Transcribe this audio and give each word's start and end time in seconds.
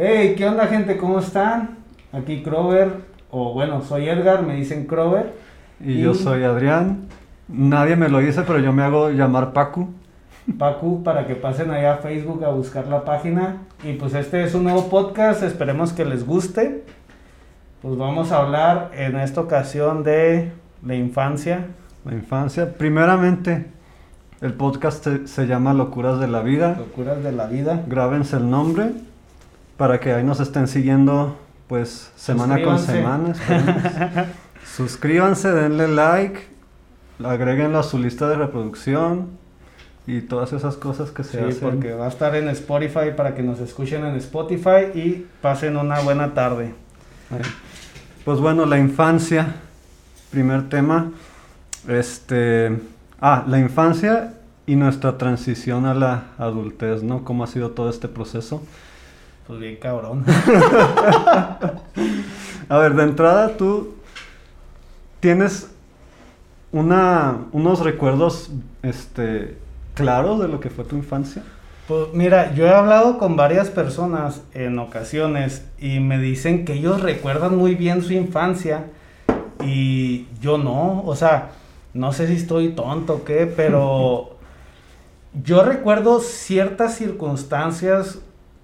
Hey, 0.00 0.36
¿qué 0.38 0.46
onda 0.46 0.68
gente? 0.68 0.96
¿Cómo 0.96 1.18
están? 1.18 1.78
Aquí 2.12 2.44
Crover, 2.44 3.00
o 3.32 3.52
bueno, 3.52 3.82
soy 3.82 4.08
Edgar, 4.08 4.44
me 4.44 4.54
dicen 4.54 4.86
Crover. 4.86 5.34
Y, 5.84 6.00
yo 6.00 6.14
soy 6.14 6.44
Adrián. 6.44 7.08
Nadie 7.48 7.96
me 7.96 8.08
lo 8.08 8.20
dice, 8.20 8.42
pero 8.42 8.60
yo 8.60 8.72
me 8.72 8.84
hago 8.84 9.10
llamar 9.10 9.52
Pacu. 9.52 9.88
Pacu, 10.56 11.02
para 11.02 11.26
que 11.26 11.34
pasen 11.34 11.72
allá 11.72 11.94
a 11.94 11.96
Facebook 11.96 12.44
a 12.44 12.50
buscar 12.50 12.86
la 12.86 13.04
página. 13.04 13.56
Y 13.82 13.94
pues 13.94 14.14
este 14.14 14.44
es 14.44 14.54
un 14.54 14.62
nuevo 14.62 14.88
podcast, 14.88 15.42
esperemos 15.42 15.92
que 15.92 16.04
les 16.04 16.24
guste. 16.24 16.84
Pues 17.82 17.98
vamos 17.98 18.30
a 18.30 18.38
hablar 18.38 18.92
en 18.94 19.16
esta 19.16 19.40
ocasión 19.40 20.04
de 20.04 20.52
la 20.86 20.94
infancia. 20.94 21.66
La 22.04 22.14
infancia, 22.14 22.72
primeramente, 22.78 23.66
el 24.42 24.52
podcast 24.52 25.02
se, 25.02 25.26
se 25.26 25.48
llama 25.48 25.74
Locuras 25.74 26.20
de 26.20 26.28
la 26.28 26.42
Vida. 26.42 26.76
Locuras 26.78 27.24
de 27.24 27.32
la 27.32 27.46
vida. 27.48 27.82
Grábense 27.88 28.36
el 28.36 28.48
nombre 28.48 28.92
para 29.78 29.98
que 30.00 30.12
ahí 30.12 30.22
nos 30.24 30.40
estén 30.40 30.68
siguiendo 30.68 31.38
pues 31.68 32.10
semana 32.16 32.62
con 32.62 32.78
semana. 32.78 33.30
esperemos. 33.32 34.28
Suscríbanse, 34.76 35.50
denle 35.52 35.88
like, 35.88 36.40
agréguenlo 37.24 37.78
a 37.78 37.82
su 37.82 37.98
lista 37.98 38.28
de 38.28 38.36
reproducción 38.36 39.28
y 40.06 40.20
todas 40.22 40.52
esas 40.52 40.76
cosas 40.76 41.10
que 41.10 41.24
se 41.24 41.38
Sí, 41.38 41.44
hacen. 41.44 41.60
porque 41.60 41.94
va 41.94 42.06
a 42.06 42.08
estar 42.08 42.34
en 42.34 42.48
Spotify 42.48 43.12
para 43.16 43.34
que 43.34 43.42
nos 43.42 43.60
escuchen 43.60 44.04
en 44.04 44.14
Spotify 44.16 44.90
y 44.94 45.26
pasen 45.40 45.76
una 45.76 46.00
buena 46.00 46.34
tarde. 46.34 46.74
Pues 48.24 48.40
bueno, 48.40 48.66
la 48.66 48.78
infancia, 48.78 49.54
primer 50.30 50.68
tema. 50.68 51.12
Este, 51.86 52.78
ah, 53.20 53.44
la 53.46 53.58
infancia 53.58 54.34
y 54.66 54.76
nuestra 54.76 55.16
transición 55.18 55.86
a 55.86 55.94
la 55.94 56.24
adultez, 56.38 57.02
¿no? 57.02 57.24
¿Cómo 57.24 57.44
ha 57.44 57.46
sido 57.46 57.70
todo 57.70 57.88
este 57.90 58.08
proceso? 58.08 58.62
Pues 59.48 59.58
bien 59.60 59.76
cabrón. 59.76 60.24
A 62.68 62.78
ver, 62.78 62.94
de 62.94 63.02
entrada 63.02 63.56
tú 63.56 63.94
tienes 65.20 65.70
una, 66.70 67.46
unos 67.52 67.80
recuerdos, 67.80 68.50
este, 68.82 69.56
claros 69.94 70.38
de 70.40 70.48
lo 70.48 70.60
que 70.60 70.68
fue 70.68 70.84
tu 70.84 70.96
infancia. 70.96 71.42
Pues 71.88 72.08
mira, 72.12 72.54
yo 72.54 72.66
he 72.66 72.70
hablado 72.70 73.16
con 73.16 73.36
varias 73.36 73.70
personas 73.70 74.42
en 74.52 74.78
ocasiones 74.78 75.66
y 75.78 76.00
me 76.00 76.18
dicen 76.18 76.66
que 76.66 76.74
ellos 76.74 77.00
recuerdan 77.00 77.56
muy 77.56 77.74
bien 77.74 78.02
su 78.02 78.12
infancia 78.12 78.84
y 79.64 80.26
yo 80.42 80.58
no, 80.58 81.02
o 81.06 81.16
sea, 81.16 81.52
no 81.94 82.12
sé 82.12 82.26
si 82.26 82.34
estoy 82.34 82.74
tonto 82.74 83.14
o 83.14 83.24
qué, 83.24 83.46
pero 83.46 84.36
yo 85.42 85.62
recuerdo 85.62 86.20
ciertas 86.20 86.96
circunstancias 86.96 88.18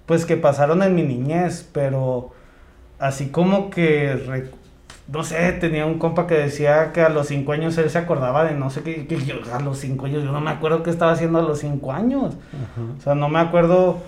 pues 0.05 0.25
que 0.25 0.37
pasaron 0.37 0.83
en 0.83 0.95
mi 0.95 1.03
niñez, 1.03 1.67
pero 1.71 2.31
así 2.99 3.29
como 3.29 3.69
que, 3.69 4.49
no 5.07 5.23
sé, 5.23 5.51
tenía 5.53 5.85
un 5.85 5.99
compa 5.99 6.27
que 6.27 6.35
decía 6.35 6.91
que 6.93 7.01
a 7.01 7.09
los 7.09 7.27
cinco 7.27 7.51
años 7.51 7.77
él 7.77 7.89
se 7.89 7.97
acordaba 7.97 8.43
de 8.43 8.55
no 8.55 8.69
sé 8.69 8.83
qué, 8.83 9.07
que 9.07 9.17
yo 9.23 9.35
a 9.53 9.59
los 9.59 9.79
cinco 9.79 10.05
años, 10.05 10.23
yo 10.23 10.31
no 10.31 10.41
me 10.41 10.51
acuerdo 10.51 10.83
qué 10.83 10.89
estaba 10.89 11.11
haciendo 11.11 11.39
a 11.39 11.41
los 11.41 11.59
cinco 11.59 11.91
años. 11.91 12.35
O 12.97 13.01
sea, 13.01 13.15
no 13.15 13.29
me 13.29 13.39
acuerdo, 13.39 13.99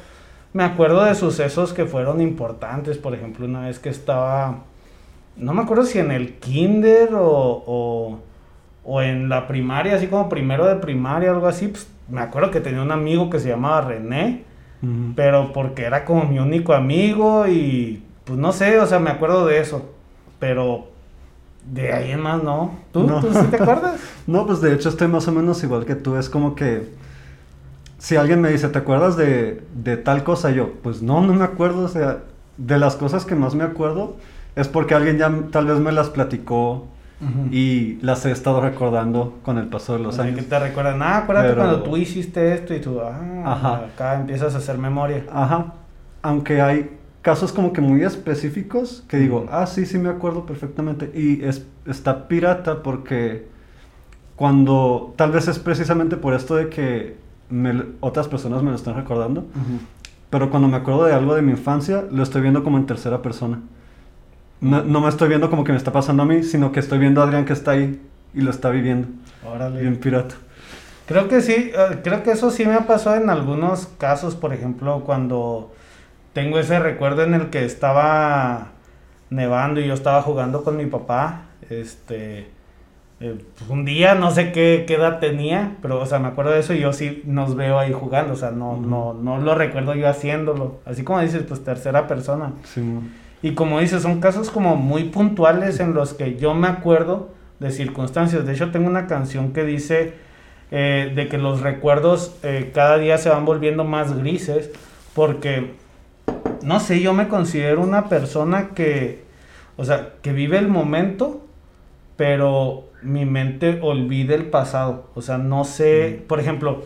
me 0.53 0.63
acuerdo 0.63 1.03
de 1.03 1.15
sucesos 1.15 1.73
que 1.73 1.85
fueron 1.85 2.21
importantes, 2.21 2.97
por 2.97 3.13
ejemplo, 3.13 3.45
una 3.45 3.61
vez 3.61 3.79
que 3.79 3.89
estaba, 3.89 4.63
no 5.35 5.53
me 5.53 5.63
acuerdo 5.63 5.83
si 5.83 5.99
en 5.99 6.11
el 6.11 6.35
kinder 6.35 7.13
o, 7.15 7.63
o, 7.65 8.19
o 8.83 9.01
en 9.01 9.29
la 9.29 9.47
primaria, 9.47 9.95
así 9.95 10.07
como 10.07 10.29
primero 10.29 10.65
de 10.65 10.75
primaria, 10.75 11.31
algo 11.31 11.47
así, 11.47 11.67
pues 11.67 11.87
me 12.07 12.21
acuerdo 12.21 12.51
que 12.51 12.61
tenía 12.61 12.81
un 12.81 12.91
amigo 12.91 13.29
que 13.29 13.39
se 13.39 13.49
llamaba 13.49 13.81
René, 13.81 14.46
Pero 15.15 15.51
porque 15.53 15.83
era 15.83 16.05
como 16.05 16.25
mi 16.25 16.39
único 16.39 16.73
amigo 16.73 17.47
y 17.47 18.03
pues 18.25 18.37
no 18.37 18.51
sé, 18.51 18.79
o 18.79 18.85
sea, 18.85 18.99
me 18.99 19.09
acuerdo 19.09 19.45
de 19.45 19.59
eso, 19.59 19.89
pero 20.39 20.87
de 21.65 21.93
ahí 21.93 22.11
en 22.11 22.21
más 22.21 22.43
no. 22.43 22.79
¿Tú? 22.91 23.03
No. 23.03 23.19
¿Tú 23.21 23.33
sí 23.33 23.47
te 23.49 23.57
acuerdas? 23.57 23.99
No, 24.27 24.45
pues 24.45 24.61
de 24.61 24.73
hecho 24.73 24.89
estoy 24.89 25.07
más 25.07 25.27
o 25.27 25.31
menos 25.31 25.63
igual 25.63 25.85
que 25.85 25.95
tú. 25.95 26.17
Es 26.17 26.29
como 26.29 26.55
que 26.55 26.89
si 27.97 28.15
alguien 28.15 28.41
me 28.41 28.51
dice, 28.51 28.69
¿te 28.69 28.77
acuerdas 28.77 29.17
de, 29.17 29.63
de 29.73 29.97
tal 29.97 30.23
cosa? 30.23 30.51
Yo, 30.51 30.73
pues 30.83 31.01
no, 31.01 31.21
no 31.21 31.33
me 31.33 31.43
acuerdo. 31.45 31.85
O 31.85 31.87
sea, 31.87 32.19
de 32.57 32.77
las 32.77 32.95
cosas 32.95 33.25
que 33.25 33.35
más 33.35 33.55
me 33.55 33.63
acuerdo 33.63 34.17
es 34.55 34.67
porque 34.67 34.95
alguien 34.95 35.17
ya 35.17 35.31
tal 35.51 35.67
vez 35.67 35.79
me 35.79 35.91
las 35.91 36.09
platicó 36.09 36.87
y 37.51 37.97
las 38.01 38.25
he 38.25 38.31
estado 38.31 38.61
recordando 38.61 39.39
con 39.43 39.57
el 39.57 39.67
paso 39.67 39.93
de 39.97 39.99
los 40.03 40.19
años. 40.19 40.35
que 40.35 40.43
te 40.43 40.59
recuerdan, 40.59 41.01
ah, 41.01 41.17
acuérdate 41.19 41.49
Pero- 41.49 41.61
cuando 41.61 41.83
tú 41.83 41.97
hiciste 41.97 42.53
esto 42.53 42.73
y 42.75 42.79
tú, 42.79 42.99
ah, 43.01 43.19
Ajá. 43.45 43.75
acá 43.85 44.15
empiezas 44.19 44.53
a 44.53 44.59
hacer 44.59 44.77
memoria. 44.77 45.23
Ajá. 45.31 45.73
Aunque 46.21 46.61
hay 46.61 46.91
casos 47.23 47.51
como 47.51 47.73
que 47.73 47.81
muy 47.81 48.03
específicos 48.03 49.03
que 49.07 49.17
digo, 49.17 49.47
ah, 49.51 49.65
sí, 49.65 49.85
sí 49.85 49.97
me 49.97 50.09
acuerdo 50.09 50.45
perfectamente. 50.45 51.11
Y 51.15 51.43
es, 51.43 51.65
está 51.87 52.27
pirata 52.27 52.83
porque 52.83 53.47
cuando, 54.35 55.13
tal 55.15 55.31
vez 55.31 55.47
es 55.47 55.57
precisamente 55.59 56.15
por 56.17 56.33
esto 56.33 56.55
de 56.55 56.69
que 56.69 57.17
me- 57.49 57.83
otras 58.01 58.27
personas 58.27 58.61
me 58.61 58.69
lo 58.69 58.75
están 58.75 58.95
recordando, 58.95 59.45
pero 60.29 60.49
cuando 60.49 60.67
me 60.67 60.77
acuerdo 60.77 61.05
de 61.05 61.13
algo 61.13 61.33
de 61.33 61.41
mi 61.41 61.51
infancia, 61.51 62.05
lo 62.11 62.21
estoy 62.21 62.41
viendo 62.41 62.63
como 62.63 62.77
en 62.77 62.85
tercera 62.85 63.21
persona. 63.21 63.61
No, 64.59 64.83
no 64.83 65.01
me 65.01 65.09
estoy 65.09 65.29
viendo 65.29 65.49
como 65.49 65.63
que 65.63 65.71
me 65.71 65.77
está 65.77 65.91
pasando 65.91 66.23
a 66.23 66.25
mí, 66.25 66.43
sino 66.43 66.71
que 66.71 66.79
estoy 66.79 66.99
viendo 66.99 67.21
a 67.21 67.25
Adrián 67.25 67.45
que 67.45 67.53
está 67.53 67.71
ahí 67.71 68.01
y 68.33 68.41
lo 68.41 68.51
está 68.51 68.69
viviendo. 68.69 69.07
Órale. 69.45 69.81
Bien 69.81 69.97
pirata. 69.97 70.35
Creo 71.07 71.29
que 71.29 71.41
sí, 71.41 71.71
eh, 71.73 71.99
creo 72.03 72.21
que 72.21 72.31
eso 72.31 72.51
sí 72.51 72.65
me 72.65 72.73
ha 72.73 72.85
pasado 72.85 73.15
en 73.15 73.29
algunos 73.29 73.87
casos, 73.97 74.35
por 74.35 74.53
ejemplo, 74.53 75.03
cuando 75.05 75.73
tengo 76.33 76.59
ese 76.59 76.79
recuerdo 76.79 77.23
en 77.23 77.33
el 77.33 77.49
que 77.49 77.63
estaba 77.63 78.73
nevando 79.29 79.79
y 79.79 79.87
yo 79.87 79.93
estaba 79.93 80.21
jugando 80.21 80.63
con 80.63 80.75
mi 80.75 80.85
papá, 80.85 81.45
este, 81.69 82.49
eh, 83.19 83.35
pues, 83.57 83.69
un 83.69 83.85
día 83.85 84.15
no 84.15 84.31
sé 84.31 84.51
qué, 84.51 84.83
qué 84.85 84.95
edad 84.95 85.19
tenía, 85.19 85.77
pero 85.81 85.99
o 85.99 86.05
sea, 86.05 86.19
me 86.19 86.27
acuerdo 86.27 86.51
de 86.51 86.59
eso 86.59 86.73
y 86.73 86.79
yo 86.79 86.91
sí 86.91 87.23
nos 87.25 87.55
veo 87.55 87.79
ahí 87.79 87.93
jugando, 87.93 88.33
o 88.33 88.37
sea, 88.37 88.51
no, 88.51 88.77
no, 88.77 89.13
no 89.13 89.37
lo 89.37 89.55
recuerdo 89.55 89.95
yo 89.95 90.09
haciéndolo, 90.09 90.79
así 90.85 91.03
como 91.03 91.21
dices, 91.21 91.43
pues 91.47 91.63
tercera 91.63 92.05
persona. 92.05 92.51
Sí. 92.65 92.83
Y 93.41 93.51
como 93.53 93.79
dices, 93.79 94.01
son 94.01 94.19
casos 94.19 94.49
como 94.49 94.75
muy 94.75 95.05
puntuales 95.05 95.79
en 95.79 95.93
los 95.93 96.13
que 96.13 96.37
yo 96.37 96.53
me 96.53 96.67
acuerdo 96.67 97.29
de 97.59 97.71
circunstancias. 97.71 98.45
De 98.45 98.53
hecho, 98.53 98.71
tengo 98.71 98.87
una 98.87 99.07
canción 99.07 99.53
que 99.53 99.63
dice 99.63 100.13
eh, 100.71 101.11
de 101.15 101.27
que 101.27 101.37
los 101.37 101.61
recuerdos 101.61 102.35
eh, 102.43 102.71
cada 102.73 102.97
día 102.97 103.17
se 103.17 103.29
van 103.29 103.45
volviendo 103.45 103.83
más 103.83 104.17
grises 104.17 104.71
porque, 105.13 105.73
no 106.61 106.79
sé, 106.79 106.99
yo 107.01 107.13
me 107.13 107.27
considero 107.27 107.81
una 107.81 108.09
persona 108.09 108.69
que, 108.75 109.23
o 109.77 109.85
sea, 109.85 110.13
que 110.21 110.33
vive 110.33 110.57
el 110.57 110.67
momento, 110.67 111.45
pero 112.15 112.85
mi 113.01 113.25
mente 113.25 113.79
olvida 113.81 114.35
el 114.35 114.45
pasado. 114.45 115.09
O 115.15 115.21
sea, 115.21 115.37
no 115.37 115.63
sé, 115.63 116.23
por 116.27 116.39
ejemplo, 116.39 116.83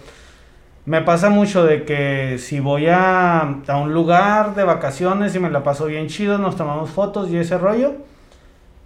me 0.86 1.02
pasa 1.02 1.30
mucho 1.30 1.64
de 1.64 1.86
que 1.86 2.38
si 2.40 2.59
voy 2.59 2.88
a, 2.88 3.42
a 3.68 3.78
un 3.78 3.94
lugar 3.94 4.56
de 4.56 4.64
vacaciones 4.64 5.36
y 5.36 5.40
me 5.40 5.50
la 5.50 5.64
paso 5.64 5.86
bien 5.86 6.08
chido, 6.08 6.38
nos 6.38 6.56
tomamos 6.56 6.90
fotos 6.90 7.30
y 7.30 7.38
ese 7.38 7.58
rollo. 7.58 7.94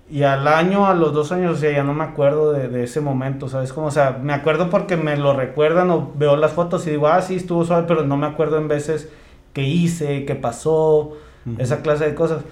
Y 0.10 0.22
al 0.22 0.48
año, 0.48 0.86
a 0.86 0.94
los 0.94 1.14
dos 1.14 1.32
años, 1.32 1.58
o 1.58 1.60
sea, 1.60 1.72
ya 1.72 1.84
no 1.84 1.94
me 1.94 2.04
acuerdo 2.04 2.52
de, 2.52 2.68
de 2.68 2.84
ese 2.84 3.02
momento, 3.02 3.50
¿sabes? 3.50 3.74
Como, 3.74 3.88
o 3.88 3.92
sea, 3.92 4.20
me 4.22 4.34
acuerdo 4.34 4.70
porque 4.70 4.98
me 4.98 5.18
lo 5.18 5.34
recuerdan 5.34 5.90
o 5.90 6.12
veo 6.16 6.36
las 6.36 6.52
fotos 6.52 6.86
y 6.86 6.92
digo, 6.92 7.08
ah, 7.08 7.22
sí, 7.22 7.38
estuvo 7.38 7.66
suave, 7.66 7.86
pero 7.88 8.04
no 8.06 8.16
me 8.16 8.28
acuerdo 8.28 8.58
en 8.58 8.68
veces 8.68 9.10
qué 9.54 9.64
hice, 9.64 10.26
qué 10.26 10.36
pasó, 10.36 11.14
esa 11.58 11.82
clase 11.82 12.06
de 12.06 12.14
cosas. 12.16 12.44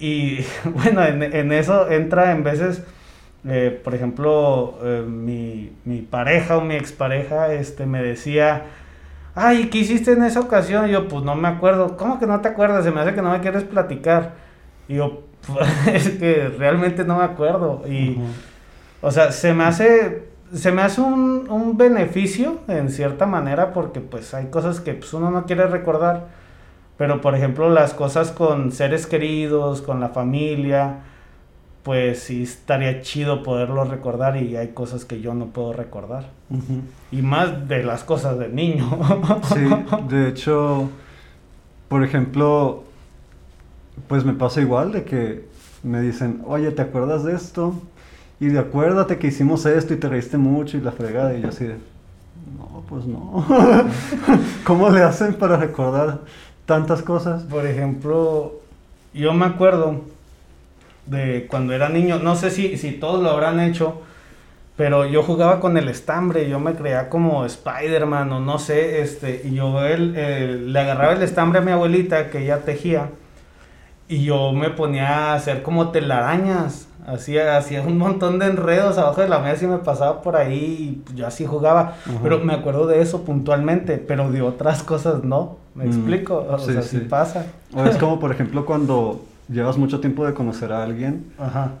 Y 0.00 0.38
bueno, 0.64 1.04
en, 1.04 1.22
en 1.22 1.52
eso 1.52 1.88
entra 1.90 2.32
en 2.32 2.42
veces, 2.42 2.82
eh, 3.48 3.80
por 3.82 3.94
ejemplo, 3.94 4.78
eh, 4.82 5.04
mi, 5.06 5.72
mi 5.84 6.02
pareja 6.02 6.58
o 6.58 6.60
mi 6.60 6.74
expareja 6.74 7.52
este, 7.52 7.86
me 7.86 8.02
decía, 8.02 8.64
ay, 9.34 9.68
¿qué 9.70 9.78
hiciste 9.78 10.12
en 10.12 10.24
esa 10.24 10.40
ocasión? 10.40 10.88
Y 10.88 10.92
yo, 10.92 11.08
pues 11.08 11.24
no 11.24 11.34
me 11.34 11.48
acuerdo. 11.48 11.96
¿Cómo 11.96 12.18
que 12.18 12.26
no 12.26 12.40
te 12.40 12.48
acuerdas? 12.48 12.84
Se 12.84 12.90
me 12.90 13.00
hace 13.00 13.14
que 13.14 13.22
no 13.22 13.30
me 13.30 13.40
quieres 13.40 13.64
platicar. 13.64 14.34
Y 14.88 14.96
yo, 14.96 15.22
es 15.92 16.10
que 16.10 16.52
realmente 16.58 17.04
no 17.04 17.18
me 17.18 17.24
acuerdo. 17.24 17.82
Y, 17.88 18.18
o 19.00 19.10
sea, 19.10 19.32
se 19.32 19.54
me 19.54 19.64
hace, 19.64 20.28
se 20.52 20.70
me 20.72 20.82
hace 20.82 21.00
un, 21.00 21.46
un 21.50 21.78
beneficio 21.78 22.60
en 22.68 22.90
cierta 22.90 23.24
manera 23.24 23.72
porque 23.72 24.00
pues 24.00 24.34
hay 24.34 24.46
cosas 24.46 24.80
que 24.80 24.94
pues, 24.94 25.14
uno 25.14 25.30
no 25.30 25.46
quiere 25.46 25.66
recordar. 25.66 26.26
Pero 26.98 27.22
por 27.22 27.34
ejemplo 27.34 27.70
las 27.70 27.94
cosas 27.94 28.30
con 28.30 28.72
seres 28.72 29.06
queridos, 29.06 29.80
con 29.80 30.00
la 30.00 30.10
familia, 30.10 30.98
pues 31.82 32.20
sí 32.20 32.42
estaría 32.42 33.00
chido 33.02 33.42
poderlo 33.42 33.84
recordar 33.84 34.36
y 34.36 34.56
hay 34.56 34.68
cosas 34.68 35.04
que 35.04 35.20
yo 35.20 35.34
no 35.34 35.46
puedo 35.46 35.72
recordar. 35.72 36.26
Y 37.10 37.22
más 37.22 37.68
de 37.68 37.82
las 37.82 38.04
cosas 38.04 38.38
de 38.38 38.48
niño. 38.48 38.98
Sí, 39.54 39.60
de 40.08 40.28
hecho, 40.28 40.90
por 41.88 42.04
ejemplo, 42.04 42.84
pues 44.08 44.24
me 44.24 44.32
pasa 44.32 44.60
igual 44.60 44.92
de 44.92 45.04
que 45.04 45.44
me 45.82 46.00
dicen, 46.00 46.42
oye, 46.46 46.70
¿te 46.70 46.82
acuerdas 46.82 47.24
de 47.24 47.34
esto? 47.34 47.74
Y 48.38 48.46
de 48.46 48.58
acuérdate 48.58 49.18
que 49.18 49.28
hicimos 49.28 49.66
esto 49.66 49.94
y 49.94 49.96
te 49.96 50.08
reíste 50.08 50.38
mucho 50.38 50.76
y 50.76 50.80
la 50.80 50.92
fregada. 50.92 51.34
Y 51.34 51.42
yo 51.42 51.48
así 51.48 51.64
de, 51.64 51.76
no, 52.58 52.82
pues 52.88 53.06
no. 53.06 53.46
¿Cómo 54.64 54.90
le 54.90 55.02
hacen 55.02 55.34
para 55.34 55.56
recordar 55.56 56.20
tantas 56.70 57.02
cosas. 57.02 57.42
Por 57.42 57.66
ejemplo, 57.66 58.60
yo 59.12 59.34
me 59.34 59.44
acuerdo 59.44 60.02
de 61.10 61.46
cuando 61.48 61.74
era 61.74 61.88
niño, 61.88 62.20
no 62.20 62.36
sé 62.36 62.50
si, 62.50 62.76
si 62.78 62.92
todos 62.92 63.22
lo 63.22 63.30
habrán 63.30 63.60
hecho, 63.60 64.00
pero 64.76 65.04
yo 65.04 65.22
jugaba 65.22 65.60
con 65.60 65.76
el 65.76 65.88
estambre, 65.88 66.48
yo 66.48 66.60
me 66.60 66.74
creía 66.74 67.08
como 67.08 67.44
Spider-Man 67.44 68.32
o 68.32 68.40
no 68.40 68.58
sé, 68.58 69.02
este, 69.02 69.42
y 69.44 69.54
yo 69.54 69.84
él, 69.84 70.72
le 70.72 70.80
agarraba 70.80 71.12
el 71.12 71.22
estambre 71.22 71.58
a 71.58 71.62
mi 71.62 71.72
abuelita 71.72 72.30
que 72.30 72.44
ella 72.44 72.60
tejía 72.60 73.10
y 74.08 74.24
yo 74.24 74.52
me 74.52 74.70
ponía 74.70 75.32
a 75.32 75.34
hacer 75.34 75.62
como 75.62 75.90
telarañas, 75.90 76.88
hacía, 77.06 77.56
hacía 77.56 77.82
un 77.82 77.98
montón 77.98 78.38
de 78.38 78.46
enredos 78.46 78.96
abajo 78.96 79.20
de 79.20 79.28
la 79.28 79.40
mesa 79.40 79.64
y 79.64 79.68
me 79.68 79.78
pasaba 79.78 80.22
por 80.22 80.36
ahí 80.36 81.02
y 81.12 81.14
yo 81.16 81.26
así 81.26 81.44
jugaba, 81.44 81.96
pero 82.22 82.38
me 82.38 82.54
acuerdo 82.54 82.86
de 82.86 83.02
eso 83.02 83.22
puntualmente, 83.24 83.98
pero 83.98 84.30
de 84.30 84.42
otras 84.42 84.84
cosas 84.84 85.24
no, 85.24 85.58
me 85.74 85.86
explico, 85.86 86.46
o 86.48 86.58
sea, 86.58 86.82
sí. 86.82 86.98
pasa. 87.00 87.46
O 87.74 87.84
es 87.84 87.96
como 87.96 88.20
por 88.20 88.32
ejemplo 88.32 88.64
cuando 88.64 89.24
llevas 89.50 89.76
mucho 89.76 90.00
tiempo 90.00 90.24
de 90.26 90.32
conocer 90.32 90.72
a 90.72 90.82
alguien 90.82 91.32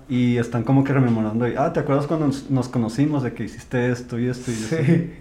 y 0.08 0.36
están 0.38 0.64
como 0.64 0.84
que 0.84 0.92
rememorando 0.92 1.46
y, 1.48 1.54
ah, 1.56 1.72
¿te 1.72 1.80
acuerdas 1.80 2.06
cuando 2.06 2.30
nos, 2.48 2.68
conocimos 2.68 3.22
de 3.22 3.32
que 3.32 3.44
hiciste 3.44 3.90
esto 3.90 4.18
y 4.18 4.28
esto 4.28 4.50
y 4.50 4.54
sí. 4.54 5.14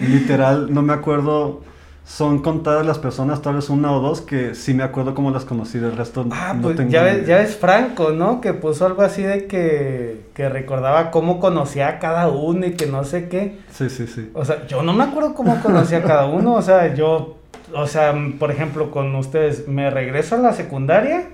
Literal, 0.00 0.74
no 0.74 0.82
me 0.82 0.92
acuerdo, 0.92 1.62
son 2.04 2.42
contadas 2.42 2.84
las 2.84 2.98
personas, 2.98 3.42
tal 3.42 3.54
vez 3.54 3.70
una 3.70 3.92
o 3.92 4.00
dos, 4.00 4.20
que 4.20 4.54
sí 4.54 4.74
me 4.74 4.82
acuerdo 4.82 5.14
cómo 5.14 5.30
las 5.30 5.44
conocí, 5.44 5.78
del 5.78 5.96
resto 5.96 6.26
ah, 6.32 6.56
pues 6.60 6.76
Ya 6.88 7.02
ves, 7.02 7.26
ya 7.26 7.38
ves 7.38 7.56
Franco, 7.56 8.10
¿no? 8.10 8.40
Que 8.40 8.52
puso 8.54 8.86
algo 8.86 9.02
así 9.02 9.22
de 9.22 9.46
que, 9.46 10.26
que 10.34 10.48
recordaba 10.48 11.10
cómo 11.10 11.38
conocía 11.38 11.88
a 11.88 11.98
cada 12.00 12.28
uno 12.28 12.66
y 12.66 12.72
que 12.72 12.86
no 12.86 13.04
sé 13.04 13.28
qué. 13.28 13.58
Sí, 13.70 13.88
sí, 13.88 14.06
sí. 14.06 14.30
O 14.34 14.44
sea, 14.44 14.66
yo 14.66 14.82
no 14.82 14.92
me 14.92 15.04
acuerdo 15.04 15.34
cómo 15.34 15.60
conocía 15.62 15.98
a 15.98 16.02
cada 16.02 16.26
uno, 16.26 16.54
o 16.54 16.62
sea, 16.62 16.94
yo, 16.94 17.38
o 17.72 17.86
sea, 17.86 18.14
por 18.38 18.50
ejemplo, 18.50 18.90
con 18.90 19.14
ustedes, 19.14 19.68
me 19.68 19.88
regreso 19.90 20.34
a 20.34 20.38
la 20.38 20.52
secundaria 20.52 21.28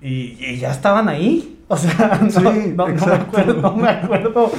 y, 0.00 0.56
ya 0.56 0.70
estaban 0.70 1.08
ahí. 1.08 1.58
O 1.68 1.76
sea, 1.76 2.20
no, 2.76 2.86
no, 2.86 2.86
me 2.86 3.12
acuerdo, 3.12 3.54
no 3.60 3.76
me 3.76 3.88
acuerdo, 3.88 4.52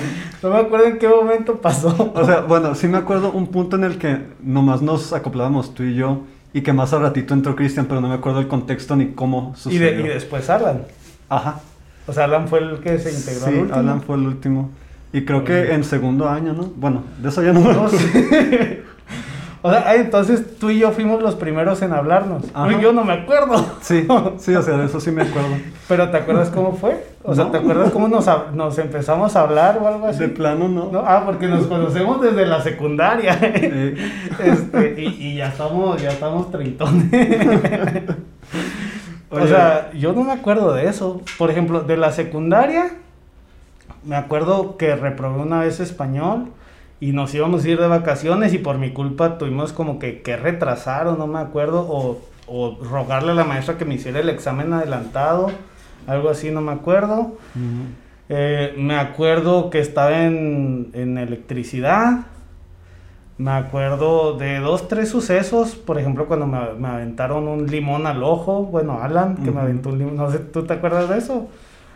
no 0.44 0.50
me 0.50 0.58
acuerdo 0.58 0.86
en 0.88 1.00
qué 1.00 1.08
momento 1.08 1.56
pasó. 1.62 2.12
O 2.14 2.26
sea, 2.26 2.42
bueno, 2.42 2.76
sí 2.76 2.88
me 2.88 2.98
acuerdo 2.98 3.32
un 3.32 3.48
punto 3.48 3.78
en 3.78 3.86
el 3.86 3.98
que 3.98 4.20
nomás 4.42 4.82
nos 4.82 5.14
acoplábamos 5.14 5.74
tú 5.74 5.84
y 5.84 5.96
yo 5.96 6.24
y 6.54 6.62
que 6.62 6.74
más 6.74 6.92
al 6.94 7.02
ratito 7.02 7.34
entró 7.34 7.56
Cristian, 7.56 7.86
pero 7.86 8.02
no 8.02 8.10
me 8.10 8.16
acuerdo 8.16 8.40
el 8.40 8.48
contexto 8.48 8.96
ni 8.96 9.12
cómo 9.12 9.54
sucedió. 9.56 10.02
Y, 10.02 10.06
y 10.06 10.08
después 10.10 10.50
Alan. 10.50 10.84
Ajá. 11.30 11.62
O 12.08 12.14
sea, 12.14 12.26
Alan 12.26 12.48
fue 12.48 12.60
el 12.60 12.80
que 12.80 13.00
se 13.00 13.12
integró 13.12 13.46
sí, 13.46 13.60
último. 13.60 13.76
Alan 13.76 14.02
fue 14.02 14.16
el 14.16 14.28
último. 14.28 14.70
Y 15.14 15.24
creo 15.24 15.44
que 15.44 15.74
en 15.74 15.84
segundo 15.84 16.28
año, 16.30 16.54
¿no? 16.54 16.72
Bueno, 16.76 17.04
de 17.22 17.30
eso 17.30 17.42
ya 17.42 17.54
no 17.54 17.62
me 17.62 17.72
acuerdo. 17.72 17.98
O 19.62 19.72
sea, 19.72 19.96
entonces 19.96 20.58
tú 20.60 20.70
y 20.70 20.80
yo 20.80 20.92
fuimos 20.92 21.22
los 21.22 21.36
primeros 21.36 21.82
en 21.82 21.94
hablarnos. 21.94 22.44
Yo 22.80 22.94
no 22.94 23.04
me 23.04 23.14
acuerdo. 23.14 23.66
Sí, 23.82 24.08
sí, 24.38 24.56
o 24.56 24.62
sea, 24.62 24.78
de 24.78 24.86
eso 24.86 25.00
sí 25.00 25.12
me 25.12 25.24
acuerdo. 25.24 25.56
Pero 25.88 26.10
¿te 26.10 26.18
acuerdas 26.18 26.50
cómo 26.50 26.74
fue? 26.74 27.06
O 27.24 27.34
sea, 27.34 27.50
¿te 27.52 27.58
acuerdas 27.58 27.92
cómo 27.92 28.08
nos, 28.08 28.30
nos, 28.54 28.78
empezamos 28.78 29.36
a 29.36 29.42
hablar 29.42 29.80
o 29.82 29.88
algo 29.88 30.08
así? 30.08 30.20
De 30.20 30.30
plano, 30.30 30.68
no. 30.68 31.04
Ah, 31.06 31.24
porque 31.26 31.48
nos 31.48 31.66
conocemos 31.66 32.22
desde 32.22 32.46
la 32.46 32.62
secundaria. 32.62 33.34
Este, 34.38 35.02
y, 35.02 35.08
y, 35.20 35.36
ya 35.38 35.48
estamos, 35.48 36.02
ya 36.02 36.10
estamos 36.10 36.52
treintones. 36.52 37.12
o 39.30 39.48
sea, 39.48 39.92
yo 39.94 40.14
no 40.14 40.24
me 40.24 40.34
acuerdo 40.34 40.74
de 40.74 40.88
eso. 40.88 41.22
Por 41.38 41.50
ejemplo, 41.50 41.82
de 41.82 41.98
la 41.98 42.12
secundaria, 42.12 42.92
me 44.04 44.16
acuerdo 44.16 44.78
que 44.78 44.96
reprobé 44.96 45.42
una 45.42 45.62
vez 45.62 45.80
español 45.80 46.50
y 47.00 47.12
nos 47.12 47.34
íbamos 47.34 47.64
a 47.64 47.70
ir 47.70 47.80
de 47.80 47.88
vacaciones 47.88 48.54
y 48.54 48.58
por 48.58 48.78
mi 48.78 48.92
culpa 48.92 49.38
tuvimos 49.38 49.72
como 49.72 50.00
que, 50.00 50.22
que 50.22 50.36
retrasar 50.36 51.08
o 51.08 51.16
no 51.16 51.28
me 51.28 51.40
acuerdo 51.40 51.82
o, 51.88 52.22
o, 52.48 52.78
rogarle 52.84 53.32
a 53.32 53.36
la 53.36 53.44
maestra 53.44 53.78
que 53.78 53.86
me 53.86 53.96
hiciera 53.96 54.20
el 54.20 54.30
examen 54.30 54.74
adelantado, 54.74 55.52
algo 56.08 56.30
así, 56.30 56.50
no 56.50 56.62
me 56.62 56.72
acuerdo. 56.72 57.38
Eh, 58.30 58.74
me 58.78 58.96
acuerdo 58.96 59.70
que 59.70 59.80
estaba 59.80 60.26
en, 60.26 60.90
en, 60.94 61.18
electricidad. 61.18 62.26
Me 63.38 63.52
acuerdo 63.52 64.36
de 64.38 64.60
dos, 64.60 64.88
tres 64.88 65.10
sucesos, 65.10 65.76
por 65.76 66.00
ejemplo, 66.00 66.26
cuando 66.26 66.48
me, 66.48 66.74
me 66.74 66.88
aventaron 66.88 67.48
un 67.48 67.68
limón 67.68 68.08
al 68.08 68.24
ojo, 68.24 68.64
bueno, 68.64 69.00
Alan, 69.02 69.36
que 69.36 69.52
me 69.52 69.62
aventó 69.62 69.90
un 69.90 70.00
limón, 70.00 70.16
no 70.16 70.32
sé, 70.32 70.40
¿tú 70.40 70.64
te 70.64 70.74
acuerdas 70.74 71.08
de 71.08 71.20
eso? 71.20 71.48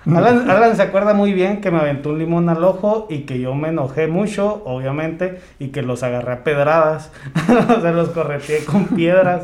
Alan, 0.16 0.76
se 0.76 0.82
acuerda 0.82 1.14
muy 1.14 1.34
bien 1.34 1.62
que 1.62 1.70
me 1.70 1.80
aventó 1.80 2.10
un 2.10 2.20
limón 2.20 2.50
al 2.50 2.64
ojo 2.64 3.08
y 3.10 3.20
que 3.20 3.40
yo 3.40 3.54
me 3.54 3.70
enojé 3.70 4.08
mucho, 4.08 4.64
obviamente, 4.66 5.40
y 5.60 5.68
que 5.68 5.82
los 5.82 6.04
agarré 6.04 6.34
a 6.34 6.44
pedradas, 6.44 7.12
o 7.78 7.82
sea, 7.82 7.92
los 7.92 8.10
correteé 8.10 8.66
con 8.66 8.86
piedras. 8.86 9.44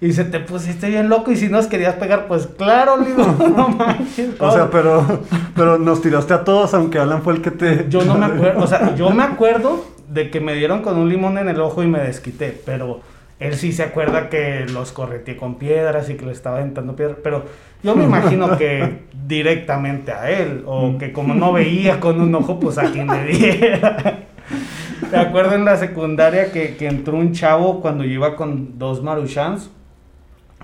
Y 0.00 0.12
se 0.12 0.24
te 0.24 0.40
pusiste 0.40 0.90
bien 0.90 1.08
loco 1.08 1.32
y 1.32 1.36
si 1.36 1.48
nos 1.48 1.66
querías 1.66 1.94
pegar, 1.94 2.26
pues 2.26 2.46
claro, 2.46 2.96
no 3.56 3.68
manches. 3.68 4.38
O 4.38 4.50
sea, 4.50 4.68
pero, 4.70 5.22
pero 5.54 5.78
nos 5.78 6.02
tiraste 6.02 6.34
a 6.34 6.44
todos, 6.44 6.74
aunque 6.74 6.98
Alan 6.98 7.22
fue 7.22 7.34
el 7.34 7.40
que 7.40 7.50
te... 7.50 7.86
Yo 7.88 8.04
no 8.04 8.14
me 8.14 8.26
acuerdo, 8.26 8.62
o 8.62 8.66
sea, 8.66 8.94
yo 8.96 9.10
me 9.10 9.22
acuerdo 9.22 9.84
de 10.08 10.30
que 10.30 10.40
me 10.40 10.54
dieron 10.54 10.82
con 10.82 10.98
un 10.98 11.08
limón 11.08 11.38
en 11.38 11.48
el 11.48 11.60
ojo 11.60 11.82
y 11.82 11.86
me 11.86 12.00
desquité, 12.00 12.60
pero 12.66 13.00
él 13.40 13.54
sí 13.56 13.72
se 13.72 13.82
acuerda 13.82 14.28
que 14.28 14.66
los 14.72 14.92
correteé 14.92 15.36
con 15.36 15.56
piedras 15.56 16.08
y 16.08 16.14
que 16.14 16.24
le 16.24 16.32
estaba 16.32 16.58
aventando 16.58 16.94
piedras, 16.94 17.18
pero 17.22 17.44
yo 17.82 17.96
me 17.96 18.04
imagino 18.04 18.56
que 18.56 19.00
directamente 19.26 20.12
a 20.12 20.30
él, 20.30 20.62
o 20.66 20.88
mm. 20.88 20.98
que 20.98 21.12
como 21.12 21.34
no 21.34 21.52
veía 21.52 22.00
con 22.00 22.20
un 22.20 22.34
ojo, 22.34 22.60
pues 22.60 22.78
a 22.78 22.90
quien 22.90 23.08
le 23.08 23.24
diera. 23.24 24.18
Me 25.10 25.18
acuerdo 25.18 25.54
en 25.54 25.64
la 25.64 25.76
secundaria 25.76 26.50
que, 26.50 26.76
entró 26.80 27.16
un 27.16 27.32
chavo 27.32 27.80
cuando 27.80 28.04
yo 28.04 28.10
iba 28.10 28.36
con 28.36 28.78
dos 28.78 29.02
maruchans, 29.02 29.70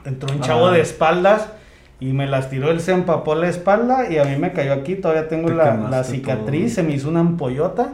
entró 0.05 0.33
un 0.33 0.41
chavo 0.41 0.69
ah. 0.69 0.73
de 0.73 0.81
espaldas 0.81 1.51
y 2.01 2.13
me 2.13 2.27
las 2.27 2.49
tiró, 2.49 2.71
él 2.71 2.81
se 2.81 2.93
empapó 2.93 3.35
la 3.35 3.49
espalda 3.49 4.11
y 4.11 4.19
a 4.19 4.25
mí 4.25 4.37
me 4.37 4.53
cayó 4.53 4.73
aquí, 4.73 4.97
todavía 4.97 5.29
tengo 5.29 5.51
la, 5.51 5.75
la, 5.77 6.03
cicatriz, 6.03 6.75
se 6.75 6.83
me 6.83 6.95
hizo 6.95 7.09
una 7.09 7.21
ampollota. 7.21 7.93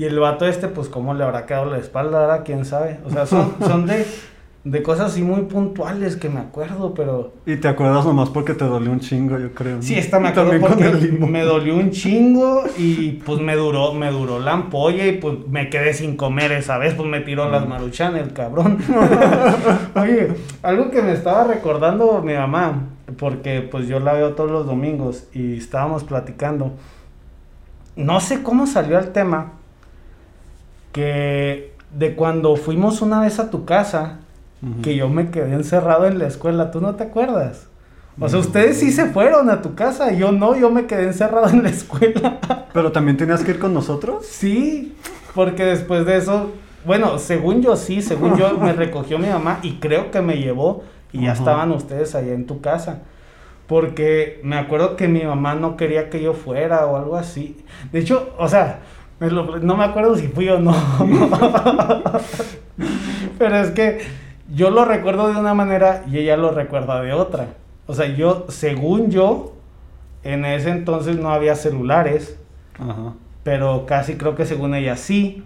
Y 0.00 0.06
el 0.06 0.18
vato 0.18 0.46
este, 0.46 0.68
pues, 0.68 0.88
¿cómo 0.88 1.12
le 1.12 1.24
habrá 1.24 1.44
quedado 1.44 1.66
la 1.66 1.76
espalda? 1.76 2.22
Ahora, 2.22 2.42
quién 2.42 2.64
sabe. 2.64 3.00
O 3.04 3.10
sea, 3.10 3.26
son, 3.26 3.52
son 3.60 3.84
de, 3.84 4.06
de 4.64 4.82
cosas 4.82 5.12
así 5.12 5.20
muy 5.20 5.42
puntuales 5.42 6.16
que 6.16 6.30
me 6.30 6.40
acuerdo, 6.40 6.94
pero... 6.94 7.34
Y 7.44 7.56
te 7.56 7.68
acuerdas 7.68 8.06
nomás 8.06 8.30
porque 8.30 8.54
te 8.54 8.64
dolió 8.64 8.92
un 8.92 9.00
chingo, 9.00 9.38
yo 9.38 9.52
creo. 9.52 9.82
Sí, 9.82 9.96
esta 9.96 10.18
me 10.18 10.28
acuerdo 10.28 10.52
porque 10.58 10.84
me 11.20 11.42
dolió 11.42 11.76
un 11.76 11.90
chingo 11.90 12.64
y 12.78 13.10
pues 13.26 13.42
me 13.42 13.54
duró, 13.56 13.92
me 13.92 14.10
duró 14.10 14.38
la 14.38 14.52
ampolla 14.52 15.06
y 15.06 15.18
pues 15.18 15.36
me 15.50 15.68
quedé 15.68 15.92
sin 15.92 16.16
comer 16.16 16.52
esa 16.52 16.78
vez, 16.78 16.94
pues 16.94 17.06
me 17.06 17.20
tiró 17.20 17.50
las 17.50 17.66
mm. 17.66 17.68
maruchan 17.68 18.16
el 18.16 18.32
cabrón. 18.32 18.78
Oye, 19.96 20.28
algo 20.62 20.90
que 20.90 21.02
me 21.02 21.12
estaba 21.12 21.44
recordando 21.44 22.22
mi 22.22 22.32
mamá, 22.32 22.86
porque 23.18 23.60
pues 23.60 23.86
yo 23.86 24.00
la 24.00 24.14
veo 24.14 24.30
todos 24.30 24.50
los 24.50 24.64
domingos 24.64 25.24
y 25.34 25.58
estábamos 25.58 26.04
platicando. 26.04 26.72
No 27.96 28.20
sé 28.20 28.42
cómo 28.42 28.66
salió 28.66 28.98
el 28.98 29.12
tema 29.12 29.59
que 30.92 31.72
de 31.96 32.14
cuando 32.14 32.56
fuimos 32.56 33.02
una 33.02 33.20
vez 33.20 33.38
a 33.38 33.50
tu 33.50 33.64
casa 33.64 34.18
que 34.82 34.94
yo 34.94 35.08
me 35.08 35.30
quedé 35.30 35.54
encerrado 35.54 36.06
en 36.06 36.18
la 36.18 36.26
escuela, 36.26 36.70
¿tú 36.70 36.80
no 36.82 36.94
te 36.94 37.04
acuerdas? 37.04 37.68
O 38.20 38.28
sea, 38.28 38.38
ustedes 38.38 38.78
sí 38.78 38.92
se 38.92 39.06
fueron 39.06 39.48
a 39.48 39.62
tu 39.62 39.74
casa, 39.74 40.12
yo 40.12 40.30
no, 40.32 40.54
yo 40.54 40.70
me 40.70 40.86
quedé 40.86 41.04
encerrado 41.04 41.48
en 41.48 41.62
la 41.62 41.70
escuela. 41.70 42.38
¿Pero 42.74 42.92
también 42.92 43.16
tenías 43.16 43.42
que 43.42 43.52
ir 43.52 43.58
con 43.58 43.72
nosotros? 43.72 44.26
Sí, 44.26 44.94
porque 45.34 45.64
después 45.64 46.04
de 46.04 46.18
eso, 46.18 46.50
bueno, 46.84 47.18
según 47.18 47.62
yo 47.62 47.76
sí, 47.76 48.02
según 48.02 48.36
yo 48.36 48.58
me 48.58 48.74
recogió 48.74 49.18
mi 49.18 49.28
mamá 49.28 49.60
y 49.62 49.76
creo 49.76 50.10
que 50.10 50.20
me 50.20 50.36
llevó 50.36 50.84
y 51.12 51.22
ya 51.22 51.32
estaban 51.32 51.70
ustedes 51.72 52.14
allá 52.14 52.34
en 52.34 52.46
tu 52.46 52.60
casa. 52.60 53.00
Porque 53.66 54.40
me 54.42 54.58
acuerdo 54.58 54.96
que 54.96 55.08
mi 55.08 55.22
mamá 55.22 55.54
no 55.54 55.76
quería 55.76 56.10
que 56.10 56.20
yo 56.20 56.34
fuera 56.34 56.84
o 56.86 56.96
algo 56.96 57.16
así. 57.16 57.56
De 57.92 58.00
hecho, 58.00 58.34
o 58.36 58.48
sea, 58.48 58.80
no 59.20 59.76
me 59.76 59.84
acuerdo 59.84 60.16
si 60.16 60.28
fui 60.28 60.48
o 60.48 60.58
no. 60.58 60.74
Pero 63.38 63.56
es 63.58 63.70
que 63.70 64.00
yo 64.52 64.70
lo 64.70 64.84
recuerdo 64.84 65.32
de 65.32 65.38
una 65.38 65.54
manera 65.54 66.04
y 66.10 66.18
ella 66.18 66.36
lo 66.36 66.52
recuerda 66.52 67.02
de 67.02 67.12
otra. 67.12 67.48
O 67.86 67.94
sea, 67.94 68.06
yo, 68.06 68.46
según 68.48 69.10
yo, 69.10 69.54
en 70.22 70.44
ese 70.44 70.70
entonces 70.70 71.16
no 71.16 71.30
había 71.30 71.54
celulares. 71.54 72.38
Pero 73.42 73.84
casi 73.86 74.16
creo 74.16 74.34
que 74.34 74.46
según 74.46 74.74
ella 74.74 74.96
sí. 74.96 75.44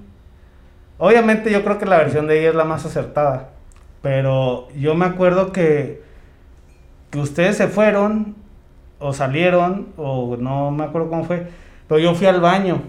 Obviamente 0.99 1.51
yo 1.51 1.65
creo 1.65 1.79
que 1.79 1.87
la 1.87 1.99
versión 1.99 2.29
de 2.29 2.39
ella 2.41 2.51
es 2.51 2.55
la 2.55 2.65
más 2.65 2.87
acertada. 2.87 3.51
Pero 4.03 4.69
yo 4.77 4.95
me 4.95 5.07
acuerdo 5.07 5.51
que, 5.51 6.03
que 7.11 7.19
ustedes 7.19 7.57
se 7.57 7.67
fueron 7.67 8.37
o 9.01 9.13
salieron 9.13 9.89
o 9.97 10.37
no 10.37 10.71
me 10.71 10.85
acuerdo 10.85 11.11
cómo 11.11 11.25
fue. 11.25 11.49
Pero 11.89 11.99
yo 11.99 12.15
fui 12.15 12.27
al 12.27 12.41
baño. 12.41 12.83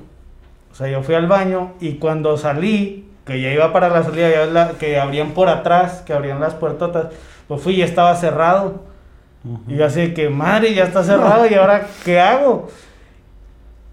O 0.75 0.77
sea, 0.77 0.89
yo 0.89 1.01
fui 1.03 1.15
al 1.15 1.27
baño 1.27 1.71
y 1.79 1.93
cuando 1.93 2.35
salí, 2.35 3.09
que 3.25 3.39
ya 3.39 3.49
iba 3.49 3.71
para 3.71 3.87
la 3.87 4.03
salida, 4.03 4.29
ya 4.29 4.71
que 4.77 4.99
abrían 4.99 5.31
por 5.31 5.47
atrás, 5.47 6.03
que 6.05 6.11
abrían 6.11 6.41
las 6.41 6.53
puertotas, 6.55 7.13
pues 7.47 7.61
fui 7.61 7.75
y 7.75 7.81
estaba 7.81 8.13
cerrado. 8.17 8.81
Y 9.69 9.75
yo 9.75 9.85
así 9.85 10.13
que, 10.13 10.27
madre, 10.27 10.73
ya 10.73 10.83
está 10.83 11.01
cerrado, 11.01 11.47
¿y 11.49 11.53
ahora 11.53 11.87
qué 12.03 12.19
hago? 12.19 12.67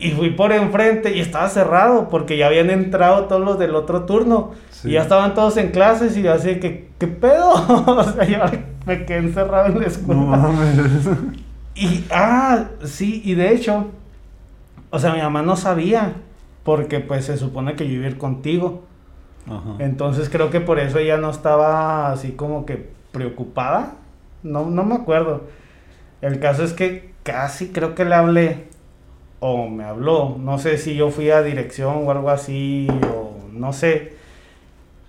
Y 0.01 0.11
fui 0.11 0.31
por 0.31 0.51
enfrente 0.51 1.15
y 1.15 1.21
estaba 1.21 1.49
cerrado 1.49 2.09
porque 2.09 2.37
ya 2.37 2.49
habían 2.49 2.69
entrado 2.69 3.27
todos 3.27 3.43
los 3.43 3.61
del 3.61 3.77
otro 3.77 4.03
turno. 4.03 4.51
Sí. 4.73 4.89
Y 4.89 4.93
ya 4.95 5.03
estaban 5.03 5.35
todos 5.35 5.57
en 5.59 5.71
clases 5.71 6.17
y 6.17 6.23
yo 6.23 6.33
así 6.33 6.57
que, 6.59 6.91
¿qué 6.99 7.07
pedo? 7.07 7.53
o 7.87 8.03
sea, 8.03 8.25
yo 8.25 8.39
me 8.87 9.05
quedé 9.05 9.19
encerrado 9.19 9.69
en 9.69 9.79
la 9.79 9.87
escuela. 9.87 10.21
No 10.21 10.27
mames. 10.27 10.81
Y, 11.77 12.07
ah, 12.11 12.65
sí, 12.83 13.23
y 13.25 13.37
de 13.37 13.53
hecho, 13.55 13.87
o 14.91 14.99
sea, 14.99 15.15
mi 15.15 15.23
mamá 15.23 15.43
no 15.43 15.55
sabía, 15.55 16.15
porque 16.65 17.01
pues 17.01 17.25
se 17.25 17.37
supone 17.37 17.75
que 17.75 17.89
yo 17.89 17.95
iba 17.95 18.07
a 18.07 18.11
ir 18.11 18.19
contigo. 18.19 18.83
Ajá. 19.47 19.77
Entonces 19.79 20.29
creo 20.29 20.51
que 20.51 20.61
por 20.61 20.79
eso 20.79 20.99
ella 20.99 21.17
no 21.17 21.31
estaba 21.31 22.13
así 22.13 22.33
como 22.33 22.65
que 22.65 22.91
preocupada. 23.13 23.95
No, 24.43 24.67
no 24.67 24.85
me 24.85 24.95
acuerdo. 24.95 25.43
El 26.21 26.39
caso 26.41 26.65
es 26.65 26.73
que 26.73 27.13
casi 27.23 27.69
creo 27.69 27.95
que 27.95 28.05
le 28.05 28.15
hablé. 28.15 28.69
O 29.41 29.69
me 29.69 29.85
habló. 29.85 30.37
No 30.39 30.59
sé 30.59 30.79
si 30.79 30.95
yo 30.95 31.11
fui 31.11 31.31
a 31.31 31.43
dirección 31.43 32.07
o 32.07 32.11
algo 32.11 32.31
así. 32.31 32.89
O 33.13 33.37
no 33.53 33.73
sé. 33.73 34.17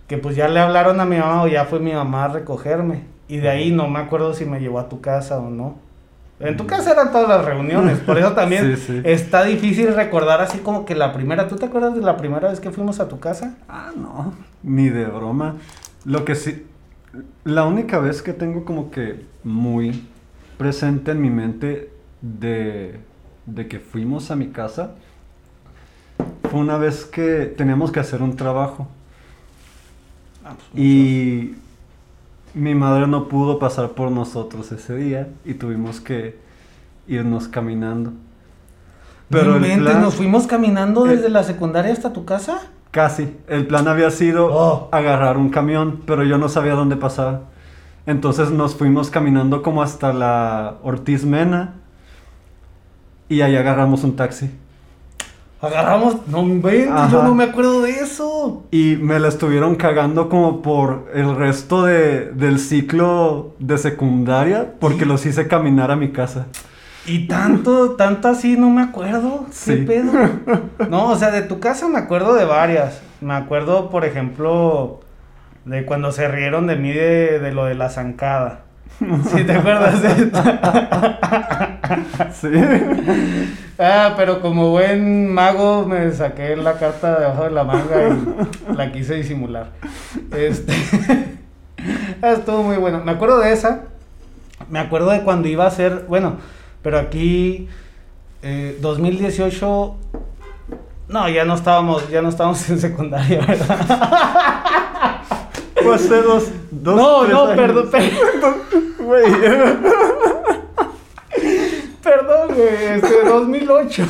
Que 0.08 0.18
pues 0.18 0.36
ya 0.36 0.48
le 0.48 0.60
hablaron 0.60 1.00
a 1.00 1.06
mi 1.06 1.18
mamá 1.18 1.44
o 1.44 1.48
ya 1.48 1.66
fue 1.66 1.80
mi 1.80 1.94
mamá 1.94 2.26
a 2.26 2.30
recogerme. 2.30 3.04
Y 3.28 3.38
de 3.38 3.50
ahí 3.50 3.72
no 3.72 3.88
me 3.88 4.00
acuerdo 4.00 4.34
si 4.34 4.46
me 4.46 4.60
llevó 4.60 4.80
a 4.80 4.90
tu 4.90 5.02
casa 5.02 5.40
o 5.40 5.50
no. 5.50 5.76
En 6.44 6.58
tu 6.58 6.68
casa 6.68 6.92
eran 6.92 7.12
todas 7.12 7.28
las 7.28 7.46
reuniones. 7.46 8.00
Por 8.00 8.18
eso 8.18 8.34
también 8.34 8.76
Sí, 8.78 8.84
sí. 8.88 9.02
está 9.04 9.44
difícil 9.44 9.96
recordar 9.96 10.42
así 10.42 10.60
como 10.60 10.86
que 10.86 10.96
la 10.96 11.14
primera. 11.14 11.48
¿Tú 11.48 11.56
te 11.56 11.66
acuerdas 11.66 11.96
de 11.96 12.02
la 12.02 12.18
primera 12.18 12.50
vez 12.50 12.60
que 12.60 12.72
fuimos 12.72 13.00
a 13.00 13.08
tu 13.08 13.20
casa? 13.20 13.56
Ah, 13.70 13.92
no, 13.96 14.34
ni 14.62 14.90
de 14.90 15.06
broma. 15.06 15.56
Lo 16.06 16.26
que 16.26 16.36
sí, 16.36 16.66
la 17.44 17.64
única 17.66 18.00
vez 18.00 18.22
que 18.22 18.34
tengo 18.34 18.66
como 18.66 18.92
que 18.92 19.26
muy 19.44 20.08
presente 20.58 21.12
en 21.12 21.22
mi 21.22 21.30
mente 21.30 21.90
de, 22.22 23.00
de 23.46 23.68
que 23.68 23.80
fuimos 23.80 24.32
a 24.32 24.36
mi 24.36 24.50
casa 24.50 24.96
fue 26.50 26.60
una 26.60 26.78
vez 26.78 27.06
que 27.06 27.46
teníamos 27.58 27.92
que 27.92 28.00
hacer 28.00 28.22
un 28.22 28.36
trabajo 28.36 28.88
y 30.76 31.56
mi 32.54 32.76
madre 32.76 33.08
no 33.08 33.28
pudo 33.28 33.60
pasar 33.60 33.90
por 33.92 34.12
nosotros 34.12 34.72
ese 34.72 34.96
día 34.96 35.28
y 35.46 35.56
tuvimos 35.56 36.00
que 36.00 36.38
irnos 37.08 37.48
caminando. 37.48 38.14
Pero 39.30 39.56
el 39.56 39.82
plan- 39.82 40.02
nos 40.02 40.16
fuimos 40.16 40.46
caminando 40.48 41.06
desde 41.06 41.30
la 41.30 41.44
secundaria 41.44 41.92
hasta 41.92 42.14
tu 42.14 42.26
casa. 42.26 42.62
Casi. 42.92 43.36
El 43.48 43.66
plan 43.66 43.88
había 43.88 44.12
sido 44.12 44.48
Oh. 44.54 44.90
agarrar 44.92 45.38
un 45.38 45.50
camión, 45.50 46.02
pero 46.06 46.24
yo 46.24 46.38
no 46.38 46.48
sabía 46.50 46.74
dónde 46.76 46.96
pasaba. 46.96 47.42
Entonces 48.06 48.52
nos 48.52 48.76
fuimos 48.76 49.10
caminando 49.10 49.64
como 49.64 49.82
hasta 49.82 50.14
la 50.14 50.76
Ortiz 50.84 51.26
Mena 51.26 51.74
y 53.30 53.42
ahí 53.42 53.56
agarramos 53.56 54.04
un 54.04 54.16
taxi. 54.16 54.52
Agarramos, 55.64 56.28
no 56.28 56.42
inventes, 56.44 57.10
yo 57.12 57.24
no 57.24 57.34
me 57.34 57.46
acuerdo 57.46 57.82
de 57.82 57.92
eso. 57.92 58.64
Y 58.72 58.98
me 59.00 59.18
la 59.20 59.30
estuvieron 59.30 59.76
cagando 59.76 60.28
como 60.30 60.62
por 60.62 61.10
el 61.14 61.36
resto 61.36 61.84
de- 61.86 62.32
del 62.32 62.60
ciclo 62.60 63.56
de 63.60 63.78
secundaria 63.78 64.74
porque 64.80 65.06
los 65.06 65.26
hice 65.26 65.48
caminar 65.48 65.90
a 65.90 65.96
mi 65.96 66.10
casa. 66.12 66.48
Y 67.06 67.28
tanto, 67.28 67.92
tanto 67.92 68.28
así 68.30 68.56
no 68.58 68.70
me 68.70 68.82
acuerdo. 68.82 69.46
¿Qué 69.48 69.54
Sí. 69.54 69.76
pedo? 69.88 70.12
No, 70.90 71.10
o 71.12 71.16
sea, 71.16 71.32
de 71.32 71.42
tu 71.42 71.60
casa 71.60 71.88
me 71.88 71.98
acuerdo 72.00 72.34
de 72.34 72.46
varias. 72.46 73.02
Me 73.22 73.34
acuerdo, 73.34 73.90
por 73.90 74.04
ejemplo, 74.06 75.00
de 75.66 75.86
cuando 75.86 76.12
se 76.12 76.28
rieron 76.28 76.68
de 76.68 76.76
mí 76.76 76.92
de, 76.92 77.40
de 77.40 77.52
lo 77.54 77.66
de 77.66 77.76
la 77.76 77.90
zancada. 77.90 78.63
¿Sí 79.32 79.44
te 79.44 79.52
acuerdas 79.52 80.02
de 80.02 80.32
Sí. 82.34 82.50
Ah, 83.80 84.14
pero 84.16 84.42
como 84.42 84.70
buen 84.70 85.34
mago 85.34 85.86
me 85.86 86.12
saqué 86.12 86.56
la 86.56 86.74
carta 86.74 87.20
debajo 87.20 87.44
de 87.46 87.52
la 87.52 87.64
manga 87.64 88.10
y 88.10 88.76
la 88.76 88.92
quise 88.92 89.16
disimular. 89.16 89.72
Este 90.32 90.74
estuvo 92.22 92.64
muy 92.64 92.78
bueno. 92.78 93.02
Me 93.04 93.12
acuerdo 93.12 93.40
de 93.40 93.52
esa. 93.52 93.82
Me 94.70 94.80
acuerdo 94.80 95.10
de 95.10 95.24
cuando 95.24 95.48
iba 95.48 95.66
a 95.66 95.72
ser, 95.72 96.06
bueno, 96.08 96.38
pero 96.82 97.00
aquí 97.00 97.68
eh, 98.42 98.78
2018 98.82 99.98
no, 101.10 101.30
ya 101.30 101.46
no 101.46 101.56
estábamos, 101.56 102.10
ya 102.10 102.22
no 102.22 102.30
estábamos 102.30 102.70
en 102.70 102.80
secundaria, 102.80 103.40
¿verdad? 103.46 105.20
Fue 105.84 105.96
hace 105.96 106.22
dos, 106.22 106.52
dos 106.72 106.96
no, 106.96 107.28
no, 107.28 107.46
años. 107.46 107.58
perdón, 107.58 107.90
perdón. 107.92 108.56
Güey. 109.04 109.26
Perdón, 112.02 112.48
güey, 112.56 112.86
este 112.96 113.24
2008. 113.28 114.06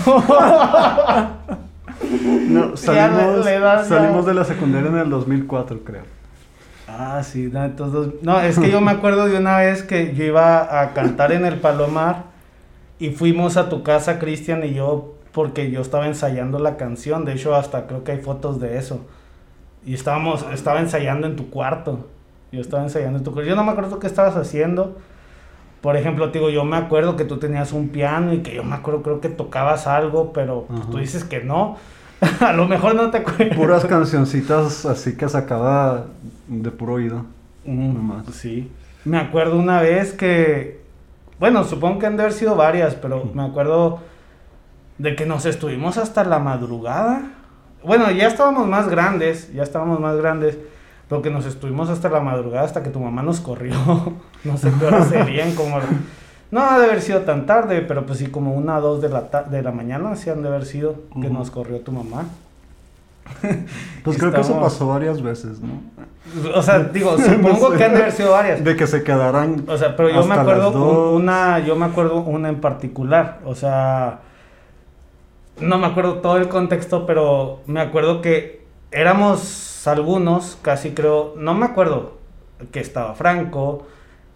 No, 2.50 2.77
salimos, 2.77 3.46
la 3.46 3.84
salimos 3.86 4.25
de 4.25 4.34
la 4.34 4.44
secundaria 4.44 4.89
en 4.89 4.98
el 4.98 5.10
2004, 5.10 5.80
creo. 5.84 6.03
Ah, 6.88 7.24
sí, 7.24 7.50
no, 7.51 7.63
entonces, 7.63 8.13
no, 8.22 8.39
es 8.39 8.60
que 8.60 8.70
yo 8.70 8.82
me 8.82 8.92
acuerdo 8.92 9.25
de 9.25 9.38
una 9.38 9.58
vez 9.58 9.82
que 9.82 10.13
yo 10.13 10.25
iba 10.25 10.82
a 10.82 10.94
cantar 10.94 11.32
en 11.32 11.46
el 11.46 11.56
Palomar 11.56 12.25
y 13.00 13.10
fuimos 13.12 13.58
a 13.58 13.70
tu 13.70 13.82
casa, 13.84 14.20
Cristian 14.20 14.63
y 14.63 14.74
yo, 14.75 15.15
porque 15.32 15.72
yo 15.72 15.82
estaba 15.82 16.06
ensayando 16.06 16.60
la 16.60 16.77
canción, 16.77 17.25
de 17.25 17.34
hecho 17.34 17.56
hasta 17.56 17.88
creo 17.88 18.03
que 18.03 18.12
hay 18.12 18.20
fotos 18.20 18.60
de 18.60 18.77
eso. 18.77 19.00
Y 19.85 19.93
estábamos, 19.93 20.45
estaba 20.53 20.79
ensayando 20.79 21.27
en 21.27 21.35
tu 21.35 21.49
cuarto. 21.49 22.07
Yo 22.51 22.61
estaba 22.61 22.83
ensayando 22.83 23.17
en 23.17 23.23
tu 23.23 23.31
cuarto. 23.31 23.49
Yo 23.49 23.55
no 23.55 23.63
me 23.63 23.71
acuerdo 23.71 23.99
qué 23.99 24.07
estabas 24.07 24.35
haciendo. 24.35 24.97
Por 25.81 25.97
ejemplo, 25.97 26.31
te 26.31 26.39
digo, 26.39 26.49
yo 26.49 26.63
me 26.63 26.77
acuerdo 26.77 27.17
que 27.17 27.25
tú 27.25 27.37
tenías 27.37 27.73
un 27.73 27.89
piano 27.89 28.33
y 28.33 28.39
que 28.39 28.55
yo 28.55 28.63
me 28.63 28.75
acuerdo, 28.75 29.03
creo 29.03 29.19
que 29.19 29.27
tocabas 29.27 29.85
algo, 29.85 30.31
pero 30.31 30.65
pues, 30.67 30.89
tú 30.89 30.97
dices 30.97 31.25
que 31.25 31.43
no. 31.43 31.77
a 32.39 32.53
lo 32.53 32.67
mejor 32.67 32.95
no 32.95 33.11
te 33.11 33.17
acuerdas. 33.17 33.57
Puras 33.57 33.85
cancioncitas 33.85 34.85
así 34.85 35.17
que 35.17 35.27
sacaba 35.27 36.05
de 36.47 36.71
puro 36.71 36.93
oído. 36.93 37.25
Mm, 37.65 37.93
Nomás. 37.93 38.25
Sí. 38.27 38.71
Me 39.05 39.17
acuerdo 39.17 39.57
una 39.57 39.81
vez 39.81 40.13
que, 40.13 40.81
bueno, 41.39 41.65
supongo 41.65 41.99
que 41.99 42.05
han 42.05 42.15
de 42.15 42.23
haber 42.23 42.33
sido 42.33 42.55
varias, 42.55 42.95
pero 42.95 43.29
me 43.33 43.43
acuerdo 43.43 43.99
de 44.97 45.15
que 45.15 45.25
nos 45.25 45.45
estuvimos 45.45 45.97
hasta 45.97 46.23
la 46.23 46.39
madrugada. 46.39 47.23
Bueno, 47.83 48.09
ya 48.11 48.27
estábamos 48.27 48.67
más 48.67 48.87
grandes, 48.89 49.51
ya 49.53 49.63
estábamos 49.63 49.99
más 49.99 50.15
grandes, 50.17 50.57
pero 51.09 51.21
que 51.21 51.29
nos 51.29 51.45
estuvimos 51.45 51.89
hasta 51.89 52.09
la 52.09 52.19
madrugada 52.21 52.65
hasta 52.65 52.81
que 52.83 52.89
tu 52.89 52.99
mamá 52.99 53.21
nos 53.23 53.39
corrió. 53.41 53.73
no 54.43 54.57
sé 54.57 54.71
qué 54.79 54.85
hora 54.85 55.03
serían, 55.05 55.53
como... 55.55 55.77
No 56.51 56.61
ha 56.61 56.77
de 56.77 56.85
haber 56.85 57.01
sido 57.01 57.21
tan 57.21 57.47
tarde, 57.47 57.81
pero 57.81 58.05
pues 58.05 58.19
sí, 58.19 58.27
como 58.27 58.53
una 58.53 58.77
o 58.77 58.81
dos 58.81 59.01
de 59.01 59.09
la, 59.09 59.21
de 59.49 59.63
la 59.63 59.71
mañana, 59.71 60.15
sí 60.15 60.29
han 60.29 60.43
de 60.43 60.49
haber 60.49 60.65
sido 60.65 60.95
que 61.19 61.27
nos 61.29 61.49
corrió 61.49 61.79
tu 61.79 61.91
mamá. 61.91 62.25
Pues 64.03 64.17
creo 64.17 64.31
que 64.33 64.41
eso 64.41 64.59
pasó 64.59 64.87
varias 64.87 65.21
veces, 65.21 65.59
¿no? 65.61 65.81
O 66.55 66.61
sea, 66.61 66.79
digo, 66.93 67.17
supongo 67.17 67.71
sé. 67.71 67.77
que 67.77 67.83
han 67.85 67.93
de 67.93 67.97
haber 68.01 68.11
sido 68.11 68.31
varias. 68.31 68.63
De 68.63 68.75
que 68.75 68.85
se 68.85 69.01
quedaran. 69.01 69.63
O 69.67 69.77
sea, 69.77 69.95
pero 69.95 70.09
yo 70.09 70.25
me 70.25 70.35
acuerdo 70.35 70.71
un- 71.15 71.23
una, 71.23 71.59
yo 71.59 71.75
me 71.75 71.85
acuerdo 71.85 72.17
una 72.17 72.49
en 72.49 72.59
particular, 72.61 73.39
o 73.45 73.55
sea, 73.55 74.19
no 75.60 75.77
me 75.77 75.88
acuerdo 75.88 76.15
todo 76.15 76.38
el 76.38 76.48
contexto, 76.50 77.05
pero 77.05 77.60
me 77.67 77.79
acuerdo 77.81 78.22
que 78.22 78.63
éramos 78.91 79.88
algunos, 79.88 80.57
casi 80.62 80.91
creo, 80.91 81.33
no 81.38 81.53
me 81.53 81.65
acuerdo, 81.65 82.17
que 82.72 82.79
estaba 82.79 83.13
Franco, 83.15 83.86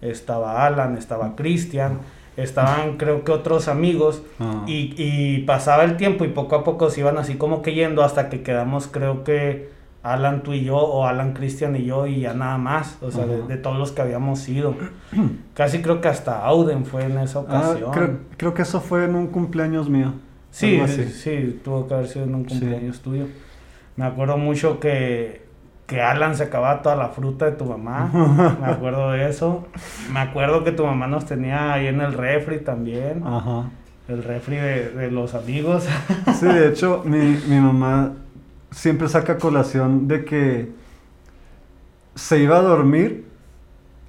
estaba 0.02 0.66
Alan, 0.66 0.98
estaba 0.98 1.36
Cristian, 1.36 2.00
estaban 2.36 2.98
creo 2.98 3.24
que 3.24 3.32
otros 3.32 3.68
amigos, 3.68 4.22
Ah. 4.40 4.64
y, 4.68 4.94
y 4.98 5.40
pasaba 5.44 5.84
el 5.84 5.98
tiempo 5.98 6.26
y 6.26 6.28
poco 6.30 6.56
a 6.56 6.64
poco 6.64 6.90
se 6.90 7.00
iban 7.02 7.18
así 7.18 7.36
como 7.36 7.62
que 7.62 7.74
yendo 7.74 8.04
hasta 8.04 8.30
que 8.30 8.44
quedamos 8.44 8.88
creo 8.88 9.24
que 9.24 9.70
Alan 10.04 10.44
tú 10.44 10.54
y 10.54 10.64
yo 10.64 10.78
o 10.78 11.06
Alan 11.06 11.34
Cristian 11.34 11.76
y 11.76 11.86
yo 11.86 12.06
y 12.08 12.22
ya 12.22 12.34
nada 12.34 12.58
más, 12.58 12.98
o 13.02 13.12
sea, 13.12 13.26
de 13.26 13.58
todos 13.58 13.78
los 13.78 13.92
que 13.92 14.02
habíamos 14.04 14.48
ido. 14.48 14.74
Casi 15.54 15.82
creo 15.82 16.00
que 16.00 16.08
hasta 16.08 16.46
Auden 16.46 16.86
fue 16.86 17.04
en 17.06 17.18
esa 17.18 17.40
Ah, 17.40 17.42
ocasión. 17.42 17.92
creo, 17.92 18.18
creo 18.38 18.54
que 18.54 18.62
eso 18.62 18.80
fue 18.80 19.04
en 19.06 19.16
un 19.16 19.28
cumpleaños 19.28 19.90
mío. 19.90 20.14
Sí, 20.52 20.80
sí, 21.14 21.62
tuvo 21.64 21.88
que 21.88 21.94
haber 21.94 22.08
sido 22.08 22.26
en 22.26 22.36
un 22.36 22.50
Sí. 22.50 22.60
cumpleaños 22.60 23.00
tuyo. 23.02 23.26
Me 23.96 24.06
acuerdo 24.06 24.38
mucho 24.38 24.80
que, 24.80 25.46
que 25.88 26.02
Alan 26.02 26.36
se 26.36 26.44
acababa 26.44 26.82
toda 26.82 26.96
la 26.96 27.10
fruta 27.10 27.46
de 27.46 27.52
tu 27.54 27.66
mamá. 27.66 28.10
Me 28.62 28.68
acuerdo 28.68 29.12
de 29.12 29.30
eso. 29.30 29.68
Me 30.12 30.20
acuerdo 30.20 30.64
que 30.64 30.72
tu 30.72 30.86
mamá 30.86 31.08
nos 31.08 31.26
tenía 31.26 31.74
ahí 31.74 31.88
en 31.88 32.02
el 32.02 32.14
refri 32.14 32.60
también. 32.60 33.24
Ajá. 33.26 33.70
El 34.08 34.24
refri 34.24 34.56
de, 34.58 34.90
de 34.92 35.12
los 35.12 35.34
amigos. 35.36 35.86
Sí, 36.40 36.46
de 36.46 36.70
hecho, 36.70 37.02
mi, 37.06 37.40
mi 37.48 37.60
mamá 37.60 38.14
siempre 38.72 39.08
saca 39.10 39.38
colación 39.38 40.08
de 40.08 40.24
que 40.26 40.72
se 42.16 42.40
iba 42.40 42.58
a 42.58 42.62
dormir 42.62 43.26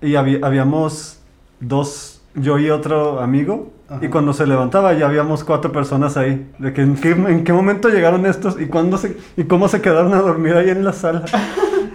y 0.01 0.15
habí- 0.15 0.41
habíamos 0.43 1.21
dos, 1.61 2.21
yo 2.35 2.59
y 2.59 2.71
otro 2.71 3.21
amigo, 3.21 3.73
y 3.91 3.95
Ajá. 3.95 4.11
cuando 4.11 4.33
se 4.33 4.47
levantaba 4.47 4.93
ya 4.93 5.07
habíamos 5.07 5.45
cuatro 5.45 5.73
personas 5.73 6.17
ahí. 6.17 6.51
De 6.59 6.73
que 6.73 6.83
en 6.83 6.97
qué, 6.97 7.11
en 7.11 7.45
qué 7.45 7.53
momento 7.53 7.89
llegaron 7.89 8.27
estos 8.27 8.61
y 8.61 8.67
cuándo 8.67 8.99
se, 8.99 9.17
y 9.37 9.45
cómo 9.45 9.69
se 9.69 9.81
quedaron 9.81 10.13
a 10.15 10.19
dormir 10.21 10.55
ahí 10.55 10.71
en 10.71 10.85
la 10.85 10.93
sala. 10.93 11.25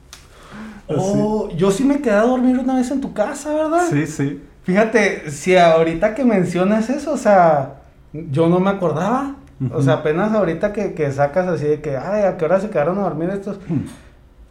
Oh, 0.94 1.50
yo 1.56 1.72
sí 1.72 1.86
me 1.86 2.02
quedé 2.02 2.16
a 2.16 2.24
dormir 2.24 2.60
una 2.60 2.76
vez 2.76 2.92
en 2.92 3.00
tu 3.00 3.14
casa, 3.14 3.54
¿verdad? 3.54 3.84
Sí, 3.90 4.06
sí. 4.08 4.42
Fíjate, 4.64 5.32
si 5.32 5.56
ahorita 5.56 6.14
que 6.14 6.26
mencionas 6.26 6.90
eso, 6.90 7.14
o 7.14 7.18
sea, 7.18 7.76
yo 8.12 8.50
no 8.50 8.60
me 8.60 8.70
acordaba. 8.70 9.36
O 9.74 9.82
sea, 9.82 9.96
apenas 9.96 10.34
ahorita 10.34 10.74
que, 10.74 10.94
que 10.94 11.12
sacas 11.12 11.48
así 11.48 11.66
de 11.66 11.82
que, 11.82 11.96
ay, 11.96 12.24
¿a 12.24 12.36
qué 12.36 12.46
hora 12.46 12.60
se 12.60 12.70
quedaron 12.70 12.98
a 12.98 13.04
dormir 13.04 13.30
estos? 13.30 13.60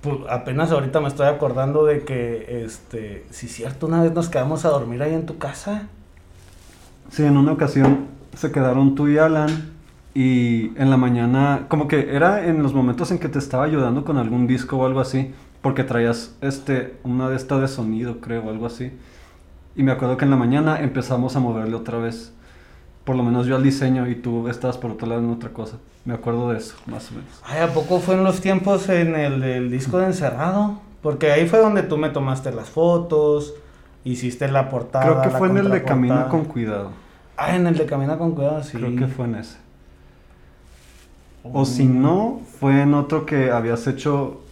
pues, 0.00 0.16
apenas 0.28 0.70
ahorita 0.70 1.00
me 1.00 1.08
estoy 1.08 1.26
acordando 1.26 1.84
de 1.84 2.04
que, 2.04 2.64
este, 2.64 3.26
si 3.30 3.48
cierto, 3.48 3.86
una 3.86 4.02
vez 4.02 4.12
nos 4.12 4.28
quedamos 4.28 4.64
a 4.64 4.68
dormir 4.68 5.02
ahí 5.02 5.12
en 5.12 5.26
tu 5.26 5.36
casa. 5.36 5.88
Sí, 7.10 7.24
en 7.24 7.36
una 7.36 7.52
ocasión 7.52 8.06
se 8.36 8.52
quedaron 8.52 8.94
tú 8.94 9.08
y 9.08 9.18
Alan 9.18 9.48
y 10.14 10.70
en 10.78 10.90
la 10.90 10.96
mañana, 10.96 11.66
como 11.68 11.88
que 11.88 12.14
era 12.14 12.46
en 12.46 12.62
los 12.62 12.72
momentos 12.72 13.10
en 13.10 13.18
que 13.18 13.28
te 13.28 13.38
estaba 13.38 13.64
ayudando 13.64 14.04
con 14.04 14.16
algún 14.16 14.46
disco 14.46 14.76
o 14.76 14.86
algo 14.86 15.00
así, 15.00 15.32
porque 15.60 15.82
traías 15.82 16.36
este, 16.40 16.98
una 17.02 17.28
de 17.28 17.36
estas 17.36 17.60
de 17.60 17.68
sonido, 17.68 18.20
creo, 18.20 18.44
o 18.44 18.50
algo 18.50 18.66
así. 18.66 18.92
Y 19.74 19.82
me 19.82 19.90
acuerdo 19.90 20.16
que 20.16 20.24
en 20.24 20.30
la 20.30 20.36
mañana 20.36 20.80
empezamos 20.80 21.34
a 21.34 21.40
moverle 21.40 21.74
otra 21.74 21.98
vez. 21.98 22.32
Por 23.04 23.16
lo 23.16 23.24
menos 23.24 23.46
yo 23.46 23.56
al 23.56 23.62
diseño 23.64 24.08
y 24.08 24.14
tú 24.14 24.46
estabas 24.48 24.78
por 24.78 24.92
otro 24.92 25.08
lado 25.08 25.20
en 25.20 25.30
otra 25.30 25.50
cosa. 25.50 25.78
Me 26.04 26.14
acuerdo 26.14 26.50
de 26.50 26.58
eso, 26.58 26.76
más 26.86 27.10
o 27.10 27.14
menos. 27.14 27.30
Ay, 27.44 27.60
¿a 27.60 27.72
poco 27.72 27.98
fue 27.98 28.14
en 28.14 28.22
los 28.22 28.40
tiempos 28.40 28.88
en 28.88 29.16
el 29.16 29.40
del 29.40 29.70
disco 29.70 29.98
de 29.98 30.06
encerrado? 30.06 30.80
Porque 31.02 31.32
ahí 31.32 31.48
fue 31.48 31.58
donde 31.58 31.82
tú 31.82 31.96
me 31.96 32.10
tomaste 32.10 32.52
las 32.52 32.68
fotos, 32.68 33.54
hiciste 34.04 34.48
la 34.48 34.68
portada. 34.68 35.04
Creo 35.04 35.22
que 35.22 35.30
fue 35.30 35.48
en 35.48 35.58
el 35.58 35.70
de. 35.70 35.82
Camina 35.82 36.28
con 36.28 36.44
Cuidado. 36.44 36.90
Ah, 37.36 37.56
en 37.56 37.66
el 37.66 37.76
de 37.76 37.86
Camina 37.86 38.18
con 38.18 38.32
Cuidado, 38.32 38.62
sí. 38.62 38.76
Creo 38.76 38.96
que 38.96 39.06
fue 39.06 39.26
en 39.26 39.36
ese. 39.36 39.56
O 41.42 41.64
si 41.64 41.86
no, 41.86 42.40
fue 42.58 42.82
en 42.82 42.92
otro 42.92 43.24
que 43.24 43.50
habías 43.50 43.86
hecho, 43.86 44.42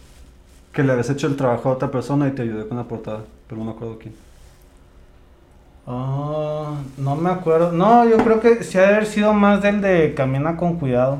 que 0.73 0.83
le 0.83 0.91
habías 0.91 1.09
hecho 1.09 1.27
el 1.27 1.35
trabajo 1.35 1.69
a 1.69 1.73
otra 1.73 1.91
persona 1.91 2.27
y 2.27 2.31
te 2.31 2.41
ayudé 2.41 2.67
con 2.67 2.77
la 2.77 2.85
portada, 2.85 3.21
pero 3.47 3.59
no 3.59 3.65
me 3.65 3.71
acuerdo 3.71 3.99
quién. 3.99 4.15
Ah, 5.85 6.75
no 6.97 7.15
me 7.15 7.29
acuerdo. 7.29 7.71
No, 7.71 8.07
yo 8.07 8.17
creo 8.17 8.39
que 8.39 8.63
sí 8.63 8.77
ha 8.77 8.81
de 8.81 8.87
haber 8.87 9.05
sido 9.05 9.33
más 9.33 9.61
del 9.61 9.81
de 9.81 10.13
Camina 10.15 10.57
con 10.57 10.77
Cuidado. 10.77 11.19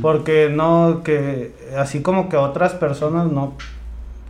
Porque 0.00 0.48
no, 0.48 1.02
que 1.04 1.54
así 1.76 2.00
como 2.00 2.30
que 2.30 2.36
otras 2.36 2.72
personas 2.72 3.30
no, 3.30 3.52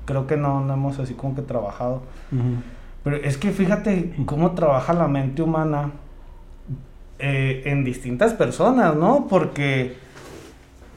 creo 0.05 0.26
que 0.26 0.37
no, 0.37 0.61
no 0.61 0.75
hemos 0.75 0.99
así 0.99 1.14
como 1.14 1.37
que 1.37 1.43
trabajado. 1.43 2.02
Ujú. 2.33 2.57
Pero 3.07 3.19
es 3.19 3.37
que 3.37 3.53
fíjate 3.53 4.15
cómo 4.25 4.57
trabaja 4.57 4.93
la 4.93 5.07
mente 5.07 5.41
humana 5.41 5.93
eh, 7.21 7.63
en 7.67 7.85
distintas 7.85 8.33
personas, 8.33 8.97
¿no? 8.97 9.29
Porque, 9.31 9.95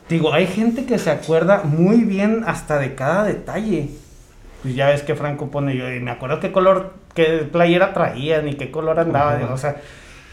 digo, 0.09 0.33
hay 0.33 0.47
gente 0.47 0.87
que 0.87 0.97
se 0.97 1.11
acuerda 1.11 1.61
muy 1.61 1.97
bien 1.97 2.45
hasta 2.47 2.79
de 2.79 2.95
cada 2.95 3.25
detalle. 3.25 3.91
Pues 4.63 4.73
ya 4.73 4.89
ves 4.89 5.03
que 5.03 5.13
Franco 5.13 5.51
pone, 5.51 5.77
yo 5.77 5.87
y 5.93 5.99
me 5.99 6.09
acuerdo 6.09 6.39
qué 6.39 6.51
color, 6.51 6.95
qué 7.13 7.47
playera 7.51 7.93
traía, 7.93 8.41
ni 8.41 8.55
qué 8.55 8.71
color 8.71 8.99
andaba, 8.99 9.39
o 9.53 9.57
sea, 9.59 9.75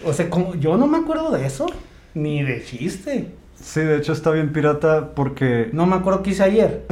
o 0.03 0.15
sea, 0.15 0.31
como, 0.31 0.55
yo 0.55 0.79
no 0.79 0.87
me 0.87 0.97
acuerdo 0.97 1.31
de 1.31 1.45
eso, 1.45 1.67
ni 2.15 2.43
de 2.43 2.65
chiste. 2.65 3.35
Sí, 3.61 3.81
de 3.81 3.97
hecho 3.97 4.13
está 4.13 4.31
bien 4.31 4.53
pirata 4.53 5.11
porque 5.15 5.71
No 5.73 5.87
me 5.87 5.97
acuerdo 5.97 6.23
qué 6.23 6.31
hice 6.31 6.43
ayer. 6.45 6.87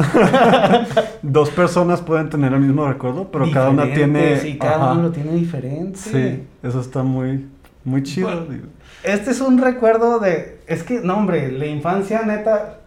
dos 1.23 1.51
personas 1.51 2.01
pueden 2.01 2.31
tener 2.31 2.53
el 2.53 2.61
mismo 2.61 2.87
recuerdo, 2.89 3.31
pero 3.31 3.51
cada 3.53 3.71
una 3.71 3.93
tiene... 3.93 4.41
Y 4.49 4.59
cada 4.59 4.77
Ajá. 4.77 4.93
uno 4.93 5.03
lo 5.05 5.11
tiene 5.13 5.33
diferente. 5.33 5.99
Sí, 5.99 6.43
eso 6.63 6.81
está 6.81 7.03
muy, 7.03 7.47
muy 7.85 8.03
chido. 8.03 8.29
Bueno, 8.29 8.47
digo. 8.47 8.65
Este 9.03 9.31
es 9.33 9.41
un 9.43 9.59
recuerdo 9.59 10.19
de. 10.19 10.61
Es 10.67 10.83
que, 10.83 11.01
no, 11.01 11.19
hombre, 11.19 11.53
la 11.53 11.67
infancia, 11.67 12.23
neta. 12.23 12.79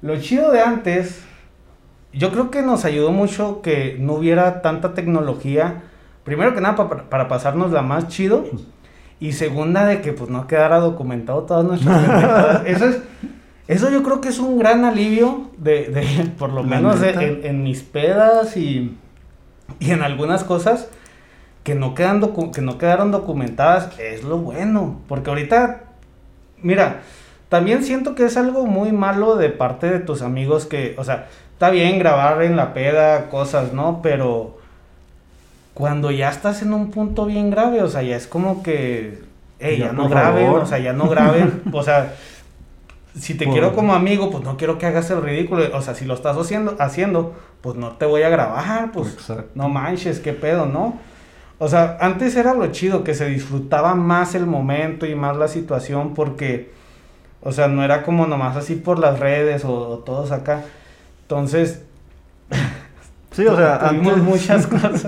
Lo 0.00 0.16
chido 0.20 0.52
de 0.52 0.60
antes. 0.60 1.24
Yo 2.12 2.30
creo 2.30 2.50
que 2.52 2.62
nos 2.62 2.84
ayudó 2.84 3.10
mucho 3.10 3.60
que 3.60 3.96
no 3.98 4.12
hubiera 4.14 4.62
tanta 4.62 4.94
tecnología. 4.94 5.82
Primero 6.22 6.54
que 6.54 6.60
nada, 6.60 6.76
pa- 6.76 6.88
para, 7.08 7.26
pasarnos 7.26 7.72
la 7.72 7.82
más 7.82 8.06
chido. 8.08 8.44
Y 9.20 9.32
segunda, 9.32 9.84
de 9.86 10.00
que 10.00 10.12
pues 10.12 10.30
no 10.30 10.46
quedara 10.46 10.78
documentado 10.80 11.42
todas 11.42 11.64
nuestras. 11.64 12.62
Eso 12.66 12.86
es. 12.86 12.98
Eso 13.68 13.88
yo 13.90 14.02
creo 14.02 14.20
que 14.20 14.30
es 14.30 14.38
un 14.40 14.58
gran 14.58 14.84
alivio 14.84 15.50
de, 15.58 15.88
de 15.90 16.02
por 16.38 16.50
lo 16.52 16.64
menos 16.64 17.00
de- 17.00 17.10
en, 17.10 17.40
en 17.44 17.62
mis 17.62 17.82
pedas 17.82 18.56
y, 18.56 18.96
y 19.78 19.90
en 19.92 20.02
algunas 20.02 20.42
cosas 20.42 20.88
que 21.62 21.74
no, 21.74 21.94
quedan 21.94 22.20
que 22.52 22.62
no 22.62 22.78
quedaron 22.78 23.12
documentadas, 23.12 23.90
es 24.00 24.24
lo 24.24 24.38
bueno. 24.38 25.00
Porque 25.06 25.30
ahorita, 25.30 25.82
mira, 26.62 27.02
también 27.48 27.84
siento 27.84 28.14
que 28.14 28.24
es 28.24 28.36
algo 28.36 28.66
muy 28.66 28.90
malo 28.92 29.36
de 29.36 29.50
parte 29.50 29.90
de 29.90 30.00
tus 30.00 30.22
amigos 30.22 30.64
que, 30.66 30.94
o 30.98 31.04
sea, 31.04 31.28
está 31.52 31.70
bien 31.70 31.98
grabar 31.98 32.42
en 32.42 32.56
la 32.56 32.72
peda 32.72 33.28
cosas, 33.28 33.72
¿no? 33.74 34.00
Pero 34.02 34.58
cuando 35.74 36.10
ya 36.10 36.28
estás 36.30 36.62
en 36.62 36.72
un 36.72 36.90
punto 36.90 37.26
bien 37.26 37.50
grave, 37.50 37.82
o 37.82 37.88
sea, 37.88 38.02
ya 38.02 38.16
es 38.16 38.26
como 38.26 38.62
que, 38.62 39.22
hey, 39.60 39.78
ya, 39.78 39.86
Ya, 39.86 39.92
no 39.92 40.08
graben, 40.08 40.46
favor. 40.46 40.62
o 40.62 40.66
sea, 40.66 40.78
ya 40.78 40.92
no 40.92 41.08
graben, 41.08 41.62
o 41.72 41.82
sea, 41.82 42.14
si 43.18 43.34
te 43.34 43.44
Por- 43.44 43.54
quiero 43.54 43.74
como 43.74 43.94
amigo, 43.94 44.30
pues 44.30 44.44
no 44.44 44.56
quiero 44.56 44.78
que 44.78 44.86
hagas 44.86 45.10
el 45.10 45.22
ridículo, 45.22 45.64
o 45.76 45.82
sea, 45.82 45.94
si 45.94 46.04
lo 46.04 46.14
estás 46.14 46.36
haciendo, 46.36 46.76
haciendo 46.78 47.34
pues 47.60 47.76
no 47.76 47.92
te 47.92 48.06
voy 48.06 48.22
a 48.22 48.28
grabar, 48.30 48.90
pues 48.92 49.12
Exacto. 49.14 49.50
no 49.54 49.68
manches, 49.68 50.20
qué 50.20 50.32
pedo, 50.32 50.66
¿no? 50.66 50.98
O 51.58 51.68
sea, 51.68 51.98
antes 52.00 52.36
era 52.36 52.54
lo 52.54 52.66
chido, 52.68 53.04
que 53.04 53.14
se 53.14 53.26
disfrutaba 53.26 53.94
más 53.94 54.34
el 54.34 54.46
momento 54.46 55.04
y 55.06 55.14
más 55.14 55.36
la 55.36 55.46
situación 55.48 56.14
porque, 56.14 56.70
o 57.42 57.52
sea, 57.52 57.68
no 57.68 57.84
era 57.84 58.02
como 58.02 58.26
nomás 58.26 58.56
así 58.56 58.76
por 58.76 58.98
las 58.98 59.18
redes 59.20 59.64
o, 59.66 59.72
o 59.74 59.98
todos 59.98 60.32
acá. 60.32 60.62
Entonces, 61.22 61.82
Sí, 63.32 63.46
o 63.46 63.56
sea, 63.56 63.76
antes, 63.88 64.16
muchas 64.18 64.66
cosas. 64.66 65.06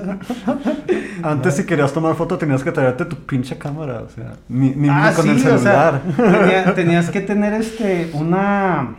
antes 1.24 1.56
si 1.56 1.66
querías 1.66 1.92
tomar 1.92 2.14
foto 2.14 2.38
tenías 2.38 2.62
que 2.62 2.70
traerte 2.70 3.04
tu 3.04 3.16
pinche 3.16 3.58
cámara, 3.58 4.02
o 4.02 4.08
sea, 4.08 4.34
ni, 4.48 4.70
ni 4.70 4.88
Ah, 4.88 5.12
con 5.14 5.28
el 5.28 5.40
sí, 5.40 5.48
o 5.48 5.58
sea, 5.58 6.00
celular. 6.16 6.40
tenía- 6.40 6.74
tenías 6.76 7.10
que 7.10 7.20
tener 7.20 7.52
este, 7.54 8.10
una... 8.14 8.94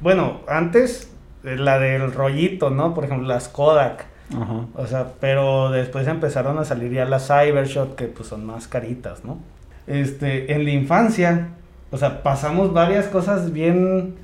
Bueno, 0.00 0.40
antes 0.48 1.10
eh, 1.44 1.56
la 1.56 1.78
del 1.78 2.12
rollito, 2.12 2.70
¿no? 2.70 2.94
Por 2.94 3.04
ejemplo, 3.04 3.26
las 3.26 3.48
Kodak. 3.48 4.06
Ajá. 4.34 4.66
O 4.74 4.86
sea, 4.86 5.08
pero 5.20 5.70
después 5.70 6.06
empezaron 6.06 6.58
a 6.58 6.64
salir 6.64 6.92
ya 6.92 7.04
las 7.04 7.26
Cybershot, 7.28 7.96
que 7.96 8.04
pues 8.06 8.28
son 8.28 8.44
más 8.46 8.68
caritas, 8.68 9.24
¿no? 9.24 9.38
Este, 9.86 10.52
en 10.54 10.64
la 10.64 10.70
infancia, 10.70 11.48
o 11.90 11.96
sea, 11.98 12.22
pasamos 12.22 12.72
varias 12.72 13.06
cosas 13.06 13.52
bien, 13.52 14.14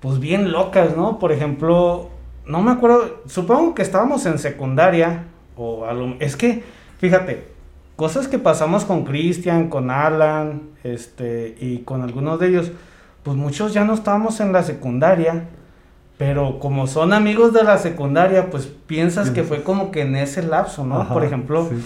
pues 0.00 0.18
bien 0.20 0.52
locas, 0.52 0.96
¿no? 0.96 1.18
Por 1.18 1.32
ejemplo, 1.32 2.10
no 2.48 2.62
me 2.62 2.70
acuerdo, 2.72 3.22
supongo 3.26 3.74
que 3.74 3.82
estábamos 3.82 4.26
en 4.26 4.38
secundaria, 4.38 5.24
o 5.56 5.84
a 5.84 5.92
lo- 5.92 6.16
es 6.20 6.34
que, 6.36 6.64
fíjate, 6.98 7.46
cosas 7.96 8.26
que 8.28 8.38
pasamos 8.38 8.84
con 8.84 9.04
Cristian, 9.04 9.68
con 9.68 9.90
Alan, 9.90 10.62
este, 10.84 11.56
y 11.60 11.78
con 11.78 12.02
algunos 12.02 12.38
de 12.40 12.48
ellos, 12.48 12.72
pues 13.22 13.36
muchos 13.36 13.74
ya 13.74 13.84
no 13.84 13.94
estábamos 13.94 14.40
en 14.40 14.52
la 14.52 14.62
secundaria, 14.62 15.44
pero 16.16 16.58
como 16.58 16.86
son 16.86 17.12
amigos 17.12 17.52
de 17.52 17.62
la 17.64 17.78
secundaria, 17.78 18.50
pues 18.50 18.66
piensas 18.86 19.30
que 19.30 19.44
fue 19.44 19.62
como 19.62 19.90
que 19.90 20.02
en 20.02 20.16
ese 20.16 20.42
lapso, 20.42 20.84
¿no? 20.84 21.00
Ajá, 21.02 21.14
Por 21.14 21.24
ejemplo, 21.24 21.68
sí. 21.70 21.76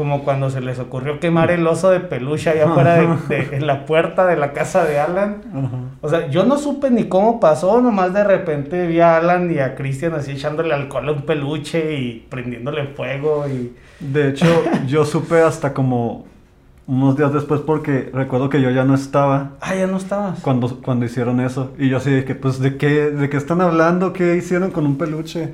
Como 0.00 0.24
cuando 0.24 0.48
se 0.48 0.62
les 0.62 0.78
ocurrió 0.78 1.20
quemar 1.20 1.50
el 1.50 1.66
oso 1.66 1.90
de 1.90 2.00
peluche 2.00 2.48
allá 2.48 2.70
afuera 2.70 2.94
de, 2.94 3.06
de- 3.28 3.56
en 3.58 3.66
la 3.66 3.84
puerta 3.84 4.24
de 4.26 4.34
la 4.36 4.54
casa 4.54 4.82
de 4.86 4.98
Alan. 4.98 5.42
Ajá. 5.52 5.76
O 6.00 6.08
sea, 6.08 6.28
yo 6.30 6.44
no 6.44 6.56
supe 6.56 6.90
ni 6.90 7.04
cómo 7.04 7.38
pasó, 7.38 7.82
nomás 7.82 8.14
de 8.14 8.24
repente 8.24 8.86
vi 8.86 9.00
a 9.00 9.18
Alan 9.18 9.50
y 9.50 9.58
a 9.58 9.74
Cristian 9.74 10.14
así 10.14 10.32
echándole 10.32 10.72
alcohol 10.72 11.06
a 11.10 11.12
un 11.12 11.22
peluche 11.26 11.98
y 11.98 12.26
prendiéndole 12.30 12.86
fuego 12.96 13.44
y... 13.46 13.76
De 14.00 14.30
hecho, 14.30 14.46
yo 14.86 15.04
supe 15.04 15.42
hasta 15.42 15.74
como 15.74 16.24
unos 16.86 17.16
días 17.18 17.32
después 17.34 17.60
porque 17.60 18.08
recuerdo 18.14 18.48
que 18.48 18.62
yo 18.62 18.70
ya 18.70 18.84
no 18.84 18.94
estaba 18.94 19.50
Ah, 19.60 19.74
ya 19.74 19.86
no 19.86 19.98
estabas. 19.98 20.40
cuando, 20.40 20.80
cuando 20.80 21.04
hicieron 21.04 21.38
eso. 21.40 21.72
Y 21.78 21.90
yo 21.90 21.98
así 21.98 22.10
de 22.10 22.24
que, 22.24 22.34
pues, 22.34 22.58
¿de 22.58 22.78
qué, 22.78 23.10
¿de 23.10 23.28
qué 23.28 23.36
están 23.36 23.60
hablando? 23.60 24.14
¿Qué 24.14 24.34
hicieron 24.36 24.70
con 24.70 24.86
un 24.86 24.96
peluche? 24.96 25.50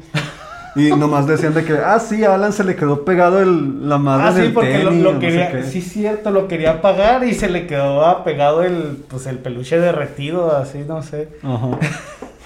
Y 0.76 0.90
nomás 0.90 1.26
decían 1.26 1.54
de 1.54 1.64
que, 1.64 1.74
ah, 1.74 1.98
sí, 1.98 2.22
a 2.24 2.34
Alan 2.34 2.52
se 2.52 2.62
le 2.64 2.76
quedó 2.76 3.04
pegado 3.04 3.40
el, 3.40 3.88
la 3.88 3.98
madre 3.98 4.24
Ah, 4.26 4.32
sí, 4.32 4.40
del 4.42 4.52
porque 4.52 4.78
lo, 4.84 4.90
tenis, 4.90 5.02
lo 5.02 5.10
o 5.10 5.12
no 5.14 5.20
sé 5.20 5.26
quería, 5.26 5.62
sí 5.64 5.80
cierto, 5.80 6.30
lo 6.30 6.48
quería 6.48 6.82
pagar 6.82 7.24
y 7.24 7.34
se 7.34 7.48
le 7.48 7.66
quedó 7.66 8.22
pegado 8.24 8.62
el, 8.62 9.02
pues 9.08 9.26
el 9.26 9.38
peluche 9.38 9.78
derretido, 9.80 10.54
así, 10.56 10.84
no 10.86 11.02
sé. 11.02 11.28
Ajá. 11.42 11.78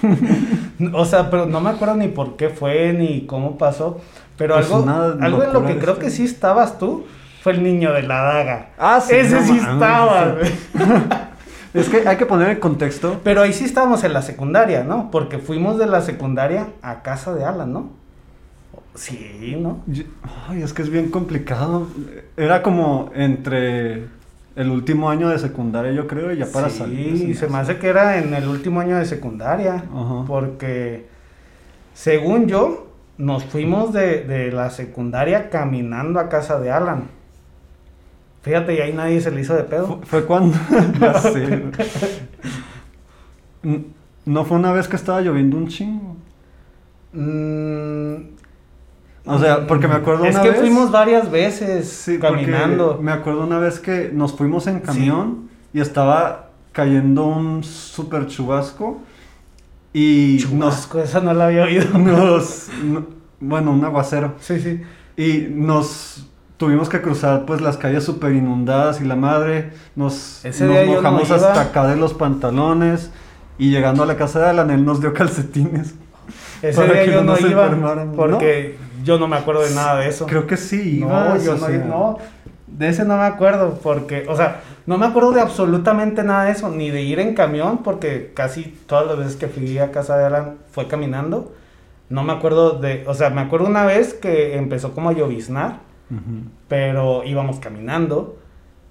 O 0.95 1.05
sea, 1.05 1.29
pero 1.31 1.45
no 1.45 1.61
me 1.61 1.69
acuerdo 1.71 1.95
ni 1.97 2.09
por 2.09 2.37
qué 2.37 2.49
fue, 2.49 2.95
ni 2.95 3.27
cómo 3.27 3.59
pasó. 3.59 4.01
Pero 4.39 4.55
Pues 4.55 4.73
algo, 4.73 4.89
algo 5.21 5.43
en 5.43 5.53
lo 5.53 5.67
que 5.67 5.77
creo 5.79 5.93
este. 5.93 6.07
que 6.07 6.11
sí 6.11 6.25
estabas 6.25 6.79
tú, 6.79 7.05
fue 7.43 7.53
el 7.53 7.63
niño 7.63 7.93
de 7.93 8.03
la 8.03 8.23
daga. 8.23 8.69
Ah, 8.79 9.01
sí, 9.01 9.15
Ese 9.15 9.35
no 9.37 9.43
sí 9.47 9.53
mames, 9.53 9.69
estaba, 9.75 10.25
güey. 10.33 10.53
Es 11.75 11.89
que 11.89 12.09
hay 12.09 12.17
que 12.17 12.27
poner 12.27 12.49
en 12.49 12.59
contexto. 12.59 13.21
Pero 13.23 13.43
ahí 13.43 13.53
sí 13.53 13.65
estábamos 13.65 14.03
en 14.03 14.13
la 14.13 14.23
secundaria, 14.23 14.83
¿no? 14.83 15.11
Porque 15.13 15.39
fuimos 15.39 15.79
de 15.79 15.87
la 15.87 16.01
secundaria 16.01 16.69
a 16.83 17.03
casa 17.03 17.33
de 17.35 17.45
Alan, 17.45 17.73
¿no? 17.73 18.00
Sí, 18.95 19.57
¿no? 19.61 19.83
Yo- 19.87 20.05
Ay, 20.49 20.63
es 20.63 20.73
que 20.73 20.83
es 20.83 20.91
bien 20.91 21.11
complicado. 21.11 21.87
Era 22.37 22.63
como 22.63 23.11
entre 23.15 24.05
el 24.57 24.69
último 24.69 25.09
año 25.11 25.29
de 25.29 25.39
secundaria, 25.39 25.93
yo 25.93 26.07
creo, 26.07 26.33
y 26.33 26.39
ya 26.39 26.47
para 26.47 26.69
sí, 26.71 26.79
salir. 26.79 27.37
se 27.37 27.49
me 27.49 27.59
hace 27.59 27.79
que 27.79 27.87
era 27.89 28.19
en 28.19 28.35
el 28.35 28.49
último 28.49 28.81
año 28.81 28.97
de 28.99 29.05
secundaria. 29.07 29.75
Ajá. 29.95 30.25
Porque, 30.27 31.07
según 31.95 32.47
yo, 32.49 32.89
nos 33.17 33.45
fuimos 33.45 33.93
de, 33.93 34.25
de 34.25 34.51
la 34.51 34.71
secundaria 34.71 35.51
caminando 35.51 36.19
a 36.21 36.29
casa 36.29 36.59
de 36.59 36.71
Alan. 36.73 37.05
Fíjate, 38.43 38.75
y 38.75 38.81
ahí 38.81 38.93
nadie 38.93 39.21
se 39.21 39.31
le 39.31 39.43
hizo 39.43 39.55
de 39.55 39.65
pedo. 39.65 39.87
Fu- 39.87 40.01
Fue 40.03 40.25
cuando. 40.25 40.57
ya 41.01 41.15
sé. 41.15 41.63
¿No 44.27 44.45
fue 44.45 44.57
una 44.59 44.73
vez 44.73 44.89
que 44.89 44.97
estaba 44.97 45.21
lloviendo 45.21 45.57
un 45.57 45.69
chingo? 45.69 46.17
Mm, 47.13 48.15
O 49.27 49.39
sea, 49.39 49.67
porque 49.67 49.87
me 49.87 49.95
acuerdo 49.95 50.25
es 50.25 50.35
una 50.35 50.43
que 50.43 50.51
vez... 50.51 50.61
fuimos 50.61 50.91
varias 50.91 51.31
veces 51.31 51.89
Sí, 51.89 52.19
caminando. 52.19 52.99
Me 53.03 53.13
acuerdo 53.13 53.43
una 53.45 53.59
vez 53.59 53.79
que 53.79 54.11
nos 54.13 54.33
fuimos 54.35 54.67
en 54.67 54.81
camión 54.81 55.49
y 55.73 55.81
estaba 55.81 56.51
cayendo 56.73 57.27
un 57.27 57.63
super 57.63 58.27
chubasco 58.27 59.01
y 59.93 60.39
Chubasco, 60.39 61.01
esa 61.01 61.21
no 61.21 61.35
la 61.35 61.47
había 61.47 61.65
oído. 61.65 61.99
nos, 61.99 62.09
nos- 62.19 62.69
no- 62.85 63.07
bueno, 63.41 63.73
un 63.73 63.85
aguacero. 63.85 64.35
Sí, 64.41 64.61
sí. 64.61 64.83
Y 65.17 65.49
nos 65.51 66.27
tuvimos 66.57 66.89
que 66.89 67.01
cruzar 67.01 67.47
pues 67.47 67.61
las 67.61 67.77
calles 67.77 68.05
súper 68.05 68.33
inundadas 68.35 69.01
y 69.01 69.05
la 69.05 69.17
madre 69.17 69.71
nos, 69.97 70.45
Ese 70.45 70.67
nos 70.67 70.77
no 70.87 70.93
mojamos 70.95 71.31
hasta 71.31 71.61
acá 71.61 71.87
de 71.87 71.97
los 71.97 72.13
pantalones 72.15 73.11
y 73.59 73.71
llegando 73.71 74.03
a 74.03 74.07
la 74.07 74.17
casa 74.17 74.41
de 74.41 74.47
Alan 74.51 74.71
él 74.71 74.85
nos 74.85 75.01
dio 75.01 75.13
calcetines. 75.15 75.95
Ese 76.63 76.79
Para 76.79 76.93
día 76.93 77.05
que 77.05 77.13
yo 77.13 77.25
no 77.25 77.35
no 77.35 77.47
iba 77.49 78.13
porque 78.15 78.77
yo 79.03 79.19
no 79.19 79.29
me 79.29 79.37
acuerdo 79.37 79.63
de 79.63 79.75
nada 79.75 80.01
de 80.01 80.09
eso. 80.09 80.27
Creo 80.27 80.47
que 80.47 80.57
sí. 80.57 81.01
no, 81.01 81.37
yo 81.39 81.57
no, 81.57 82.19
de 82.67 82.89
ese 82.89 83.05
no 83.05 83.17
me 83.17 83.25
acuerdo 83.25 83.79
porque, 83.83 84.27
o 84.29 84.37
sea, 84.37 84.61
no 84.87 84.97
me 84.99 85.07
acuerdo 85.07 85.33
de 85.33 85.41
absolutamente 85.41 86.23
nada 86.23 86.45
de 86.45 86.53
eso, 86.53 86.69
ni 86.71 86.91
de 86.91 87.03
ir 87.03 87.21
en 87.21 87.35
camión 87.35 87.79
porque 87.79 88.33
casi 88.35 88.65
todas 88.87 89.07
las 89.07 89.19
veces 89.19 89.37
que 89.37 89.49
fui 89.49 89.79
a 89.79 89.91
casa 89.91 90.17
de 90.17 90.25
Alan 90.25 90.59
fue 90.71 90.89
caminando. 90.89 91.53
No 92.09 92.25
me 92.25 92.33
acuerdo 92.33 92.79
de, 92.79 93.05
o 93.07 93.15
sea, 93.15 93.31
me 93.31 93.41
acuerdo 93.41 93.67
una 93.67 93.85
vez 93.85 94.15
que 94.15 94.57
empezó 94.57 94.95
como 94.95 95.11
a 95.11 95.13
lloviznar, 95.13 95.79
pero 96.69 97.23
íbamos 97.25 97.61
caminando. 97.61 98.37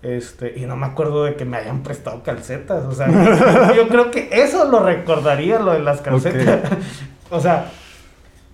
Este, 0.02 0.58
y 0.58 0.65
no 0.65 0.78
me 0.78 0.86
acuerdo 0.86 1.26
de 1.26 1.36
que 1.36 1.43
me 1.43 1.58
hayan 1.58 1.84
prestado 1.84 2.24
calcetas. 2.24 2.86
O 2.86 2.93
sea, 2.93 3.08
yo, 3.10 3.74
yo 3.76 3.88
creo 3.89 4.12
que 4.12 4.30
eso 4.32 4.69
lo 4.69 4.80
recordaría, 4.80 5.60
lo 5.60 5.74
de 5.74 5.80
las 5.80 6.02
calcetas. 6.02 6.62
O 7.32 7.39
sea, 7.39 7.69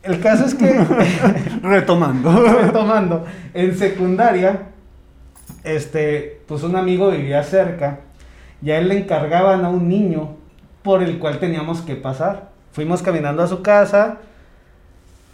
el 0.06 0.20
caso 0.22 0.46
es 0.46 0.56
que, 0.56 0.72
Retomando. 1.62 2.32
retomando, 2.32 3.26
en 3.54 3.78
secundaria, 3.78 4.68
este, 5.64 6.42
pues 6.48 6.64
un 6.64 6.76
amigo 6.76 7.10
vivía 7.10 7.44
cerca 7.44 8.00
y 8.62 8.72
a 8.72 8.78
él 8.78 8.88
le 8.88 9.00
encargaban 9.00 9.66
a 9.66 9.70
un 9.70 9.88
niño 9.90 10.36
por 10.84 11.02
el 11.02 11.18
cual 11.18 11.40
teníamos 11.40 11.82
que 11.82 11.96
pasar. 11.96 12.50
Fuimos 12.72 13.02
caminando 13.02 13.42
a 13.42 13.48
su 13.48 13.62
casa 13.62 14.18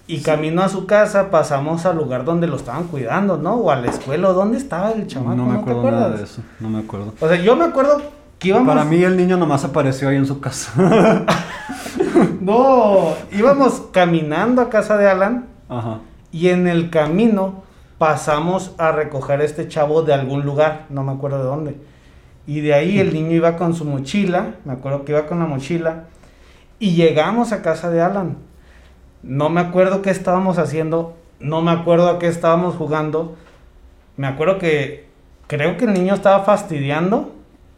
y 0.07 0.21
camino 0.21 0.61
a 0.61 0.69
su 0.69 0.85
casa 0.85 1.29
pasamos 1.29 1.85
al 1.85 1.97
lugar 1.97 2.25
donde 2.25 2.47
lo 2.47 2.55
estaban 2.55 2.85
cuidando, 2.85 3.37
¿no? 3.37 3.55
O 3.55 3.71
a 3.71 3.75
la 3.75 3.89
escuela, 3.89 4.29
¿o 4.29 4.33
¿dónde 4.33 4.57
estaba 4.57 4.91
el 4.91 5.07
chamaco? 5.07 5.35
no 5.35 5.45
me 5.45 5.59
acuerdo 5.59 5.91
nada 5.91 6.09
de 6.09 6.23
eso. 6.23 6.41
No 6.59 6.69
me 6.69 6.79
acuerdo. 6.79 7.13
O 7.19 7.27
sea, 7.27 7.37
yo 7.37 7.55
me 7.55 7.65
acuerdo 7.65 8.01
que 8.39 8.49
íbamos... 8.49 8.67
Para 8.67 8.85
mí 8.85 9.03
el 9.03 9.17
niño 9.17 9.37
nomás 9.37 9.63
apareció 9.63 10.09
ahí 10.09 10.15
en 10.15 10.25
su 10.25 10.39
casa. 10.39 10.71
No, 12.41 13.13
íbamos 13.31 13.83
caminando 13.91 14.63
a 14.63 14.69
casa 14.69 14.97
de 14.97 15.07
Alan 15.07 15.45
Ajá. 15.69 15.99
y 16.31 16.49
en 16.49 16.67
el 16.67 16.89
camino 16.89 17.63
pasamos 17.99 18.73
a 18.79 18.91
recoger 18.91 19.41
a 19.41 19.43
este 19.43 19.67
chavo 19.67 20.01
de 20.01 20.15
algún 20.15 20.43
lugar, 20.43 20.87
no 20.89 21.03
me 21.03 21.11
acuerdo 21.11 21.37
de 21.37 21.43
dónde. 21.43 21.75
Y 22.47 22.61
de 22.61 22.73
ahí 22.73 22.99
el 22.99 23.13
niño 23.13 23.31
iba 23.31 23.57
con 23.57 23.75
su 23.75 23.85
mochila, 23.85 24.55
me 24.65 24.73
acuerdo 24.73 25.05
que 25.05 25.11
iba 25.11 25.27
con 25.27 25.37
la 25.37 25.45
mochila, 25.45 26.05
y 26.79 26.95
llegamos 26.95 27.51
a 27.51 27.61
casa 27.61 27.91
de 27.91 28.01
Alan. 28.01 28.37
No 29.21 29.49
me 29.49 29.61
acuerdo 29.61 30.01
qué 30.01 30.09
estábamos 30.09 30.57
haciendo, 30.57 31.15
no 31.39 31.61
me 31.61 31.69
acuerdo 31.69 32.09
a 32.09 32.17
qué 32.17 32.25
estábamos 32.27 32.75
jugando. 32.75 33.35
Me 34.17 34.25
acuerdo 34.25 34.57
que 34.57 35.05
creo 35.45 35.77
que 35.77 35.85
el 35.85 35.93
niño 35.93 36.15
estaba 36.15 36.43
fastidiando. 36.43 37.35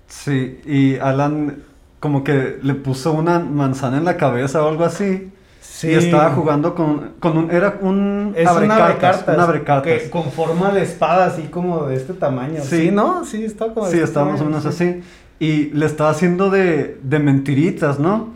Sí, 0.07 0.61
y 0.65 0.95
Alan 0.99 1.63
como 2.03 2.21
que 2.25 2.59
le 2.61 2.73
puso 2.73 3.13
una 3.13 3.39
manzana 3.39 3.97
en 3.97 4.03
la 4.03 4.17
cabeza 4.17 4.61
o 4.61 4.67
algo 4.67 4.83
así. 4.83 5.31
Sí. 5.61 5.87
Y 5.87 5.93
estaba 5.93 6.31
jugando 6.31 6.75
con, 6.75 7.13
con 7.21 7.37
un... 7.37 7.49
Era 7.49 7.77
un 7.79 8.33
Es 8.35 8.43
un 8.51 8.57
abrecartas. 8.57 8.81
abrecartas. 8.89 9.35
Un 9.37 9.41
abrecartas. 9.41 10.01
que 10.01 10.09
con 10.09 10.29
forma 10.29 10.71
de 10.73 10.81
espada, 10.83 11.27
así 11.27 11.43
como 11.43 11.85
de 11.85 11.95
este 11.95 12.11
tamaño. 12.11 12.61
Sí. 12.61 12.87
Sí, 12.87 12.91
¿no? 12.91 13.23
Sí, 13.23 13.45
está 13.45 13.73
como 13.73 13.85
de 13.85 13.91
Sí, 13.93 13.97
este 13.99 14.09
estábamos 14.09 14.39
tamaño, 14.41 14.57
unos 14.59 14.75
sí. 14.75 14.83
así. 14.83 15.01
Y 15.39 15.69
le 15.73 15.85
estaba 15.85 16.09
haciendo 16.09 16.49
de, 16.49 16.97
de 17.01 17.19
mentiritas, 17.19 17.99
¿no? 17.99 18.33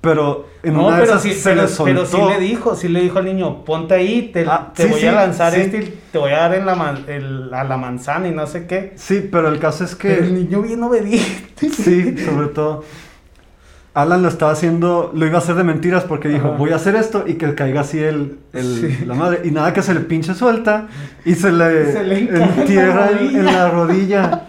Pero 0.00 0.46
en 0.62 0.74
No, 0.74 0.86
una 0.86 0.96
de 0.98 1.02
pero 1.02 1.12
esas 1.14 1.22
sí, 1.24 1.32
se 1.32 1.50
pero, 1.50 1.62
le 1.62 1.68
soltó. 1.68 1.84
pero 1.92 2.06
sí 2.06 2.16
le 2.32 2.38
dijo, 2.38 2.76
sí 2.76 2.88
le 2.88 3.00
dijo 3.00 3.18
al 3.18 3.24
niño, 3.24 3.64
ponte 3.64 3.94
ahí, 3.94 4.30
te, 4.32 4.44
Ah, 4.48 4.70
te 4.72 4.84
sí, 4.84 4.88
voy 4.90 5.00
sí, 5.00 5.06
a 5.08 5.12
lanzar 5.12 5.56
este 5.56 5.78
y 5.78 5.98
te 6.12 6.18
voy 6.18 6.30
a 6.30 6.36
dar 6.38 6.54
en 6.54 6.66
la 6.66 6.76
man- 6.76 7.04
el- 7.08 7.52
a 7.52 7.64
la 7.64 7.76
manzana 7.76 8.28
y 8.28 8.30
no 8.32 8.46
sé 8.46 8.66
qué. 8.68 8.92
Sí, 8.94 9.28
pero 9.30 9.48
el 9.48 9.58
caso 9.58 9.82
es 9.82 9.96
Pero 9.96 10.22
el 10.22 10.28
que... 10.28 10.32
niño 10.34 10.62
bien 10.62 10.80
obediente. 10.84 11.68
Sí, 11.68 12.16
sobre 12.24 12.46
todo. 12.48 12.84
Alan 13.94 14.22
lo 14.22 14.28
estaba 14.28 14.52
haciendo, 14.52 15.10
lo 15.14 15.26
iba 15.26 15.36
a 15.36 15.38
hacer 15.40 15.56
de 15.56 15.64
mentiras 15.64 16.04
porque 16.04 16.28
dijo, 16.28 16.48
Ajá. 16.48 16.56
voy 16.56 16.70
a 16.70 16.76
hacer 16.76 16.94
esto 16.94 17.24
y 17.26 17.34
que 17.34 17.54
caiga 17.54 17.80
así 17.80 17.98
el, 17.98 18.38
el- 18.52 18.80
Sí. 18.98 19.04
la 19.04 19.14
madre. 19.14 19.40
Y 19.44 19.50
nada 19.50 19.72
que 19.72 19.82
se 19.82 19.92
le 19.94 20.00
pinche 20.00 20.34
suelta 20.34 20.86
y 21.24 21.34
se 21.34 21.50
le, 21.50 21.92
Se 21.92 22.00
entierra 22.60 23.10
en, 23.18 23.44
la 23.44 23.70
rodilla. 23.70 24.42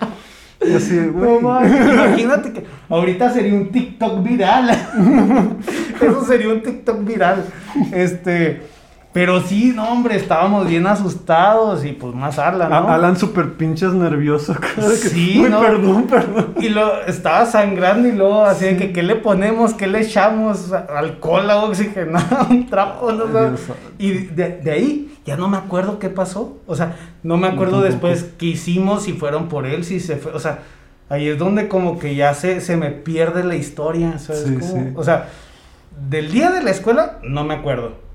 Y 0.61 0.73
así, 0.73 0.99
güey. 1.07 1.39
imagínate 1.39 2.53
que 2.53 2.65
ahorita 2.89 3.31
sería 3.31 3.53
un 3.53 3.71
TikTok 3.71 4.21
viral. 4.23 4.69
Eso 6.01 6.25
sería 6.25 6.49
un 6.49 6.61
TikTok 6.61 7.03
viral. 7.05 7.43
Este, 7.93 8.61
pero 9.11 9.41
sí, 9.41 9.73
no, 9.75 9.89
hombre, 9.91 10.15
estábamos 10.15 10.67
bien 10.67 10.85
asustados 10.85 11.83
y 11.83 11.93
pues 11.93 12.13
más 12.13 12.37
Alan, 12.37 12.69
¿no? 12.69 12.89
Alan 12.89 13.17
súper 13.17 13.53
pinches 13.53 13.93
nervioso. 13.93 14.55
que- 14.75 14.81
Sí, 14.91 15.39
Uy, 15.43 15.49
¿no? 15.49 15.59
perdón, 15.61 16.03
perdón. 16.07 16.53
Y 16.59 16.69
lo 16.69 17.01
estaba 17.05 17.45
sangrando 17.47 18.07
y 18.07 18.11
luego 18.11 18.45
así 18.45 18.65
de 18.65 18.77
que 18.77 18.93
¿qué 18.93 19.01
le 19.03 19.15
ponemos? 19.15 19.73
¿Qué 19.73 19.87
le 19.87 20.01
echamos? 20.01 20.71
Alcohol, 20.71 21.49
agua 21.49 21.69
oxigenada, 21.69 22.45
un 22.49 22.67
trapo, 22.67 23.11
no. 23.11 23.25
Dios. 23.25 23.61
Y 23.97 24.11
de, 24.11 24.57
de 24.57 24.71
ahí 24.71 25.17
ya 25.25 25.37
no 25.37 25.47
me 25.47 25.57
acuerdo 25.57 25.97
qué 25.99 26.09
pasó. 26.09 26.57
O 26.67 26.75
sea, 26.75 26.95
no 27.23 27.37
me 27.37 27.47
acuerdo 27.47 27.81
después 27.81 28.29
qué 28.37 28.45
hicimos, 28.47 29.03
si 29.03 29.13
fueron 29.13 29.47
por 29.47 29.65
él, 29.65 29.83
si 29.85 29.99
se 29.99 30.17
fue. 30.17 30.31
O 30.33 30.39
sea, 30.39 30.59
ahí 31.09 31.27
es 31.29 31.37
donde 31.39 31.67
como 31.67 31.97
que 31.97 32.13
ya 32.15 32.35
se, 32.35 32.61
se 32.61 32.77
me 32.77 32.91
pierde 32.91 33.43
la 33.43 33.55
historia. 33.55 34.19
¿sabes 34.19 34.43
Sí, 34.47 34.53
cómo? 34.59 34.71
sí. 34.71 34.89
O 34.95 35.03
sea, 35.03 35.29
del 36.09 36.31
día 36.31 36.51
de 36.51 36.61
la 36.61 36.69
escuela 36.69 37.17
no 37.23 37.43
me 37.43 37.55
acuerdo. 37.55 38.07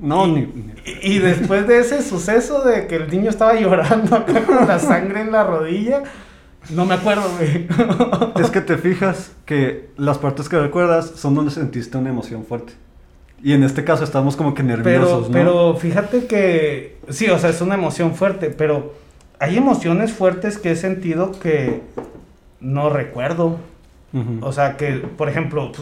No, 0.00 0.26
Y- 0.26 0.30
ni. 0.32 0.40
ni- 0.40 0.72
Y, 1.02 1.18
después 1.18 1.66
de 1.68 1.78
ese 1.78 2.02
suceso 2.02 2.62
de 2.64 2.86
que 2.86 2.96
el 2.96 3.08
niño 3.10 3.30
estaba 3.30 3.54
llorando 3.60 4.16
acá 4.16 4.44
con 4.44 4.66
la 4.66 4.78
sangre 4.78 5.20
en 5.20 5.32
la 5.32 5.44
rodilla, 5.44 6.02
no 6.70 6.84
me 6.86 6.94
acuerdo, 6.94 7.22
güey. 7.38 7.66
Es 8.44 8.50
que 8.50 8.60
te 8.60 8.76
fijas 8.78 9.32
que 9.46 9.90
las 9.96 10.18
partes 10.18 10.48
que 10.48 10.58
recuerdas 10.58 11.12
son 11.16 11.34
donde 11.34 11.50
sentiste 11.50 11.98
una 11.98 12.10
emoción 12.10 12.44
fuerte. 12.44 12.72
Y 13.44 13.52
en 13.54 13.64
este 13.64 13.82
caso 13.84 14.04
estamos 14.04 14.36
como 14.36 14.54
que 14.54 14.62
Pero, 14.62 14.76
nerviosos, 14.78 15.28
¿no? 15.28 15.32
pero 15.32 15.76
fíjate 15.76 16.26
que, 16.26 16.98
sí, 17.08 17.28
o 17.28 17.38
sea, 17.38 17.50
es 17.50 17.60
una 17.60 17.74
emoción 17.74 18.14
fuerte, 18.14 18.50
pero 18.50 18.94
hay 19.40 19.56
emociones 19.56 20.12
fuertes 20.12 20.58
que 20.58 20.70
he 20.70 20.76
sentido 20.76 21.32
que 21.40 21.80
no 22.60 22.88
recuerdo. 22.90 23.58
O 24.42 24.52
sea, 24.52 24.76
que, 24.76 24.92
por 25.16 25.28
ejemplo, 25.28 25.72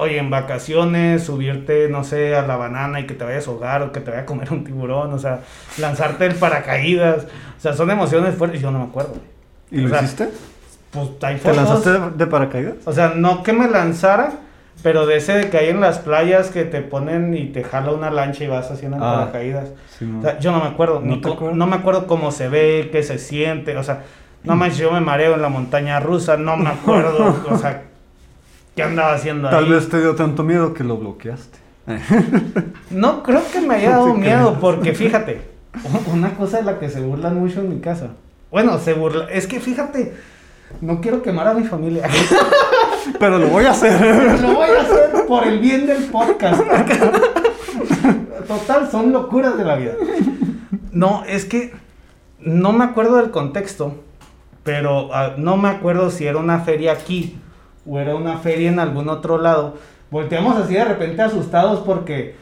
oye, 0.00 0.18
en 0.18 0.30
vacaciones, 0.30 1.22
subirte, 1.24 1.88
no 1.88 2.02
sé, 2.04 2.34
a 2.34 2.42
la 2.42 2.56
banana 2.56 3.00
y 3.00 3.06
que 3.06 3.14
te 3.14 3.24
vayas 3.24 3.46
a 3.46 3.50
ahogar 3.50 3.82
o 3.82 3.92
que 3.92 4.00
te 4.00 4.10
vaya 4.10 4.22
a 4.22 4.26
comer 4.26 4.52
un 4.52 4.64
tiburón, 4.64 5.12
o 5.12 5.18
sea, 5.18 5.40
lanzarte 5.78 6.26
el 6.26 6.34
paracaídas. 6.34 7.24
O 7.58 7.60
sea, 7.60 7.72
son 7.74 7.90
emociones 7.90 8.34
fuertes, 8.34 8.60
yo 8.60 8.70
no 8.70 8.78
me 8.80 8.84
acuerdo. 8.86 9.14
¿Y 9.70 9.78
lo 9.82 9.86
o 9.86 9.88
sea, 9.90 9.98
hiciste? 10.02 10.28
Pues 10.90 11.08
hay 11.22 11.36
¿Te 11.36 11.52
lanzaste 11.54 11.90
de, 11.90 12.10
de 12.16 12.26
paracaídas? 12.26 12.74
O 12.84 12.92
sea, 12.92 13.12
no 13.14 13.42
que 13.42 13.52
me 13.52 13.68
lanzara, 13.70 14.32
pero 14.82 15.06
de 15.06 15.16
ese 15.18 15.34
de 15.34 15.50
que 15.50 15.58
hay 15.58 15.68
en 15.68 15.80
las 15.80 15.98
playas 15.98 16.50
que 16.50 16.64
te 16.64 16.80
ponen 16.80 17.34
y 17.34 17.46
te 17.46 17.62
jala 17.62 17.92
una 17.92 18.10
lancha 18.10 18.42
y 18.44 18.48
vas 18.48 18.70
haciendo 18.70 18.96
en 18.96 19.02
Ah. 19.02 19.12
paracaídas. 19.20 19.68
Sí, 19.98 20.04
no. 20.06 20.18
O 20.18 20.22
sea, 20.22 20.38
yo 20.40 20.50
no 20.52 20.60
me 20.60 20.66
acuerdo, 20.68 21.00
¿No 21.04 21.20
te 21.20 21.30
acuerdas? 21.30 21.56
no 21.56 21.66
me 21.66 21.76
acuerdo 21.76 22.06
cómo 22.06 22.32
se 22.32 22.48
ve, 22.48 22.88
qué 22.90 23.02
se 23.02 23.18
siente, 23.18 23.76
o 23.76 23.82
sea, 23.84 24.02
no 24.42 24.56
manches, 24.56 24.78
yo 24.78 24.90
me 24.90 25.00
mareo 25.02 25.34
en 25.34 25.42
la 25.42 25.50
montaña 25.50 26.00
rusa, 26.00 26.36
no 26.38 26.56
me 26.56 26.70
acuerdo, 26.70 27.42
o 27.50 27.58
sea, 27.58 27.82
qué 28.80 28.88
andaba 28.88 29.12
haciendo 29.12 29.48
Tal 29.50 29.64
ahí. 29.64 29.70
vez 29.70 29.88
te 29.88 30.00
dio 30.00 30.14
tanto 30.14 30.42
miedo 30.42 30.72
que 30.72 30.84
lo 30.84 30.96
bloqueaste. 30.96 31.58
No 32.90 33.22
creo 33.22 33.42
que 33.52 33.60
me 33.60 33.74
haya 33.74 33.90
dado 33.96 34.14
miedo, 34.14 34.46
creas. 34.46 34.60
porque 34.60 34.94
fíjate, 34.94 35.42
una 36.12 36.34
cosa 36.34 36.58
de 36.58 36.64
la 36.64 36.78
que 36.78 36.88
se 36.88 37.00
burlan 37.00 37.38
mucho 37.38 37.60
en 37.60 37.68
mi 37.68 37.80
casa. 37.80 38.08
Bueno, 38.50 38.78
se 38.78 38.94
burla, 38.94 39.26
es 39.30 39.46
que 39.46 39.60
fíjate, 39.60 40.14
no 40.80 41.00
quiero 41.00 41.22
quemar 41.22 41.46
a 41.48 41.54
mi 41.54 41.64
familia. 41.64 42.08
Pero 43.18 43.38
lo 43.38 43.48
voy 43.48 43.64
a 43.64 43.70
hacer. 43.72 44.40
Lo 44.40 44.54
voy 44.54 44.68
a 44.70 44.80
hacer 44.82 45.26
por 45.26 45.46
el 45.46 45.58
bien 45.58 45.86
del 45.86 46.04
podcast. 46.04 46.62
Total, 48.46 48.90
son 48.90 49.12
locuras 49.12 49.56
de 49.56 49.64
la 49.64 49.76
vida. 49.76 49.92
No, 50.92 51.24
es 51.26 51.44
que 51.44 51.72
no 52.40 52.72
me 52.72 52.84
acuerdo 52.84 53.16
del 53.16 53.30
contexto, 53.30 54.02
pero 54.64 55.14
ah, 55.14 55.34
no 55.38 55.56
me 55.56 55.68
acuerdo 55.68 56.10
si 56.10 56.26
era 56.26 56.38
una 56.38 56.60
feria 56.60 56.92
aquí 56.92 57.38
o 57.90 57.98
era 57.98 58.14
una 58.14 58.38
feria 58.38 58.68
en 58.70 58.78
algún 58.78 59.08
otro 59.08 59.38
lado. 59.38 59.76
Volteamos 60.10 60.56
así 60.56 60.74
de 60.74 60.84
repente 60.84 61.22
asustados 61.22 61.80
porque 61.80 62.34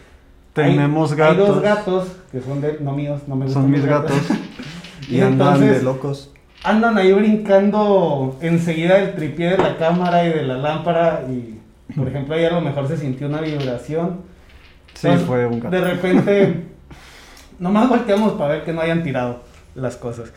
hay- 0.55 0.73
Tenemos 0.75 1.13
Hay 1.13 1.37
dos 1.37 1.61
gatos. 1.61 1.63
gatos 1.63 2.09
que 2.33 2.41
son 2.41 2.61
de, 2.61 2.79
no 2.81 2.93
míos, 2.93 3.21
no 3.27 3.37
me 3.37 3.45
gustan 3.47 3.63
Son 3.63 3.71
mis 3.71 3.85
gatos. 3.85 4.17
Y 5.09 5.17
Y 5.17 5.21
andan 5.21 5.55
entonces- 5.55 5.79
de 5.79 5.83
locos. 5.85 6.31
andan 6.65 6.99
ahí 6.99 7.13
brincando 7.13 8.37
enseguida 8.41 8.97
del 8.97 9.15
tripié 9.15 9.51
de 9.53 9.59
la 9.59 9.77
cámara 9.77 10.25
y 10.27 10.31
de 10.31 10.43
la 10.43 10.57
lámpara 10.59 11.23
y 11.31 11.61
por 11.95 12.09
ejemplo 12.09 12.35
ahí 12.35 12.45
a 12.45 12.51
lo 12.51 12.61
mejor 12.61 12.89
se 12.89 12.97
sintió 12.97 13.27
una 13.29 13.41
vibración 13.41 14.27
Sí, 14.95 15.07
Entonces, 15.07 15.29
fue 15.29 15.47
un 15.47 15.61
gato. 15.61 15.77
De 15.77 15.81
repente, 15.81 16.65
nomás 17.61 17.89
volteamos 17.89 18.33
para 18.33 18.55
ver 18.55 18.65
que 18.65 18.73
no 18.73 18.81
hayan 18.81 19.05
tirado 19.05 19.43
las 19.77 19.97
cosas. 19.97 20.33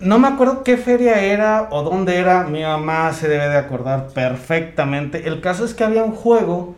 No 0.00 0.18
me 0.18 0.28
acuerdo 0.28 0.62
qué 0.62 0.76
feria 0.76 1.20
era 1.22 1.68
o 1.70 1.82
dónde 1.82 2.16
era. 2.16 2.44
Mi 2.44 2.62
mamá 2.62 3.12
se 3.12 3.28
debe 3.28 3.48
de 3.48 3.56
acordar 3.56 4.08
perfectamente. 4.14 5.26
El 5.26 5.40
caso 5.40 5.64
es 5.64 5.74
que 5.74 5.84
había 5.84 6.04
un 6.04 6.12
juego 6.12 6.74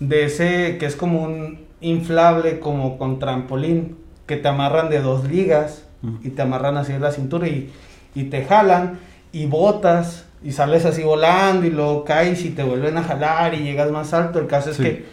de 0.00 0.24
ese 0.24 0.76
que 0.78 0.86
es 0.86 0.96
como 0.96 1.22
un 1.22 1.66
inflable, 1.80 2.60
como 2.60 2.98
con 2.98 3.18
trampolín, 3.18 3.96
que 4.26 4.36
te 4.36 4.48
amarran 4.48 4.90
de 4.90 5.00
dos 5.00 5.24
ligas 5.24 5.84
y 6.22 6.30
te 6.30 6.42
amarran 6.42 6.76
así 6.76 6.92
de 6.92 6.98
la 6.98 7.12
cintura 7.12 7.46
y, 7.48 7.72
y 8.14 8.24
te 8.24 8.44
jalan 8.44 8.98
y 9.32 9.46
botas 9.46 10.26
y 10.42 10.50
sales 10.52 10.84
así 10.84 11.02
volando 11.04 11.64
y 11.66 11.70
luego 11.70 12.04
caes 12.04 12.44
y 12.44 12.50
te 12.50 12.64
vuelven 12.64 12.98
a 12.98 13.02
jalar 13.04 13.54
y 13.54 13.58
llegas 13.62 13.90
más 13.90 14.12
alto. 14.12 14.38
El 14.40 14.46
caso 14.46 14.70
es 14.70 14.76
Sí. 14.76 14.82
que, 14.82 15.06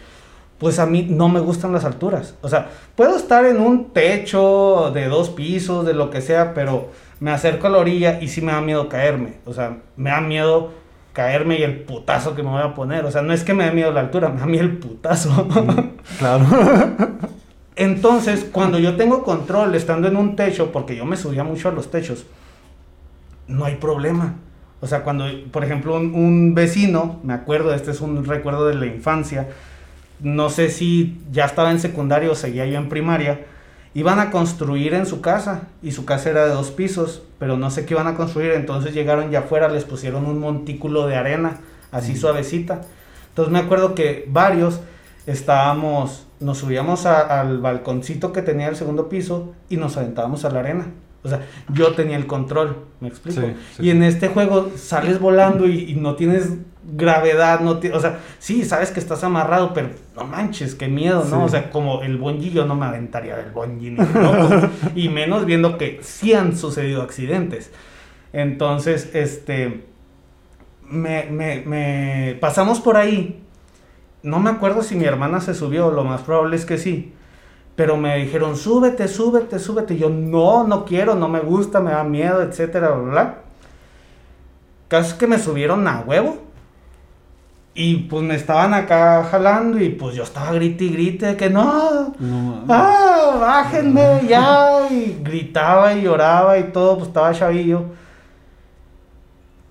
pues 0.58 0.78
a 0.78 0.84
mí 0.86 1.06
no 1.08 1.28
me 1.28 1.40
gustan 1.40 1.72
las 1.72 1.84
alturas. 1.84 2.34
O 2.42 2.48
sea, 2.48 2.68
puedo 2.96 3.16
estar 3.16 3.46
en 3.46 3.60
un 3.60 3.92
techo 3.92 4.90
de 4.92 5.06
dos 5.08 5.30
pisos, 5.30 5.86
de 5.86 5.94
lo 5.94 6.10
que 6.10 6.20
sea, 6.20 6.52
pero 6.54 6.88
me 7.20 7.30
acerco 7.30 7.66
a 7.66 7.70
la 7.70 7.78
orilla 7.78 8.20
y 8.20 8.28
sí 8.28 8.40
me 8.40 8.52
da 8.52 8.60
miedo 8.60 8.88
caerme. 8.88 9.34
O 9.44 9.52
sea, 9.52 9.78
me 9.96 10.10
da 10.10 10.20
miedo 10.20 10.72
caerme 11.12 11.58
y 11.58 11.62
el 11.62 11.80
putazo 11.80 12.34
que 12.34 12.42
me 12.42 12.48
voy 12.48 12.62
a 12.62 12.74
poner. 12.74 13.04
O 13.04 13.10
sea, 13.10 13.22
no 13.22 13.32
es 13.32 13.44
que 13.44 13.54
me 13.54 13.64
dé 13.64 13.72
miedo 13.72 13.92
la 13.92 14.00
altura, 14.00 14.30
me 14.30 14.40
da 14.40 14.46
miedo 14.46 14.64
el 14.64 14.78
putazo. 14.78 15.46
Claro. 16.18 16.46
Entonces, 17.76 18.46
cuando 18.50 18.78
yo 18.78 18.96
tengo 18.96 19.22
control 19.22 19.74
estando 19.74 20.08
en 20.08 20.16
un 20.16 20.34
techo, 20.34 20.72
porque 20.72 20.96
yo 20.96 21.04
me 21.04 21.16
subía 21.16 21.44
mucho 21.44 21.68
a 21.68 21.72
los 21.72 21.90
techos, 21.90 22.26
no 23.46 23.64
hay 23.64 23.76
problema. 23.76 24.34
O 24.80 24.86
sea, 24.86 25.02
cuando, 25.02 25.26
por 25.50 25.62
ejemplo, 25.62 25.96
un, 25.96 26.14
un 26.14 26.54
vecino, 26.54 27.20
me 27.22 27.34
acuerdo, 27.34 27.74
este 27.74 27.90
es 27.90 28.00
un 28.00 28.24
recuerdo 28.24 28.66
de 28.66 28.74
la 28.74 28.86
infancia, 28.86 29.48
no 30.20 30.50
sé 30.50 30.70
si 30.70 31.20
ya 31.30 31.44
estaba 31.44 31.70
en 31.70 31.80
secundaria 31.80 32.30
o 32.30 32.34
seguía 32.34 32.66
yo 32.66 32.78
en 32.78 32.88
primaria, 32.88 33.40
iban 33.94 34.20
a 34.20 34.30
construir 34.30 34.94
en 34.94 35.06
su 35.06 35.20
casa 35.20 35.62
y 35.82 35.90
su 35.92 36.04
casa 36.04 36.30
era 36.30 36.44
de 36.46 36.52
dos 36.52 36.70
pisos, 36.70 37.22
pero 37.38 37.56
no 37.56 37.70
sé 37.70 37.86
qué 37.86 37.94
iban 37.94 38.06
a 38.06 38.14
construir, 38.14 38.52
entonces 38.52 38.94
llegaron 38.94 39.30
ya 39.30 39.40
afuera, 39.40 39.68
les 39.68 39.84
pusieron 39.84 40.26
un 40.26 40.38
montículo 40.38 41.06
de 41.06 41.16
arena, 41.16 41.58
así 41.90 42.16
suavecita. 42.16 42.82
Entonces 43.30 43.52
me 43.52 43.58
acuerdo 43.58 43.94
que 43.94 44.26
varios 44.28 44.80
estábamos, 45.26 46.26
nos 46.40 46.58
subíamos 46.58 47.06
a- 47.06 47.40
al 47.40 47.58
balconcito 47.58 48.32
que 48.32 48.42
tenía 48.42 48.68
el 48.68 48.76
segundo 48.76 49.08
piso 49.08 49.52
y 49.68 49.76
nos 49.76 49.96
aventábamos 49.96 50.44
a 50.44 50.50
la 50.50 50.60
arena. 50.60 50.86
O 51.22 51.28
sea, 51.28 51.46
yo 51.72 51.92
tenía 51.92 52.16
el 52.16 52.26
control, 52.26 52.76
¿me 53.00 53.08
explico? 53.08 53.40
Sí, 53.40 53.54
sí, 53.76 53.82
y 53.82 53.90
en 53.90 54.02
este 54.02 54.28
juego 54.28 54.70
sales 54.76 55.20
volando 55.20 55.66
y, 55.66 55.90
y 55.90 55.94
no 55.94 56.14
tienes 56.14 56.50
gravedad, 56.82 57.60
no 57.60 57.78
o 57.92 58.00
sea, 58.00 58.20
sí, 58.38 58.64
sabes 58.64 58.90
que 58.90 59.00
estás 59.00 59.22
amarrado, 59.22 59.74
pero 59.74 59.90
no 60.16 60.24
manches, 60.24 60.74
qué 60.74 60.88
miedo, 60.88 61.24
¿no? 61.24 61.40
Sí. 61.40 61.44
O 61.44 61.48
sea, 61.48 61.70
como 61.70 62.02
el 62.02 62.16
bungee 62.16 62.50
yo 62.50 62.64
no 62.64 62.74
me 62.74 62.86
aventaría 62.86 63.36
del 63.36 63.50
bungee, 63.50 63.90
ni 63.90 63.96
loco. 63.98 64.68
y 64.94 65.08
menos 65.08 65.44
viendo 65.44 65.78
que 65.78 66.00
sí 66.02 66.32
han 66.32 66.56
sucedido 66.56 67.02
accidentes. 67.02 67.70
Entonces, 68.32 69.10
este, 69.14 69.84
me, 70.88 71.24
me, 71.24 71.62
me 71.66 72.36
pasamos 72.40 72.80
por 72.80 72.96
ahí. 72.96 73.42
No 74.22 74.38
me 74.40 74.50
acuerdo 74.50 74.82
si 74.82 74.96
mi 74.96 75.04
hermana 75.04 75.40
se 75.40 75.54
subió, 75.54 75.90
lo 75.90 76.04
más 76.04 76.22
probable 76.22 76.56
es 76.56 76.64
que 76.64 76.78
sí. 76.78 77.12
Pero 77.76 77.96
me 77.96 78.16
dijeron, 78.18 78.56
súbete, 78.56 79.08
súbete, 79.08 79.58
súbete. 79.58 79.94
Y 79.94 79.98
yo, 79.98 80.10
no, 80.10 80.64
no 80.66 80.84
quiero, 80.84 81.14
no 81.14 81.28
me 81.28 81.40
gusta, 81.40 81.80
me 81.80 81.92
da 81.92 82.04
miedo, 82.04 82.42
etcétera, 82.42 82.90
bla, 82.90 83.10
bla. 83.10 83.34
Caso 84.88 85.10
es 85.10 85.14
que 85.14 85.26
me 85.26 85.38
subieron 85.38 85.86
a 85.86 86.00
huevo. 86.00 86.38
Y 87.72 87.96
pues 87.96 88.24
me 88.24 88.34
estaban 88.34 88.74
acá 88.74 89.24
jalando 89.30 89.78
y 89.78 89.90
pues 89.90 90.16
yo 90.16 90.24
estaba 90.24 90.52
grite 90.52 90.84
y 90.84 90.90
grite 90.90 91.26
de 91.26 91.36
que 91.36 91.48
no, 91.48 92.12
No. 92.18 92.64
¡Ah! 92.68 93.36
¡Bájenme 93.40 94.26
ya! 94.28 94.88
Y 94.90 95.20
gritaba 95.22 95.94
y 95.94 96.02
lloraba 96.02 96.58
y 96.58 96.64
todo, 96.64 96.96
pues 96.96 97.08
estaba 97.08 97.32
chavillo. 97.32 97.84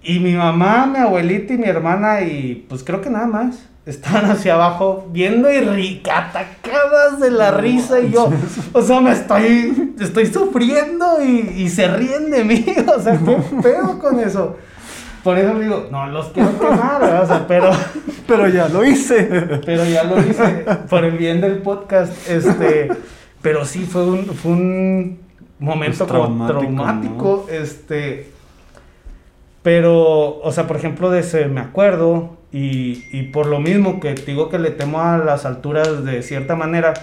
Y 0.02 0.20
mi 0.20 0.34
mamá, 0.34 0.86
mi 0.86 0.98
abuelita 1.00 1.54
y 1.54 1.58
mi 1.58 1.68
hermana, 1.68 2.22
y 2.22 2.66
pues 2.70 2.84
creo 2.84 3.02
que 3.02 3.10
nada 3.10 3.28
más, 3.28 3.58
estaban 3.86 4.30
hacia 4.32 4.54
abajo 4.54 5.08
viendo 5.12 5.52
y 5.52 5.58
ri- 5.58 6.02
atacadas 6.10 7.20
de 7.20 7.32
la 7.32 7.52
risa. 7.52 8.00
Y 8.00 8.12
yo, 8.12 8.32
o 8.74 8.82
sea, 8.82 9.02
me 9.02 9.12
estoy, 9.12 9.94
estoy 10.00 10.28
sufriendo 10.28 11.22
y, 11.24 11.64
y 11.64 11.70
se 11.70 11.88
ríen 11.88 12.30
de 12.32 12.44
mí. 12.46 12.66
O 12.96 13.02
sea, 13.02 13.18
¿qué 13.18 13.38
pedo 13.62 14.00
con 14.00 14.20
eso? 14.20 14.58
Por 15.24 15.38
eso 15.38 15.60
digo, 15.60 15.88
no 15.92 16.08
los 16.08 16.28
quiero 16.28 16.58
quemar, 16.58 17.02
¿verdad? 17.02 17.24
o 17.24 17.28
sea, 17.28 17.48
pero. 17.48 17.72
Pero 18.30 18.48
ya 18.48 18.70
lo 18.70 18.86
hice. 18.86 19.24
Pero 19.66 19.84
ya 19.86 20.04
lo 20.04 20.20
hice 20.20 20.64
por 20.88 21.04
el 21.04 21.18
bien 21.18 21.42
del 21.42 21.64
podcast. 21.64 22.14
Este, 22.30 22.88
pero 23.42 23.66
sí 23.66 23.88
fue 23.90 24.06
un, 24.06 24.26
fue 24.28 24.52
un 24.52 25.20
momento 25.58 26.06
Pues 26.06 26.12
como 26.22 26.46
traumático, 26.46 26.60
traumático. 26.84 27.48
Este. 27.50 28.30
Pero, 29.64 30.40
o 30.40 30.52
sea, 30.52 30.68
por 30.68 30.78
ejemplo, 30.78 31.10
de 31.12 31.20
ese 31.20 31.46
me 31.48 31.62
acuerdo. 31.62 32.38
Y, 32.52 33.06
y 33.12 33.24
por 33.32 33.46
lo 33.46 33.60
mismo 33.60 34.00
que 34.00 34.16
digo 34.16 34.50
que 34.50 34.58
le 34.58 34.72
temo 34.72 35.02
a 35.02 35.18
las 35.20 35.46
alturas 35.46 36.04
de 36.04 36.24
cierta 36.24 36.56
manera. 36.56 36.94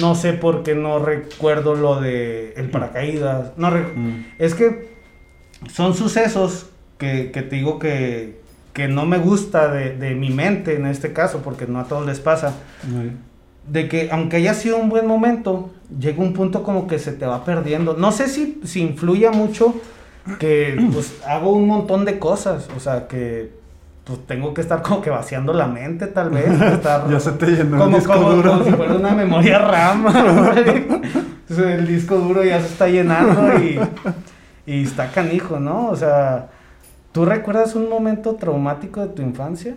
No 0.00 0.14
sé 0.14 0.34
por 0.34 0.62
qué 0.62 0.74
no 0.74 0.98
recuerdo 0.98 1.74
lo 1.74 2.00
de 2.00 2.52
el 2.56 2.68
paracaídas. 2.70 3.52
No 3.56 3.70
Mm. 3.70 4.24
es 4.38 4.54
que 4.54 4.90
son 5.72 5.94
sucesos 5.94 6.66
que, 6.98 7.30
que 7.30 7.40
te 7.42 7.56
digo 7.56 7.78
que, 7.78 8.40
que 8.74 8.88
no 8.88 9.06
me 9.06 9.16
gusta 9.16 9.68
de, 9.72 9.96
de 9.96 10.14
mi 10.14 10.28
mente 10.30 10.74
en 10.76 10.84
este 10.86 11.14
caso, 11.14 11.40
porque 11.42 11.66
no 11.66 11.80
a 11.80 11.84
todos 11.84 12.04
les 12.06 12.20
pasa. 12.20 12.54
Muy- 12.86 13.12
De 13.66 13.88
que 13.88 14.10
aunque 14.12 14.36
haya 14.36 14.52
sido 14.52 14.76
un 14.76 14.90
buen 14.90 15.06
momento, 15.06 15.70
llega 15.98 16.22
un 16.22 16.34
punto 16.34 16.62
como 16.62 16.86
que 16.86 16.98
se 16.98 17.12
te 17.12 17.24
va 17.24 17.44
perdiendo. 17.46 17.94
No 17.94 18.12
sé 18.12 18.28
si, 18.28 18.60
si 18.64 18.82
influya 18.82 19.30
mucho 19.30 19.74
que 20.38 20.88
pues 20.92 21.20
hago 21.26 21.52
un 21.52 21.66
montón 21.66 22.04
de 22.04 22.18
cosas. 22.18 22.68
O 22.76 22.80
sea, 22.80 23.06
que 23.08 23.58
pues 24.04 24.26
tengo 24.26 24.54
que 24.54 24.60
estar 24.60 24.82
como 24.82 25.00
que 25.02 25.10
vaciando 25.10 25.52
la 25.52 25.66
mente 25.66 26.06
tal 26.06 26.30
vez. 26.30 26.48
estar- 26.60 27.08
Ya 27.10 27.20
se 27.20 27.32
te 27.32 27.46
llenó 27.46 27.76
el 27.76 27.82
como, 27.82 27.96
disco 27.96 28.12
como- 28.12 28.32
duro. 28.32 28.50
como 28.52 28.64
si 28.64 28.70
fuera 28.72 28.94
una 28.94 29.12
memoria 29.14 29.58
RAM. 29.66 30.06
Entonces, 31.50 31.78
el 31.80 31.86
disco 31.86 32.16
duro 32.16 32.44
ya 32.44 32.60
se 32.60 32.66
está 32.68 32.86
llenando 32.88 33.58
y, 33.58 33.80
y 34.66 34.82
está 34.84 35.10
canijo, 35.10 35.58
¿no? 35.58 35.88
O 35.88 35.96
sea, 35.96 36.48
¿tú 37.12 37.24
recuerdas 37.24 37.74
un 37.74 37.88
momento 37.88 38.36
traumático 38.36 39.00
de 39.00 39.08
tu 39.08 39.22
infancia? 39.22 39.74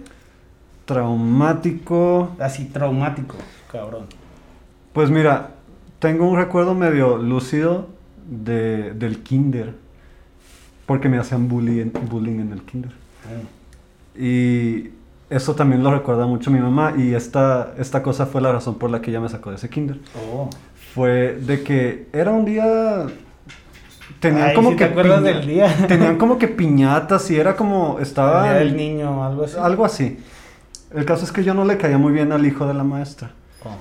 Traumático. 0.86 2.32
Así, 2.40 2.66
traumático, 2.66 3.36
cabrón. 3.72 4.06
Pues 4.94 5.10
mira, 5.10 5.50
tengo 6.00 6.30
un 6.30 6.38
recuerdo 6.38 6.76
medio 6.76 7.18
lúcido 7.18 7.88
de, 8.30 8.92
del 8.94 9.24
kinder. 9.24 9.74
Porque 10.86 11.10
me 11.10 11.18
hacían 11.18 11.48
bullying, 11.48 11.92
bullying 12.10 12.40
en 12.40 12.52
el 12.52 12.62
kinder. 12.64 12.92
Y 14.16 14.90
eso 15.30 15.56
también 15.56 15.84
lo 15.84 15.92
recuerda 15.92 16.26
mucho 16.26 16.52
mi 16.52 16.60
mamá. 16.60 16.94
Y 16.98 17.14
esta, 17.14 17.74
esta 17.78 18.04
cosa 18.04 18.26
fue 18.26 18.42
la 18.42 18.52
razón 18.52 18.76
por 18.76 18.90
la 18.90 19.02
que 19.02 19.12
ella 19.12 19.22
me 19.22 19.30
sacó 19.30 19.50
de 19.50 19.56
ese 19.56 19.70
kinder. 19.70 20.00
Oh. 20.16 20.50
Fue 20.94 21.36
de 21.36 21.64
que 21.64 22.08
era 22.14 22.32
un 22.32 22.46
día... 22.46 23.08
Tenían 24.20 24.50
Ay, 24.50 24.56
como 24.56 24.72
sí 24.72 24.76
que 24.76 24.86
te 24.86 24.92
acuerdas 24.92 25.24
del 25.24 25.48
día. 25.48 25.74
Tenían 25.88 26.18
como 26.18 26.38
que 26.38 26.48
piñatas 26.48 27.30
y 27.32 27.38
era 27.38 27.56
como... 27.56 27.98
El 27.98 28.04
Estaba... 28.04 28.44
día 28.44 28.54
del 28.54 28.76
niño, 28.76 29.24
algo 29.24 29.44
así. 29.46 29.58
Algo 29.60 29.86
así. 29.86 30.18
El 30.94 31.06
caso 31.06 31.26
es 31.26 31.32
que 31.32 31.44
yo 31.44 31.54
no 31.54 31.66
le 31.66 31.78
caía 31.78 31.98
muy 31.98 32.14
bien 32.14 32.32
al 32.32 32.46
hijo 32.46 32.68
de 32.68 32.74
la 32.74 32.84
maestra. 32.84 33.32
Oh. 33.64 33.78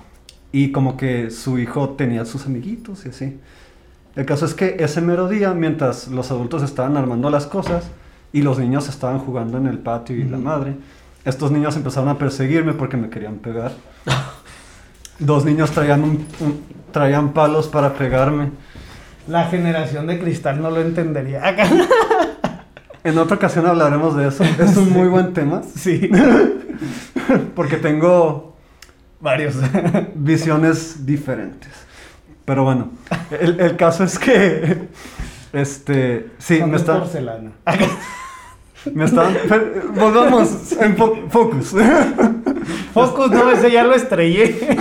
Y 0.53 0.73
como 0.73 0.97
que 0.97 1.31
su 1.31 1.59
hijo 1.59 1.91
tenía 1.91 2.25
sus 2.25 2.47
amiguitos 2.47 3.05
y 3.05 3.11
así. 3.11 3.39
El 4.17 4.27
caso 4.27 4.45
es 4.45 4.55
que 4.55 4.77
ese 4.81 5.01
mero 5.01 5.29
día, 5.29 5.55
mientras 5.55 6.09
los 6.09 6.31
adultos 6.31 6.63
estaban 6.63 6.97
armando 6.97 7.31
las 7.31 7.47
cosas 7.47 7.85
y 8.33 8.43
los 8.43 8.59
niños 8.59 8.89
estaban 8.89 9.19
jugando 9.19 9.59
en 9.59 9.67
el 9.67 9.79
patio 9.79 10.17
y 10.17 10.25
la 10.25 10.39
madre, 10.39 10.75
estos 11.25 11.51
niños 11.51 11.77
empezaron 11.77 12.09
a 12.09 12.19
perseguirme 12.19 12.75
porque 12.75 12.97
me 12.97 13.09
querían 13.09 13.37
pegar. 13.37 13.73
Dos 15.19 15.45
niños 15.45 15.71
traían, 15.71 16.03
un- 16.03 16.27
un- 16.41 16.63
traían 16.91 17.33
palos 17.33 17.69
para 17.69 17.95
pegarme. 17.95 18.51
La 19.29 19.45
generación 19.45 20.07
de 20.09 20.19
cristal 20.19 20.61
no 20.61 20.71
lo 20.71 20.81
entendería. 20.81 21.43
En 23.05 23.19
otra 23.19 23.35
ocasión 23.35 23.67
hablaremos 23.67 24.15
de 24.17 24.29
eso. 24.29 24.45
Es 24.45 24.77
un 24.77 24.91
muy 24.93 25.09
buen 25.09 25.33
tema 25.33 25.63
Sí, 25.75 26.09
porque 27.57 27.77
tengo 27.77 28.55
varios. 29.21 29.57
visiones 30.15 31.05
diferentes. 31.05 31.71
Pero 32.45 32.65
bueno, 32.65 32.89
el, 33.41 33.61
el 33.61 33.77
caso 33.77 34.05
es 34.05 34.19
que, 34.19 34.89
este, 35.53 36.31
sí, 36.39 36.59
Son 36.59 36.71
me 36.71 36.77
está, 36.77 36.99
porcelana. 36.99 37.53
me 38.93 39.05
están, 39.05 39.35
volvamos 39.95 40.73
en 40.73 40.97
fo- 40.97 41.29
focus. 41.31 41.75
Focus, 42.93 43.31
no, 43.31 43.51
ese 43.51 43.71
ya 43.71 43.85
lo 43.85 43.95
estrellé. 43.95 44.77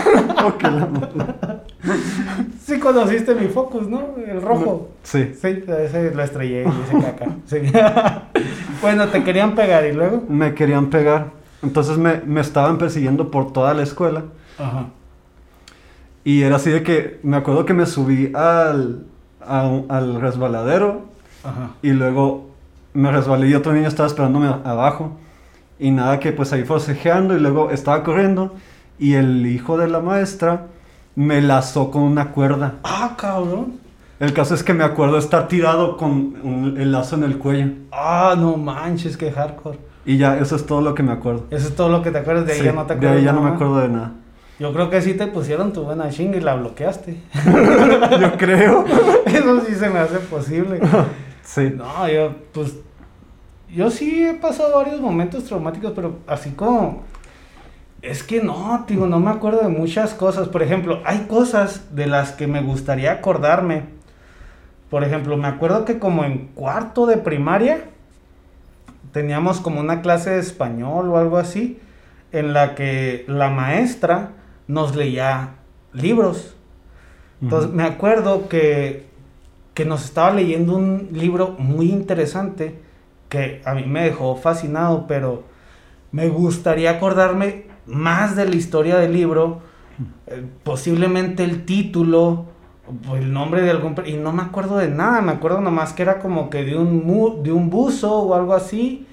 Ok, 0.45 0.63
la 0.63 0.85
madre. 0.87 1.61
Sí 2.65 2.79
conociste 2.79 3.35
mi 3.35 3.47
Focus, 3.47 3.87
¿no? 3.87 4.15
El 4.27 4.41
rojo. 4.41 4.89
Sí, 5.03 5.33
Sí, 5.39 5.63
ese 5.67 6.11
lo 6.13 6.23
estrellé 6.23 6.63
y 6.63 6.67
ese 6.97 7.05
caca. 7.05 7.27
Sí. 7.45 7.57
bueno, 8.81 9.07
te 9.09 9.23
querían 9.23 9.55
pegar 9.55 9.85
y 9.85 9.93
luego. 9.93 10.23
me 10.29 10.53
querían 10.53 10.89
pegar. 10.89 11.27
Entonces 11.63 11.97
me, 11.97 12.21
me 12.25 12.41
estaban 12.41 12.77
persiguiendo 12.77 13.29
por 13.31 13.53
toda 13.53 13.73
la 13.73 13.83
escuela. 13.83 14.23
Ajá. 14.57 14.87
Y 16.23 16.43
era 16.43 16.57
así 16.57 16.69
de 16.69 16.83
que 16.83 17.19
me 17.23 17.37
acuerdo 17.37 17.65
que 17.65 17.73
me 17.73 17.85
subí 17.85 18.31
al, 18.35 19.05
al 19.45 20.21
resbaladero 20.21 21.03
Ajá. 21.43 21.71
y 21.81 21.91
luego 21.91 22.51
me 22.93 23.11
resbalé 23.11 23.49
y 23.49 23.55
otro 23.55 23.73
niño 23.73 23.87
estaba 23.87 24.07
esperándome 24.07 24.47
abajo. 24.47 25.17
Y 25.79 25.89
nada, 25.91 26.19
que 26.19 26.31
pues 26.31 26.53
ahí 26.53 26.63
forcejeando 26.63 27.35
y 27.35 27.39
luego 27.39 27.71
estaba 27.71 28.03
corriendo 28.03 28.53
y 28.99 29.13
el 29.15 29.47
hijo 29.47 29.77
de 29.77 29.87
la 29.87 29.99
maestra 29.99 30.67
me 31.15 31.41
lazó 31.41 31.89
con 31.89 32.03
una 32.03 32.31
cuerda. 32.31 32.75
Ah, 32.83 33.15
cabrón. 33.17 33.79
El 34.19 34.33
caso 34.33 34.53
es 34.53 34.63
que 34.63 34.75
me 34.75 34.83
acuerdo 34.83 35.17
estar 35.17 35.47
tirado 35.47 35.97
con 35.97 36.75
el 36.77 36.91
lazo 36.91 37.15
en 37.15 37.23
el 37.23 37.39
cuello. 37.39 37.71
Ah, 37.91 38.35
no 38.37 38.55
manches, 38.57 39.17
qué 39.17 39.31
hardcore. 39.31 39.79
Y 40.05 40.17
ya, 40.17 40.37
eso 40.37 40.55
es 40.55 40.65
todo 40.67 40.81
lo 40.81 40.93
que 40.93 41.01
me 41.01 41.11
acuerdo. 41.11 41.45
Eso 41.49 41.67
es 41.67 41.75
todo 41.75 41.89
lo 41.89 42.03
que 42.03 42.11
te 42.11 42.19
acuerdas, 42.19 42.45
de 42.45 42.53
ahí 42.53 42.63
ya 42.63 42.73
no 42.73 42.85
te 42.85 42.93
acuerdas. 42.93 43.13
De 43.13 43.19
ahí 43.19 43.25
ya 43.25 43.33
no 43.33 43.41
me 43.41 43.49
acuerdo 43.49 43.79
de 43.79 43.89
nada. 43.89 44.11
Yo 44.61 44.71
creo 44.73 44.91
que 44.91 45.01
sí 45.01 45.15
te 45.15 45.25
pusieron 45.25 45.73
tu 45.73 45.81
buena 45.81 46.11
chinga 46.11 46.37
y 46.37 46.39
la 46.39 46.53
bloqueaste. 46.53 47.17
yo 48.21 48.37
creo. 48.37 48.85
Eso 49.25 49.61
sí 49.61 49.73
se 49.73 49.89
me 49.89 49.97
hace 49.97 50.19
posible. 50.19 50.79
sí. 51.43 51.73
No, 51.75 52.07
yo, 52.07 52.35
pues, 52.53 52.75
yo 53.71 53.89
sí 53.89 54.23
he 54.23 54.35
pasado 54.35 54.77
varios 54.77 55.01
momentos 55.01 55.45
traumáticos, 55.45 55.93
pero 55.95 56.19
así 56.27 56.51
como... 56.51 57.01
Es 58.03 58.21
que 58.21 58.43
no, 58.43 58.85
digo, 58.87 59.07
no 59.07 59.19
me 59.19 59.31
acuerdo 59.31 59.61
de 59.61 59.69
muchas 59.69 60.13
cosas. 60.13 60.47
Por 60.47 60.61
ejemplo, 60.61 61.01
hay 61.05 61.21
cosas 61.21 61.95
de 61.95 62.05
las 62.05 62.31
que 62.31 62.45
me 62.45 62.61
gustaría 62.61 63.13
acordarme. 63.13 63.85
Por 64.91 65.03
ejemplo, 65.03 65.37
me 65.37 65.47
acuerdo 65.47 65.85
que 65.85 65.97
como 65.97 66.23
en 66.23 66.49
cuarto 66.53 67.07
de 67.07 67.17
primaria 67.17 67.85
teníamos 69.11 69.59
como 69.59 69.79
una 69.79 70.03
clase 70.03 70.29
de 70.29 70.39
español 70.39 71.09
o 71.09 71.17
algo 71.17 71.39
así, 71.39 71.79
en 72.31 72.53
la 72.53 72.75
que 72.75 73.25
la 73.27 73.49
maestra 73.49 74.33
nos 74.71 74.95
leía 74.95 75.55
libros. 75.91 76.55
Entonces 77.41 77.71
me 77.71 77.83
acuerdo 77.83 78.47
que, 78.47 79.07
que 79.73 79.83
nos 79.83 80.05
estaba 80.05 80.31
leyendo 80.31 80.77
un 80.77 81.09
libro 81.11 81.55
muy 81.57 81.91
interesante 81.91 82.79
que 83.27 83.61
a 83.65 83.73
mí 83.73 83.83
me 83.85 84.03
dejó 84.03 84.37
fascinado, 84.37 85.07
pero 85.07 85.43
me 86.11 86.29
gustaría 86.29 86.91
acordarme 86.91 87.65
más 87.85 88.35
de 88.35 88.47
la 88.47 88.55
historia 88.55 88.97
del 88.97 89.13
libro, 89.13 89.59
eh, 90.27 90.45
posiblemente 90.63 91.43
el 91.43 91.65
título, 91.65 92.45
el 93.13 93.33
nombre 93.33 93.61
de 93.63 93.71
algún... 93.71 93.95
Y 94.05 94.13
no 94.13 94.31
me 94.31 94.43
acuerdo 94.43 94.77
de 94.77 94.87
nada, 94.87 95.21
me 95.21 95.33
acuerdo 95.33 95.59
nomás 95.59 95.91
que 95.91 96.03
era 96.03 96.19
como 96.19 96.49
que 96.49 96.63
de 96.63 96.77
un, 96.77 97.43
de 97.43 97.51
un 97.51 97.69
buzo 97.69 98.19
o 98.19 98.35
algo 98.35 98.53
así. 98.53 99.05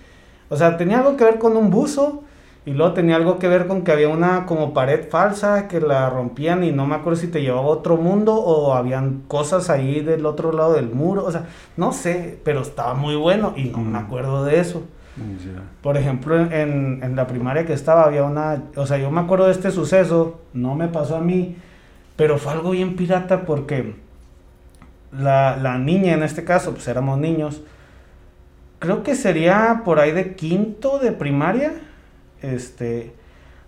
O 0.51 0.57
sea, 0.57 0.77
tenía 0.77 0.99
algo 0.99 1.17
que 1.17 1.25
ver 1.25 1.39
con 1.39 1.57
un 1.57 1.71
buzo 1.71 2.23
y 2.67 2.73
luego 2.73 2.93
tenía 2.93 3.17
algo 3.17 3.39
que 3.39 3.49
ver 3.49 3.67
con 3.67 3.83
que 3.83 3.93
había 3.93 4.09
una 4.09 4.45
como 4.45 4.75
pared 4.75 5.09
falsa 5.09 5.69
que 5.69 5.81
la 5.81 6.11
rompían 6.11 6.65
y 6.65 6.73
no 6.73 6.87
me 6.87 6.97
acuerdo 6.97 7.19
si 7.19 7.29
te 7.29 7.41
llevaba 7.41 7.63
a 7.63 7.71
otro 7.71 7.97
mundo 7.97 8.35
o 8.35 8.75
habían 8.75 9.23
cosas 9.27 9.71
ahí 9.71 10.01
del 10.01 10.27
otro 10.27 10.53
lado 10.53 10.75
del 10.75 10.91
muro. 10.91 11.25
O 11.25 11.33
sea, 11.33 11.47
no 11.79 11.93
sé, 11.93 12.39
pero 12.45 12.61
estaba 12.61 12.93
muy 12.93 13.17
bueno 13.17 13.55
y 13.57 13.65
no 13.65 13.79
me 13.79 13.99
acuerdo 13.99 14.45
de 14.45 14.61
eso. 14.61 14.83
Por 15.83 15.97
ejemplo, 15.97 16.39
en, 16.39 17.01
en, 17.03 17.17
la 17.17 17.27
primaria 17.27 17.65
que 17.65 17.73
estaba 17.73 18.05
había 18.05 18.23
una... 18.23 18.63
O 18.77 18.87
sea, 18.87 18.99
yo 18.99 19.11
me 19.11 19.21
acuerdo 19.21 19.47
de 19.47 19.53
este 19.53 19.71
suceso, 19.71 20.41
no 20.53 20.75
me 20.75 20.89
pasó 20.89 21.17
a 21.17 21.21
mí, 21.21 21.57
pero 22.17 22.39
fue 22.39 22.53
algo 22.53 22.71
bien 22.71 22.97
pirata 22.97 23.47
porque 23.47 23.97
la, 25.11 25.57
la 25.57 25.79
niña 25.79 26.13
en 26.13 26.23
este 26.23 26.45
caso, 26.45 26.73
pues 26.73 26.87
éramos 26.87 27.19
niños, 27.19 27.63
creo 28.79 29.03
que 29.03 29.15
sería 29.15 29.83
por 29.85 29.99
ahí 29.99 30.13
de 30.13 30.35
quinto 30.35 30.99
de 30.99 31.13
primaria 31.13 31.73
este, 32.43 33.15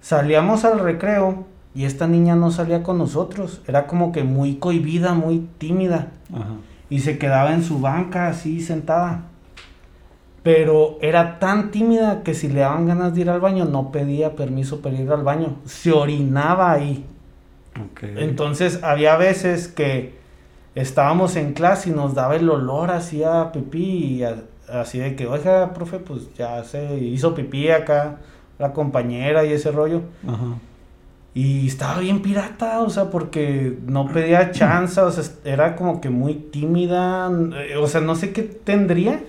salíamos 0.00 0.64
al 0.64 0.78
recreo 0.78 1.46
y 1.74 1.84
esta 1.84 2.06
niña 2.06 2.34
no 2.34 2.50
salía 2.50 2.82
con 2.82 2.98
nosotros, 2.98 3.62
era 3.66 3.86
como 3.86 4.12
que 4.12 4.24
muy 4.24 4.56
cohibida, 4.56 5.14
muy 5.14 5.48
tímida. 5.58 6.08
Y 6.88 7.00
se 7.00 7.18
quedaba 7.18 7.54
en 7.54 7.62
su 7.62 7.80
banca 7.80 8.28
así 8.28 8.60
sentada. 8.60 9.22
Pero 10.42 10.98
era 11.02 11.38
tan 11.38 11.70
tímida 11.70 12.22
que 12.22 12.34
si 12.34 12.48
le 12.48 12.60
daban 12.60 12.86
ganas 12.86 13.14
de 13.14 13.20
ir 13.20 13.30
al 13.30 13.40
baño, 13.40 13.66
no 13.66 13.92
pedía 13.92 14.34
permiso 14.34 14.80
para 14.80 14.96
ir 14.96 15.10
al 15.10 15.22
baño. 15.22 15.56
Se 15.64 15.92
orinaba 15.92 16.72
ahí. 16.72 17.04
Entonces 18.02 18.80
había 18.82 19.16
veces 19.16 19.68
que 19.68 20.18
estábamos 20.74 21.36
en 21.36 21.52
clase 21.52 21.90
y 21.90 21.92
nos 21.92 22.14
daba 22.14 22.36
el 22.36 22.48
olor 22.48 22.90
así 22.90 23.22
a 23.22 23.52
pipí 23.52 24.22
y 24.22 24.24
así 24.68 24.98
de 24.98 25.14
que, 25.14 25.26
oiga, 25.26 25.72
profe, 25.72 25.98
pues 25.98 26.34
ya 26.34 26.64
se 26.64 26.96
hizo 26.96 27.34
pipí 27.34 27.70
acá 27.70 28.18
la 28.60 28.72
compañera 28.72 29.44
y 29.44 29.52
ese 29.52 29.72
rollo. 29.72 30.02
Y 31.32 31.66
estaba 31.66 32.00
bien 32.00 32.22
pirata, 32.22 32.80
o 32.80 32.90
sea, 32.90 33.10
porque 33.10 33.78
no 33.86 34.06
pedía 34.08 34.50
chance, 34.50 35.00
o 35.00 35.10
sea, 35.10 35.24
era 35.44 35.76
como 35.76 36.00
que 36.00 36.10
muy 36.10 36.34
tímida, 36.34 37.30
eh, 37.56 37.76
o 37.76 37.86
sea, 37.86 38.00
no 38.00 38.14
sé 38.14 38.32
qué 38.32 38.42
tendría. 38.42 39.22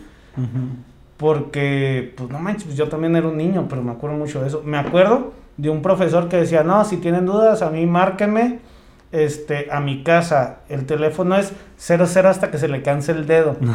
Porque, 1.18 2.14
pues 2.18 2.30
no 2.30 2.40
manches, 2.40 2.64
pues 2.64 2.78
yo 2.78 2.90
también 2.90 3.16
era 3.16 3.28
un 3.28 3.38
niño, 3.38 3.68
pero 3.70 3.84
me 3.84 3.92
acuerdo 3.92 4.18
mucho 4.18 4.42
de 4.42 4.48
eso. 4.48 4.64
Me 4.66 4.78
acuerdo 4.78 5.34
de 5.58 5.70
un 5.70 5.82
profesor 5.82 6.28
que 6.28 6.38
decía, 6.38 6.64
no, 6.64 6.84
si 6.84 6.98
tienen 6.98 7.26
dudas, 7.26 7.62
a 7.62 7.70
mí 7.70 7.86
márquenme 7.86 8.60
este, 9.12 9.68
a 9.72 9.80
mi 9.80 10.04
casa. 10.04 10.60
El 10.70 10.86
teléfono 10.86 11.36
es 11.36 11.54
00 11.78 12.30
hasta 12.30 12.50
que 12.50 12.58
se 12.58 12.68
le 12.68 12.82
canse 12.82 13.12
el 13.12 13.28
dedo. 13.28 13.58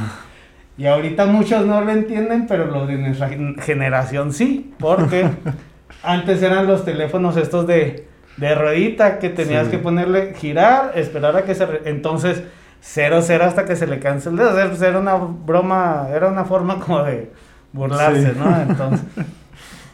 Y 0.78 0.86
ahorita 0.86 1.26
muchos 1.26 1.64
no 1.64 1.80
lo 1.80 1.90
entienden, 1.90 2.46
pero 2.46 2.66
los 2.66 2.86
de 2.86 2.98
nuestra 2.98 3.30
generación 3.62 4.32
sí, 4.32 4.74
porque 4.78 5.26
antes 6.02 6.42
eran 6.42 6.66
los 6.66 6.84
teléfonos 6.84 7.36
estos 7.38 7.66
de, 7.66 8.06
de 8.36 8.54
ruedita 8.54 9.18
que 9.18 9.30
tenías 9.30 9.68
que 9.68 9.78
ponerle, 9.78 10.34
girar, 10.34 10.92
esperar 10.94 11.34
a 11.36 11.44
que 11.44 11.54
se... 11.54 11.66
entonces, 11.86 12.42
cero, 12.82 13.20
cero 13.22 13.44
hasta 13.46 13.64
que 13.64 13.74
se 13.74 13.86
le 13.86 13.98
canse 13.98 14.28
el 14.28 14.36
dedo. 14.36 14.50
Pues, 14.68 14.82
era 14.82 14.98
una 14.98 15.14
broma, 15.16 16.08
era 16.14 16.28
una 16.28 16.44
forma 16.44 16.78
como 16.78 17.02
de 17.02 17.30
burlarse, 17.72 18.34
¿no? 18.34 18.60
Entonces, 18.60 19.06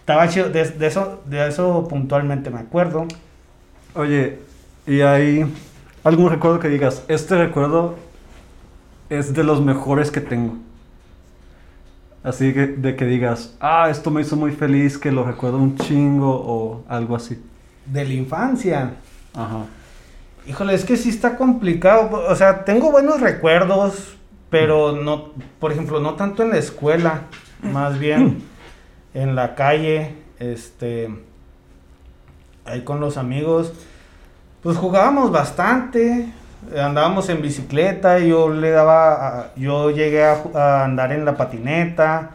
estaba 0.00 0.28
chido, 0.28 0.48
de, 0.48 0.64
de, 0.64 0.86
eso, 0.86 1.22
de 1.26 1.46
eso 1.46 1.86
puntualmente 1.88 2.50
me 2.50 2.58
acuerdo. 2.58 3.06
Oye, 3.94 4.38
¿y 4.86 5.00
hay 5.00 5.46
algún 6.02 6.28
recuerdo 6.28 6.58
que 6.58 6.68
digas, 6.68 7.04
este 7.06 7.36
recuerdo 7.36 7.96
es 9.10 9.32
de 9.32 9.44
los 9.44 9.60
mejores 9.60 10.10
que 10.10 10.20
tengo? 10.20 10.56
Así 12.24 12.52
que 12.52 12.66
de 12.68 12.94
que 12.94 13.04
digas, 13.04 13.56
ah, 13.60 13.88
esto 13.90 14.10
me 14.10 14.20
hizo 14.20 14.36
muy 14.36 14.52
feliz, 14.52 14.96
que 14.96 15.10
lo 15.10 15.24
recuerdo 15.24 15.58
un 15.58 15.76
chingo 15.76 16.30
o 16.30 16.84
algo 16.88 17.16
así. 17.16 17.42
De 17.86 18.04
la 18.04 18.14
infancia. 18.14 18.94
Ajá. 19.34 19.64
Híjole, 20.46 20.74
es 20.74 20.84
que 20.84 20.96
sí 20.96 21.08
está 21.08 21.36
complicado. 21.36 22.24
O 22.28 22.34
sea, 22.36 22.64
tengo 22.64 22.92
buenos 22.92 23.20
recuerdos, 23.20 24.16
pero 24.50 24.92
no, 24.92 25.32
por 25.58 25.72
ejemplo, 25.72 26.00
no 26.00 26.14
tanto 26.14 26.42
en 26.42 26.50
la 26.50 26.58
escuela, 26.58 27.22
más 27.62 27.98
bien 27.98 28.42
en 29.14 29.34
la 29.34 29.54
calle, 29.56 30.14
este, 30.38 31.08
ahí 32.64 32.82
con 32.82 33.00
los 33.00 33.16
amigos. 33.16 33.72
Pues 34.62 34.76
jugábamos 34.76 35.32
bastante, 35.32 36.32
andábamos 36.78 37.28
en 37.28 37.42
bicicleta, 37.42 38.18
yo 38.18 38.48
le 38.48 38.70
daba, 38.70 39.52
yo 39.56 39.90
llegué 39.90 40.24
a, 40.24 40.84
andar 40.84 41.12
en 41.12 41.24
la 41.24 41.36
patineta, 41.36 42.30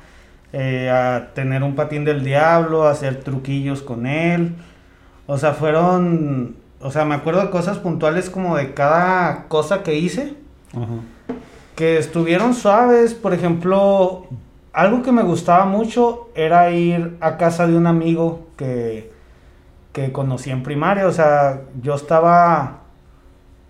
eh, 0.54 0.90
a 0.90 1.34
tener 1.34 1.64
un 1.64 1.76
patín 1.76 2.06
del 2.06 2.24
diablo, 2.24 2.84
a 2.84 2.92
hacer 2.92 3.24
truquillos 3.24 3.82
con 3.82 4.06
él. 4.06 4.56
O 5.26 5.38
sea, 5.38 5.54
fueron, 5.54 6.56
o 6.82 6.92
sea, 6.92 7.06
me 7.06 7.16
acuerdo 7.16 7.42
de 7.42 7.50
cosas 7.50 7.78
puntuales 7.78 8.30
como 8.30 8.56
de 8.58 8.74
cada 8.74 9.48
cosa 9.48 9.84
que 9.84 9.96
hice, 9.96 10.36
que 11.76 11.98
estuvieron 11.98 12.54
suaves. 12.54 13.14
Por 13.14 13.34
ejemplo, 13.34 14.28
algo 14.74 15.04
que 15.04 15.12
me 15.12 15.24
gustaba 15.24 15.66
mucho 15.66 16.30
era 16.36 16.72
ir 16.72 17.18
a 17.20 17.38
casa 17.38 17.68
de 17.68 17.76
un 17.76 17.88
amigo 17.88 18.48
que, 18.56 19.12
que 19.92 20.12
conocí 20.12 20.50
en 20.50 20.64
primaria. 20.64 21.08
O 21.08 21.12
sea, 21.12 21.62
yo 21.82 21.96
estaba 21.96 22.87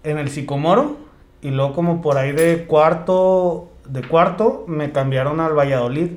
en 0.08 0.18
el 0.18 0.30
Sicomoro 0.30 0.98
y 1.42 1.52
luego 1.52 1.74
como 1.74 2.02
por 2.02 2.18
ahí 2.18 2.32
de 2.32 2.66
cuarto, 2.66 3.70
de 3.88 4.02
cuarto 4.02 4.66
me 4.68 4.92
cambiaron 4.92 5.40
al 5.40 5.54
Valladolid. 5.54 6.12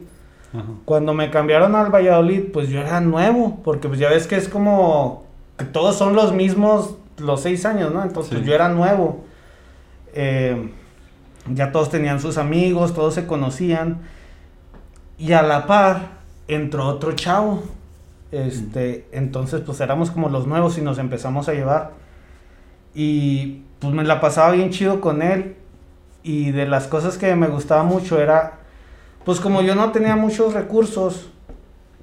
Cuando 0.84 1.14
me 1.14 1.30
cambiaron 1.30 1.76
al 1.76 1.94
Valladolid, 1.94 2.46
pues 2.52 2.68
yo 2.70 2.80
era 2.80 3.00
nuevo, 3.00 3.60
porque 3.62 3.86
pues 3.86 4.00
ya 4.00 4.08
ves 4.08 4.26
que 4.26 4.34
es 4.34 4.48
como 4.48 5.24
que 5.56 5.64
todos 5.64 5.96
son 5.96 6.16
los 6.16 6.32
mismos 6.32 6.96
los 7.18 7.42
seis 7.42 7.64
años, 7.66 7.92
¿no? 7.92 8.02
Entonces 8.02 8.34
pues, 8.34 8.46
yo 8.46 8.54
era 8.54 8.68
nuevo. 8.68 9.24
Eh, 10.12 10.72
ya 11.54 11.70
todos 11.70 11.88
tenían 11.88 12.18
sus 12.18 12.36
amigos, 12.36 12.94
todos 12.94 13.14
se 13.14 13.26
conocían. 13.26 14.00
Y 15.18 15.32
a 15.32 15.42
la 15.42 15.66
par 15.68 16.20
entró 16.48 16.88
otro 16.88 17.12
chavo. 17.12 17.62
Este, 18.32 19.06
entonces 19.12 19.60
pues 19.60 19.80
éramos 19.80 20.10
como 20.10 20.28
los 20.30 20.48
nuevos 20.48 20.78
y 20.78 20.82
nos 20.82 20.98
empezamos 20.98 21.48
a 21.48 21.52
llevar. 21.52 21.92
Y 22.92 23.62
pues 23.80 23.92
me 23.92 24.04
la 24.04 24.20
pasaba 24.20 24.52
bien 24.52 24.70
chido 24.70 25.00
con 25.00 25.22
él. 25.22 25.56
Y 26.22 26.50
de 26.52 26.66
las 26.66 26.86
cosas 26.86 27.16
que 27.16 27.34
me 27.34 27.48
gustaba 27.48 27.82
mucho 27.82 28.20
era, 28.20 28.58
pues 29.24 29.40
como 29.40 29.62
yo 29.62 29.74
no 29.74 29.90
tenía 29.90 30.16
muchos 30.16 30.52
recursos, 30.52 31.30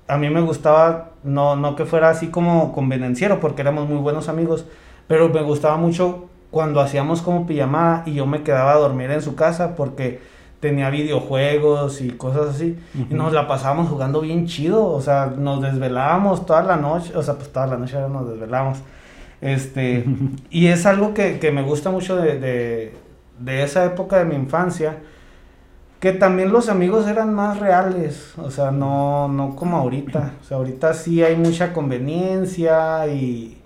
a 0.08 0.18
mí 0.18 0.30
me 0.30 0.42
gustaba, 0.42 1.12
no, 1.24 1.56
no 1.56 1.76
que 1.76 1.86
fuera 1.86 2.10
así 2.10 2.28
como 2.28 2.74
convenenciero, 2.74 3.40
porque 3.40 3.62
éramos 3.62 3.88
muy 3.88 3.98
buenos 3.98 4.28
amigos, 4.28 4.66
pero 5.08 5.30
me 5.30 5.42
gustaba 5.44 5.78
mucho 5.78 6.30
cuando 6.50 6.80
hacíamos 6.80 7.22
como 7.22 7.46
pijamada 7.46 8.04
y 8.06 8.16
yo 8.16 8.26
me 8.26 8.42
quedaba 8.42 8.72
a 8.72 8.78
dormir 8.78 9.12
en 9.12 9.22
su 9.22 9.36
casa 9.36 9.76
porque 9.76 10.20
tenía 10.60 10.90
videojuegos 10.90 12.02
y 12.02 12.10
cosas 12.10 12.56
así. 12.56 12.78
Y 13.10 13.14
nos 13.14 13.34
la 13.34 13.48
pasábamos 13.48 13.90
jugando 13.90 14.22
bien 14.22 14.48
chido, 14.48 14.86
o 14.86 15.02
sea, 15.02 15.28
nos 15.38 15.62
desvelábamos 15.62 16.46
toda 16.46 16.64
la 16.64 16.78
noche, 16.78 17.16
o 17.16 17.22
sea, 17.22 17.36
pues 17.36 17.52
toda 17.52 17.68
la 17.68 17.78
noche 17.78 17.98
nos 18.10 18.28
desvelábamos. 18.30 18.80
Este, 19.42 20.06
y 20.50 20.68
es 20.68 20.86
algo 20.86 21.14
que, 21.14 21.40
que 21.40 21.52
me 21.52 21.62
gusta 21.62 21.92
mucho 21.92 22.16
de, 22.16 22.40
de, 22.40 22.94
de, 23.40 23.64
esa 23.64 23.86
época 23.86 24.18
de 24.18 24.26
mi 24.26 24.36
infancia, 24.36 24.98
que 26.00 26.12
también 26.12 26.52
los 26.52 26.70
amigos 26.70 27.08
eran 27.08 27.34
más 27.34 27.60
reales, 27.60 28.34
o 28.38 28.52
sea, 28.52 28.72
no, 28.72 29.28
no 29.28 29.56
como 29.56 29.78
ahorita. 29.78 30.34
O 30.42 30.44
sea, 30.44 30.58
ahorita 30.58 30.94
sí 30.94 31.24
hay 31.24 31.36
mucha 31.36 31.74
conveniencia 31.74 33.08
y 33.08 33.62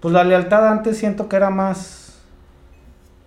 pues 0.00 0.12
la 0.12 0.24
lealtad 0.24 0.68
antes 0.68 0.98
siento 0.98 1.28
que 1.28 1.36
era 1.36 1.50
más 1.50 2.04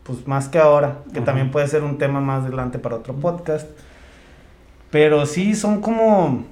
pues 0.07 0.25
más 0.25 0.47
que 0.47 0.57
ahora, 0.57 0.99
que 1.13 1.19
también 1.19 1.51
puede 1.51 1.67
ser 1.67 1.83
un 1.83 1.97
tema 1.97 2.21
más 2.21 2.45
adelante 2.45 2.79
para 2.79 2.95
otro 2.95 3.13
podcast. 3.13 3.69
Pero 4.89 5.25
sí, 5.25 5.53
son 5.53 5.81
como... 5.81 6.45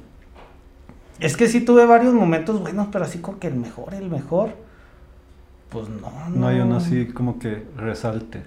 Es 1.21 1.37
que 1.37 1.47
sí 1.47 1.61
tuve 1.61 1.85
varios 1.85 2.13
momentos 2.13 2.59
buenos, 2.59 2.89
pero 2.91 3.05
así 3.05 3.19
como 3.19 3.39
que 3.39 3.47
el 3.47 3.55
mejor, 3.55 3.93
el 3.93 4.09
mejor. 4.09 4.49
Pues 5.75 5.89
no, 5.89 6.09
no. 6.29 6.35
No 6.37 6.47
hay 6.47 6.59
uno 6.61 6.77
así 6.77 7.07
como 7.07 7.37
que 7.37 7.65
resalte. 7.75 8.43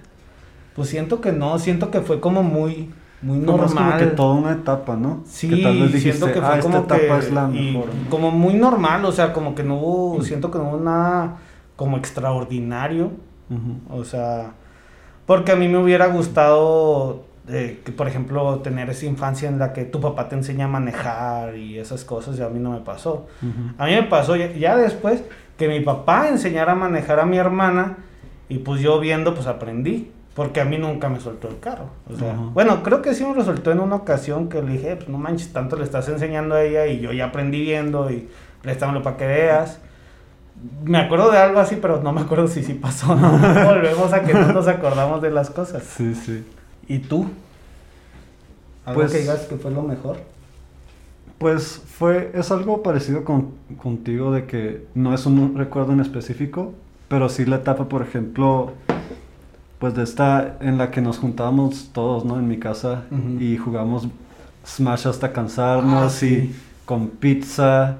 Pues 0.75 0.89
siento 0.89 1.21
que 1.21 1.31
no, 1.31 1.59
siento 1.59 1.91
que 1.91 2.01
fue 2.01 2.19
como 2.19 2.41
muy, 2.41 2.89
muy 3.21 3.37
normal. 3.37 3.69
Como 3.69 3.97
que 3.99 4.05
toda 4.07 4.33
una 4.33 4.51
etapa, 4.53 4.95
¿no? 4.95 5.21
Sí, 5.27 5.47
que 5.47 5.61
tal 5.61 5.79
vez 5.79 5.93
dijiste, 5.93 6.17
siento 6.17 6.33
que 6.33 6.41
fue 6.41 6.55
ah, 6.55 6.59
como 6.59 6.77
esta 6.79 6.97
etapa 6.97 7.19
es 7.19 7.31
la 7.31 7.45
mejor. 7.45 7.89
Como 8.09 8.31
muy 8.31 8.55
normal, 8.55 9.05
o 9.05 9.11
sea, 9.11 9.31
como 9.31 9.53
que 9.53 9.63
no 9.63 9.75
hubo, 9.75 10.23
siento 10.23 10.49
que 10.49 10.57
no 10.57 10.69
hubo 10.69 10.79
nada 10.79 11.37
como 11.75 11.97
extraordinario. 11.97 13.11
O 13.91 14.03
sea, 14.03 14.53
porque 15.27 15.51
a 15.51 15.55
mí 15.55 15.67
me 15.67 15.77
hubiera 15.77 16.07
gustado, 16.07 17.25
eh, 17.47 17.81
que, 17.85 17.91
por 17.91 18.07
ejemplo, 18.07 18.57
tener 18.61 18.89
esa 18.89 19.05
infancia 19.05 19.47
en 19.49 19.59
la 19.59 19.71
que 19.71 19.85
tu 19.85 20.01
papá 20.01 20.29
te 20.29 20.35
enseña 20.35 20.65
a 20.65 20.67
manejar 20.67 21.57
y 21.57 21.77
esas 21.77 22.05
cosas, 22.05 22.39
y 22.39 22.41
a 22.41 22.49
mí 22.49 22.59
no 22.59 22.71
me 22.71 22.79
pasó. 22.79 23.27
A 23.77 23.85
mí 23.85 23.91
me 23.91 24.03
pasó 24.03 24.35
ya, 24.35 24.75
después 24.75 25.23
que 25.59 25.67
mi 25.67 25.81
papá 25.81 26.29
enseñara 26.29 26.71
a 26.71 26.75
manejar 26.75 27.19
a 27.19 27.25
mi 27.25 27.37
hermana 27.37 27.97
y 28.47 28.57
pues 28.57 28.81
yo 28.81 28.99
viendo, 28.99 29.35
pues 29.35 29.45
aprendí. 29.45 30.11
Porque 30.35 30.61
a 30.61 30.65
mí 30.65 30.77
nunca 30.77 31.09
me 31.09 31.19
soltó 31.19 31.49
el 31.49 31.59
carro. 31.59 31.89
O 32.09 32.15
sea, 32.15 32.33
bueno, 32.33 32.81
creo 32.81 33.01
que 33.01 33.13
sí 33.13 33.25
me 33.25 33.35
lo 33.35 33.43
soltó 33.43 33.71
en 33.71 33.81
una 33.81 33.95
ocasión 33.95 34.47
que 34.47 34.61
le 34.61 34.73
dije, 34.73 34.95
pues 34.95 35.09
no 35.09 35.17
manches, 35.17 35.51
tanto 35.51 35.75
le 35.75 35.83
estás 35.83 36.07
enseñando 36.07 36.55
a 36.55 36.63
ella 36.63 36.87
y 36.87 37.01
yo 37.01 37.11
ya 37.11 37.25
aprendí 37.25 37.61
viendo 37.61 38.09
y 38.09 38.29
préstamelo 38.61 39.03
para 39.03 39.17
que 39.17 39.27
veas 39.27 39.79
me 40.83 40.97
acuerdo 40.97 41.31
de 41.31 41.37
algo 41.37 41.59
así, 41.59 41.77
pero 41.77 42.01
no 42.01 42.11
me 42.11 42.21
acuerdo 42.21 42.47
si 42.47 42.63
sí 42.63 42.73
pasó. 42.73 43.15
¿no? 43.15 43.31
Volvemos 43.65 44.11
a 44.13 44.23
que 44.23 44.33
no 44.33 44.51
nos 44.51 44.67
acordamos 44.67 45.21
de 45.21 45.31
las 45.31 45.49
cosas. 45.49 45.83
Sí, 45.83 46.15
sí. 46.15 46.45
¿Y 46.87 46.99
tú? 46.99 47.29
¿Algo 48.85 49.01
pues, 49.01 49.11
que 49.11 49.19
digas 49.19 49.41
que 49.41 49.55
fue 49.55 49.71
lo 49.71 49.83
mejor? 49.83 50.17
Pues 51.39 51.81
fue, 51.87 52.31
es 52.33 52.51
algo 52.51 52.83
parecido 52.83 53.23
con, 53.23 53.53
contigo 53.81 54.31
de 54.31 54.45
que 54.45 54.85
no 54.93 55.13
es 55.13 55.25
un 55.25 55.57
recuerdo 55.57 55.93
en 55.93 56.01
específico, 56.01 56.73
pero 57.07 57.29
sí 57.29 57.45
la 57.45 57.57
etapa, 57.57 57.87
por 57.87 58.01
ejemplo, 58.01 58.73
pues 59.79 59.95
de 59.95 60.03
esta 60.03 60.57
en 60.59 60.77
la 60.77 60.91
que 60.91 61.01
nos 61.01 61.17
juntábamos 61.17 61.91
todos, 61.93 62.25
¿no? 62.25 62.37
En 62.37 62.47
mi 62.47 62.59
casa 62.59 63.03
y 63.39 63.55
jugamos 63.57 64.09
Smash 64.65 65.07
hasta 65.07 65.31
cansarnos 65.31 66.21
ah, 66.21 66.25
y 66.25 66.53
con 66.85 67.07
pizza, 67.07 67.97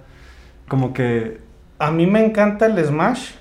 como 0.67 0.93
que 0.93 1.39
a 1.79 1.91
mí 1.91 2.05
me 2.05 2.25
encanta 2.25 2.65
el 2.65 2.83
Smash. 2.85 3.31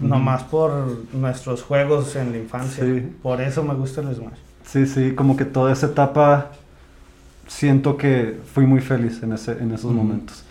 Nomás 0.00 0.44
por 0.44 1.04
nuestros 1.12 1.62
juegos 1.62 2.14
en 2.16 2.32
la 2.32 2.38
infancia. 2.38 2.84
Por 3.22 3.40
eso 3.40 3.62
me 3.62 3.74
gusta 3.74 4.00
el 4.00 4.14
Smash. 4.14 4.38
Sí, 4.64 4.86
sí, 4.86 5.14
como 5.14 5.36
que 5.36 5.44
toda 5.44 5.72
esa 5.72 5.86
etapa 5.86 6.50
siento 7.48 7.96
que 7.96 8.38
fui 8.54 8.66
muy 8.66 8.80
feliz 8.80 9.22
en, 9.22 9.32
ese, 9.32 9.52
en 9.52 9.72
esos 9.72 9.92
momentos. 9.92 10.44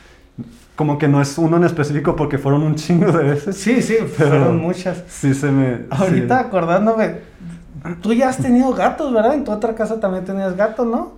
Como 0.75 0.97
que 0.97 1.07
no 1.07 1.21
es 1.21 1.37
uno 1.37 1.57
en 1.57 1.63
específico 1.63 2.15
porque 2.15 2.37
fueron 2.37 2.63
un 2.63 2.75
chingo 2.75 3.11
de 3.11 3.23
veces. 3.23 3.55
Sí, 3.55 3.81
sí, 3.81 3.95
fueron 4.17 4.57
muchas. 4.57 5.03
Sí, 5.07 5.33
se 5.33 5.49
me... 5.49 5.85
Ahorita 5.89 6.39
acordándome, 6.39 7.19
tú 8.01 8.13
ya 8.13 8.29
has 8.29 8.37
tenido 8.37 8.73
gatos, 8.73 9.13
¿verdad? 9.13 9.35
En 9.35 9.43
tu 9.45 9.51
otra 9.51 9.73
casa 9.73 9.99
también 9.99 10.25
tenías 10.25 10.55
gatos, 10.55 10.85
¿no? 10.85 11.13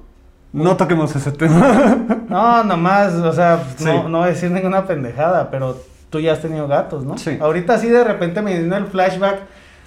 No 0.52 0.78
toquemos 0.78 1.16
ese 1.16 1.32
tema. 1.32 1.98
no, 2.30 2.64
nomás, 2.64 3.14
o 3.14 3.34
sea, 3.34 3.64
no, 3.84 4.10
no 4.10 4.20
voy 4.20 4.28
a 4.28 4.32
decir 4.32 4.52
ninguna 4.52 4.86
pendejada, 4.86 5.52
pero 5.52 5.78
tú 6.10 6.20
ya 6.20 6.34
has 6.34 6.42
tenido 6.42 6.68
gatos, 6.68 7.06
¿no? 7.06 7.18
Sí. 7.18 7.38
Ahorita 7.40 7.78
sí 7.78 7.88
de 7.88 8.04
repente 8.04 8.42
me 8.42 8.60
vino 8.60 8.76
el 8.76 8.86
flashback 8.86 9.42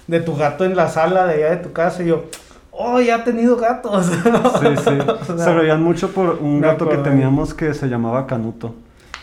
de 0.07 0.19
tu 0.21 0.35
gato 0.35 0.65
en 0.65 0.75
la 0.75 0.89
sala 0.89 1.25
de 1.25 1.35
allá 1.35 1.49
de 1.51 1.57
tu 1.57 1.73
casa 1.73 2.03
y 2.03 2.07
yo, 2.07 2.25
oh, 2.73 2.99
ya 2.99 3.15
ha 3.15 3.23
tenido 3.23 3.57
gatos. 3.57 4.05
sí, 4.61 4.67
sí. 4.77 5.37
se 5.37 5.53
reían 5.53 5.81
mucho 5.81 6.11
por 6.11 6.39
un 6.41 6.61
gato 6.61 6.89
que 6.89 6.97
teníamos 6.97 7.53
que 7.53 7.73
se 7.73 7.87
llamaba 7.87 8.27
Canuto. 8.27 8.75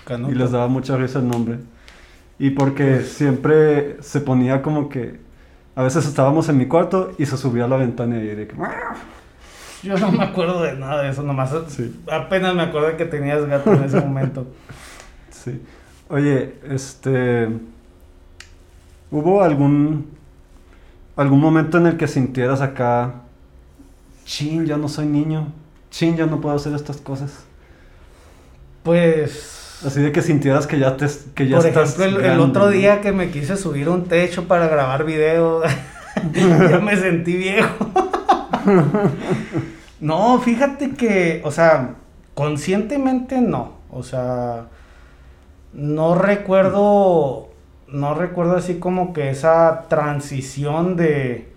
Canuto. 0.05 0.33
Y 0.33 0.35
les 0.35 0.51
daba 0.51 0.69
mucha 0.69 0.97
risa 0.97 1.19
el 1.19 1.29
nombre. 1.29 1.59
Y 2.39 2.51
porque 2.51 3.03
siempre 3.03 4.03
se 4.03 4.21
ponía 4.21 4.63
como 4.63 4.89
que, 4.89 5.21
a 5.75 5.83
veces 5.83 6.07
estábamos 6.07 6.49
en 6.49 6.57
mi 6.57 6.67
cuarto 6.67 7.13
y 7.19 7.27
se 7.27 7.37
subía 7.37 7.67
a 7.67 7.69
la 7.69 7.77
ventana 7.77 8.17
y 8.17 8.27
de 8.27 8.49
que... 8.49 8.57
Yo 9.83 9.97
no 9.99 10.13
me 10.13 10.25
acuerdo 10.25 10.63
de 10.63 10.77
nada 10.77 11.03
de 11.03 11.11
eso, 11.11 11.23
nomás 11.23 11.55
apenas 12.11 12.55
me 12.55 12.63
acuerdo 12.63 12.97
que 12.97 13.07
tenías 13.07 13.45
gato 13.47 13.73
en 13.73 13.85
ese 13.85 14.01
momento. 14.01 14.47
Sí. 15.31 15.63
Oye, 16.09 16.55
este. 16.69 17.49
¿Hubo 19.11 19.43
algún. 19.43 20.11
algún 21.17 21.41
momento 21.41 21.79
en 21.79 21.87
el 21.87 21.97
que 21.97 22.09
sintieras 22.09 22.61
acá. 22.61 23.23
Chin, 24.31 24.65
ya 24.65 24.77
no 24.77 24.89
soy 24.89 25.07
niño. 25.07 25.49
Chin, 25.91 26.17
ya 26.17 26.25
no 26.25 26.41
puedo 26.41 26.55
hacer 26.55 26.73
estas 26.73 26.99
cosas. 26.99 27.33
Pues. 28.85 29.83
Así 29.85 30.01
de 30.01 30.13
que 30.13 30.23
sintieras 30.23 30.69
que 30.69 30.79
ya 30.79 30.97
te 30.97 31.09
que 31.35 31.49
ya 31.49 31.57
Por 31.57 31.67
ejemplo, 31.67 32.05
el, 32.21 32.39
otro 32.39 32.69
día 32.69 33.01
que 33.01 33.11
me 33.11 33.31
quise 33.31 33.57
subir 33.57 33.89
un 33.89 34.05
techo 34.05 34.47
para 34.47 34.69
grabar 34.69 35.05
video, 35.05 35.63
ya 36.33 36.79
me 36.79 36.97
sentí 36.97 37.37
viejo. 37.39 37.91
no, 40.01 40.39
fíjate 40.39 40.91
que, 40.91 41.43
o 41.45 41.51
sea, 41.51 41.97
conscientemente 42.35 43.41
no. 43.41 43.81
O 43.91 44.05
sea, 44.05 44.69
no 45.73 46.15
recuerdo, 46.15 47.49
no 47.89 48.15
recuerdo 48.15 48.59
así 48.59 48.79
como 48.79 49.13
que 49.13 49.31
esa 49.31 49.87
transición 49.89 50.95
de, 50.95 51.50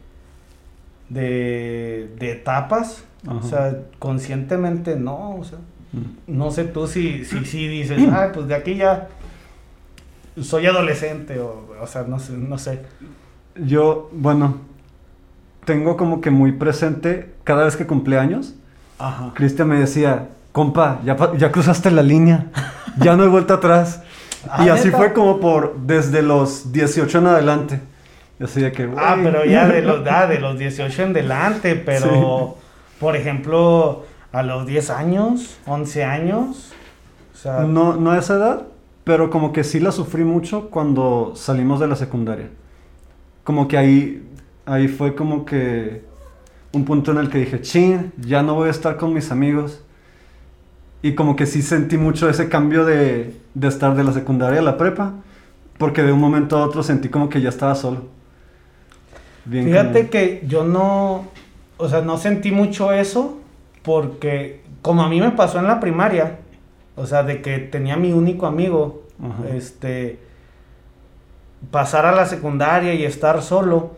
de, 1.14 2.14
de 2.18 2.32
etapas. 2.32 3.04
O 3.28 3.42
sea, 3.42 3.78
conscientemente 4.00 4.96
no. 4.96 5.36
O 5.38 5.44
sea, 5.44 5.60
mm. 5.94 6.36
no 6.36 6.52
sé 6.52 6.66
tú 6.66 6.88
si, 6.88 7.24
si, 7.26 7.46
si 7.46 7.68
dices, 7.68 8.02
ah, 8.12 8.30
pues 8.34 8.48
de 8.48 8.56
aquí 8.56 8.76
ya 8.76 9.08
soy 10.42 10.66
adolescente 10.66 11.40
o, 11.40 11.68
o 11.82 11.88
sea, 11.88 12.04
no 12.04 12.20
sé, 12.20 12.34
no 12.34 12.58
sé. 12.58 12.82
Yo, 13.56 14.10
bueno, 14.12 14.58
tengo 15.66 15.96
como 15.96 16.22
que 16.22 16.32
muy 16.32 16.54
presente 16.54 17.34
cada 17.44 17.66
vez 17.66 17.76
que 17.76 17.86
cumpleaños. 17.86 18.56
Cristian 19.34 19.68
me 19.68 19.80
decía, 19.80 20.30
compa, 20.54 21.02
ya, 21.04 21.18
ya 21.38 21.52
cruzaste 21.52 21.92
la 21.92 22.04
línea, 22.04 22.48
ya 23.00 23.18
no 23.18 23.24
hay 23.24 23.30
vuelta 23.30 23.56
atrás. 23.56 24.02
y 24.66 24.70
así 24.70 24.92
fue 24.92 25.14
como 25.14 25.40
por 25.40 25.78
desde 25.82 26.22
los 26.22 26.72
18 26.72 27.18
en 27.18 27.28
adelante. 27.28 27.82
Así 28.44 28.62
de 28.62 28.72
que, 28.72 28.90
Ah, 28.98 29.18
pero 29.22 29.46
ya 29.46 29.68
de 29.68 29.82
los, 29.82 30.06
ah, 30.10 30.28
de 30.28 30.40
los 30.40 30.58
18 30.58 31.04
en 31.04 31.10
adelante, 31.12 31.76
pero 31.76 32.58
por 33.00 33.16
ejemplo, 33.16 34.06
a 34.32 34.44
los 34.44 34.66
10 34.66 34.90
años, 34.90 35.58
11 35.66 36.04
años. 36.04 36.74
no, 37.68 37.96
no 37.96 38.12
a 38.12 38.18
esa 38.18 38.36
edad, 38.36 38.64
pero 39.04 39.30
como 39.30 39.54
que 39.54 39.64
sí 39.64 39.80
la 39.80 39.92
sufrí 39.92 40.24
mucho 40.24 40.70
cuando 40.70 41.34
salimos 41.36 41.80
de 41.80 41.88
la 41.88 41.96
secundaria. 41.96 42.50
Como 43.44 43.68
que 43.68 43.78
ahí 43.78 44.24
ahí 44.66 44.88
fue 44.88 45.16
como 45.16 45.46
que 45.46 46.04
un 46.72 46.86
punto 46.86 47.12
en 47.12 47.18
el 47.18 47.30
que 47.30 47.40
dije, 47.40 47.62
chin, 47.62 48.12
ya 48.18 48.42
no 48.42 48.56
voy 48.56 48.68
a 48.68 48.72
estar 48.72 48.98
con 48.98 49.14
mis 49.14 49.32
amigos. 49.32 49.84
Y 51.02 51.16
como 51.16 51.36
que 51.36 51.46
sí 51.46 51.62
sentí 51.62 51.98
mucho 51.98 52.30
ese 52.30 52.50
cambio 52.50 52.86
de, 52.86 53.36
de 53.54 53.68
estar 53.68 53.96
de 53.96 54.04
la 54.04 54.14
secundaria 54.14 54.60
a 54.60 54.64
la 54.64 54.78
prepa, 54.78 55.14
porque 55.78 56.02
de 56.02 56.12
un 56.12 56.20
momento 56.20 56.58
a 56.58 56.66
otro 56.66 56.82
sentí 56.82 57.10
como 57.10 57.30
que 57.30 57.42
ya 57.42 57.50
estaba 57.50 57.76
solo. 57.76 58.06
Fíjate 59.50 60.10
que 60.10 60.44
yo 60.48 60.64
no, 60.64 61.26
o 61.78 61.90
sea, 61.90 62.02
no 62.02 62.18
sentí 62.18 62.52
mucho 62.52 62.92
eso, 62.94 63.40
porque 63.84 64.62
como 64.82 65.04
a 65.04 65.10
mí 65.10 65.20
me 65.20 65.32
pasó 65.32 65.60
en 65.60 65.68
la 65.68 65.80
primaria, 65.80 66.40
o 66.96 67.06
sea, 67.06 67.24
de 67.24 67.42
que 67.42 67.60
tenía 67.60 67.98
mi 67.98 68.14
único 68.14 68.46
amigo, 68.46 69.04
este, 69.54 70.20
pasar 71.72 72.06
a 72.06 72.12
la 72.12 72.26
secundaria 72.26 72.94
y 72.94 73.04
estar 73.06 73.42
solo, 73.42 73.92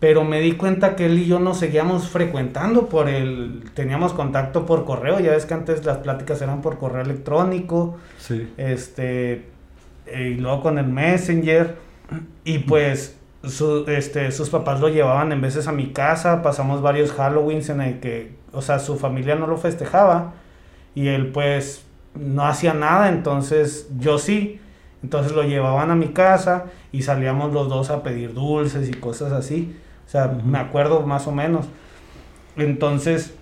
pero 0.00 0.24
me 0.24 0.40
di 0.40 0.52
cuenta 0.52 0.96
que 0.96 1.06
él 1.06 1.18
y 1.18 1.26
yo 1.26 1.38
nos 1.38 1.58
seguíamos 1.58 2.08
frecuentando 2.08 2.88
por 2.88 3.08
el, 3.08 3.64
teníamos 3.74 4.12
contacto 4.14 4.64
por 4.66 4.84
correo, 4.84 5.20
ya 5.20 5.32
ves 5.32 5.44
que 5.46 5.54
antes 5.54 5.84
las 5.84 5.98
pláticas 5.98 6.40
eran 6.40 6.62
por 6.62 6.78
correo 6.78 7.02
electrónico, 7.02 7.98
Sí. 8.18 8.48
este, 8.56 9.44
y 10.12 10.34
luego 10.34 10.62
con 10.62 10.78
el 10.78 10.86
Messenger, 10.86 11.76
y 12.44 12.60
pues 12.60 13.16
su, 13.44 13.84
este, 13.88 14.30
sus 14.32 14.50
papás 14.50 14.80
lo 14.80 14.88
llevaban 14.88 15.32
en 15.32 15.40
veces 15.40 15.66
a 15.68 15.72
mi 15.72 15.92
casa, 15.92 16.42
pasamos 16.42 16.82
varios 16.82 17.18
Halloweens 17.18 17.68
en 17.70 17.80
el 17.80 18.00
que, 18.00 18.34
o 18.52 18.62
sea, 18.62 18.78
su 18.78 18.96
familia 18.96 19.34
no 19.34 19.46
lo 19.46 19.56
festejaba, 19.56 20.34
y 20.94 21.08
él 21.08 21.28
pues 21.32 21.84
no 22.14 22.46
hacía 22.46 22.74
nada, 22.74 23.08
entonces 23.08 23.88
yo 23.98 24.18
sí, 24.18 24.60
entonces 25.02 25.32
lo 25.32 25.42
llevaban 25.42 25.90
a 25.90 25.96
mi 25.96 26.08
casa 26.08 26.66
y 26.92 27.02
salíamos 27.02 27.52
los 27.52 27.68
dos 27.68 27.90
a 27.90 28.02
pedir 28.02 28.34
dulces 28.34 28.88
y 28.88 28.92
cosas 28.92 29.32
así. 29.32 29.74
O 30.06 30.10
sea, 30.10 30.26
me 30.44 30.58
acuerdo 30.58 31.00
más 31.02 31.26
o 31.26 31.32
menos. 31.32 31.66
Entonces, 32.56 33.32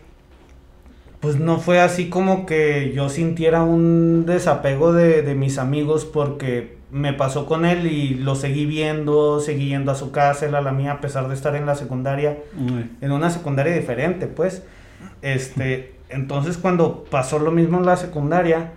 pues 1.21 1.41
no 1.41 1.59
fue 1.59 1.81
así 1.81 2.09
como 2.11 2.47
que 2.47 2.93
yo 2.95 3.09
sintiera 3.09 3.65
un 3.65 4.25
desapego 4.27 4.93
de, 4.93 5.23
de 5.23 5.35
mis 5.35 5.59
amigos 5.59 6.05
porque 6.05 6.78
me 6.91 7.13
pasó 7.13 7.47
con 7.47 7.65
él 7.65 7.87
y 7.87 8.15
lo 8.15 8.35
seguí 8.35 8.65
viendo, 8.67 9.41
seguí 9.41 9.69
yendo 9.69 9.93
a 9.93 9.95
su 9.95 10.11
casa, 10.11 10.47
él 10.47 10.55
a 10.55 10.61
la 10.61 10.73
mía, 10.73 10.93
a 10.93 11.01
pesar 11.01 11.29
de 11.29 11.35
estar 11.35 11.55
en 11.55 11.67
la 11.67 11.75
secundaria 11.75 12.39
Uy. 12.59 12.91
en 13.01 13.13
una 13.13 13.31
secundaria 13.31 13.75
diferente, 13.75 14.27
pues. 14.27 14.63
Este, 15.23 15.95
entonces 16.09 16.57
cuando 16.57 17.05
pasó 17.05 17.39
lo 17.39 17.51
mismo 17.51 17.79
en 17.79 17.87
la 17.87 17.97
secundaria, 17.97 18.73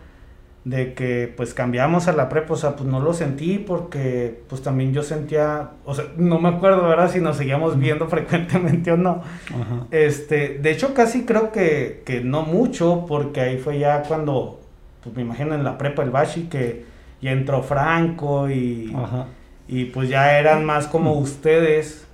de 0.64 0.94
que 0.94 1.34
pues 1.36 1.56
cambiamos 1.56 2.08
a 2.08 2.14
la 2.14 2.30
prepa, 2.30 2.54
o 2.54 2.58
sea, 2.58 2.76
pues 2.76 2.88
no 2.88 3.00
lo 3.00 3.14
sentí 3.14 3.58
porque 3.58 4.44
pues 4.48 4.62
también 4.62 4.94
yo 4.94 5.02
sentía, 5.02 5.72
o 5.86 5.96
sea, 5.96 6.06
no 6.18 6.40
me 6.40 6.50
acuerdo, 6.50 6.88
¿verdad? 6.88 7.10
Si 7.10 7.20
nos 7.20 7.38
seguíamos 7.38 7.80
viendo 7.80 8.08
frecuentemente 8.10 8.92
o 8.92 8.98
no. 8.98 9.24
Ajá. 9.48 9.88
Este, 9.90 10.60
de 10.60 10.72
hecho 10.72 10.94
casi 10.94 11.26
creo 11.26 11.52
que, 11.52 12.04
que 12.06 12.22
no 12.22 12.44
mucho, 12.44 13.06
porque 13.08 13.42
ahí 13.42 13.58
fue 13.58 13.80
ya 13.80 14.04
cuando, 14.04 14.60
pues 15.04 15.16
me 15.16 15.24
imagino 15.24 15.56
en 15.56 15.64
la 15.64 15.78
prepa 15.78 16.04
el 16.04 16.12
Bashi, 16.12 16.44
que 16.44 16.86
ya 17.22 17.32
entró 17.32 17.64
Franco 17.64 18.50
y... 18.50 18.94
Ajá. 18.96 19.28
Y 19.68 19.86
pues 19.86 20.10
ya 20.10 20.38
eran 20.38 20.66
más 20.66 20.88
como 20.88 21.14
ustedes. 21.14 22.06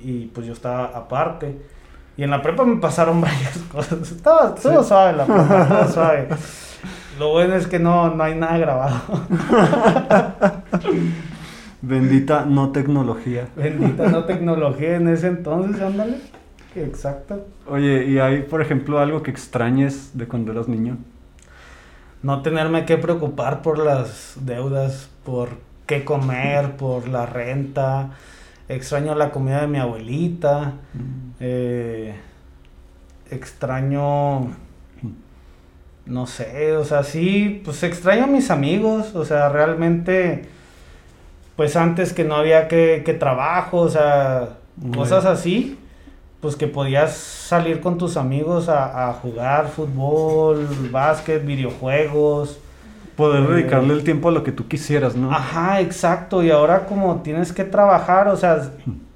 Y 0.00 0.26
pues 0.26 0.46
yo 0.46 0.54
estaba 0.54 0.86
aparte. 0.86 1.58
Y 2.16 2.22
en 2.22 2.30
la 2.30 2.40
prepa 2.40 2.64
me 2.64 2.76
pasaron 2.76 3.20
varias 3.22 3.58
cosas. 3.70 4.10
Estaba 4.10 4.54
todo 4.54 4.82
suave 4.82 5.16
la 5.16 5.26
prepa, 5.26 5.68
todo 5.68 5.88
suave. 5.92 6.28
Lo 7.18 7.32
bueno 7.32 7.54
es 7.54 7.66
que 7.66 7.78
no, 7.78 8.14
no 8.14 8.22
hay 8.22 8.34
nada 8.34 8.58
grabado. 8.58 9.00
Bendita 11.82 12.44
no 12.46 12.70
tecnología. 12.70 13.48
Bendita 13.56 14.08
no 14.08 14.24
tecnología 14.24 14.96
en 14.96 15.08
ese 15.08 15.28
entonces, 15.28 15.80
ándale. 15.80 16.18
Exacto. 16.74 17.46
Oye, 17.68 18.06
¿y 18.06 18.18
hay, 18.18 18.42
por 18.42 18.60
ejemplo, 18.60 18.98
algo 18.98 19.22
que 19.22 19.30
extrañes 19.30 20.16
de 20.16 20.26
cuando 20.26 20.52
eras 20.52 20.68
niño? 20.68 20.98
No 22.26 22.42
tenerme 22.42 22.84
que 22.86 22.98
preocupar 22.98 23.62
por 23.62 23.78
las 23.78 24.34
deudas, 24.40 25.08
por 25.24 25.50
qué 25.86 26.04
comer, 26.04 26.76
por 26.76 27.06
la 27.06 27.24
renta. 27.24 28.14
Extraño 28.68 29.14
la 29.14 29.30
comida 29.30 29.60
de 29.60 29.68
mi 29.68 29.78
abuelita. 29.78 30.72
Eh, 31.38 32.16
extraño, 33.30 34.48
no 36.06 36.26
sé, 36.26 36.72
o 36.72 36.84
sea, 36.84 37.04
sí, 37.04 37.62
pues 37.64 37.84
extraño 37.84 38.24
a 38.24 38.26
mis 38.26 38.50
amigos, 38.50 39.14
o 39.14 39.24
sea, 39.24 39.48
realmente, 39.48 40.46
pues 41.54 41.76
antes 41.76 42.12
que 42.12 42.24
no 42.24 42.34
había 42.34 42.66
que, 42.66 43.02
que 43.06 43.14
trabajo, 43.14 43.78
o 43.78 43.88
sea, 43.88 44.56
cosas 44.92 45.26
así, 45.26 45.78
pues 46.40 46.56
que 46.56 46.66
podías 46.66 47.14
salir 47.16 47.80
con 47.80 47.98
tus 47.98 48.16
amigos 48.16 48.68
a, 48.68 49.08
a 49.08 49.12
jugar 49.14 49.68
fútbol, 49.68 50.66
básquet, 50.90 51.44
videojuegos. 51.44 52.58
Poder 53.16 53.44
Eh, 53.44 53.46
dedicarle 53.54 53.94
el 53.94 54.04
tiempo 54.04 54.28
a 54.28 54.32
lo 54.32 54.42
que 54.44 54.52
tú 54.52 54.68
quisieras, 54.68 55.16
¿no? 55.16 55.30
Ajá, 55.32 55.80
exacto. 55.80 56.42
Y 56.42 56.50
ahora 56.50 56.84
como 56.86 57.22
tienes 57.22 57.52
que 57.52 57.64
trabajar, 57.64 58.28
o 58.28 58.36
sea, 58.36 58.70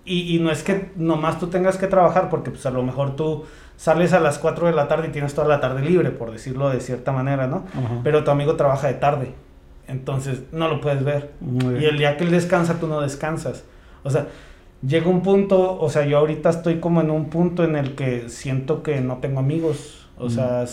y, 0.05 0.35
y 0.37 0.41
no 0.41 0.51
es 0.51 0.63
que 0.63 0.91
nomás 0.97 1.39
tú 1.39 1.49
tengas 1.49 1.77
que 1.77 1.87
trabajar, 1.87 2.31
porque 2.31 2.51
pues 2.51 2.65
a 2.67 2.71
lo 2.71 2.83
mejor 2.83 3.15
tú 3.17 3.45
sales 3.77 4.13
a 4.13 4.21
las 4.21 4.39
4 4.39 4.67
de 4.67 4.73
la 4.73 4.89
tarde 4.89 5.09
y 5.09 5.11
tienes 5.11 5.35
toda 5.35 5.47
la 5.49 5.61
tarde 5.61 5.83
libre, 5.83 6.11
por 6.11 6.31
decirlo 6.33 6.71
de 6.71 6.81
cierta 6.81 7.13
manera, 7.13 7.47
¿no? 7.47 7.65
Ajá. 7.73 8.01
Pero 8.03 8.25
tu 8.25 8.31
amigo 8.31 8.57
trabaja 8.57 8.89
de 8.89 8.95
tarde, 8.95 9.35
entonces 9.87 10.43
no 10.53 10.69
lo 10.69 10.81
puedes 10.81 11.05
ver. 11.05 11.33
Y 11.79 11.85
el 11.85 11.99
día 11.99 12.17
que 12.17 12.25
él 12.25 12.31
descansa, 12.31 12.75
tú 12.81 12.87
no 12.87 13.01
descansas. 13.03 13.65
O 14.03 14.11
sea, 14.11 14.27
llega 14.87 15.09
un 15.09 15.23
punto, 15.23 15.79
o 15.81 15.89
sea, 15.91 16.05
yo 16.07 16.19
ahorita 16.19 16.51
estoy 16.51 16.81
como 16.81 17.01
en 17.01 17.11
un 17.11 17.27
punto 17.31 17.65
en 17.65 17.77
el 17.77 17.95
que 17.95 18.29
siento 18.29 18.83
que 18.83 19.01
no 19.01 19.19
tengo 19.19 19.41
amigos. 19.41 20.09
O 20.19 20.27
Mm. 20.27 20.31
sea, 20.31 20.65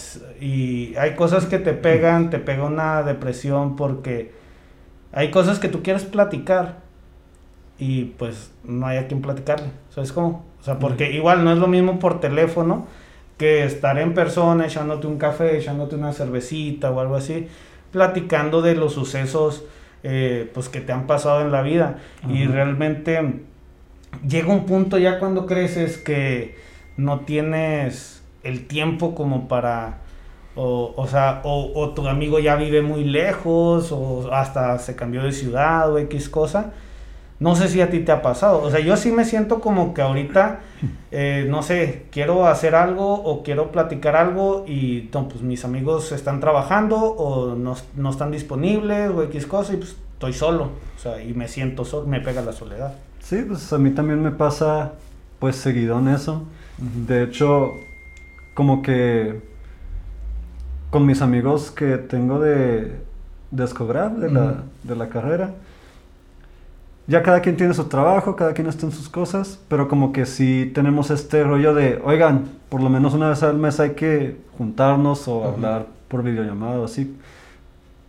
y 0.41 0.95
hay 0.97 1.15
cosas 1.15 1.45
que 1.45 1.57
te 1.57 1.73
pegan, 1.73 2.29
te 2.29 2.39
pega 2.39 2.65
una 2.65 3.01
depresión 3.03 3.75
porque 3.77 4.33
hay 5.13 5.31
cosas 5.31 5.59
que 5.59 5.69
tú 5.69 5.81
quieres 5.83 6.03
platicar 6.03 6.79
y 7.79 8.05
pues 8.05 8.51
no 8.63 8.87
hay 8.87 8.97
a 8.97 9.07
quien 9.07 9.21
platicarle. 9.21 9.67
¿Sabes 9.89 10.11
cómo? 10.11 10.45
O 10.59 10.63
sea, 10.63 10.79
porque 10.79 11.11
igual 11.13 11.43
no 11.45 11.51
es 11.53 11.59
lo 11.59 11.67
mismo 11.67 11.99
por 11.99 12.19
teléfono 12.19 12.87
que 13.37 13.63
estar 13.63 13.97
en 13.99 14.13
persona 14.13 14.65
echándote 14.65 15.07
un 15.07 15.17
café, 15.17 15.57
echándote 15.57 15.95
una 15.95 16.11
cervecita 16.11 16.91
o 16.91 16.99
algo 16.99 17.15
así, 17.15 17.47
platicando 17.91 18.61
de 18.61 18.75
los 18.75 18.93
sucesos 18.93 19.63
eh, 20.03 20.49
pues 20.53 20.69
que 20.69 20.81
te 20.81 20.91
han 20.91 21.07
pasado 21.07 21.41
en 21.41 21.51
la 21.51 21.61
vida. 21.61 21.99
Y 22.27 22.43
Ajá. 22.43 22.51
realmente 22.53 23.41
llega 24.27 24.53
un 24.53 24.65
punto 24.65 24.97
ya 24.97 25.19
cuando 25.19 25.45
creces 25.45 25.97
que 25.97 26.55
no 26.97 27.21
tienes 27.21 28.23
el 28.43 28.67
tiempo 28.67 29.15
como 29.15 29.47
para... 29.47 29.99
O, 30.55 30.93
o 30.97 31.05
sea, 31.05 31.41
o, 31.43 31.89
tu 31.91 32.07
amigo 32.07 32.39
ya 32.39 32.55
vive 32.55 32.81
muy 32.81 33.03
lejos, 33.03 33.91
o 33.91 34.33
hasta 34.33 34.79
se 34.79 34.95
cambió 34.95 35.21
de 35.21 35.31
ciudad, 35.31 35.91
o 35.91 35.99
X 35.99 36.29
cosa. 36.29 36.73
No 37.39 37.55
sé 37.55 37.69
si 37.69 37.79
a 37.81 37.91
ti 37.91 37.99
te 37.99 38.11
ha 38.11 38.23
pasado. 38.23 38.63
O 38.63 38.71
sea, 38.71 38.79
yo 38.79 38.97
sí 38.97 39.11
me 39.11 39.23
siento 39.23 39.59
como 39.59 39.93
que 39.93 40.01
ahorita, 40.01 40.61
eh, 41.11 41.45
no 41.47 41.61
sé, 41.61 42.05
quiero 42.11 42.47
hacer 42.47 42.73
algo 42.73 43.13
o 43.13 43.43
quiero 43.43 43.71
platicar 43.71 44.15
algo 44.15 44.65
y 44.67 45.11
no, 45.13 45.27
pues 45.27 45.43
mis 45.43 45.63
amigos 45.63 46.11
están 46.11 46.39
trabajando 46.39 46.97
o 46.97 47.53
no, 47.53 47.75
no 47.95 48.09
están 48.09 48.31
disponibles 48.31 49.11
o 49.11 49.21
X 49.23 49.45
cosa 49.45 49.75
y 49.75 49.77
pues 49.77 49.95
estoy 50.13 50.33
solo. 50.33 50.71
O 50.95 50.99
sea, 50.99 51.21
y 51.21 51.35
me 51.35 51.47
siento 51.47 51.85
solo, 51.85 52.07
me 52.07 52.19
pega 52.19 52.41
la 52.41 52.53
soledad. 52.53 52.95
Sí, 53.27 53.43
pues 53.45 53.73
a 53.73 53.77
mí 53.77 53.91
también 53.91 54.23
me 54.23 54.31
pasa 54.31 54.93
pues 55.39 55.57
seguido 55.57 55.99
en 55.99 56.07
eso. 56.07 56.45
De 56.77 57.23
hecho, 57.23 57.73
como 58.53 58.81
que 58.81 59.41
con 60.89 61.05
mis 61.05 61.21
amigos 61.21 61.69
que 61.69 61.97
tengo 61.97 62.39
de, 62.39 62.95
de 63.51 63.63
Escobrar, 63.65 64.15
de, 64.15 64.31
la, 64.31 64.63
de 64.81 64.95
la 64.95 65.09
carrera, 65.09 65.55
ya 67.07 67.21
cada 67.21 67.41
quien 67.41 67.57
tiene 67.57 67.73
su 67.73 67.83
trabajo, 67.89 68.37
cada 68.37 68.53
quien 68.53 68.67
está 68.67 68.85
en 68.85 68.93
sus 68.93 69.09
cosas, 69.09 69.59
pero 69.67 69.89
como 69.89 70.13
que 70.13 70.25
sí 70.25 70.71
tenemos 70.73 71.11
este 71.11 71.43
rollo 71.43 71.73
de, 71.73 72.01
oigan, 72.05 72.45
por 72.69 72.81
lo 72.81 72.89
menos 72.89 73.13
una 73.13 73.27
vez 73.27 73.43
al 73.43 73.57
mes 73.57 73.81
hay 73.81 73.89
que 73.89 74.37
juntarnos 74.57 75.27
o 75.27 75.43
hablar 75.43 75.87
por 76.07 76.23
videollamada 76.23 76.79
o 76.79 76.85
así, 76.85 77.13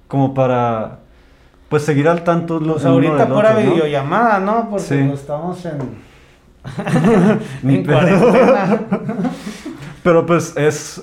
como 0.07 0.33
para 0.33 1.01
pues 1.69 1.83
seguir 1.83 2.09
al 2.09 2.25
tanto 2.25 2.61
lo- 2.61 2.75
Pues 2.75 2.85
uno 2.85 2.95
ahorita 2.95 3.17
del 3.17 3.29
pura 3.29 3.51
otro, 3.51 3.63
¿no? 3.65 3.71
videollamada, 3.75 4.39
¿no? 4.41 4.69
Porque 4.71 4.85
Sí. 4.85 5.05
pues, 5.09 5.21
estamos 5.21 5.65
en, 5.67 5.79
Ni 7.63 7.77
en 7.77 7.85
cuarentena. 7.85 8.81
Pero 10.03 10.27
pues 10.27 10.57
es 10.57 11.03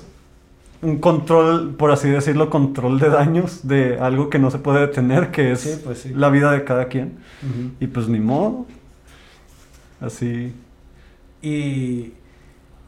un 0.82 0.98
control, 0.98 1.74
por 1.74 1.90
así 1.90 2.08
decirlo, 2.08 2.50
control 2.50 2.98
de 2.98 3.08
daños 3.10 3.66
de 3.66 3.98
algo 3.98 4.28
que 4.30 4.38
no 4.38 4.50
se 4.50 4.58
puede 4.58 4.80
detener, 4.80 5.30
que 5.30 5.52
es 5.52 5.60
Sí, 5.60 5.80
pues 5.84 5.98
sí. 6.00 6.12
la 6.14 6.28
vida 6.30 6.52
de 6.52 6.64
cada 6.64 6.86
quien. 6.86 7.18
Y 7.80 7.86
pues 7.86 8.08
ni 8.08 8.20
modo. 8.20 8.66
Así. 10.00 10.52
Y, 11.42 12.12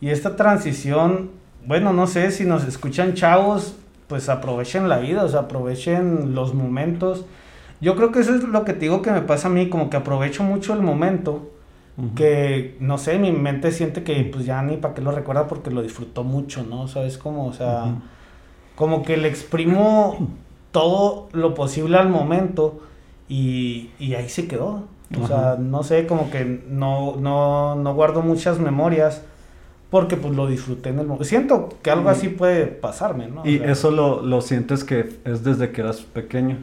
y 0.01 0.09
esta 0.11 0.37
transición, 0.37 1.31
bueno, 1.67 1.93
no 1.93 2.07
sé 2.07 2.31
si 2.31 2.45
nos 2.45 2.65
escuchan 2.65 3.15
chavos, 3.15 3.77
pues 4.09 4.29
aprovechen 4.29 4.89
la 4.89 4.99
vida, 4.99 5.25
o 5.25 5.29
sea, 5.29 5.41
aprovechen 5.41 6.35
los 6.35 6.55
momentos. 6.55 7.25
Yo 7.81 7.95
creo 7.97 8.13
que 8.13 8.21
eso 8.21 8.35
es 8.35 8.43
lo 8.45 8.65
que 8.65 8.73
te 8.75 8.81
digo 8.81 9.03
que 9.03 9.11
me 9.13 9.23
pasa 9.23 9.49
a 9.49 9.51
mí, 9.51 9.69
como 9.69 9.91
que 9.91 9.97
aprovecho 9.97 10.43
mucho 10.45 10.75
el 10.75 10.83
momento, 10.83 11.51
que 12.15 12.77
no 12.81 12.99
sé, 12.99 13.19
mi 13.19 13.33
mente 13.33 13.73
siente 13.73 14.05
que 14.05 14.25
pues 14.33 14.45
ya 14.47 14.63
ni 14.63 14.77
para 14.79 14.95
qué 14.95 15.03
lo 15.03 15.13
recuerda 15.13 15.49
porque 15.49 15.71
lo 15.71 15.83
disfrutó 15.83 16.25
mucho, 16.25 16.65
¿no? 16.65 16.89
¿Sabes 16.89 17.19
cómo? 17.19 17.47
O 17.47 17.53
sea, 17.53 17.97
como 18.75 19.05
que 19.05 19.17
le 19.17 19.29
exprimo 19.29 20.29
todo 20.73 21.29
lo 21.33 21.55
posible 21.55 21.99
al 21.99 22.09
momento 22.11 22.81
y, 23.29 23.91
y 23.99 24.15
ahí 24.15 24.29
se 24.29 24.49
quedó. 24.49 24.89
O 25.15 25.25
sea, 25.25 25.57
no 25.59 25.83
sé, 25.85 26.07
como 26.07 26.31
que 26.31 26.45
no, 26.69 27.17
no, 27.17 27.75
no 27.77 27.95
guardo 27.95 28.23
muchas 28.23 28.59
memorias 28.61 29.23
porque 29.91 30.17
pues 30.17 30.35
lo 30.35 30.47
disfruté 30.47 30.91
en 30.91 30.99
el 31.01 31.07
momento. 31.07 31.25
Siento 31.25 31.71
que 31.83 31.91
algo 31.91 32.11
así 32.11 32.29
puede 32.31 32.67
pasarme, 32.67 33.29
¿no? 33.29 33.49
O 33.49 33.51
Y 33.51 33.55
sea, 33.55 33.69
eso 33.71 33.91
lo, 33.91 34.23
lo 34.23 34.41
sientes 34.41 34.85
que 34.85 35.21
es 35.25 35.43
desde 35.45 35.73
que 35.73 35.81
eras 35.81 36.03
pequeño. 36.03 36.59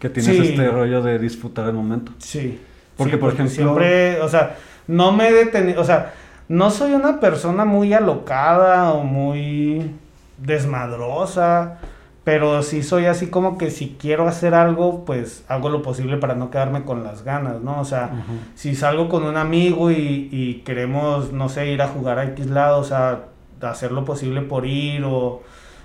Que 0.00 0.08
tienes 0.10 0.36
Sí. 0.36 0.48
este 0.48 0.68
rollo 0.68 1.00
de 1.02 1.18
disfrutar 1.20 1.66
el 1.68 1.74
momento. 1.74 2.10
Sí. 2.18 2.58
Porque, 2.96 3.12
Sí, 3.14 3.18
por 3.18 3.32
ejemplo- 3.32 3.54
Siempre, 3.54 4.20
o 4.20 4.28
sea, 4.28 4.56
no 4.88 5.12
me 5.12 5.28
he 5.28 5.32
detenido, 5.32 5.80
o 5.80 5.84
sea, 5.84 6.12
no 6.48 6.70
soy 6.70 6.92
una 6.94 7.20
persona 7.20 7.64
muy 7.64 7.92
alocada 7.92 8.92
o 8.92 9.04
muy 9.04 9.92
desmadrosa, 10.38 11.78
pero 12.24 12.62
sí 12.62 12.82
soy 12.82 13.06
así 13.06 13.28
como 13.28 13.56
que 13.58 13.70
si 13.70 13.96
quiero 13.98 14.28
hacer 14.28 14.54
algo, 14.54 15.04
pues 15.04 15.44
hago 15.48 15.68
lo 15.70 15.82
posible 15.82 16.16
para 16.18 16.34
no 16.34 16.50
quedarme 16.50 16.82
con 16.84 17.02
las 17.02 17.22
ganas, 17.24 17.60
¿no? 17.60 17.80
O 17.80 17.84
sea, 17.84 18.10
si 18.54 18.74
salgo 18.74 19.08
con 19.08 19.24
un 19.24 19.36
amigo 19.36 19.90
y, 19.90 20.28
y, 20.30 20.62
queremos, 20.64 21.32
no 21.32 21.48
sé, 21.48 21.70
ir 21.70 21.82
a 21.82 21.88
jugar 21.88 22.18
a 22.18 22.24
X 22.24 22.46
lado, 22.50 22.78
o 22.78 22.84
sea, 22.84 23.24
hacer 23.62 23.92
lo 23.92 24.04
posible 24.04 24.42
por 24.42 24.66
ir 24.66 25.02
o, 25.04 25.42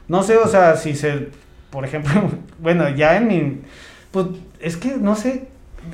no 0.07 0.23
sé, 0.23 0.37
o 0.37 0.47
sea, 0.47 0.75
si 0.75 0.93
se, 0.95 1.29
por 1.69 1.85
ejemplo, 1.85 2.11
bueno, 2.59 2.89
ya 2.89 3.17
en 3.17 3.27
mi, 3.27 3.61
pues 4.15 4.27
es 4.61 4.77
que 4.77 4.95
no 4.95 5.17
sé, 5.17 5.49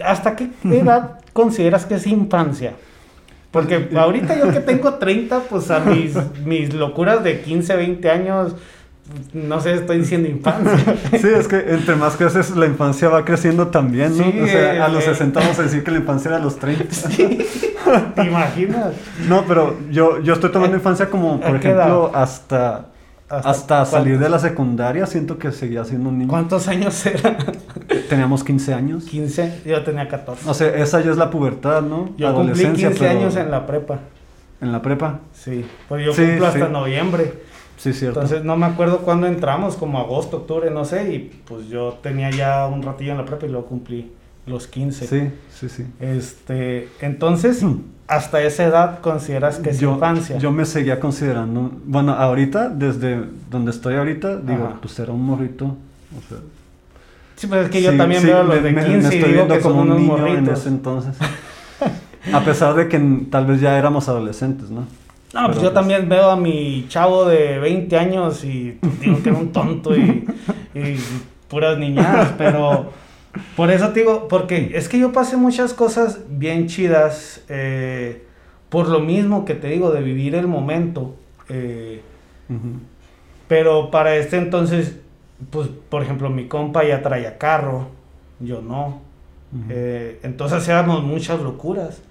¿hasta 0.06 0.36
qué 0.36 0.50
edad 0.64 1.20
consideras 1.34 1.88
que 1.88 1.96
es 1.96 2.06
infancia? 2.06 2.74
Porque 3.50 3.80
pues, 3.80 4.00
ahorita 4.00 4.38
yo 4.38 4.52
que 4.52 4.60
tengo 4.72 4.94
30, 4.94 5.40
pues 5.50 5.72
a 5.72 5.80
mis, 5.80 6.14
mis 6.46 6.72
locuras 6.72 7.24
de 7.24 7.42
15, 7.42 7.76
20 7.76 8.10
años, 8.12 8.56
no 9.34 9.60
sé, 9.60 9.74
estoy 9.74 9.98
diciendo 9.98 10.30
infancia. 10.30 10.96
Sí, 11.20 11.30
es 11.36 11.48
que 11.48 11.58
entre 11.68 11.96
más 11.96 12.16
creces, 12.16 12.56
la 12.56 12.68
infancia 12.68 13.10
va 13.10 13.26
creciendo 13.26 13.70
también, 13.70 14.16
¿no? 14.16 14.44
o 14.44 14.48
sea, 14.48 14.86
a 14.86 14.88
los 14.88 15.04
60 15.04 15.40
vamos 15.40 15.58
a 15.58 15.64
decir 15.64 15.84
que 15.84 15.90
la 15.90 15.98
infancia 15.98 16.30
era 16.30 16.38
a 16.38 16.42
los 16.42 16.60
30. 16.60 16.94
Sí, 16.94 17.40
¿te 18.16 18.24
imaginas? 18.24 18.94
No, 19.28 19.46
pero 19.48 19.80
yo, 19.90 20.22
yo 20.22 20.34
estoy 20.36 20.52
tomando 20.52 20.78
infancia 20.78 21.10
como, 21.10 21.42
por 21.42 21.56
ejemplo, 21.56 22.12
hasta... 22.14 22.86
Hasta, 23.32 23.86
salir 23.86 24.20
de 24.20 24.30
la 24.30 24.40
secundaria 24.40 25.06
siento 25.06 25.38
que 25.38 25.52
seguía 25.52 25.86
siendo 25.86 26.10
un 26.10 26.20
niño. 26.20 26.30
¿Cuántos 26.30 26.68
años 26.68 27.06
era? 27.06 27.38
Teníamos 28.10 28.44
15 28.44 28.74
años. 28.74 29.06
15, 29.06 29.62
yo 29.66 29.84
tenía 29.84 30.08
14. 30.08 30.50
O 30.50 30.54
sea, 30.54 30.68
esa 30.76 31.00
ya 31.02 31.12
es 31.12 31.18
la 31.18 31.30
pubertad, 31.30 31.82
¿no? 31.82 32.10
Yo 32.18 32.34
cumplí 32.34 32.66
15 32.66 33.08
años 33.08 33.36
en 33.38 33.50
la 33.50 33.66
prepa. 33.66 34.00
¿En 34.60 34.72
la 34.72 34.82
prepa? 34.82 35.22
Sí, 35.34 35.66
pues 35.88 36.06
yo 36.06 36.14
cumplo 36.14 36.48
hasta 36.48 36.68
noviembre. 36.68 37.34
Sí, 37.78 37.94
cierto. 37.94 38.22
Entonces 38.22 38.46
no 38.46 38.58
me 38.58 38.68
acuerdo 38.68 39.00
cuándo 39.00 39.26
entramos, 39.26 39.76
como 39.76 39.98
agosto, 39.98 40.38
octubre, 40.38 40.70
no 40.70 40.86
sé, 40.86 41.14
y 41.14 41.42
pues 41.48 41.68
yo 41.68 41.98
tenía 42.04 42.30
ya 42.30 42.68
un 42.68 42.84
ratillo 42.84 43.14
en 43.14 43.18
la 43.18 43.26
prepa 43.26 43.48
y 43.48 43.50
luego 43.50 43.66
cumplí 43.66 44.12
los 44.46 44.68
15. 44.68 45.08
Sí, 45.08 45.32
sí, 45.54 45.70
sí. 45.70 45.86
Este, 46.00 46.90
entonces. 47.00 47.66
hasta 48.12 48.44
esa 48.44 48.66
edad 48.66 49.00
consideras 49.00 49.60
que 49.60 49.70
es 49.70 49.82
infancia. 49.82 50.38
Yo 50.38 50.52
me 50.52 50.66
seguía 50.66 51.00
considerando, 51.00 51.72
bueno, 51.86 52.12
ahorita, 52.12 52.68
desde 52.68 53.24
donde 53.50 53.72
estoy 53.72 53.96
ahorita, 53.96 54.36
digo, 54.36 54.74
pues 54.82 55.00
era 55.00 55.14
un 55.14 55.26
morrito, 55.26 55.66
o 55.66 56.28
sea... 56.28 56.40
Sí, 57.38 57.48
pues 57.48 57.66
es 57.66 57.72
que 57.72 57.82
yo 57.82 57.96
también 57.96 58.22
veo 58.22 58.44
los 58.44 58.62
de 58.62 58.76
15 58.76 58.86
me, 58.86 58.98
estoy 58.98 59.18
y 59.18 59.34
digo 59.34 59.48
que 59.48 59.60
como 59.62 59.82
un 59.82 59.96
niño 59.96 60.28
en 60.28 60.48
ese 60.50 60.68
entonces. 60.68 61.16
A 62.34 62.42
pesar 62.42 62.76
de 62.76 62.90
que 62.90 63.00
tal 63.32 63.46
vez 63.46 63.62
ya 63.62 63.80
éramos 63.80 64.10
adolescentes, 64.10 64.70
¿no? 64.70 64.82
No, 65.34 65.46
pues 65.46 65.56
yo 65.56 65.64
pues 65.64 65.74
también 65.74 66.10
veo 66.10 66.30
a 66.30 66.36
mi 66.36 66.86
chavo 66.90 67.26
de 67.26 67.58
20 67.60 67.98
años 67.98 68.44
y 68.44 68.78
digo 69.00 69.24
que 69.24 69.30
era 69.30 69.38
un 69.38 69.54
tonto 69.54 69.96
y, 69.96 70.28
puras 71.48 71.78
niñadas, 71.78 72.34
pero 72.38 72.92
por 73.56 73.72
eso 73.72 73.90
te 73.90 74.02
digo, 74.02 74.28
porque 74.28 74.72
es 74.76 74.90
que 74.90 75.00
yo 75.00 75.12
pasé 75.12 75.38
muchas 75.38 75.74
cosas 75.74 76.20
bien 76.30 76.68
chidas 76.68 77.44
eh, 77.50 78.26
por 78.70 78.88
lo 78.88 79.00
mismo 79.00 79.46
que 79.46 79.56
te 79.56 79.68
digo, 79.68 79.92
de 79.92 80.02
vivir 80.02 80.36
el 80.36 80.48
momento. 80.48 81.16
Eh, 81.50 82.02
pero 83.48 83.92
para 83.92 84.16
este 84.16 84.38
entonces, 84.38 84.98
pues 85.50 85.70
por 85.90 86.04
ejemplo, 86.04 86.30
mi 86.30 86.48
compa 86.48 86.84
ya 86.84 87.02
traía 87.02 87.38
carro, 87.38 87.88
yo 88.40 88.62
no. 88.62 89.02
Eh, 89.70 90.20
entonces 90.24 90.60
hacíamos 90.60 91.04
muchas 91.04 91.42
locuras 91.42 92.02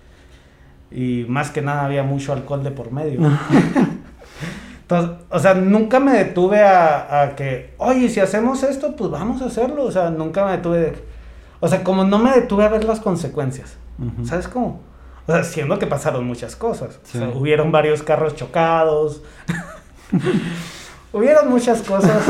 y 0.91 1.25
más 1.29 1.51
que 1.51 1.63
nada 1.63 1.87
había 1.87 2.03
mucho 2.03 2.33
alcohol 2.33 2.63
de 2.63 2.71
por 2.71 2.93
medio. 2.93 3.21
Entonces, 4.83 5.25
o 5.31 5.39
sea, 5.39 5.55
nunca 5.55 6.01
me 6.01 6.13
detuve 6.13 6.61
a, 6.63 7.35
que, 7.37 7.75
oye, 7.79 8.09
si 8.09 8.19
hacemos 8.19 8.65
esto, 8.65 8.97
pues 8.97 9.09
vamos 9.09 9.41
a 9.41 9.47
hacerlo. 9.47 9.85
O 9.85 9.93
sea, 9.93 10.11
nunca 10.11 10.45
me 10.45 10.53
detuve 10.53 10.79
de... 10.79 11.10
O 11.61 11.69
sea, 11.69 11.85
como 11.85 12.05
no 12.05 12.19
me 12.19 12.33
detuve 12.33 12.65
a 12.65 12.69
ver 12.69 12.85
las 12.85 13.01
consecuencias. 13.01 13.77
¿Sabes 14.25 14.49
cómo? 14.49 14.81
O 15.27 15.33
sea, 15.33 15.45
siendo 15.45 15.79
que 15.79 15.87
pasaron 15.87 16.27
muchas 16.27 16.57
cosas. 16.57 16.99
O 17.05 17.07
sea, 17.07 17.29
hubieron 17.29 17.71
varios 17.71 18.03
carros 18.03 18.35
chocados. 18.35 19.23
hubieron 21.13 21.51
muchas 21.51 21.83
cosas 21.83 22.27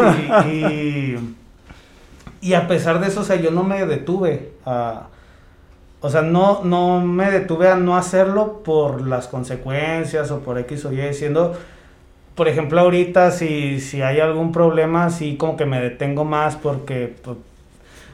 y, 0.46 1.16
y, 2.40 2.54
a 2.54 2.66
pesar 2.66 3.00
de 3.00 3.06
eso, 3.08 3.20
o 3.20 3.24
sea, 3.24 3.36
yo 3.36 3.50
no 3.50 3.62
me 3.62 3.86
detuve 3.86 4.52
a 4.66 5.06
o 6.02 6.08
sea, 6.08 6.22
no, 6.22 6.62
no 6.64 7.00
me 7.00 7.30
detuve 7.30 7.68
a 7.68 7.76
no 7.76 7.96
hacerlo 7.96 8.62
por 8.64 9.06
las 9.06 9.28
consecuencias 9.28 10.30
o 10.30 10.40
por 10.40 10.58
X 10.58 10.86
o 10.86 10.92
Y, 10.92 11.12
siendo, 11.12 11.54
por 12.34 12.48
ejemplo, 12.48 12.80
ahorita 12.80 13.30
si, 13.30 13.80
si 13.80 14.00
hay 14.00 14.18
algún 14.18 14.50
problema, 14.50 15.10
sí 15.10 15.36
como 15.36 15.56
que 15.58 15.66
me 15.66 15.78
detengo 15.78 16.24
más 16.24 16.56
porque, 16.56 17.14
pues, 17.22 17.36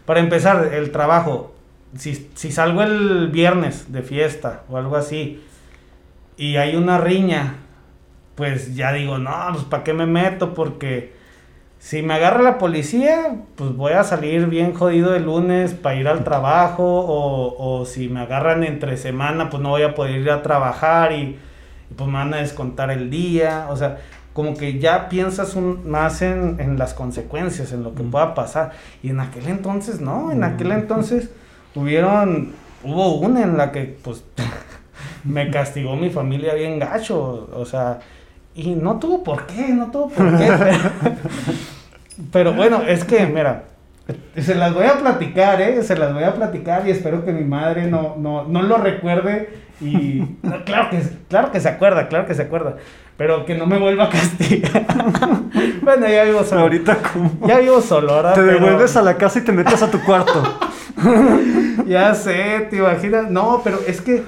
para 0.07 0.21
empezar, 0.21 0.71
el 0.73 0.93
trabajo, 0.93 1.55
si, 1.99 2.15
salgo 2.53 2.83
el 2.83 3.29
viernes 3.29 3.93
de 3.93 4.03
fiesta 4.03 4.63
o 4.71 4.77
algo 4.77 4.97
así 4.97 5.43
y 6.37 6.57
hay 6.57 6.77
una 6.77 6.99
riña, 6.99 7.57
pues 8.35 8.75
ya 8.75 8.93
digo, 8.93 9.19
no, 9.19 9.33
pues 9.53 9.65
¿para 9.65 9.83
qué 9.83 9.93
me 9.93 10.07
meto? 10.07 10.55
Porque 10.55 11.15
si 11.79 12.03
me 12.03 12.15
agarra 12.15 12.43
la 12.43 12.59
policía, 12.59 13.37
pues 13.57 13.75
voy 13.75 13.93
a 13.93 14.05
salir 14.05 14.47
bien 14.47 14.75
jodido 14.75 15.15
el 15.15 15.25
lunes 15.25 15.75
para 15.75 15.97
ir 15.97 16.09
al 16.09 16.25
trabajo, 16.25 16.85
o, 16.85 17.85
si 17.87 18.09
me 18.09 18.21
agarran 18.21 18.65
entre 18.65 18.97
semana, 18.97 19.51
pues 19.51 19.63
no 19.63 19.71
voy 19.71 19.83
a 19.83 19.95
poder 19.95 20.21
ir 20.21 20.31
a 20.31 20.43
trabajar 20.43 21.13
y, 21.13 21.39
pues 21.97 22.09
me 22.09 22.15
van 22.19 22.35
a 22.35 22.39
descontar 22.39 22.91
el 22.91 23.11
día, 23.11 23.67
o 23.71 23.77
sea, 23.77 23.99
como 24.37 24.55
que 24.55 24.79
ya 24.79 25.09
piensas 25.09 25.55
un, 25.55 25.89
más 25.91 26.21
en, 26.21 26.79
las 26.79 26.93
consecuencias, 26.93 27.73
en 27.73 27.83
lo 27.83 27.95
que 27.95 28.03
pueda 28.03 28.35
pasar, 28.35 28.73
y 29.03 29.09
en 29.09 29.21
aquel 29.21 29.49
entonces 29.49 30.03
no, 30.03 30.31
en 30.31 30.45
aquel 30.45 30.73
entonces 30.73 31.31
hubieron, 31.75 32.53
hubo 32.85 33.15
una 33.15 33.41
en 33.43 33.57
la 33.57 33.73
que 33.73 33.97
pues 34.05 34.25
me 35.25 35.51
castigó 35.51 35.97
mi 35.97 36.11
familia 36.11 36.53
bien 36.53 36.79
gacho, 36.79 37.49
o 37.51 37.65
sea, 37.65 38.01
y 38.55 38.75
no 38.75 38.99
tuvo 38.99 39.25
por 39.25 39.47
qué, 39.47 39.69
no 39.69 39.91
tuvo 39.91 40.11
por 40.11 40.37
qué. 40.37 40.51
Pero, 42.31 42.53
bueno, 42.53 42.83
es 42.83 43.05
que, 43.05 43.25
mira, 43.25 43.65
se 44.37 44.55
las 44.55 44.75
voy 44.75 44.85
a 44.85 44.99
platicar, 44.99 45.63
¿eh? 45.63 45.83
Se 45.83 45.97
las 45.97 46.13
voy 46.13 46.25
a 46.25 46.35
platicar 46.35 46.87
y 46.87 46.91
espero 46.91 47.25
que 47.25 47.33
mi 47.33 47.45
madre 47.45 47.87
no, 47.87 48.17
no, 48.19 48.45
no 48.45 48.61
lo 48.61 48.77
recuerde. 48.77 49.66
Y 49.81 50.23
claro, 50.65 50.91
que, 50.91 51.03
claro 51.29 51.53
que 51.53 51.61
se 51.61 51.69
acuerda, 51.69 52.09
claro 52.09 52.27
que 52.27 52.35
se 52.35 52.43
acuerda. 52.43 52.77
Pero 53.17 53.45
que 53.47 53.55
no 53.55 53.67
me 53.67 53.79
vuelva 53.79 54.05
a 54.05 54.11
castigar. 54.11 54.87
bueno, 55.83 56.09
ya 56.09 56.25
vivo 56.25 56.45
solo. 56.45 56.63
Ahorita, 56.63 56.99
¿cómo? 57.13 57.47
Ya 57.47 57.59
vivo 57.59 57.81
solo, 57.81 58.13
ahora. 58.13 58.35
Te 58.35 58.43
devuelves 58.43 58.97
a 58.97 59.03
la 59.03 59.17
casa 59.17 59.39
y 59.39 59.43
te 59.43 59.53
metes 59.53 59.83
a 59.83 59.91
tu 59.91 60.01
cuarto. 60.03 60.43
ya 61.87 62.15
sé, 62.15 62.67
te 62.71 62.77
imaginas. 62.77 63.31
No, 63.31 63.63
pero 63.65 63.81
es 63.87 64.01
que 64.01 64.23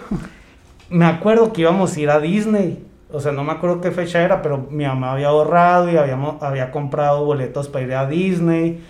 me 0.88 1.05
acuerdo 1.05 1.53
que 1.53 1.62
íbamos 1.62 1.96
a 1.96 2.01
ir 2.01 2.11
a 2.11 2.18
Disney 2.18 2.88
o 3.11 3.20
sea, 3.20 3.32
no 3.32 3.42
me 3.42 3.53
acuerdo 3.53 3.80
qué 3.80 3.90
fecha 3.90 4.22
era, 4.22 4.42
pero 4.42 4.66
mi 4.70 4.84
mamá 4.84 5.12
había 5.12 5.28
ahorrado 5.28 5.90
y 5.90 5.96
habíamos, 5.96 6.42
había 6.42 6.70
comprado 6.70 7.24
boletos 7.24 7.68
para 7.68 7.84
ir 7.84 7.94
a 7.94 8.07
Disney 8.07 8.84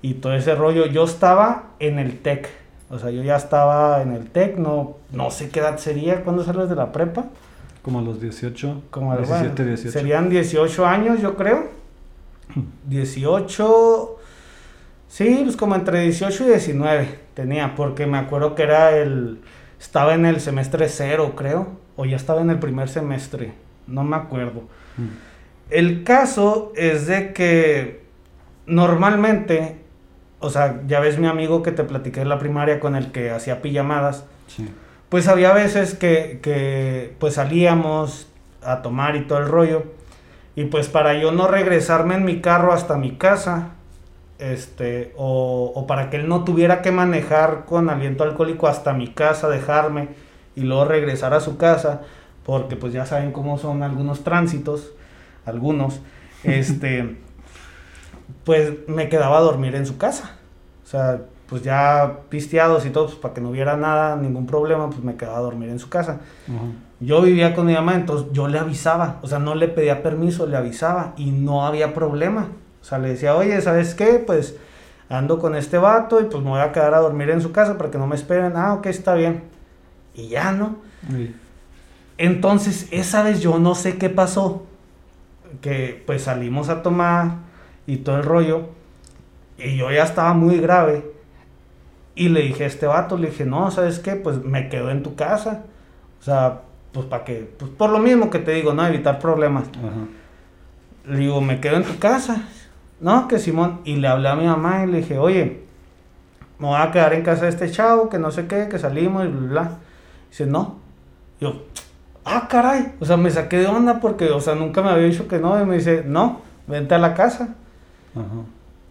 y 0.00 0.14
todo 0.14 0.34
ese 0.34 0.54
rollo. 0.54 0.86
Yo 0.86 1.04
estaba 1.04 1.64
en 1.78 1.98
el 1.98 2.18
TEC, 2.18 2.48
o 2.90 2.98
sea, 2.98 3.10
yo 3.10 3.22
ya 3.22 3.36
estaba 3.36 4.02
en 4.02 4.12
el 4.12 4.30
TEC, 4.30 4.56
no, 4.56 4.96
no 5.12 5.30
sé 5.30 5.50
qué 5.50 5.60
edad 5.60 5.78
sería, 5.78 6.24
¿cuándo 6.24 6.44
sales 6.44 6.68
de 6.68 6.74
la 6.74 6.92
prepa? 6.92 7.26
Como 7.82 8.00
a 8.00 8.02
los 8.02 8.20
18, 8.20 8.82
como 8.90 9.16
17, 9.16 9.64
18. 9.64 9.92
Serían 9.92 10.28
18 10.28 10.86
años, 10.86 11.20
yo 11.20 11.36
creo. 11.36 11.68
18, 12.88 14.16
sí, 15.08 15.40
pues 15.44 15.56
como 15.56 15.74
entre 15.74 16.00
18 16.00 16.44
y 16.44 16.46
19 16.48 17.18
tenía, 17.34 17.74
porque 17.74 18.06
me 18.06 18.18
acuerdo 18.18 18.54
que 18.54 18.62
era 18.62 18.96
el, 18.96 19.40
estaba 19.80 20.14
en 20.14 20.26
el 20.26 20.40
semestre 20.40 20.88
cero, 20.88 21.34
creo 21.36 21.88
o 21.98 22.04
ya 22.04 22.14
estaba 22.14 22.40
en 22.40 22.50
el 22.50 22.60
primer 22.60 22.88
semestre, 22.88 23.54
no 23.88 24.04
me 24.04 24.16
acuerdo. 24.16 24.62
Mm. 24.96 25.08
El 25.68 26.04
caso 26.04 26.72
es 26.76 27.08
de 27.08 27.32
que 27.32 28.02
normalmente, 28.66 29.82
o 30.40 30.50
sea, 30.50 30.80
ya 30.86 31.00
ves 31.00 31.18
mi 31.18 31.26
amigo 31.26 31.62
que 31.62 31.72
te 31.72 31.84
platiqué 31.84 32.20
en 32.20 32.28
la 32.28 32.38
primaria 32.38 32.80
con 32.80 32.96
el 32.96 33.10
que 33.12 33.30
hacía 33.30 33.60
pijamadas, 33.62 34.24
pues 35.08 35.28
había 35.28 35.52
veces 35.52 35.94
que, 35.94 36.40
que 36.42 37.14
pues 37.18 37.34
salíamos 37.34 38.28
a 38.62 38.82
tomar 38.82 39.16
y 39.16 39.22
todo 39.22 39.38
el 39.38 39.48
rollo, 39.48 39.84
y 40.54 40.64
pues 40.64 40.88
para 40.88 41.14
yo 41.14 41.32
no 41.32 41.46
regresarme 41.48 42.14
en 42.14 42.24
mi 42.24 42.40
carro 42.40 42.72
hasta 42.72 42.96
mi 42.96 43.12
casa, 43.12 43.70
este, 44.38 45.12
o, 45.16 45.72
o, 45.74 45.86
para 45.86 46.10
que 46.10 46.16
él 46.16 46.28
no 46.28 46.44
tuviera 46.44 46.80
que 46.80 46.92
manejar 46.92 47.64
con 47.64 47.90
aliento 47.90 48.22
alcohólico 48.22 48.68
hasta 48.68 48.92
mi 48.92 49.08
casa, 49.08 49.48
dejarme, 49.48 50.10
y 50.54 50.62
luego 50.62 50.84
regresar 50.84 51.34
a 51.34 51.40
su 51.40 51.56
casa, 51.56 52.02
porque 52.44 52.76
pues 52.76 52.92
ya 52.92 53.06
saben 53.06 53.32
cómo 53.32 53.58
son 53.58 53.82
algunos 53.82 54.24
tránsitos, 54.24 54.92
algunos, 55.44 56.00
este, 56.44 57.16
pues 58.44 58.72
me 58.88 59.08
quedaba 59.08 59.38
a 59.38 59.40
dormir 59.40 59.74
en 59.74 59.86
su 59.86 59.98
casa. 59.98 60.36
O 60.84 60.86
sea, 60.86 61.20
pues 61.48 61.62
ya 61.62 62.20
pisteados 62.28 62.84
y 62.84 62.90
todo, 62.90 63.06
pues 63.06 63.16
para 63.16 63.34
que 63.34 63.40
no 63.40 63.50
hubiera 63.50 63.76
nada, 63.76 64.16
ningún 64.16 64.46
problema, 64.46 64.90
pues 64.90 65.02
me 65.02 65.16
quedaba 65.16 65.38
a 65.38 65.42
dormir 65.42 65.70
en 65.70 65.78
su 65.78 65.88
casa. 65.88 66.20
Yo 67.00 67.22
vivía 67.22 67.54
con 67.54 67.66
mi 67.66 67.74
mamá, 67.74 67.94
entonces 67.94 68.28
yo 68.32 68.48
le 68.48 68.58
avisaba, 68.58 69.18
o 69.22 69.26
sea, 69.26 69.38
no 69.38 69.54
le 69.54 69.68
pedía 69.68 70.02
permiso, 70.02 70.46
le 70.46 70.56
avisaba 70.56 71.14
y 71.16 71.30
no 71.30 71.66
había 71.66 71.94
problema. 71.94 72.48
O 72.80 72.84
sea, 72.84 72.98
le 72.98 73.08
decía, 73.10 73.34
oye, 73.34 73.60
¿sabes 73.60 73.94
qué? 73.94 74.22
Pues 74.24 74.56
ando 75.08 75.38
con 75.38 75.56
este 75.56 75.78
vato 75.78 76.20
y 76.20 76.24
pues 76.24 76.42
me 76.42 76.50
voy 76.50 76.60
a 76.60 76.72
quedar 76.72 76.94
a 76.94 76.98
dormir 76.98 77.30
en 77.30 77.40
su 77.40 77.50
casa 77.50 77.78
para 77.78 77.90
que 77.90 77.98
no 77.98 78.06
me 78.06 78.16
esperen. 78.16 78.52
Ah, 78.56 78.74
ok, 78.74 78.86
está 78.86 79.14
bien. 79.14 79.44
Y 80.14 80.28
ya, 80.28 80.52
¿no? 80.52 80.76
Entonces, 82.18 82.88
esa 82.90 83.22
vez 83.22 83.40
yo 83.40 83.58
no 83.58 83.74
sé 83.74 83.96
qué 83.96 84.10
pasó. 84.10 84.64
Que 85.62 86.02
pues 86.06 86.22
salimos 86.22 86.68
a 86.68 86.82
tomar 86.82 87.47
y 87.88 87.96
todo 87.96 88.18
el 88.18 88.22
rollo. 88.22 88.68
Y 89.56 89.76
yo 89.76 89.90
ya 89.90 90.04
estaba 90.04 90.34
muy 90.34 90.60
grave. 90.60 91.10
Y 92.14 92.28
le 92.28 92.42
dije 92.42 92.64
a 92.64 92.66
este 92.66 92.86
vato, 92.86 93.16
le 93.16 93.30
dije, 93.30 93.46
no, 93.46 93.70
¿sabes 93.70 93.98
qué? 93.98 94.14
Pues 94.14 94.44
me 94.44 94.68
quedo 94.68 94.90
en 94.90 95.02
tu 95.02 95.16
casa. 95.16 95.64
O 96.20 96.22
sea, 96.22 96.60
pues 96.92 97.06
para 97.06 97.24
que, 97.24 97.50
pues 97.58 97.70
por 97.70 97.90
lo 97.90 97.98
mismo 97.98 98.28
que 98.28 98.40
te 98.40 98.52
digo, 98.52 98.74
¿no? 98.74 98.86
Evitar 98.86 99.18
problemas. 99.18 99.64
Le 101.06 101.18
digo, 101.18 101.40
me 101.40 101.60
quedo 101.60 101.76
en 101.76 101.84
tu 101.84 101.98
casa. 101.98 102.42
No, 103.00 103.26
que 103.26 103.38
Simón. 103.38 103.80
Y 103.84 103.96
le 103.96 104.08
hablé 104.08 104.28
a 104.28 104.36
mi 104.36 104.46
mamá 104.46 104.84
y 104.84 104.88
le 104.88 104.98
dije, 104.98 105.16
oye, 105.16 105.62
me 106.58 106.66
voy 106.66 106.78
a 106.78 106.90
quedar 106.90 107.14
en 107.14 107.22
casa 107.22 107.44
de 107.44 107.50
este 107.50 107.70
chavo, 107.70 108.10
que 108.10 108.18
no 108.18 108.30
sé 108.30 108.46
qué, 108.46 108.68
que 108.68 108.78
salimos 108.78 109.24
y 109.24 109.28
bla, 109.28 109.48
bla. 109.48 109.78
Dice, 110.28 110.44
no. 110.44 110.76
Yo, 111.40 111.64
ah, 112.26 112.48
caray. 112.50 112.96
O 113.00 113.06
sea, 113.06 113.16
me 113.16 113.30
saqué 113.30 113.56
de 113.58 113.66
onda 113.66 113.98
porque, 113.98 114.26
o 114.30 114.40
sea, 114.42 114.54
nunca 114.56 114.82
me 114.82 114.90
había 114.90 115.06
dicho 115.06 115.26
que 115.26 115.38
no. 115.38 115.58
Y 115.58 115.64
me 115.64 115.76
dice, 115.76 116.04
no, 116.06 116.42
vente 116.66 116.94
a 116.94 116.98
la 116.98 117.14
casa. 117.14 117.54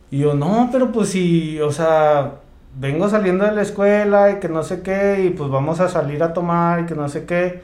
Y 0.09 0.19
yo, 0.19 0.33
no, 0.33 0.69
pero 0.71 0.91
pues 0.91 1.09
si, 1.09 1.59
o 1.59 1.71
sea, 1.71 2.35
vengo 2.79 3.09
saliendo 3.09 3.45
de 3.45 3.51
la 3.51 3.61
escuela 3.61 4.31
y 4.31 4.39
que 4.39 4.49
no 4.49 4.63
sé 4.63 4.81
qué, 4.81 5.25
y 5.25 5.29
pues 5.31 5.49
vamos 5.49 5.79
a 5.79 5.89
salir 5.89 6.23
a 6.23 6.33
tomar 6.33 6.81
y 6.81 6.85
que 6.85 6.95
no 6.95 7.09
sé 7.09 7.25
qué, 7.25 7.61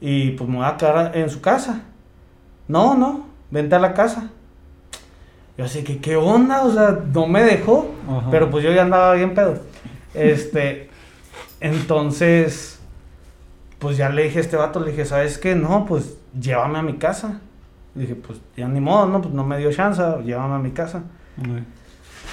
y 0.00 0.30
pues 0.30 0.48
me 0.48 0.56
voy 0.56 0.66
a 0.66 0.76
quedar 0.76 1.16
en 1.16 1.28
su 1.28 1.40
casa. 1.40 1.82
No, 2.68 2.94
no, 2.94 3.26
vente 3.50 3.74
a 3.74 3.78
la 3.78 3.94
casa. 3.94 4.30
Yo 5.56 5.64
así 5.64 5.82
que, 5.82 5.98
¿qué 5.98 6.16
onda? 6.16 6.64
O 6.64 6.70
sea, 6.70 7.00
no 7.12 7.26
me 7.26 7.42
dejó, 7.42 7.90
pero 8.30 8.48
pues 8.48 8.64
yo 8.64 8.72
ya 8.72 8.82
andaba 8.82 9.14
bien 9.14 9.34
pedo. 9.34 9.58
Este, 10.14 10.88
entonces, 11.60 12.78
pues 13.78 13.96
ya 13.96 14.08
le 14.08 14.24
dije 14.24 14.38
a 14.38 14.42
este 14.42 14.56
vato, 14.56 14.80
le 14.80 14.92
dije, 14.92 15.04
¿sabes 15.04 15.36
qué? 15.38 15.54
No, 15.54 15.84
pues 15.84 16.16
llévame 16.38 16.78
a 16.78 16.82
mi 16.82 16.94
casa. 16.94 17.40
Dije, 17.98 18.14
pues 18.14 18.40
ya 18.56 18.68
ni 18.68 18.80
modo, 18.80 19.06
no, 19.06 19.20
pues 19.20 19.34
no 19.34 19.44
me 19.44 19.58
dio 19.58 19.72
chance, 19.72 20.02
llévame 20.24 20.54
a 20.54 20.58
mi 20.58 20.70
casa. 20.70 21.02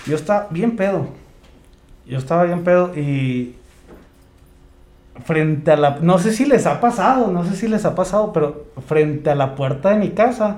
Yo 0.06 0.16
estaba 0.16 0.48
bien 0.52 0.76
pedo 0.76 1.08
yo 2.08 2.18
estaba 2.18 2.44
bien 2.44 2.64
pedo 2.64 2.96
y 2.96 3.56
frente 5.24 5.72
a 5.72 5.78
la... 5.78 5.98
No 6.02 6.20
sé 6.20 6.32
si 6.32 6.46
les 6.46 6.66
ha 6.66 6.80
pasado, 6.80 7.32
no 7.32 7.44
sé 7.44 7.56
si 7.56 7.68
les 7.68 7.86
ha 7.86 7.96
pasado, 7.96 8.32
pero 8.32 8.66
frente 8.86 9.30
a 9.30 9.36
la 9.36 9.56
puerta 9.56 9.90
de 9.90 9.98
mi 9.98 10.12
casa 10.12 10.58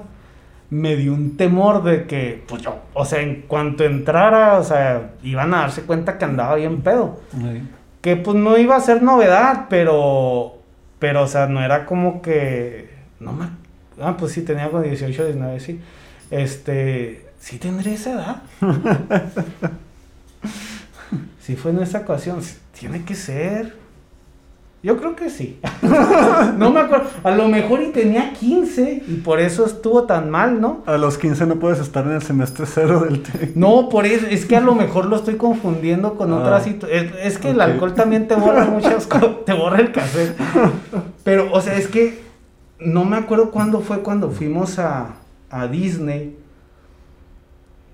me 0.69 0.97
dio 0.97 1.13
un 1.13 1.37
temor 1.37 1.83
de 1.83 2.05
que, 2.05 2.43
pues 2.47 2.61
yo, 2.63 2.79
o 2.93 3.05
sea, 3.05 3.21
en 3.21 3.43
cuanto 3.47 3.85
entrara, 3.85 4.57
o 4.57 4.63
sea, 4.63 5.11
iban 5.23 5.53
a 5.53 5.59
darse 5.59 5.83
cuenta 5.83 6.17
que 6.17 6.25
andaba 6.25 6.55
bien 6.55 6.81
pedo. 6.81 7.19
Que 8.01 8.17
pues 8.17 8.35
no 8.35 8.57
iba 8.57 8.75
a 8.75 8.81
ser 8.81 9.01
novedad, 9.01 9.67
pero, 9.69 10.57
pero, 10.99 11.23
o 11.23 11.27
sea, 11.27 11.47
no 11.47 11.63
era 11.63 11.85
como 11.85 12.21
que, 12.21 12.89
no 13.21 13.31
me, 13.31 13.47
ah, 14.01 14.17
pues 14.17 14.31
sí, 14.33 14.41
tenía 14.41 14.69
como 14.69 14.83
18, 14.83 15.25
19, 15.25 15.59
sí. 15.59 15.79
Este, 16.31 17.25
sí 17.39 17.57
tendría 17.57 17.93
esa 17.93 18.11
edad. 18.11 18.43
Si 21.47 21.55
fue 21.55 21.71
en 21.71 21.79
esa 21.79 21.99
ocasión, 21.99 22.41
tiene 22.77 23.05
que 23.05 23.15
ser. 23.15 23.73
Yo 24.83 24.97
creo 24.97 25.15
que 25.15 25.29
sí. 25.29 25.61
no 26.57 26.71
me 26.71 26.81
acuerdo. 26.81 27.07
A 27.23 27.31
lo 27.31 27.47
mejor 27.47 27.81
y 27.81 27.91
tenía 27.91 28.33
15 28.33 29.03
y 29.07 29.13
por 29.23 29.39
eso 29.39 29.65
estuvo 29.65 30.03
tan 30.03 30.29
mal, 30.29 30.59
¿no? 30.59 30.83
A 30.85 30.97
los 30.97 31.17
15 31.17 31.45
no 31.45 31.55
puedes 31.55 31.79
estar 31.79 32.05
en 32.05 32.11
el 32.11 32.21
semestre 32.21 32.65
cero 32.65 32.99
del 32.99 33.23
TEC. 33.23 33.55
No, 33.55 33.87
por 33.87 34.05
eso. 34.05 34.27
Es 34.29 34.45
que 34.45 34.57
a 34.57 34.59
lo 34.59 34.75
mejor 34.75 35.05
lo 35.05 35.15
estoy 35.15 35.35
confundiendo 35.35 36.15
con 36.15 36.33
otra 36.33 36.57
ah, 36.57 36.61
situación. 36.61 37.13
Es, 37.23 37.37
que 37.37 37.51
el 37.51 37.61
alcohol 37.61 37.93
también 37.93 38.27
te 38.27 38.35
borra 38.35 38.65
muchas 38.65 39.07
cosas. 39.07 39.45
Te 39.45 39.53
borra 39.53 39.79
el 39.79 39.93
cassette. 39.93 40.35
Pero, 41.23 41.49
o 41.53 41.61
sea, 41.61 41.77
es 41.77 41.87
que 41.87 42.26
no 42.80 43.05
me 43.05 43.17
acuerdo 43.17 43.51
cuándo 43.51 43.82
fue 43.82 44.01
cuando 44.01 44.30
fuimos 44.32 44.80
a, 44.80 45.15
a 45.49 45.67
Disney 45.67 46.38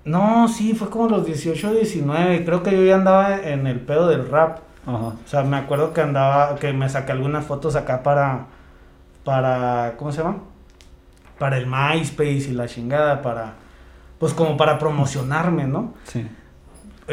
no, 0.06 0.50
sí, 0.50 0.74
fue 0.74 0.90
como 0.90 1.08
los 1.08 1.26
18, 1.26 1.74
19. 1.74 2.44
Creo 2.44 2.62
que 2.62 2.72
yo 2.72 2.84
ya 2.84 2.96
andaba 2.96 3.38
en 3.38 3.68
el 3.68 3.80
pedo 3.80 4.08
del 4.08 4.28
rap. 4.28 4.60
O 4.86 5.14
sea, 5.26 5.44
me 5.44 5.56
acuerdo 5.56 5.94
que 5.94 6.02
andaba, 6.02 6.56
que 6.56 6.74
me 6.74 6.90
saqué 6.90 7.14
algunas 7.14 7.46
fotos 7.46 7.78
acá 7.78 8.04
para, 8.04 8.48
para, 9.24 9.94
¿cómo 9.98 10.12
se 10.12 10.22
llama? 10.22 10.40
Para 11.40 11.58
el 11.58 11.68
MySpace 11.68 12.50
y 12.50 12.52
la 12.52 12.68
chingada, 12.68 13.22
para, 13.22 13.54
pues 14.20 14.34
como 14.34 14.58
para 14.58 14.78
promocionarme, 14.78 15.66
¿no? 15.66 15.94
Sí. 16.04 16.28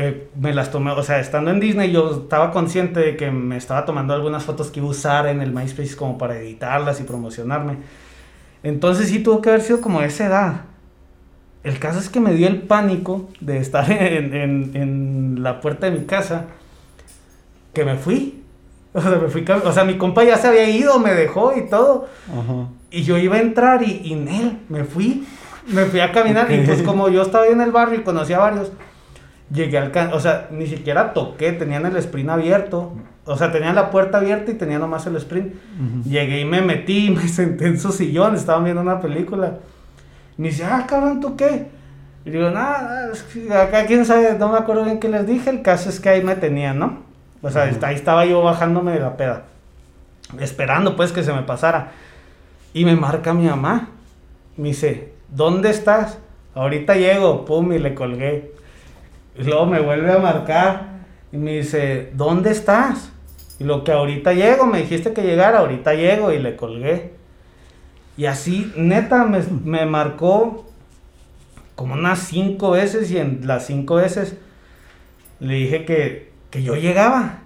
Eh, 0.03 0.31
me 0.35 0.55
las 0.55 0.71
tomé, 0.71 0.93
o 0.93 1.03
sea, 1.03 1.21
estando 1.21 1.51
en 1.51 1.61
Disney 1.61 1.93
yo 1.93 2.23
estaba 2.23 2.53
consciente 2.53 3.01
de 3.01 3.17
que 3.19 3.31
me 3.31 3.59
estaba 3.59 3.85
tomando 3.85 4.15
algunas 4.15 4.45
fotos 4.45 4.71
que 4.71 4.81
iba 4.81 4.89
a 4.89 4.93
usar 4.93 5.27
en 5.27 5.43
el 5.43 5.53
MySpace 5.53 5.95
como 5.95 6.17
para 6.17 6.39
editarlas 6.39 7.01
y 7.01 7.03
promocionarme. 7.03 7.77
Entonces 8.63 9.11
sí 9.11 9.19
tuvo 9.19 9.43
que 9.43 9.51
haber 9.51 9.61
sido 9.61 9.83
como 9.83 10.01
de 10.01 10.07
esa 10.07 10.25
edad. 10.25 10.61
El 11.65 11.79
caso 11.79 11.99
es 11.99 12.09
que 12.09 12.19
me 12.19 12.33
dio 12.33 12.49
el 12.49 12.63
pánico 12.63 13.29
de 13.41 13.59
estar 13.59 13.85
en, 13.93 15.43
la 15.43 15.61
puerta 15.61 15.91
de 15.91 15.99
mi 15.99 16.07
casa, 16.07 16.47
que 17.75 17.85
me 17.85 17.97
fui. 17.97 18.37
O 18.93 19.01
sea, 19.01 19.11
me 19.11 19.29
fui, 19.29 19.45
o 19.65 19.73
sea, 19.73 19.85
mi 19.85 19.99
compa 19.99 20.25
ya 20.25 20.37
se 20.37 20.49
había 20.49 20.69
ido, 20.69 20.99
me 20.99 21.13
dejó 21.13 21.53
y 21.57 21.69
todo. 21.69 22.09
Y 22.91 23.03
yo 23.03 23.19
iba 23.19 23.37
a 23.37 23.41
entrar 23.41 23.85
y, 23.85 24.01
y 24.03 24.15
él, 24.15 24.59
me 24.69 24.83
fui. 24.83 25.27
Me 25.69 25.85
fui 25.85 26.01
a 26.01 26.11
caminar 26.11 26.51
y 26.51 26.63
pues 26.63 26.83
como 26.83 27.09
yo 27.09 27.23
estaba 27.23 27.45
ahí 27.45 27.53
en 27.53 27.61
el 27.61 27.71
barrio 27.71 28.01
y 28.01 28.03
conocía 28.03 28.39
a 28.39 28.41
varios, 28.41 28.73
llegué 29.53 29.79
al... 29.79 29.93
O 30.13 30.21
sea, 30.21 30.49
ni 30.51 30.67
siquiera 30.67 31.13
toqué, 31.13 31.53
tenían 31.53 31.87
el 31.87 31.97
sprint 31.97 32.31
abierto. 32.31 32.93
O 33.25 33.37
sea, 33.37 33.53
tenían 33.53 33.75
la 33.75 33.91
puerta 33.91 34.19
abierta 34.19 34.51
y 34.51 34.55
tenía 34.55 34.79
nomás 34.79 35.07
el 35.07 35.17
sprint. 35.17 35.55
Llegué 36.05 36.41
y 36.41 36.45
me 36.45 36.63
metí, 36.63 37.11
me 37.17 37.29
senté 37.29 37.67
en 37.67 37.79
su 37.79 37.93
sillón, 37.93 38.35
estaban 38.35 38.65
viendo 38.65 38.83
una 38.83 39.01
película. 39.01 39.59
Me 40.37 40.49
dice, 40.49 40.65
ah, 40.65 40.87
cabrón, 40.89 41.21
¿tú 41.21 41.37
qué? 41.37 41.69
Y 42.25 42.31
digo, 42.31 42.51
nada, 42.51 43.13
acá 43.63 43.87
quién 43.87 44.05
sabe, 44.05 44.37
no 44.39 44.51
me 44.51 44.59
acuerdo 44.59 44.85
bien 44.85 45.01
qué 45.01 45.09
les 45.09 45.27
dije, 45.27 45.49
el 45.49 45.63
caso 45.63 45.89
es 45.89 46.01
que 46.01 46.11
ahí 46.11 46.23
me 46.23 46.37
tenían, 46.37 46.79
¿no? 46.79 47.03
O 47.43 47.51
sea, 47.51 47.71
ahí 47.83 47.95
estaba 47.95 48.27
yo 48.27 48.43
bajándome 48.43 48.93
de 48.93 49.01
la 49.01 49.17
peda, 49.17 49.45
esperando 50.39 50.97
pues 50.97 51.13
que 51.13 51.23
se 51.23 51.33
me 51.33 51.43
pasara. 51.43 51.93
Y 52.75 52.85
me 52.85 52.95
marca 52.95 53.33
mi 53.33 53.47
mamá, 53.47 53.89
me 54.57 54.69
dice, 54.69 55.15
¿dónde 55.29 55.71
estás? 55.71 56.19
Ahorita 56.55 56.95
llego, 56.95 57.47
pum, 57.47 57.73
y 57.73 57.79
le 57.79 57.95
colgué. 57.95 58.53
Y 59.37 59.45
luego 59.45 59.67
me 59.67 59.81
vuelve 59.81 60.13
a 60.13 60.19
marcar 60.19 61.01
y 61.33 61.37
me 61.37 61.59
dice, 61.59 62.11
¿dónde 62.15 62.51
estás? 62.51 63.13
Y 63.59 63.65
lo 63.65 63.85
que 63.85 63.93
ahorita 63.93 64.33
llego, 64.33 64.67
me 64.67 64.79
dijiste 64.79 65.13
que 65.13 65.23
llegara, 65.23 65.59
ahorita 65.59 65.95
llego 65.95 66.33
y 66.33 66.39
le 66.39 66.57
colgué. 66.57 67.13
Y 68.17 68.27
así, 68.27 68.73
neta, 68.77 69.25
me, 69.25 69.87
marcó 69.87 70.67
como 71.75 71.95
unas 71.95 72.19
cinco 72.21 72.73
veces 72.73 73.11
y 73.11 73.19
en 73.19 73.47
las 73.47 73.67
cinco 73.67 73.97
veces 73.97 74.37
le 75.39 75.55
dije 75.55 75.85
que, 75.85 76.31
yo 76.63 76.75
llegaba. 76.75 77.41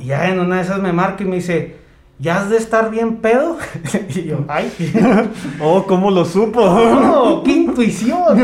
Y 0.00 0.06
ya 0.06 0.28
en 0.30 0.40
una 0.40 0.56
de 0.56 0.62
esas 0.62 0.80
me 0.80 0.92
marca 0.92 1.24
y 1.24 1.26
me 1.26 1.36
dice, 1.36 1.76
¿ya 2.18 2.40
has 2.40 2.50
de 2.50 2.56
estar 2.56 2.90
bien 2.90 3.16
pedo? 3.16 3.58
y 4.14 4.24
yo, 4.24 4.44
ay. 4.48 4.72
oh, 5.60 5.84
¿cómo 5.84 6.10
lo 6.10 6.24
supo? 6.24 6.60
oh, 6.62 7.42
qué 7.42 7.52
intuición. 7.52 8.38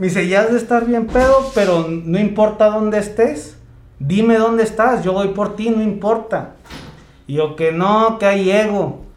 Me 0.00 0.08
dice, 0.08 0.26
ya 0.26 0.40
has 0.40 0.50
de 0.50 0.56
estar 0.56 0.84
bien 0.84 1.06
pedo, 1.06 1.52
pero 1.54 1.86
no 1.88 2.18
importa 2.18 2.70
dónde 2.70 2.98
estés. 2.98 3.56
Dime 4.00 4.36
dónde 4.36 4.64
estás, 4.64 5.04
yo 5.04 5.12
voy 5.12 5.28
por 5.28 5.54
ti, 5.54 5.70
no 5.70 5.82
importa. 5.82 6.54
Y 7.28 7.34
yo, 7.34 7.54
que 7.54 7.70
no, 7.70 8.18
que 8.18 8.26
hay 8.26 8.50
ego 8.50 9.10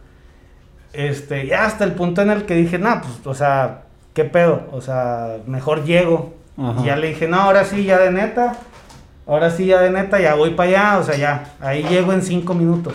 este, 0.94 1.48
ya 1.48 1.66
hasta 1.66 1.84
el 1.84 1.94
punto 1.94 2.22
en 2.22 2.30
el 2.30 2.46
que 2.46 2.56
dije, 2.56 2.78
nah, 2.78 3.02
pues, 3.02 3.26
o 3.26 3.34
sea, 3.34 3.82
¿qué 4.14 4.24
pedo? 4.24 4.68
O 4.72 4.80
sea, 4.80 5.38
mejor 5.48 5.84
llego. 5.84 6.36
Y 6.82 6.86
ya 6.86 6.96
le 6.96 7.08
dije, 7.08 7.28
no, 7.28 7.38
ahora 7.38 7.66
sí, 7.66 7.84
ya 7.84 7.98
de 7.98 8.12
neta, 8.12 8.54
ahora 9.26 9.50
sí, 9.50 9.66
ya 9.66 9.82
de 9.82 9.90
neta, 9.90 10.20
ya 10.20 10.36
voy 10.36 10.52
para 10.52 10.70
allá, 10.70 11.00
o 11.00 11.04
sea, 11.04 11.18
ya, 11.18 11.56
ahí 11.60 11.82
llego 11.82 12.14
en 12.14 12.22
cinco 12.22 12.54
minutos. 12.54 12.94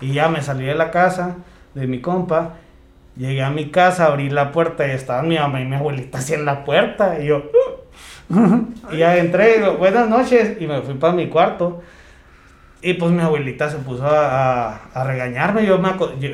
Y 0.00 0.14
ya 0.14 0.28
me 0.28 0.40
salí 0.40 0.64
de 0.64 0.74
la 0.74 0.90
casa 0.90 1.36
de 1.74 1.86
mi 1.86 2.00
compa, 2.00 2.54
llegué 3.16 3.42
a 3.42 3.50
mi 3.50 3.70
casa, 3.70 4.06
abrí 4.06 4.30
la 4.30 4.52
puerta 4.52 4.86
y 4.86 4.90
estaban 4.90 5.28
mi 5.28 5.38
mamá 5.38 5.60
y 5.60 5.64
mi 5.64 5.76
abuelita 5.76 6.18
así 6.18 6.34
en 6.34 6.44
la 6.44 6.64
puerta, 6.64 7.18
y 7.20 7.26
yo, 7.26 7.42
y 8.90 8.96
ya 8.98 9.16
entré, 9.16 9.56
y 9.56 9.58
digo, 9.60 9.76
buenas 9.76 10.08
noches, 10.08 10.56
y 10.60 10.66
me 10.66 10.80
fui 10.82 10.94
para 10.94 11.12
mi 11.12 11.28
cuarto. 11.28 11.82
Y 12.84 12.94
pues 12.94 13.12
mi 13.12 13.22
abuelita 13.22 13.70
se 13.70 13.76
puso 13.76 14.04
a, 14.04 14.80
regañarme. 15.04 15.64
Yo 15.64 15.78
me 15.78 15.90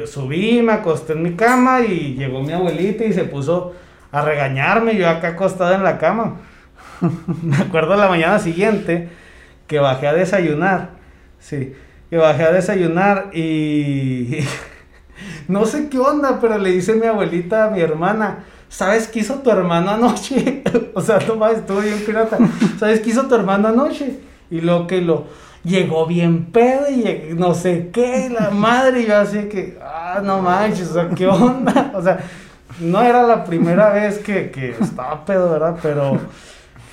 subí, 0.07 0.63
me 0.63 0.73
acosté 0.73 1.13
en 1.13 1.23
mi 1.23 1.33
cama 1.35 1.83
y 1.83 2.15
llegó 2.15 2.43
mi 2.43 2.53
abuelita 2.53 3.05
y 3.05 3.13
se 3.13 3.25
puso 3.25 3.75
a 4.11 4.23
regañarme. 4.23 4.97
Yo 4.97 5.11
acá 5.11 5.29
acostado 5.29 5.75
en 5.75 5.85
la 5.85 5.99
cama. 5.99 6.37
me 7.43 7.57
acuerdo 7.57 7.97
la 7.97 8.09
mañana 8.09 8.39
siguiente 8.39 9.11
que 9.67 9.79
bajé 9.79 10.07
a 10.07 10.15
desayunar. 10.15 10.91
Sí, 11.39 11.75
que 12.09 12.17
bajé 12.17 12.45
a 12.45 12.53
desayunar 12.53 13.29
y 13.35 14.39
no 15.49 15.67
sé 15.67 15.89
qué 15.89 15.99
onda, 15.99 16.39
pero 16.41 16.59
le 16.59 16.71
dice 16.71 16.95
mi 16.95 17.07
abuelita 17.07 17.65
a 17.65 17.71
mi 17.71 17.81
hermana, 17.81 18.45
¿sabes 18.69 19.09
qué 19.09 19.21
hizo 19.21 19.37
tu 19.37 19.51
hermano 19.51 19.91
anoche? 19.91 20.63
o 20.95 21.01
sea, 21.01 21.19
no 21.27 21.37
mames, 21.37 21.59
estuvo 21.59 21.81
bien 21.81 22.03
pirata. 22.05 22.39
¿Sabes 22.79 23.01
qué 23.01 23.11
hizo 23.11 23.27
tu 23.27 23.35
hermano 23.35 23.69
anoche? 23.69 24.21
Y 24.51 24.61
lo 24.61 24.87
que 24.87 25.01
lo 25.01 25.27
llegó 25.65 26.07
bien 26.07 26.47
pedo 26.47 26.91
y 26.91 27.35
no 27.35 27.55
sé 27.55 27.91
qué, 27.93 28.31
la 28.31 28.51
madre, 28.51 29.03
y 29.03 29.07
yo 29.07 29.17
así 29.17 29.49
que, 29.49 29.79
ah, 29.83 30.21
no 30.23 30.41
manches, 30.41 30.91
o 30.91 30.95
sea, 30.95 31.09
¿qué 31.11 31.27
onda? 31.27 31.93
O 31.95 32.03
sea, 32.03 32.19
no 32.81 33.03
era 33.03 33.25
la 33.25 33.45
primera 33.45 33.91
vez 33.91 34.19
que, 34.19 34.51
que 34.51 34.71
estaba 34.81 35.25
pedo, 35.25 35.51
¿verdad? 35.51 35.77
Pero, 35.83 36.19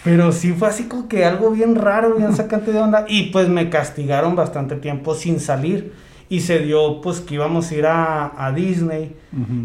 pero 0.04 0.32
sí 0.32 0.54
fue 0.54 0.68
así 0.68 0.86
como 0.86 1.08
que 1.08 1.26
algo 1.26 1.52
bien 1.52 1.76
raro, 1.76 2.16
bien 2.16 2.36
sacante 2.36 2.72
de 2.72 2.80
onda. 2.80 3.06
Y 3.08 3.32
pues 3.32 3.50
me 3.50 3.70
castigaron 3.70 4.36
bastante 4.36 4.76
tiempo 4.76 5.14
sin 5.14 5.40
salir 5.40 5.94
y 6.36 6.42
se 6.42 6.60
dio 6.60 7.00
pues 7.00 7.22
que 7.22 7.36
íbamos 7.36 7.72
a 7.72 7.76
ir 7.76 7.86
a, 7.88 8.52
Disney 8.54 9.16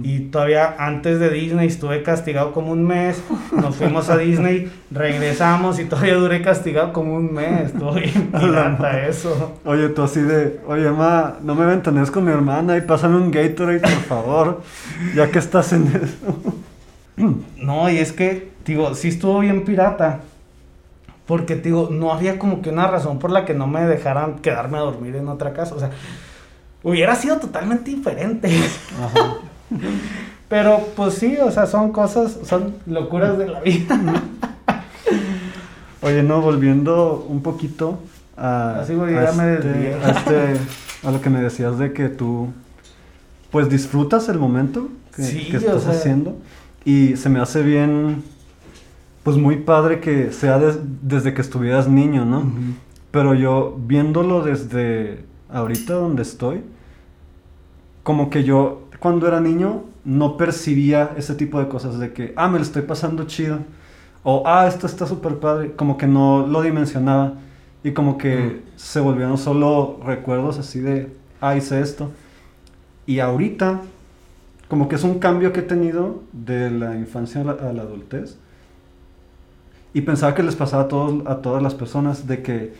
y 0.05 0.21
todavía 0.31 0.77
antes 0.79 1.19
de 1.19 1.29
Disney 1.29 1.67
estuve 1.67 2.05
castigado 2.05 2.53
como 2.53 2.71
un 2.71 2.85
mes, 2.85 3.21
nos 3.51 3.75
fuimos 3.75 4.09
a 4.09 4.17
Disney, 4.17 4.71
regresamos 4.93 5.81
y 5.81 5.87
todavía 5.87 6.15
duré 6.15 6.43
castigado 6.43 6.93
como 6.93 7.17
un 7.17 7.35
mes, 7.35 7.73
estuvo 7.73 7.93
bien 7.95 8.31
eso. 9.09 9.59
Oye, 9.65 9.89
tú 9.89 10.03
así 10.03 10.21
de, 10.21 10.61
oye 10.69 10.91
ma, 10.93 11.39
no 11.43 11.57
me 11.57 11.67
ventanes 11.67 12.09
con 12.13 12.25
mi 12.25 12.31
hermana 12.31 12.77
y 12.77 12.83
pásame 12.83 13.17
un 13.17 13.33
Gatorade 13.33 13.81
por 13.81 13.91
favor, 13.91 14.63
ya 15.17 15.29
que 15.29 15.41
estás 15.41 15.73
en 15.73 15.89
eso. 15.89 16.55
no, 17.57 17.91
y 17.91 17.99
es 17.99 18.13
que, 18.13 18.53
digo, 18.65 18.95
sí 18.95 19.09
estuvo 19.09 19.41
bien 19.41 19.65
pirata. 19.65 20.21
Porque, 21.27 21.55
digo, 21.55 21.89
no 21.93 22.13
había 22.13 22.41
como 22.41 22.61
que 22.61 22.71
una 22.71 22.89
razón 22.89 23.21
por 23.21 23.31
la 23.31 23.45
que 23.45 23.55
no 23.55 23.69
me 23.69 23.87
dejaran 23.87 24.41
quedarme 24.41 24.79
a 24.79 24.81
dormir 24.81 25.15
en 25.15 25.29
otra 25.29 25.53
casa. 25.53 25.77
O 25.77 25.79
sea, 25.79 25.91
hubiera 26.83 27.15
sido 27.15 27.39
totalmente 27.39 27.91
diferente. 27.91 28.51
Pero 30.49 30.89
pues 30.97 31.15
sí, 31.15 31.37
o 31.37 31.51
sea, 31.51 31.67
son 31.67 31.93
cosas, 31.93 32.39
son 32.45 32.75
locuras 32.87 33.39
de 33.39 33.49
la 33.49 33.61
vida. 33.61 34.01
Oye, 36.03 36.23
no, 36.23 36.41
volviendo 36.41 37.25
un 37.29 37.43
poquito 37.43 38.01
a, 38.37 38.81
Así 38.81 38.95
ya 38.95 39.33
me 39.33 39.55
este, 39.55 39.95
a, 39.95 40.11
este, 40.11 40.57
a 41.07 41.11
lo 41.11 41.21
que 41.21 41.31
me 41.31 41.41
decías 41.41 41.79
de 41.79 41.93
que 41.93 42.09
tú, 42.09 42.49
pues 43.51 43.69
disfrutas 43.69 44.29
el 44.29 44.39
momento 44.39 44.89
que, 45.15 45.57
estás 45.57 45.87
haciendo 45.87 46.39
y 46.85 47.17
se 47.17 47.29
me 47.29 47.39
hace 47.39 47.63
bien, 47.63 48.25
pues 49.23 49.37
muy 49.37 49.57
padre 49.57 50.01
que 50.01 50.33
sea 50.33 50.59
desde 50.59 51.35
que 51.35 51.43
estuvieras 51.43 51.87
niño, 51.87 52.25
¿no? 52.25 52.51
Pero 53.11 53.35
yo 53.35 53.77
viéndolo 53.79 54.43
desde 54.43 55.30
ahorita 55.53 55.95
donde 55.95 56.23
estoy, 56.23 56.63
como 58.03 58.31
que 58.31 58.45
yo 58.45 58.89
cuando 58.99 59.27
era 59.27 59.41
niño 59.41 59.85
no 60.05 60.37
percibía 60.37 61.13
ese 61.17 61.35
tipo 61.35 61.59
de 61.59 61.69
cosas 61.69 61.99
de 61.99 62.13
que, 62.13 62.33
ah, 62.37 62.49
me 62.49 62.59
lo 62.59 62.65
estoy 62.65 62.83
pasando 62.83 63.25
chido, 63.25 63.59
o 64.23 64.43
ah, 64.47 64.67
esto 64.67 64.87
está 64.87 65.07
súper 65.07 65.39
padre, 65.39 65.73
como 65.73 65.97
que 65.97 66.07
no 66.07 66.47
lo 66.47 66.63
dimensionaba 66.63 67.35
y 67.83 67.93
como 67.93 68.19
que 68.19 68.63
se 68.77 69.01
volvieron 69.01 69.39
solo 69.39 69.99
recuerdos 70.05 70.59
así 70.59 70.81
de, 70.81 71.15
ah, 71.41 71.57
hice 71.57 71.81
esto. 71.81 72.11
Y 73.07 73.21
ahorita, 73.21 73.81
como 74.69 74.89
que 74.89 74.97
es 74.97 75.05
un 75.05 75.19
cambio 75.19 75.53
que 75.53 75.61
he 75.61 75.65
tenido 75.65 76.23
de 76.33 76.71
la 76.71 76.97
infancia 76.97 77.41
a 77.41 77.45
la, 77.45 77.53
a 77.53 77.73
la 77.73 77.83
adultez. 77.83 78.39
Y 79.93 80.03
pensaba 80.03 80.35
que 80.35 80.43
les 80.43 80.55
pasaba 80.55 80.85
a, 80.85 80.89
todos, 80.89 81.27
a 81.27 81.37
todas 81.37 81.63
las 81.63 81.75
personas 81.75 82.27
de 82.27 82.43
que 82.43 82.75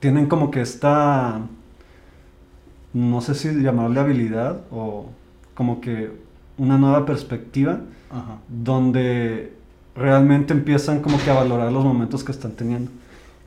tienen 0.00 0.26
como 0.26 0.50
que 0.50 0.60
esta 0.60 1.40
no 2.94 3.20
sé 3.20 3.34
si 3.34 3.48
llamarle 3.62 4.00
habilidad 4.00 4.60
o 4.70 5.06
como 5.54 5.80
que 5.80 6.10
una 6.58 6.78
nueva 6.78 7.06
perspectiva 7.06 7.80
donde 8.48 9.52
realmente 9.96 10.52
empiezan 10.52 11.00
como 11.00 11.18
que 11.22 11.30
a 11.30 11.34
valorar 11.34 11.72
los 11.72 11.84
momentos 11.84 12.24
que 12.24 12.32
están 12.32 12.52
teniendo. 12.52 12.90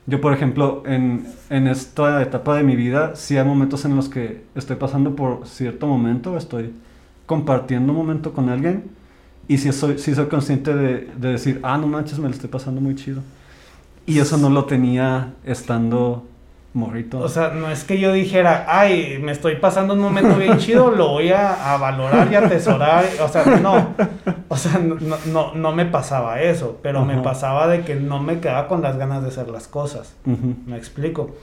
Yo, 0.06 0.20
por 0.20 0.32
ejemplo, 0.32 0.84
en, 0.86 1.26
en, 1.50 1.66
esta 1.66 2.22
etapa 2.22 2.56
de 2.56 2.62
mi 2.62 2.76
vida, 2.76 3.16
sí 3.16 3.36
hay 3.36 3.44
momentos 3.44 3.84
en 3.84 3.96
los 3.96 4.08
que 4.08 4.44
estoy 4.54 4.76
pasando 4.76 5.16
por 5.16 5.46
cierto 5.46 5.88
momento, 5.88 6.36
estoy 6.36 6.72
compartiendo 7.26 7.92
un 7.92 7.98
momento 7.98 8.32
con 8.32 8.48
alguien 8.48 8.84
y 9.48 9.58
sí 9.58 9.72
soy, 9.72 9.98
sí 9.98 10.14
soy 10.14 10.26
consciente 10.26 10.74
de, 10.74 11.10
de 11.16 11.28
decir, 11.32 11.58
ah, 11.64 11.76
no 11.76 11.88
manches, 11.88 12.18
me 12.20 12.28
lo 12.28 12.34
estoy 12.34 12.48
pasando 12.48 12.80
muy 12.80 12.94
chido. 12.94 13.22
Y 14.06 14.20
eso 14.20 14.36
no 14.36 14.48
lo 14.48 14.66
tenía 14.66 15.34
estando 15.44 16.24
morrito. 16.76 17.18
O 17.18 17.28
sea, 17.28 17.48
no 17.48 17.70
es 17.70 17.84
que 17.84 17.98
yo 17.98 18.12
dijera, 18.12 18.66
ay, 18.68 19.18
me 19.20 19.32
estoy 19.32 19.56
pasando 19.56 19.94
un 19.94 20.00
momento 20.00 20.36
bien 20.36 20.58
chido, 20.58 20.90
lo 20.90 21.08
voy 21.08 21.30
a, 21.30 21.76
valorar 21.80 22.30
y 22.30 22.34
atesorar. 22.36 23.04
O 23.22 23.28
sea, 23.28 23.44
no. 23.56 23.94
O 24.48 24.56
sea, 24.56 24.78
no, 24.78 25.54
no, 25.54 25.72
me 25.72 25.86
pasaba 25.86 26.40
eso, 26.40 26.78
pero 26.82 27.04
me 27.04 27.18
pasaba 27.22 27.66
de 27.66 27.82
que 27.82 27.96
no 27.96 28.20
me 28.20 28.38
quedaba 28.40 28.68
con 28.68 28.82
las 28.82 28.96
ganas 28.96 29.22
de 29.22 29.28
hacer 29.28 29.48
las 29.48 29.66
cosas. 29.66 30.14
Me 30.66 30.76
explico. 30.76 31.34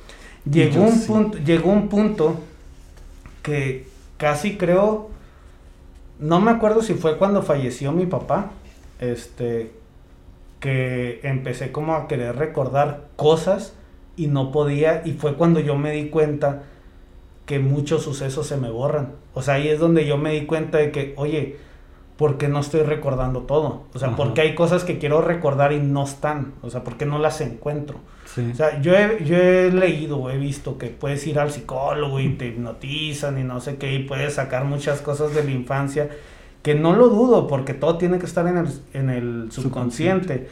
Llegó 0.49 0.83
un, 0.83 1.05
punto, 1.05 1.37
llegó 1.39 1.71
un 1.71 1.89
punto 1.89 2.39
que 3.41 3.87
casi 4.17 4.57
creo, 4.57 5.09
no 6.19 6.39
me 6.41 6.51
acuerdo 6.51 6.81
si 6.81 6.93
fue 6.93 7.17
cuando 7.17 7.43
falleció 7.43 7.91
mi 7.91 8.05
papá, 8.05 8.51
este, 8.99 9.71
que 10.59 11.21
empecé 11.23 11.71
como 11.71 11.95
a 11.95 12.07
querer 12.07 12.35
recordar 12.35 13.07
cosas 13.15 13.73
y 14.15 14.27
no 14.27 14.51
podía 14.51 15.01
y 15.05 15.13
fue 15.13 15.35
cuando 15.35 15.59
yo 15.59 15.75
me 15.75 15.91
di 15.91 16.09
cuenta 16.09 16.63
que 17.45 17.59
muchos 17.59 18.03
sucesos 18.03 18.47
se 18.47 18.57
me 18.57 18.69
borran. 18.69 19.13
O 19.33 19.41
sea, 19.41 19.55
ahí 19.55 19.67
es 19.67 19.79
donde 19.79 20.05
yo 20.05 20.17
me 20.17 20.31
di 20.33 20.45
cuenta 20.45 20.77
de 20.77 20.91
que, 20.91 21.13
oye, 21.17 21.57
¿por 22.17 22.37
qué 22.37 22.47
no 22.47 22.59
estoy 22.59 22.83
recordando 22.83 23.41
todo? 23.41 23.83
O 23.93 23.99
sea, 23.99 24.15
porque 24.15 24.41
hay 24.41 24.55
cosas 24.55 24.83
que 24.83 24.97
quiero 24.97 25.21
recordar 25.21 25.73
y 25.73 25.79
no 25.79 26.03
están. 26.03 26.53
O 26.61 26.69
sea, 26.69 26.83
¿por 26.83 26.97
qué 26.97 27.05
no 27.05 27.19
las 27.19 27.41
encuentro? 27.41 27.97
O 28.51 28.55
sea, 28.55 28.81
yo 28.81 28.93
he, 28.95 29.23
yo 29.25 29.35
he 29.37 29.71
leído, 29.71 30.29
he 30.29 30.37
visto 30.37 30.77
que 30.77 30.87
puedes 30.87 31.25
ir 31.27 31.37
al 31.37 31.51
psicólogo 31.51 32.19
y 32.19 32.29
te 32.29 32.47
hipnotizan 32.47 33.37
y 33.37 33.43
no 33.43 33.59
sé 33.59 33.75
qué, 33.75 33.93
y 33.93 33.99
puedes 34.03 34.35
sacar 34.35 34.65
muchas 34.65 35.01
cosas 35.01 35.35
de 35.35 35.43
la 35.43 35.51
infancia, 35.51 36.09
que 36.63 36.73
no 36.73 36.93
lo 36.93 37.09
dudo, 37.09 37.47
porque 37.47 37.73
todo 37.73 37.97
tiene 37.97 38.19
que 38.19 38.25
estar 38.25 38.47
en 38.47 38.57
el, 38.57 38.67
en 38.93 39.09
el 39.09 39.51
subconsciente 39.51 40.47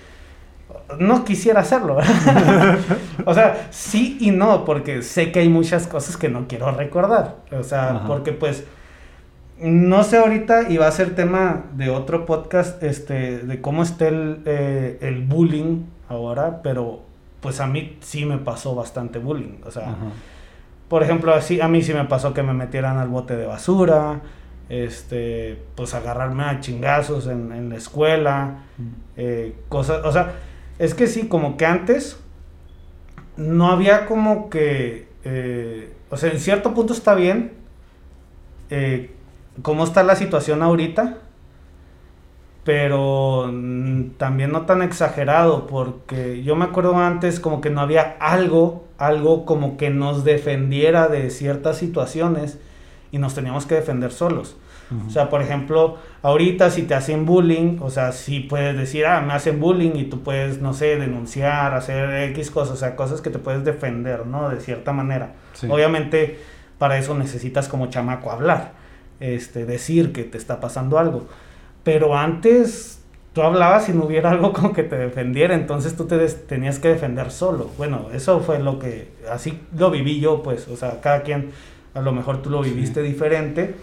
no 1.00 1.24
quisiera 1.24 1.62
hacerlo, 1.62 1.98
o 3.26 3.34
sea, 3.34 3.68
sí 3.72 4.18
y 4.20 4.32
no, 4.32 4.66
porque 4.66 5.02
sé 5.02 5.32
que 5.32 5.40
hay 5.40 5.50
muchas 5.50 5.88
cosas 5.88 6.18
que 6.18 6.30
no 6.30 6.48
quiero 6.48 6.72
recordar. 6.72 7.38
O 7.52 7.64
sea, 7.64 8.04
porque 8.08 8.32
pues, 8.32 8.66
no 9.60 10.04
sé 10.04 10.18
ahorita, 10.18 10.70
y 10.70 10.78
va 10.78 10.88
a 10.88 10.92
ser 10.92 11.16
tema 11.16 11.66
de 11.74 11.90
otro 11.90 12.26
podcast, 12.26 12.82
este, 12.84 13.40
de 13.40 13.62
cómo 13.62 13.84
está 13.84 14.08
el, 14.08 14.42
eh, 14.46 14.98
el 15.02 15.24
bullying 15.24 15.84
ahora, 16.10 16.62
pero 16.64 17.04
pues 17.42 17.60
a 17.60 17.68
mí 17.68 17.98
sí 18.02 18.26
me 18.26 18.38
pasó 18.38 18.76
bastante 18.76 19.20
bullying. 19.20 19.60
O 19.66 19.72
sea, 19.72 19.96
por 20.88 21.04
ejemplo, 21.04 21.34
así, 21.34 21.62
a 21.62 21.68
mí 21.68 21.82
sí 21.82 21.94
me 21.94 22.06
pasó 22.06 22.34
que 22.34 22.44
me 22.44 22.54
metieran 22.54 22.98
al 22.98 23.10
bote 23.10 23.36
de 23.36 23.46
basura, 23.46 24.22
este, 24.70 25.62
pues 25.76 25.94
agarrarme 25.94 26.44
a 26.44 26.60
chingazos 26.60 27.28
en, 27.28 27.52
en 27.52 27.70
la 27.70 27.76
escuela, 27.76 28.64
eh, 29.18 29.56
cosas, 29.70 30.06
o 30.06 30.12
sea, 30.12 30.34
es 30.82 30.96
que 30.96 31.06
sí, 31.06 31.28
como 31.28 31.58
que 31.58 31.68
antes 31.68 32.18
no 33.38 33.68
había 33.68 34.08
como 34.08 34.50
que, 34.50 35.08
eh, 35.24 35.94
o 36.10 36.18
sea, 36.18 36.32
en 36.32 36.40
cierto 36.40 36.74
punto 36.74 36.92
está 36.92 37.14
bien 37.14 37.52
eh, 38.72 39.12
cómo 39.62 39.84
está 39.84 40.02
la 40.02 40.16
situación 40.16 40.64
ahorita, 40.64 41.20
pero 42.64 43.54
también 44.18 44.52
no 44.52 44.66
tan 44.66 44.82
exagerado, 44.82 45.68
porque 45.68 46.42
yo 46.42 46.56
me 46.56 46.66
acuerdo 46.66 46.98
antes 46.98 47.40
como 47.40 47.62
que 47.62 47.70
no 47.70 47.82
había 47.82 48.18
algo, 48.20 48.88
algo 48.98 49.46
como 49.46 49.78
que 49.78 49.92
nos 49.92 50.24
defendiera 50.24 51.10
de 51.10 51.30
ciertas 51.30 51.78
situaciones 51.78 52.58
y 53.12 53.20
nos 53.20 53.36
teníamos 53.36 53.68
que 53.68 53.76
defender 53.76 54.12
solos. 54.12 54.58
O 55.08 55.10
sea, 55.10 55.30
por 55.30 55.42
ejemplo, 55.42 55.98
ahorita 56.22 56.70
si 56.70 56.84
te 56.84 56.94
hacen 56.94 57.26
bullying, 57.26 57.78
o 57.80 57.90
sea, 57.90 58.12
si 58.12 58.42
puedes 58.42 58.78
decir, 58.78 59.06
ah, 59.06 59.22
me 59.22 59.34
hacen 59.34 59.60
bullying 59.60 59.96
y 59.96 60.06
tú 60.06 60.22
puedes, 60.22 60.62
no 60.62 60.74
sé, 60.74 60.98
denunciar, 60.98 61.74
hacer 61.74 62.30
X 62.32 62.52
cosas, 62.52 62.74
o 62.74 62.76
sea, 62.78 62.96
cosas 62.98 63.22
que 63.22 63.30
te 63.30 63.40
puedes 63.40 63.64
defender, 63.64 64.26
¿no? 64.26 64.50
De 64.50 64.60
cierta 64.60 64.92
manera. 64.92 65.34
Obviamente, 65.70 66.40
para 66.78 66.98
eso 66.98 67.18
necesitas 67.18 67.70
como 67.70 67.88
chamaco 67.88 68.32
hablar, 68.32 68.74
este, 69.22 69.66
decir 69.66 70.12
que 70.12 70.24
te 70.24 70.38
está 70.38 70.60
pasando 70.60 71.00
algo. 71.00 71.26
Pero 71.84 72.18
antes 72.18 73.02
tú 73.32 73.44
hablabas 73.44 73.88
y 73.88 73.94
no 73.94 74.06
hubiera 74.06 74.32
algo 74.32 74.52
como 74.54 74.74
que 74.74 74.84
te 74.84 74.98
defendiera, 74.98 75.56
entonces 75.56 75.96
tú 75.96 76.06
te 76.06 76.18
tenías 76.28 76.80
que 76.80 76.90
defender 76.90 77.32
solo. 77.32 77.70
Bueno, 77.78 78.08
eso 78.14 78.42
fue 78.42 78.60
lo 78.60 78.78
que, 78.78 79.10
así 79.32 79.58
lo 79.78 79.90
viví 79.90 80.20
yo, 80.20 80.44
pues, 80.44 80.68
o 80.68 80.76
sea, 80.76 81.00
cada 81.00 81.22
quien, 81.22 81.52
a 81.94 82.02
lo 82.02 82.12
mejor 82.12 82.42
tú 82.42 82.50
lo 82.50 82.62
viviste 82.62 83.02
diferente 83.02 83.76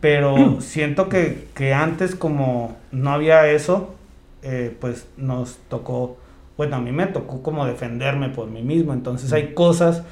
pero 0.00 0.60
siento 0.60 1.08
que, 1.08 1.74
antes 1.74 2.14
como 2.14 2.76
no 2.90 3.10
había 3.10 3.48
eso, 3.48 3.94
eh, 4.42 4.76
pues 4.80 5.06
nos 5.16 5.58
tocó 5.68 6.18
bueno, 6.56 6.76
a 6.76 6.80
mí 6.80 6.92
me 6.92 7.06
tocó 7.06 7.42
como 7.42 7.66
defenderme 7.66 8.28
por 8.28 8.48
mí 8.48 8.62
mismo, 8.62 8.92
entonces 8.92 9.32
hay 9.32 9.54
cosas 9.54 10.02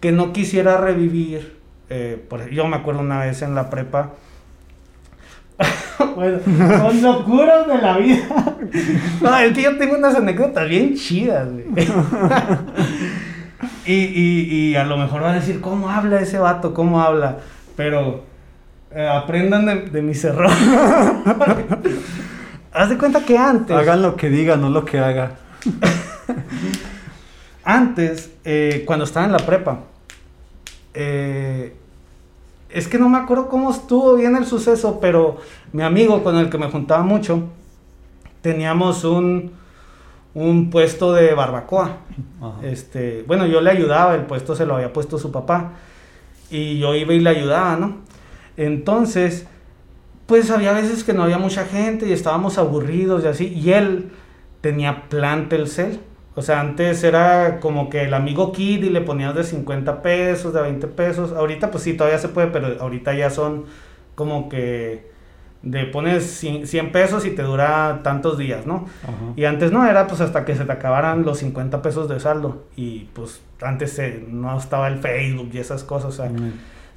que 0.00 0.12
no 0.12 0.32
quisiera 0.32 0.78
revivir. 0.78 1.56
Eh, 1.90 2.22
por, 2.28 2.50
yo 2.50 2.66
me 2.66 2.76
acuerdo 2.76 3.00
una 3.00 3.20
vez 3.20 3.42
en 3.42 3.54
la 3.54 3.70
prepa, 3.70 4.10
bueno, 6.16 6.38
son 6.44 7.02
locuras 7.02 7.66
de 7.66 7.78
la 7.78 7.98
vida. 7.98 8.56
No, 9.22 9.38
es 9.38 9.52
que 9.54 9.62
yo 9.62 9.78
tengo 9.78 9.96
unas 9.96 10.14
anécdotas 10.14 10.68
bien 10.68 10.94
chidas, 10.94 11.48
güey. 11.50 11.64
y, 13.86 13.94
y, 13.94 14.48
y, 14.50 14.76
a 14.76 14.84
lo 14.84 14.96
mejor 14.96 15.22
van 15.22 15.36
a 15.36 15.40
decir, 15.40 15.60
¿cómo 15.60 15.88
habla 15.88 16.20
ese 16.20 16.38
vato? 16.38 16.74
¿Cómo 16.74 17.00
habla? 17.00 17.38
Pero 17.76 18.24
eh, 18.90 19.06
aprendan 19.06 19.66
de, 19.66 19.74
de, 19.90 20.02
mis 20.02 20.24
errores. 20.24 20.56
Haz 22.72 22.90
de 22.90 22.98
cuenta 22.98 23.24
que 23.24 23.36
antes. 23.36 23.76
Hagan 23.76 24.02
lo 24.02 24.16
que 24.16 24.30
diga, 24.30 24.56
no 24.56 24.70
lo 24.70 24.84
que 24.84 24.98
haga. 24.98 25.32
antes, 27.64 28.30
eh, 28.44 28.84
cuando 28.86 29.04
estaba 29.04 29.26
en 29.26 29.32
la 29.32 29.38
prepa, 29.38 29.80
eh, 30.94 31.74
es 32.70 32.88
que 32.88 32.98
no 32.98 33.08
me 33.08 33.18
acuerdo 33.18 33.48
cómo 33.48 33.70
estuvo 33.70 34.14
bien 34.14 34.36
el 34.36 34.46
suceso, 34.46 34.98
pero 35.00 35.38
mi 35.72 35.82
amigo 35.82 36.22
con 36.22 36.36
el 36.36 36.48
que 36.48 36.58
me 36.58 36.70
juntaba 36.70 37.02
mucho, 37.02 37.44
teníamos 38.42 39.04
un, 39.04 39.52
un 40.34 40.70
puesto 40.70 41.12
de 41.12 41.34
barbacoa. 41.34 41.96
Este, 42.62 43.24
bueno, 43.26 43.46
yo 43.46 43.60
le 43.60 43.70
ayudaba, 43.70 44.14
el 44.14 44.22
puesto 44.22 44.54
se 44.54 44.66
lo 44.66 44.76
había 44.76 44.92
puesto 44.92 45.18
su 45.18 45.32
papá. 45.32 45.72
Y 46.50 46.78
yo 46.78 46.94
iba 46.94 47.12
y 47.12 47.20
le 47.20 47.30
ayudaba, 47.30 47.76
¿no? 47.76 48.08
Entonces, 48.58 49.46
pues 50.26 50.50
había 50.50 50.72
veces 50.72 51.04
que 51.04 51.14
no 51.14 51.22
había 51.22 51.38
mucha 51.38 51.64
gente 51.64 52.06
y 52.06 52.12
estábamos 52.12 52.58
aburridos 52.58 53.24
y 53.24 53.28
así. 53.28 53.46
Y 53.46 53.72
él 53.72 54.10
tenía 54.60 55.08
plan 55.08 55.48
Telcel. 55.48 56.00
O 56.34 56.42
sea, 56.42 56.60
antes 56.60 57.02
era 57.02 57.60
como 57.60 57.88
que 57.88 58.02
el 58.02 58.14
amigo 58.14 58.52
Kid 58.52 58.84
y 58.84 58.90
le 58.90 59.00
ponías 59.00 59.34
de 59.34 59.44
50 59.44 60.02
pesos, 60.02 60.52
de 60.52 60.60
20 60.60 60.86
pesos. 60.88 61.32
Ahorita 61.32 61.70
pues 61.70 61.84
sí, 61.84 61.94
todavía 61.94 62.18
se 62.18 62.28
puede, 62.28 62.48
pero 62.48 62.80
ahorita 62.80 63.14
ya 63.14 63.30
son 63.30 63.64
como 64.14 64.48
que 64.48 65.08
de 65.62 65.84
pones 65.86 66.24
100 66.24 66.92
pesos 66.92 67.24
y 67.24 67.30
te 67.30 67.42
dura 67.42 68.00
tantos 68.02 68.38
días, 68.38 68.66
¿no? 68.66 68.86
Y 69.36 69.44
antes 69.44 69.72
no, 69.72 69.86
era 69.86 70.08
pues 70.08 70.20
hasta 70.20 70.44
que 70.44 70.54
se 70.56 70.64
te 70.64 70.72
acabaran 70.72 71.24
los 71.24 71.38
50 71.38 71.80
pesos 71.80 72.08
de 72.08 72.18
saldo. 72.18 72.64
Y 72.76 73.08
pues 73.14 73.40
antes 73.62 74.00
no 74.28 74.56
estaba 74.58 74.88
el 74.88 74.98
Facebook 74.98 75.50
y 75.52 75.58
esas 75.58 75.84
cosas, 75.84 76.18
o 76.18 76.22
sea. 76.22 76.30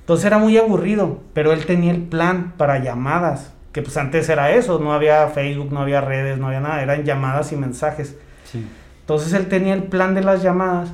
Entonces 0.02 0.26
era 0.26 0.38
muy 0.38 0.58
aburrido, 0.58 1.20
pero 1.34 1.54
él 1.54 1.66
tenía 1.66 1.92
el 1.92 2.02
plan 2.02 2.54
para 2.58 2.84
llamadas, 2.84 3.54
que 3.72 3.82
pues 3.82 3.96
antes 3.98 4.28
era 4.30 4.52
eso, 4.52 4.80
no 4.80 4.94
había 4.94 5.28
Facebook, 5.30 5.72
no 5.72 5.80
había 5.80 6.02
redes, 6.02 6.38
no 6.38 6.48
había 6.48 6.60
nada, 6.60 6.82
eran 6.82 7.04
llamadas 7.04 7.52
y 7.52 7.56
mensajes. 7.56 8.18
Sí. 8.52 8.66
Entonces 9.02 9.34
él 9.34 9.48
tenía 9.48 9.74
el 9.74 9.84
plan 9.84 10.14
de 10.14 10.24
las 10.24 10.42
llamadas. 10.42 10.90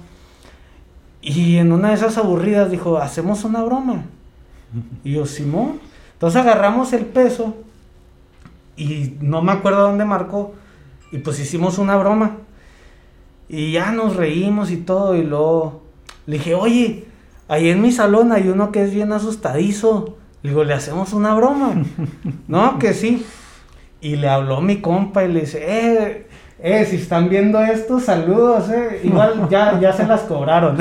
Y 1.21 1.57
en 1.57 1.71
una 1.71 1.89
de 1.89 1.95
esas 1.95 2.17
aburridas 2.17 2.71
dijo, 2.71 2.97
hacemos 2.97 3.43
una 3.43 3.63
broma. 3.63 4.05
Y 5.03 5.13
yo, 5.13 5.25
Simón. 5.25 5.79
Entonces 6.13 6.41
agarramos 6.41 6.93
el 6.93 7.05
peso 7.05 7.55
y 8.75 9.15
no 9.21 9.41
me 9.41 9.51
acuerdo 9.51 9.81
dónde 9.81 10.05
marcó. 10.05 10.53
Y 11.11 11.19
pues 11.19 11.39
hicimos 11.39 11.77
una 11.77 11.97
broma. 11.97 12.37
Y 13.49 13.71
ya 13.71 13.91
nos 13.91 14.15
reímos 14.15 14.71
y 14.71 14.77
todo. 14.77 15.15
Y 15.15 15.23
luego 15.23 15.83
le 16.25 16.37
dije, 16.37 16.55
oye, 16.55 17.06
ahí 17.47 17.69
en 17.69 17.81
mi 17.81 17.91
salón 17.91 18.31
hay 18.31 18.49
uno 18.49 18.71
que 18.71 18.83
es 18.83 18.93
bien 18.93 19.11
asustadizo. 19.11 20.17
Le 20.43 20.49
digo, 20.51 20.63
le 20.63 20.73
hacemos 20.73 21.13
una 21.13 21.33
broma. 21.33 21.73
no, 22.47 22.79
que 22.79 22.93
sí. 22.93 23.25
Y 24.01 24.15
le 24.15 24.29
habló 24.29 24.61
mi 24.61 24.81
compa 24.81 25.23
y 25.23 25.31
le 25.31 25.41
dice, 25.41 25.63
eh, 25.67 26.27
eh, 26.59 26.85
si 26.85 26.95
están 26.95 27.29
viendo 27.29 27.61
esto, 27.61 27.99
saludos, 27.99 28.69
eh. 28.69 29.01
Igual 29.03 29.47
ya, 29.49 29.79
ya 29.79 29.93
se 29.93 30.07
las 30.07 30.21
cobraron. 30.21 30.77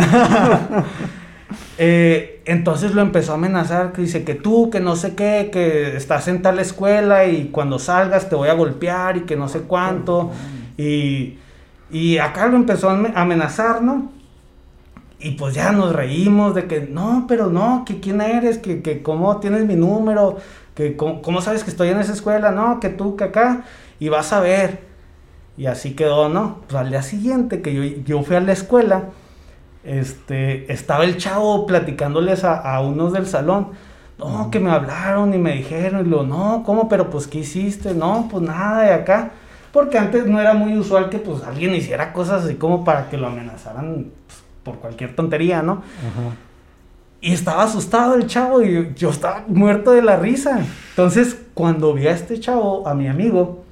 eh, 1.79 2.43
entonces 2.47 2.95
lo 2.95 3.03
empezó 3.03 3.33
a 3.33 3.35
amenazar, 3.35 3.93
que 3.93 4.03
dice 4.03 4.25
que 4.25 4.35
tú, 4.35 4.71
que 4.71 4.81
no 4.81 4.97
sé 4.97 5.15
qué, 5.15 5.51
que 5.53 5.97
estás 5.97 6.29
en 6.29 6.41
tal 6.41 6.59
escuela 6.61 7.27
y 7.27 7.49
cuando 7.49 7.79
salgas 7.79 8.29
te 8.29 8.37
voy 8.37 8.49
a 8.49 8.55
golpear 8.55 9.19
y 9.19 9.21
que 9.23 9.37
no 9.37 9.49
sé 9.49 9.61
cuánto. 9.61 10.31
Y, 10.79 11.39
y 11.91 12.19
acá 12.19 12.47
lo 12.47 12.57
empezó 12.57 12.89
a 12.89 12.95
amenazar, 13.15 13.83
¿no? 13.83 14.16
Y 15.19 15.33
pues 15.33 15.55
ya 15.55 15.73
nos 15.73 15.95
reímos 15.95 16.55
de 16.55 16.67
que, 16.67 16.81
no, 16.83 17.25
pero 17.27 17.47
no, 17.47 17.85
que 17.87 18.01
quién 18.01 18.21
eres, 18.21 18.59
que, 18.59 18.83
que 18.83 19.03
cómo 19.03 19.39
tienes 19.41 19.65
mi 19.65 19.75
número, 19.75 20.37
que 20.75 20.97
cómo, 20.97 21.23
cómo 21.23 21.41
sabes 21.41 21.65
que 21.65 21.71
estoy 21.71 21.89
en 21.89 21.99
esa 21.99 22.13
escuela, 22.13 22.51
no, 22.51 22.81
que 22.81 22.91
tú, 22.91 23.17
que 23.17 23.25
acá, 23.25 23.65
y 23.99 24.09
vas 24.11 24.33
a 24.33 24.41
ver. 24.41 24.81
Y 25.57 25.67
así 25.67 25.95
quedó, 25.95 26.29
¿no? 26.29 26.59
Pues 26.69 26.75
al 26.75 26.91
día 26.91 27.03
siguiente 27.03 27.63
que 27.63 27.75
yo, 27.75 27.83
yo 28.05 28.23
fui 28.23 28.37
a 28.37 28.41
la 28.41 28.53
escuela, 28.53 29.05
este, 29.85 30.71
estaba 30.71 31.05
el 31.05 31.17
chavo 31.17 31.67
platicándoles 31.67 32.45
a, 32.45 32.59
a 32.59 32.81
unos 32.83 33.13
del 33.13 33.27
salón. 33.27 33.69
No, 34.19 34.51
que 34.51 34.61
me 34.61 34.71
hablaron 34.71 35.35
y 35.35 35.39
me 35.39 35.55
dijeron, 35.55 36.07
y 36.07 36.09
lo, 36.09 36.25
no, 36.25 36.63
¿cómo? 36.65 36.89
Pero 36.89 37.11
pues, 37.11 37.27
¿qué 37.27 37.39
hiciste? 37.39 37.95
No, 37.95 38.29
pues 38.31 38.43
nada 38.43 38.83
de 38.83 38.93
acá. 38.93 39.33
Porque 39.73 39.99
antes 39.99 40.27
no 40.27 40.41
era 40.41 40.55
muy 40.55 40.77
usual 40.79 41.11
que 41.11 41.19
pues 41.19 41.43
alguien 41.43 41.75
hiciera 41.75 42.15
cosas 42.15 42.45
así 42.45 42.55
como 42.55 42.83
para 42.83 43.11
que 43.11 43.19
lo 43.19 43.27
amenazaran 43.27 44.11
por 44.67 44.81
cualquier 44.81 45.15
tontería, 45.15 45.63
¿no? 45.63 45.83
Y 47.21 47.33
estaba 47.33 47.63
asustado 47.63 48.17
el 48.17 48.27
chavo 48.27 48.63
y 48.63 48.93
yo 48.97 49.11
estaba 49.11 49.45
muerto 49.47 49.93
de 49.93 50.03
la 50.03 50.17
risa. 50.17 50.61
Entonces, 50.91 51.41
cuando 51.55 51.95
vi 51.95 52.09
a 52.09 52.11
este 52.11 52.41
chavo, 52.41 52.87
a 52.89 52.93
mi 52.93 53.07
amigo, 53.07 53.65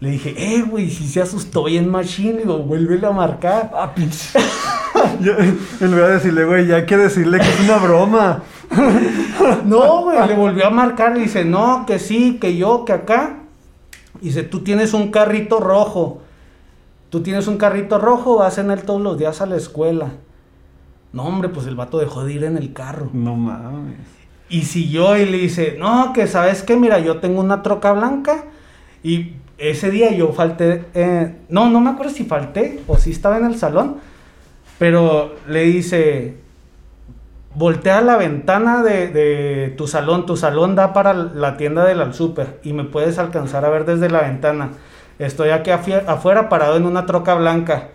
le 0.00 0.10
dije, 0.10 0.34
eh, 0.36 0.62
güey, 0.62 0.90
si 0.90 1.06
se 1.06 1.22
asustó 1.22 1.64
bien 1.64 1.88
machine, 1.88 2.32
le 2.32 2.38
digo, 2.40 2.58
vuélvele 2.58 3.06
a 3.06 3.12
marcar. 3.12 3.70
Ah, 3.72 3.94
pinche. 3.94 4.40
Yo, 5.20 5.34
en 5.38 5.90
lugar 5.92 6.08
de 6.08 6.14
decirle, 6.14 6.44
güey, 6.44 6.66
ya 6.66 6.76
hay 6.76 6.86
que 6.86 6.96
decirle 6.96 7.38
que 7.38 7.48
es 7.48 7.60
una 7.60 7.78
broma. 7.78 8.42
no, 9.64 10.02
güey, 10.02 10.26
le 10.26 10.34
volvió 10.34 10.66
a 10.66 10.70
marcar 10.70 11.16
y 11.16 11.20
dice, 11.20 11.44
no, 11.44 11.86
que 11.86 12.00
sí, 12.00 12.38
que 12.40 12.56
yo, 12.56 12.84
que 12.84 12.92
acá. 12.92 13.38
Y 14.20 14.26
dice, 14.26 14.42
tú 14.42 14.64
tienes 14.64 14.94
un 14.94 15.12
carrito 15.12 15.60
rojo. 15.60 16.22
Tú 17.10 17.20
tienes 17.22 17.46
un 17.46 17.56
carrito 17.56 17.98
rojo, 17.98 18.36
vas 18.36 18.58
en 18.58 18.70
él 18.70 18.82
todos 18.82 19.00
los 19.00 19.18
días 19.18 19.40
a 19.40 19.46
la 19.46 19.56
escuela. 19.56 20.12
No, 21.12 21.24
hombre, 21.24 21.48
pues 21.48 21.66
el 21.66 21.74
vato 21.74 21.98
dejó 21.98 22.24
de 22.24 22.34
ir 22.34 22.44
en 22.44 22.56
el 22.56 22.72
carro. 22.72 23.08
No 23.12 23.34
mames. 23.34 23.96
Y 24.50 24.62
siguió 24.62 25.16
y 25.16 25.24
le 25.24 25.38
dice, 25.38 25.76
no, 25.78 26.12
que 26.12 26.26
sabes 26.26 26.62
qué, 26.62 26.76
mira, 26.76 26.98
yo 26.98 27.18
tengo 27.18 27.40
una 27.40 27.62
troca 27.62 27.92
blanca 27.92 28.44
y 29.02 29.34
ese 29.58 29.90
día 29.90 30.12
yo 30.12 30.32
falté, 30.32 30.84
eh, 30.94 31.36
no, 31.48 31.68
no 31.70 31.80
me 31.80 31.90
acuerdo 31.90 32.12
si 32.12 32.24
falté 32.24 32.80
o 32.86 32.96
si 32.96 33.10
estaba 33.10 33.38
en 33.38 33.44
el 33.44 33.56
salón, 33.56 33.96
pero 34.78 35.34
le 35.48 35.64
dice, 35.64 36.36
voltea 37.54 38.00
la 38.00 38.16
ventana 38.16 38.82
de, 38.82 39.08
de, 39.08 39.74
tu 39.76 39.86
salón, 39.86 40.24
tu 40.26 40.36
salón 40.36 40.76
da 40.76 40.92
para 40.92 41.12
la 41.12 41.56
tienda 41.56 41.84
del 41.84 42.14
super 42.14 42.60
y 42.62 42.72
me 42.72 42.84
puedes 42.84 43.18
alcanzar 43.18 43.64
a 43.64 43.70
ver 43.70 43.84
desde 43.84 44.08
la 44.08 44.22
ventana. 44.22 44.70
Estoy 45.18 45.50
aquí 45.50 45.70
afuera 45.70 46.48
parado 46.48 46.76
en 46.76 46.86
una 46.86 47.06
troca 47.06 47.34
blanca. 47.34 47.88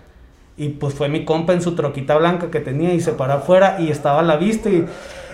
Y 0.58 0.70
pues 0.70 0.94
fue 0.94 1.10
mi 1.10 1.26
compa 1.26 1.54
en 1.54 1.62
su 1.62 1.74
troquita 1.76 2.18
blanca 2.18 2.52
que 2.52 2.60
tenía 2.60 2.94
y 2.94 3.02
se 3.02 3.14
paró 3.14 3.34
afuera 3.34 3.78
y 3.80 3.90
estaba 3.90 4.20
a 4.20 4.24
la 4.24 4.38
vista 4.38 4.70
y... 4.70 4.86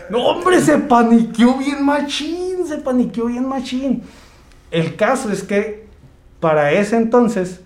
No, 0.10 0.26
hombre, 0.26 0.60
se 0.60 0.78
paniqueó 0.80 1.58
bien 1.58 1.86
machín, 1.86 2.66
se 2.66 2.78
paniqueó 2.78 3.26
bien 3.26 3.48
machín. 3.48 4.02
El 4.72 4.96
caso 4.96 5.32
es 5.32 5.44
que 5.44 5.88
para 6.40 6.72
ese 6.72 6.96
entonces, 6.98 7.62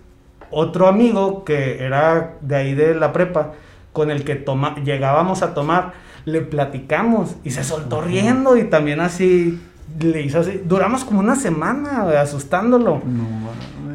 otro 0.52 0.88
amigo 0.88 1.46
que 1.46 1.84
era 1.84 2.36
de 2.42 2.56
ahí 2.56 2.74
de 2.74 2.96
la 2.96 3.14
prepa, 3.14 3.54
con 3.94 4.10
el 4.10 4.24
que 4.24 4.36
toma, 4.36 4.76
llegábamos 4.84 5.42
a 5.42 5.54
tomar, 5.54 5.94
le 6.26 6.42
platicamos 6.42 7.36
y 7.44 7.52
se 7.52 7.64
soltó 7.64 8.02
riendo 8.02 8.58
y 8.58 8.64
también 8.66 9.00
así 9.00 9.62
le 10.00 10.22
hizo 10.22 10.40
así. 10.40 10.62
Duramos 10.66 11.06
como 11.06 11.20
una 11.20 11.36
semana 11.36 12.10
asustándolo. 12.20 13.02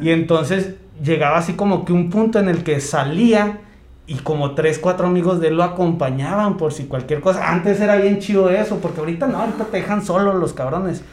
Y 0.01 0.09
entonces 0.11 0.75
llegaba 1.03 1.37
así 1.37 1.53
como 1.53 1.85
que 1.85 1.93
un 1.93 2.09
punto 2.09 2.39
en 2.39 2.49
el 2.49 2.63
que 2.63 2.79
salía 2.79 3.59
y 4.07 4.15
como 4.15 4.55
tres, 4.55 4.79
cuatro 4.79 5.07
amigos 5.07 5.39
de 5.39 5.49
él 5.49 5.57
lo 5.57 5.63
acompañaban 5.63 6.57
por 6.57 6.73
si 6.73 6.85
cualquier 6.85 7.21
cosa. 7.21 7.51
Antes 7.51 7.79
era 7.79 7.95
bien 7.95 8.19
chido 8.19 8.49
eso, 8.49 8.79
porque 8.79 9.01
ahorita 9.01 9.27
no, 9.27 9.37
ahorita 9.39 9.65
te 9.65 9.77
dejan 9.77 10.03
solo 10.03 10.33
los 10.33 10.53
cabrones. 10.53 11.03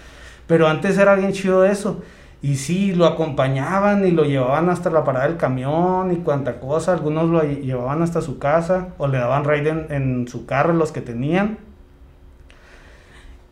Pero 0.47 0.67
antes 0.67 0.97
era 0.97 1.15
bien 1.15 1.33
chido 1.33 1.67
eso. 1.67 2.03
Y 2.41 2.57
sí, 2.57 2.95
lo 2.95 3.05
acompañaban 3.05 4.07
y 4.07 4.13
lo 4.13 4.25
llevaban 4.25 4.71
hasta 4.71 4.89
la 4.89 5.05
parada 5.05 5.27
del 5.27 5.37
camión 5.37 6.11
y 6.11 6.17
cuanta 6.17 6.59
cosa. 6.59 6.95
Algunos 6.95 7.29
lo 7.29 7.43
llevaban 7.43 8.03
hasta 8.03 8.23
su 8.23 8.39
casa 8.39 8.89
o 8.97 9.09
le 9.09 9.19
daban 9.19 9.45
raid 9.45 9.67
en, 9.67 9.87
en 9.91 10.29
su 10.29 10.47
carro 10.47 10.73
los 10.73 10.91
que 10.91 11.03
tenían. 11.03 11.59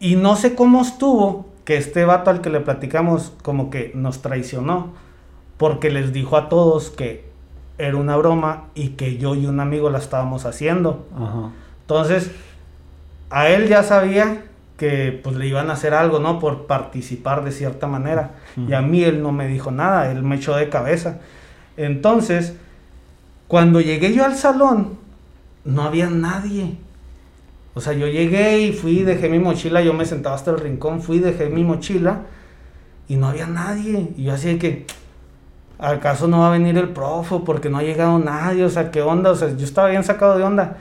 Y 0.01 0.16
no 0.16 0.37
sé 0.37 0.55
cómo 0.55 0.80
estuvo 0.80 1.51
que 1.66 1.76
este 1.76 2.07
vato 2.07 2.30
al 2.30 2.41
que 2.41 2.49
le 2.49 2.61
platicamos 2.61 3.32
como 3.43 3.68
que 3.68 3.93
nos 3.95 4.22
traicionó. 4.22 5.03
Porque 5.57 5.90
les 5.90 6.12
dijo 6.12 6.36
a 6.36 6.48
todos 6.48 6.90
que 6.90 7.24
era 7.78 7.96
una 7.96 8.16
broma 8.16 8.64
y 8.74 8.90
que 8.90 9.18
yo 9.18 9.34
y 9.34 9.46
un 9.46 9.61
amigo 9.61 9.90
la 9.90 9.98
estábamos 9.98 10.46
haciendo. 10.46 11.07
Entonces, 11.82 12.30
a 13.30 13.48
él 13.48 13.68
ya 13.68 13.82
sabía 13.82 14.44
que 14.76 15.20
pues 15.22 15.36
le 15.36 15.46
iban 15.46 15.70
a 15.70 15.74
hacer 15.74 15.94
algo, 15.94 16.18
¿no? 16.18 16.38
Por 16.38 16.66
participar 16.66 17.44
de 17.44 17.52
cierta 17.52 17.86
manera. 17.86 18.32
Y 18.68 18.72
a 18.72 18.82
mí 18.82 19.05
él 19.05 19.22
no 19.22 19.32
me 19.32 19.46
dijo 19.46 19.70
nada, 19.70 20.11
él 20.11 20.22
me 20.22 20.36
echó 20.36 20.57
de 20.57 20.68
cabeza. 20.68 21.20
Entonces, 21.76 22.55
Cuando 23.48 23.80
llegué 23.80 24.12
yo 24.12 24.24
al 24.24 24.34
salón, 24.34 24.98
no 25.64 25.82
había 25.82 26.09
nadie. 26.09 26.76
O 27.74 27.80
sea, 27.80 27.92
yo 27.92 28.07
llegué 28.07 28.61
y 28.61 28.72
fui, 28.72 29.02
dejé 29.02 29.28
mi 29.28 29.38
mochila, 29.38 29.82
yo 29.82 29.92
me 29.92 30.07
sentaba 30.07 30.34
hasta 30.34 30.50
el 30.50 30.59
rincón, 30.59 31.02
fui, 31.02 31.18
dejé 31.18 31.48
mi 31.48 31.64
mochila 31.64 32.22
y 33.09 33.16
no 33.16 33.28
había 33.28 33.46
nadie. 33.46 34.12
Y 34.16 34.24
yo 34.24 34.32
así 34.32 34.48
de 34.48 34.59
que, 34.59 34.86
¿acaso 35.79 36.29
no 36.29 36.41
va 36.41 36.49
a 36.49 36.53
venir 36.53 36.77
el 36.79 36.91
profe? 36.91 37.37
Porque 37.45 37.68
no 37.68 37.79
ha 37.79 37.83
llegado 37.83 38.18
nadie, 38.18 38.64
o 38.64 38.70
sea, 38.70 38.91
¿qué 38.91 39.03
onda? 39.03 39.31
O 39.31 39.35
sea, 39.35 39.55
yo 39.57 39.64
estaba 39.64 39.89
bien 39.89 40.05
sacado 40.05 40.37
de 40.37 40.45
onda. 40.45 40.77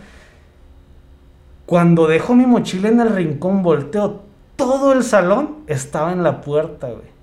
Cuando 1.66 2.08
dejo 2.08 2.36
mi 2.36 2.46
mochila 2.46 2.90
en 2.90 3.00
el 3.00 3.16
rincón, 3.16 3.64
volteo, 3.64 4.22
todo 4.56 4.94
el 4.94 5.04
salón 5.04 5.64
estaba 5.68 6.12
en 6.12 6.24
la 6.24 6.42
puerta, 6.42 6.88
güey. 6.88 7.14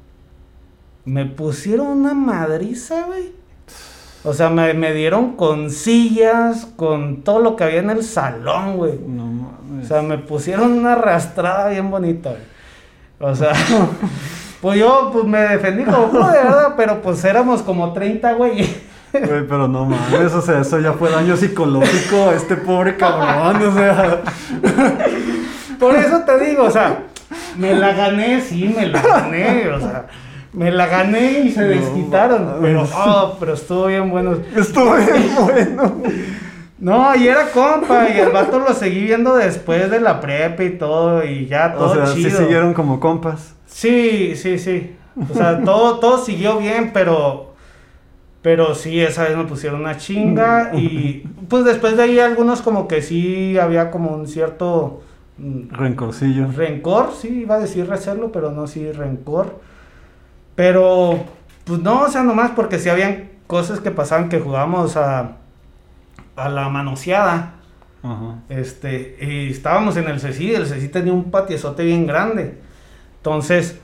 Me 1.04 1.26
pusieron 1.26 1.86
una 1.86 2.14
madriza, 2.14 3.04
güey. 3.06 3.32
O 4.22 4.34
sea, 4.34 4.50
me, 4.50 4.74
me 4.74 4.92
dieron 4.92 5.36
con 5.36 5.70
sillas, 5.70 6.66
con 6.76 7.22
todo 7.22 7.40
lo 7.40 7.56
que 7.56 7.64
había 7.64 7.80
en 7.80 7.90
el 7.90 8.04
salón, 8.04 8.76
güey. 8.76 8.98
No 9.06 9.26
mames. 9.26 9.86
O 9.86 9.88
sea, 9.88 10.02
me 10.02 10.18
pusieron 10.18 10.72
una 10.72 10.92
arrastrada 10.92 11.68
bien 11.70 11.90
bonita, 11.90 12.30
güey. 12.30 13.30
O 13.30 13.34
sea, 13.34 13.52
pues 14.60 14.78
yo 14.78 15.10
pues 15.12 15.24
me 15.24 15.40
defendí 15.40 15.84
como 15.84 16.10
pude, 16.10 16.32
¿verdad? 16.32 16.74
Pero 16.76 17.00
pues 17.02 17.24
éramos 17.24 17.62
como 17.62 17.92
30, 17.92 18.32
güey. 18.34 18.68
Güey, 19.12 19.46
pero 19.48 19.66
no 19.66 19.86
mames, 19.86 20.32
o 20.34 20.40
sea, 20.40 20.60
eso 20.60 20.78
ya 20.78 20.92
fue 20.92 21.10
daño 21.10 21.36
psicológico 21.36 22.30
a 22.30 22.34
este 22.34 22.56
pobre 22.56 22.96
cabrón, 22.96 23.60
o 23.66 23.74
sea. 23.74 24.20
Por 25.80 25.96
eso 25.96 26.20
te 26.20 26.38
digo, 26.44 26.64
o 26.64 26.70
sea, 26.70 27.04
me 27.56 27.74
la 27.74 27.92
gané, 27.92 28.40
sí, 28.40 28.72
me 28.76 28.86
la 28.86 29.02
gané, 29.02 29.68
o 29.68 29.80
sea, 29.80 30.06
me 30.52 30.70
la 30.70 30.86
gané 30.86 31.40
y 31.40 31.50
se 31.50 31.62
No 31.62 31.68
desquitaron. 31.68 32.56
Pero, 32.60 32.86
oh, 32.94 33.36
pero 33.40 33.54
estuvo 33.54 33.86
bien 33.86 34.10
bueno. 34.10 34.36
Estuvo 34.54 34.94
bien 34.94 35.30
bueno. 35.36 36.02
No, 36.80 37.14
y 37.14 37.28
era 37.28 37.50
compa, 37.50 38.08
y 38.08 38.18
el 38.18 38.30
vato 38.30 38.58
lo 38.58 38.72
seguí 38.72 39.02
viendo 39.04 39.36
después 39.36 39.90
de 39.90 40.00
la 40.00 40.18
prepa 40.20 40.64
y 40.64 40.78
todo, 40.78 41.22
y 41.24 41.46
ya 41.46 41.74
todo 41.76 41.90
O 41.90 41.94
sea, 42.06 42.06
chido. 42.14 42.30
sí 42.30 42.36
siguieron 42.36 42.72
como 42.74 42.98
compas. 43.00 43.54
Sí, 43.66 44.34
sí, 44.36 44.58
sí. 44.58 44.96
O 45.30 45.34
sea, 45.34 45.60
todo, 45.64 46.00
todo 46.00 46.18
siguió 46.24 46.58
bien, 46.58 46.92
pero. 46.92 47.48
Pero 48.42 48.74
sí, 48.74 49.00
esa 49.00 49.24
vez 49.24 49.36
me 49.36 49.44
pusieron 49.44 49.80
una 49.80 49.98
chinga. 49.98 50.70
Y 50.74 51.24
pues 51.48 51.64
después 51.64 51.96
de 51.96 52.04
ahí 52.04 52.18
algunos 52.18 52.62
como 52.62 52.88
que 52.88 53.02
sí 53.02 53.58
había 53.58 53.90
como 53.90 54.10
un 54.14 54.26
cierto 54.26 55.02
mm, 55.38 55.70
Rencorcillo. 55.70 56.50
rencor, 56.52 57.12
sí, 57.12 57.40
iba 57.42 57.56
a 57.56 57.60
decir 57.60 57.86
recelo, 57.88 58.32
pero 58.32 58.50
no 58.52 58.66
sí 58.66 58.90
rencor. 58.92 59.60
Pero, 60.54 61.24
pues 61.64 61.80
no, 61.80 62.02
o 62.02 62.08
sea, 62.08 62.22
nomás 62.22 62.52
porque 62.52 62.78
sí 62.78 62.88
habían 62.88 63.30
cosas 63.46 63.80
que 63.80 63.90
pasaban 63.90 64.28
que 64.30 64.40
jugábamos 64.40 64.96
a, 64.96 65.36
a 66.44 66.48
la 66.48 66.68
manoseada. 66.68 67.54
Ajá. 68.02 68.36
Este, 68.48 69.16
y 69.20 69.50
estábamos 69.50 69.96
en 69.96 70.08
el 70.08 70.20
CECI, 70.20 70.54
el 70.54 70.66
CECI 70.66 70.88
tenía 70.88 71.12
un 71.12 71.30
patiezote 71.30 71.84
bien 71.84 72.06
grande. 72.06 72.58
Entonces, 73.18 73.78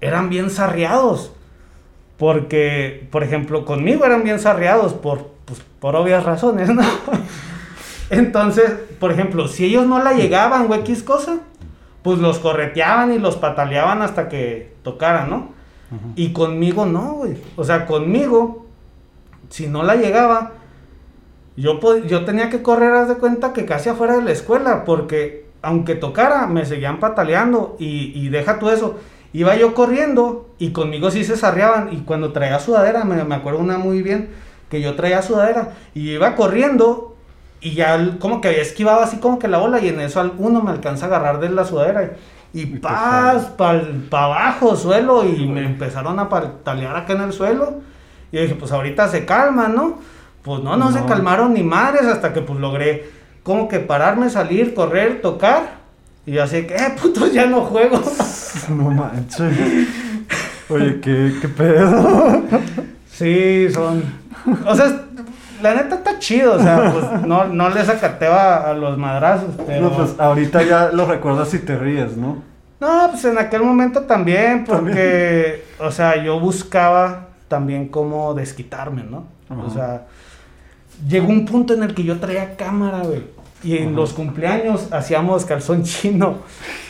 eran 0.00 0.28
bien 0.28 0.50
sarriados. 0.50 1.32
Porque, 2.16 3.08
por 3.10 3.24
ejemplo, 3.24 3.64
conmigo 3.64 4.04
eran 4.04 4.22
bien 4.22 4.38
sarriados 4.38 4.94
por, 4.94 5.30
pues, 5.44 5.60
por 5.80 5.96
obvias 5.96 6.24
razones, 6.24 6.68
¿no? 6.68 6.82
Entonces, 8.10 8.70
por 9.00 9.10
ejemplo, 9.10 9.48
si 9.48 9.64
ellos 9.64 9.86
no 9.86 10.02
la 10.02 10.12
llegaban 10.12 10.70
o 10.70 10.74
X 10.76 11.02
cosa, 11.02 11.38
pues 12.02 12.18
los 12.20 12.38
correteaban 12.38 13.12
y 13.12 13.18
los 13.18 13.36
pataleaban 13.36 14.02
hasta 14.02 14.28
que 14.28 14.74
tocaran, 14.84 15.30
¿no? 15.30 15.36
Ajá. 15.88 16.12
Y 16.14 16.32
conmigo 16.32 16.86
no, 16.86 17.14
güey. 17.14 17.36
O 17.56 17.64
sea, 17.64 17.86
conmigo, 17.86 18.66
si 19.48 19.66
no 19.66 19.82
la 19.82 19.96
llegaba, 19.96 20.52
yo, 21.56 21.78
yo 22.06 22.24
tenía 22.24 22.50
que 22.50 22.62
correr, 22.62 22.92
haz 22.92 23.08
de 23.08 23.16
cuenta 23.16 23.52
que 23.52 23.64
casi 23.66 23.88
afuera 23.88 24.16
de 24.16 24.22
la 24.22 24.32
escuela, 24.32 24.84
porque 24.84 25.46
aunque 25.62 25.94
tocara, 25.94 26.46
me 26.46 26.64
seguían 26.66 27.00
pataleando. 27.00 27.76
Y, 27.78 28.12
y 28.14 28.28
deja 28.28 28.58
tú 28.58 28.70
eso. 28.70 28.98
Iba 29.32 29.56
yo 29.56 29.74
corriendo 29.74 30.48
y 30.58 30.70
conmigo 30.72 31.10
sí 31.10 31.24
se 31.24 31.36
sarreaban. 31.36 31.92
Y 31.92 31.98
cuando 32.02 32.32
traía 32.32 32.58
sudadera, 32.60 33.04
me, 33.04 33.22
me 33.24 33.34
acuerdo 33.34 33.60
una 33.60 33.78
muy 33.78 34.02
bien, 34.02 34.30
que 34.70 34.80
yo 34.80 34.94
traía 34.96 35.22
sudadera. 35.22 35.72
Y 35.94 36.10
iba 36.12 36.34
corriendo 36.36 37.16
y 37.60 37.74
ya 37.74 38.18
como 38.18 38.40
que 38.40 38.48
había 38.48 38.60
esquivado 38.62 39.00
así 39.00 39.18
como 39.18 39.38
que 39.38 39.48
la 39.48 39.58
bola. 39.58 39.80
Y 39.80 39.88
en 39.88 40.00
eso 40.00 40.20
al- 40.20 40.34
uno 40.38 40.60
me 40.62 40.70
alcanza 40.70 41.06
a 41.06 41.08
agarrar 41.08 41.40
de 41.40 41.50
la 41.50 41.64
sudadera. 41.64 42.12
Y 42.52 42.66
paz, 42.66 43.46
para 43.56 43.80
abajo, 44.10 44.76
suelo. 44.76 45.24
Y 45.24 45.46
me 45.46 45.64
empezaron 45.64 46.18
a 46.18 46.28
patalear 46.28 46.96
acá 46.96 47.14
en 47.14 47.22
el 47.22 47.32
suelo. 47.32 47.80
Y 48.32 48.38
dije, 48.38 48.54
pues 48.56 48.72
ahorita 48.72 49.08
se 49.08 49.24
calman, 49.24 49.74
¿no? 49.74 49.98
Pues 50.44 50.62
no, 50.62 50.76
no, 50.76 50.92
se 50.92 51.02
calmaron 51.06 51.54
ni 51.54 51.62
madres 51.62 52.04
hasta 52.04 52.34
que 52.34 52.42
pues 52.42 52.60
logré 52.60 53.08
como 53.42 53.66
que 53.66 53.80
pararme, 53.80 54.28
salir, 54.28 54.74
correr, 54.74 55.22
tocar. 55.22 55.84
Y 56.26 56.36
así 56.38 56.66
que, 56.66 56.74
eh, 56.74 56.94
putos, 57.00 57.32
ya 57.32 57.46
no 57.46 57.62
juego. 57.62 58.00
No 58.68 58.90
manches. 58.90 59.58
Oye, 60.70 61.00
¿qué, 61.00 61.34
qué 61.40 61.48
pedo? 61.48 62.42
sí, 63.10 63.68
son... 63.70 64.02
O 64.66 64.74
sea, 64.74 65.04
la 65.60 65.74
neta 65.74 65.96
está 65.96 66.18
chido, 66.18 66.54
o 66.54 66.58
sea, 66.58 66.92
pues 66.92 67.26
no, 67.26 67.46
no 67.46 67.68
les 67.70 67.88
acateo 67.88 68.32
a, 68.32 68.72
los 68.74 68.96
madrazos, 68.96 69.50
pero... 69.66 69.82
No, 69.82 69.96
pues 69.96 70.14
ahorita 70.18 70.62
ya 70.62 70.90
lo 70.92 71.04
recuerdas 71.04 71.52
y 71.52 71.58
te 71.58 71.76
ríes, 71.76 72.16
¿no? 72.16 72.42
No, 72.80 73.08
pues 73.10 73.24
en 73.24 73.38
aquel 73.38 73.62
momento 73.62 74.02
también, 74.02 74.64
porque, 74.64 75.64
o 75.78 75.90
sea, 75.90 76.22
yo 76.22 76.38
buscaba 76.38 77.28
también 77.48 77.88
cómo 77.88 78.34
desquitarme, 78.34 79.04
¿no? 79.04 79.26
O 79.48 79.70
sea, 79.70 80.06
llegó 81.08 81.28
un 81.28 81.44
punto 81.46 81.74
en 81.74 81.82
el 81.82 81.94
que 81.94 82.04
yo 82.04 82.18
traía 82.18 82.56
cámara, 82.56 83.00
güey. 83.02 83.22
Y 83.62 83.78
en 83.78 83.88
Ajá. 83.88 83.96
los 83.96 84.12
cumpleaños 84.12 84.92
hacíamos 84.92 85.44
calzón 85.46 85.84
chino. 85.84 86.36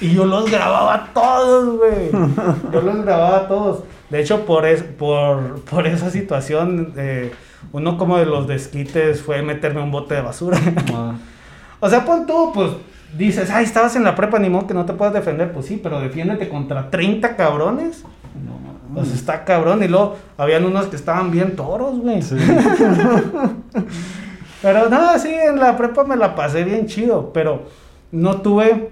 Y 0.00 0.12
yo 0.12 0.24
los 0.24 0.50
grababa 0.50 1.10
todos, 1.14 1.78
güey. 1.78 2.10
Yo 2.72 2.80
los 2.80 3.04
grababa 3.04 3.46
todos. 3.46 3.84
De 4.10 4.20
hecho, 4.20 4.44
por, 4.44 4.66
es, 4.66 4.82
por, 4.82 5.60
por 5.62 5.86
esa 5.86 6.10
situación, 6.10 6.92
eh, 6.96 7.32
uno 7.72 7.96
como 7.96 8.18
de 8.18 8.26
los 8.26 8.48
desquites 8.48 9.22
fue 9.22 9.42
meterme 9.42 9.82
un 9.82 9.92
bote 9.92 10.14
de 10.14 10.22
basura. 10.22 10.58
Ah, 10.92 11.14
O 11.80 11.88
sea, 11.88 12.04
pon 12.04 12.26
tú, 12.26 12.50
pues 12.54 12.70
dices, 13.16 13.50
ay, 13.50 13.64
estabas 13.64 13.94
en 13.94 14.04
la 14.04 14.14
prepa, 14.14 14.38
ni 14.38 14.48
modo 14.48 14.66
que 14.66 14.74
no 14.74 14.84
te 14.86 14.94
puedas 14.94 15.12
defender. 15.14 15.52
Pues 15.52 15.66
sí, 15.66 15.78
pero 15.82 16.00
defiéndete 16.00 16.48
contra 16.48 16.90
30 16.90 17.36
cabrones. 17.36 18.02
no 18.44 18.63
Sea, 18.94 19.14
está 19.14 19.44
cabrón. 19.44 19.82
Y 19.82 19.88
luego 19.88 20.16
habían 20.36 20.64
unos 20.64 20.86
que 20.86 20.96
estaban 20.96 21.30
bien 21.30 21.56
toros, 21.56 21.98
güey. 21.98 22.22
Sí. 22.22 22.36
Pero 24.62 24.88
no, 24.88 25.18
sí, 25.18 25.32
en 25.32 25.60
la 25.60 25.76
prepa 25.76 26.04
me 26.04 26.16
la 26.16 26.34
pasé 26.34 26.64
bien 26.64 26.86
chido. 26.86 27.32
Pero 27.32 27.64
no 28.12 28.40
tuve, 28.40 28.90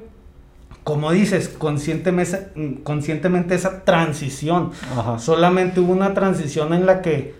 como 0.85 1.13
dices, 1.13 1.49
conscientemente, 1.49 2.81
conscientemente 2.85 3.55
esa 3.55 3.85
transición. 3.85 4.71
Ajá. 4.97 5.19
Solamente 5.19 5.81
hubo 5.81 5.93
una 5.93 6.15
transición 6.15 6.75
en 6.75 6.87
la 6.87 7.01
que, 7.01 7.35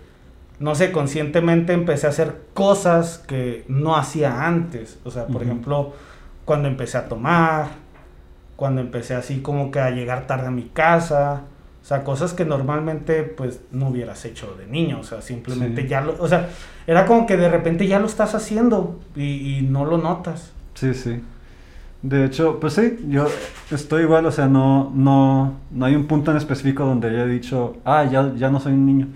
no 0.59 0.75
sé, 0.75 0.91
conscientemente 0.91 1.73
empecé 1.73 2.07
a 2.07 2.09
hacer 2.09 2.41
cosas 2.53 3.19
que 3.19 3.65
no 3.67 3.95
hacía 3.95 4.47
antes. 4.47 4.99
O 5.03 5.11
sea, 5.11 5.27
por 5.27 5.43
ejemplo, 5.43 5.93
cuando 6.45 6.67
empecé 6.67 6.97
a 6.97 7.07
tomar, 7.07 7.83
cuando 8.55 8.81
empecé 8.81 9.15
así 9.15 9.41
como 9.41 9.71
que 9.71 9.79
a 9.79 9.91
llegar 9.91 10.27
tarde 10.27 10.47
a 10.47 10.51
mi 10.51 10.63
casa. 10.63 11.43
O 11.83 11.85
sea, 11.85 12.03
cosas 12.05 12.33
que 12.33 12.45
normalmente 12.45 13.23
pues 13.23 13.59
no 13.71 13.89
hubieras 13.89 14.23
hecho 14.23 14.55
de 14.57 14.67
niño. 14.67 14.99
O 15.01 15.03
sea, 15.03 15.21
simplemente 15.21 15.81
Sí. 15.81 15.87
ya 15.89 15.99
lo... 16.01 16.15
O 16.19 16.27
sea, 16.29 16.49
era 16.87 17.05
como 17.05 17.27
que 17.27 17.35
de 17.35 17.49
repente 17.49 17.85
ya 17.87 17.99
lo 17.99 18.05
estás 18.05 18.33
haciendo 18.35 18.99
y, 19.17 19.57
y 19.57 19.61
no 19.63 19.85
lo 19.85 19.97
notas. 19.97 20.51
Sí, 20.75 20.93
sí. 20.93 21.21
De 22.01 22.25
hecho, 22.25 22.59
pues 22.59 22.73
sí, 22.73 22.99
yo 23.09 23.27
estoy 23.71 24.03
igual, 24.03 24.25
o 24.25 24.31
sea, 24.31 24.47
no, 24.47 24.91
no, 24.93 25.53
no 25.71 25.85
hay 25.85 25.95
un 25.95 26.05
punto 26.05 26.31
en 26.31 26.37
específico 26.37 26.83
donde 26.85 27.09
haya 27.09 27.25
dicho, 27.25 27.77
ah, 27.85 28.03
ya, 28.03 28.33
ya 28.35 28.49
no 28.49 28.59
soy 28.59 28.73
un 28.73 28.85
niño. 28.85 29.07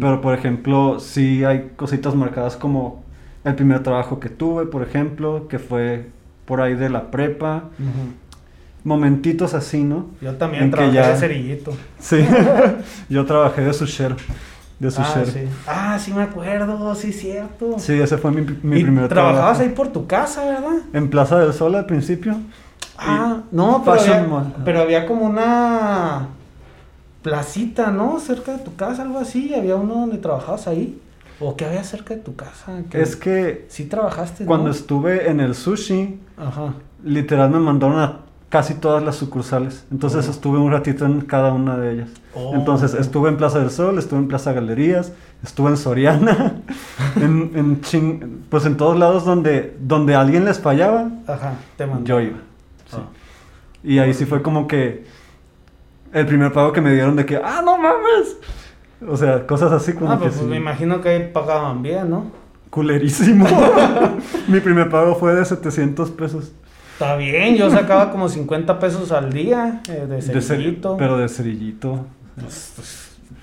Pero, 0.00 0.22
por 0.22 0.32
ejemplo, 0.32 0.98
sí 1.00 1.44
hay 1.44 1.72
cositas 1.76 2.14
marcadas 2.14 2.56
como 2.56 3.02
el 3.44 3.54
primer 3.54 3.82
trabajo 3.82 4.18
que 4.20 4.30
tuve, 4.30 4.64
por 4.64 4.82
ejemplo, 4.82 5.46
que 5.48 5.58
fue 5.58 6.06
por 6.46 6.62
ahí 6.62 6.74
de 6.74 6.88
la 6.88 7.10
prepa. 7.10 7.64
Ujú. 7.78 8.14
Momentitos 8.84 9.54
así, 9.54 9.82
¿no? 9.82 10.06
Yo 10.20 10.34
también 10.36 10.64
En 10.64 10.70
que 10.70 10.76
trabajé 10.76 10.94
ya- 10.96 11.08
de 11.10 11.16
cerillito. 11.16 11.72
Sí. 11.98 12.18
yo 13.08 13.24
trabajé 13.24 13.62
de 13.62 13.72
sushero. 13.72 14.16
De 14.78 14.88
Ah, 14.88 14.90
sushero. 14.90 15.26
sí. 15.26 15.40
ah, 15.66 15.98
sí 15.98 16.12
me 16.12 16.22
acuerdo, 16.22 16.94
sí, 16.94 17.12
cierto. 17.12 17.78
Sí, 17.78 17.94
ese 17.94 18.18
fue 18.18 18.30
mi, 18.32 18.42
mi 18.62 18.80
y 18.80 18.82
primer 18.82 19.08
trabajabas 19.08 19.56
trabajo. 19.56 19.62
ahí 19.62 19.68
por 19.70 19.88
tu 19.88 20.06
casa, 20.06 20.44
¿verdad? 20.44 20.78
En 20.92 21.08
Plaza 21.08 21.38
del 21.38 21.54
Sol 21.54 21.74
al 21.76 21.86
principio. 21.86 22.36
Ah, 22.98 23.38
no, 23.50 23.82
pero 23.84 24.00
había, 24.00 24.22
Mall. 24.24 24.54
pero 24.64 24.80
había 24.82 25.06
como 25.06 25.24
una 25.24 26.28
placita, 27.22 27.90
¿no? 27.90 28.20
Cerca 28.20 28.52
de 28.52 28.58
tu 28.64 28.74
casa, 28.76 29.02
algo 29.02 29.18
así. 29.18 29.54
Había 29.54 29.76
uno 29.76 29.94
donde 29.94 30.18
trabajabas 30.18 30.68
ahí. 30.68 31.00
¿O 31.40 31.56
qué 31.56 31.64
había 31.64 31.82
cerca 31.82 32.14
de 32.14 32.20
tu 32.20 32.36
casa? 32.36 32.80
Es 32.92 33.16
que 33.16 33.66
sí 33.68 33.86
trabajaste, 33.86 34.44
¿no? 34.44 34.48
cuando 34.48 34.70
estuve 34.70 35.28
en 35.30 35.40
el 35.40 35.54
sushi, 35.56 36.20
Ajá. 36.36 36.74
literal 37.02 37.50
me 37.50 37.58
mandaron 37.58 37.98
a 37.98 38.20
casi 38.54 38.74
todas 38.74 39.02
las 39.02 39.16
sucursales. 39.16 39.84
Entonces 39.90 40.28
Oh. 40.28 40.30
estuve 40.30 40.58
un 40.58 40.70
ratito 40.70 41.04
en 41.06 41.22
cada 41.22 41.52
una 41.52 41.76
de 41.76 41.90
ellas. 41.92 42.08
Oh, 42.36 42.54
Entonces 42.54 42.94
estuve 42.94 43.28
en 43.28 43.36
Plaza 43.36 43.58
del 43.58 43.70
Sol, 43.70 43.98
estuve 43.98 44.20
en 44.20 44.28
Plaza 44.28 44.52
Galerías, 44.52 45.10
estuve 45.42 45.70
en 45.70 45.76
Soriana, 45.76 46.62
en, 47.16 47.50
en 47.56 47.80
chin- 47.80 48.44
pues 48.48 48.64
en 48.64 48.76
todos 48.76 48.96
lados 48.96 49.24
donde, 49.24 49.76
donde 49.80 50.14
alguien 50.14 50.44
les 50.44 50.60
fallaba, 50.60 51.08
Ajá, 51.26 51.54
te 51.76 51.84
mandó. 51.84 52.04
yo 52.06 52.20
iba. 52.20 52.38
sí. 52.90 52.96
Ah. 52.96 53.08
Y 53.82 53.98
ahí 53.98 54.14
sí 54.14 54.24
fue 54.24 54.40
como 54.40 54.68
que 54.68 55.04
el 56.12 56.24
primer 56.26 56.52
pago 56.52 56.72
que 56.72 56.80
me 56.80 56.92
dieron 56.92 57.16
de 57.16 57.26
que, 57.26 57.36
ah, 57.38 57.60
no 57.64 57.76
mames. 57.76 58.36
O 59.08 59.16
sea, 59.16 59.48
cosas 59.48 59.72
así 59.72 59.94
como 59.94 60.12
Ah, 60.12 60.16
que 60.18 60.26
pues, 60.26 60.36
sí, 60.36 60.44
me 60.44 60.56
imagino 60.58 61.00
que 61.00 61.08
ahí 61.08 61.30
pagaban 61.32 61.82
bien, 61.82 62.08
¿no? 62.08 62.30
culerísimo. 62.70 63.46
Mi 64.48 64.60
primer 64.60 64.88
pago 64.90 65.16
fue 65.16 65.34
de 65.34 65.44
700 65.44 66.10
pesos. 66.12 66.52
Está 66.94 67.16
bien, 67.16 67.56
yo 67.56 67.70
sacaba 67.70 68.10
como 68.10 68.28
50 68.28 68.78
pesos 68.78 69.12
al 69.12 69.32
día 69.32 69.80
eh, 69.88 70.06
de 70.08 70.16
De 70.16 70.18
cer- 70.22 70.40
cerillito. 70.40 70.96
pero 70.96 71.18
de 71.18 71.28
cerillito. 71.28 72.06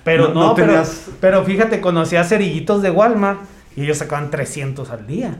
Pero 0.04 0.28
No- 0.28 0.34
no, 0.34 0.40
no 0.48 0.54
pero, 0.54 0.68
tenías- 0.68 1.08
pero 1.20 1.44
fíjate, 1.44 1.80
conocía 1.80 2.24
cerillitos 2.24 2.82
de 2.82 2.90
Walmart 2.90 3.38
y 3.76 3.82
ellos 3.84 3.98
sacaban 3.98 4.30
300 4.30 4.90
al 4.90 5.06
día. 5.06 5.36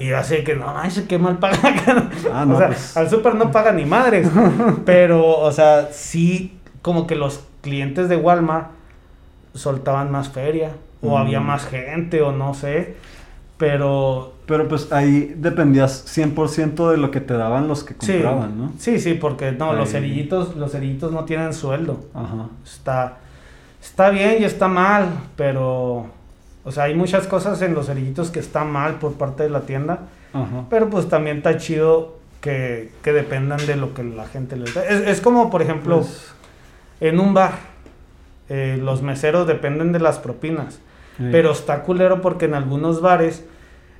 Y 0.00 0.06
yo 0.08 0.16
así 0.16 0.42
que 0.42 0.54
no 0.56 0.72
manches, 0.72 1.04
qué 1.06 1.18
mal 1.18 1.38
pagan. 1.38 2.08
Ah, 2.32 2.44
no, 2.46 2.54
o 2.54 2.58
sea, 2.58 2.68
pues. 2.68 2.96
al 2.96 3.10
súper 3.10 3.34
no 3.34 3.50
pagan 3.50 3.76
ni 3.76 3.84
madres. 3.84 4.28
pero, 4.86 5.26
o 5.38 5.52
sea, 5.52 5.88
sí, 5.92 6.58
como 6.82 7.06
que 7.06 7.14
los 7.14 7.40
clientes 7.60 8.08
de 8.08 8.16
Walmart 8.16 8.68
soltaban 9.54 10.10
más 10.10 10.28
feria. 10.30 10.70
O 11.02 11.10
Mm. 11.18 11.20
había 11.20 11.40
más 11.40 11.66
gente, 11.66 12.22
o 12.22 12.32
no 12.32 12.54
sé. 12.54 12.96
Pero 13.58 14.33
Pero 14.46 14.68
pues 14.68 14.92
ahí 14.92 15.34
dependías 15.38 16.04
100% 16.06 16.90
de 16.90 16.98
lo 16.98 17.10
que 17.10 17.20
te 17.20 17.32
daban 17.34 17.66
los 17.66 17.82
que 17.82 17.94
sí, 18.00 18.12
compraban, 18.12 18.58
¿no? 18.58 18.72
sí, 18.78 19.00
sí, 19.00 19.14
porque 19.14 19.52
no, 19.52 19.72
los 19.72 19.90
cerillitos, 19.90 20.54
los 20.56 20.72
cerillitos 20.72 21.12
no 21.12 21.24
tienen 21.24 21.54
sueldo. 21.54 22.04
Ajá. 22.12 22.48
Está, 22.62 23.16
está 23.82 24.10
bien 24.10 24.42
y 24.42 24.44
está 24.44 24.68
mal, 24.68 25.06
pero, 25.36 26.06
o 26.62 26.72
sea, 26.72 26.84
hay 26.84 26.94
muchas 26.94 27.26
cosas 27.26 27.62
en 27.62 27.72
los 27.74 27.86
cerillitos 27.86 28.30
que 28.30 28.40
están 28.40 28.70
mal 28.70 28.96
por 28.96 29.14
parte 29.14 29.44
de 29.44 29.48
la 29.48 29.60
tienda, 29.62 30.00
Ajá. 30.34 30.64
pero 30.68 30.90
pues 30.90 31.08
también 31.08 31.38
está 31.38 31.56
chido 31.56 32.18
que, 32.42 32.90
que 33.02 33.14
dependan 33.14 33.66
de 33.66 33.76
lo 33.76 33.94
que 33.94 34.04
la 34.04 34.26
gente 34.26 34.56
les 34.56 34.74
da. 34.74 34.84
Es, 34.84 35.00
es 35.08 35.20
como, 35.22 35.48
por 35.50 35.62
ejemplo, 35.62 36.00
Pues, 36.00 36.34
en 37.00 37.18
un 37.18 37.32
bar, 37.32 37.52
eh, 38.50 38.78
los 38.78 39.00
meseros 39.00 39.46
dependen 39.46 39.92
de 39.92 40.00
las 40.00 40.18
propinas, 40.18 40.74
sí. 41.16 41.28
pero 41.32 41.52
está 41.52 41.82
culero 41.82 42.20
porque 42.20 42.44
en 42.44 42.52
algunos 42.52 43.00
bares... 43.00 43.42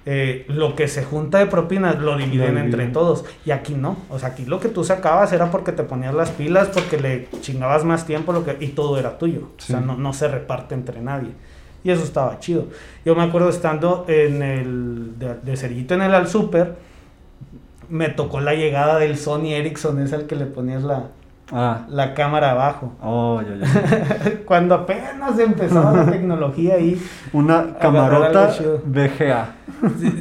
eh, 0.07 0.45
lo 0.49 0.75
que 0.75 0.87
se 0.87 1.03
junta 1.03 1.39
de 1.39 1.47
propinas 1.47 1.99
lo 1.99 2.17
dividen 2.17 2.59
entre 2.59 2.87
todos. 2.87 3.25
Y 3.45 3.51
aquí 3.51 3.75
no. 3.75 3.97
O 4.11 4.19
sea, 4.19 4.31
aquí 4.31 4.45
lo 4.45 4.61
que 4.61 4.69
tú 4.69 4.85
sacabas 4.85 5.33
era 5.33 5.51
porque 5.51 5.73
te 5.73 5.83
ponías 5.83 6.15
las 6.15 6.31
pilas, 6.31 6.69
porque 6.69 7.01
le 7.01 7.29
chingabas 7.41 7.85
más 7.85 8.07
tiempo 8.07 8.33
lo 8.33 8.45
que, 8.45 8.57
y 8.61 8.69
todo 8.69 8.99
era 8.99 9.19
tuyo. 9.19 9.49
O 9.59 9.63
sea, 9.63 9.81
no, 9.81 9.97
no 9.97 10.13
se 10.13 10.29
reparte 10.29 10.75
entre 10.75 11.01
nadie. 11.01 11.31
Y 11.83 11.91
eso 11.91 12.03
estaba 12.03 12.39
chido. 12.39 12.67
Yo 13.05 13.15
me 13.15 13.23
acuerdo 13.23 13.49
estando 13.49 14.05
en 14.09 14.43
el 14.43 15.19
de, 15.19 15.35
de 15.35 15.57
cerillito 15.57 15.95
en 15.95 16.03
el 16.03 16.15
al 16.15 16.29
super, 16.29 16.77
me 17.89 18.09
tocó 18.09 18.41
la 18.41 18.55
llegada 18.55 18.99
del 18.99 19.19
Sony 19.19 19.53
Ericsson, 19.53 20.01
es 20.01 20.13
el 20.13 20.27
que 20.27 20.35
le 20.35 20.47
ponías 20.47 20.83
la, 20.83 21.11
Ah. 21.53 21.85
la 21.89 22.15
cámara 22.15 22.53
abajo. 22.53 22.93
Oh. 23.03 23.41
Cuando 24.47 24.75
apenas 24.75 25.39
empezaba 25.39 25.93
la 25.93 26.07
tecnología 26.11 26.75
ahí, 26.75 27.01
Una 27.33 27.77
camarota. 27.79 28.55
VGA. 28.85 29.49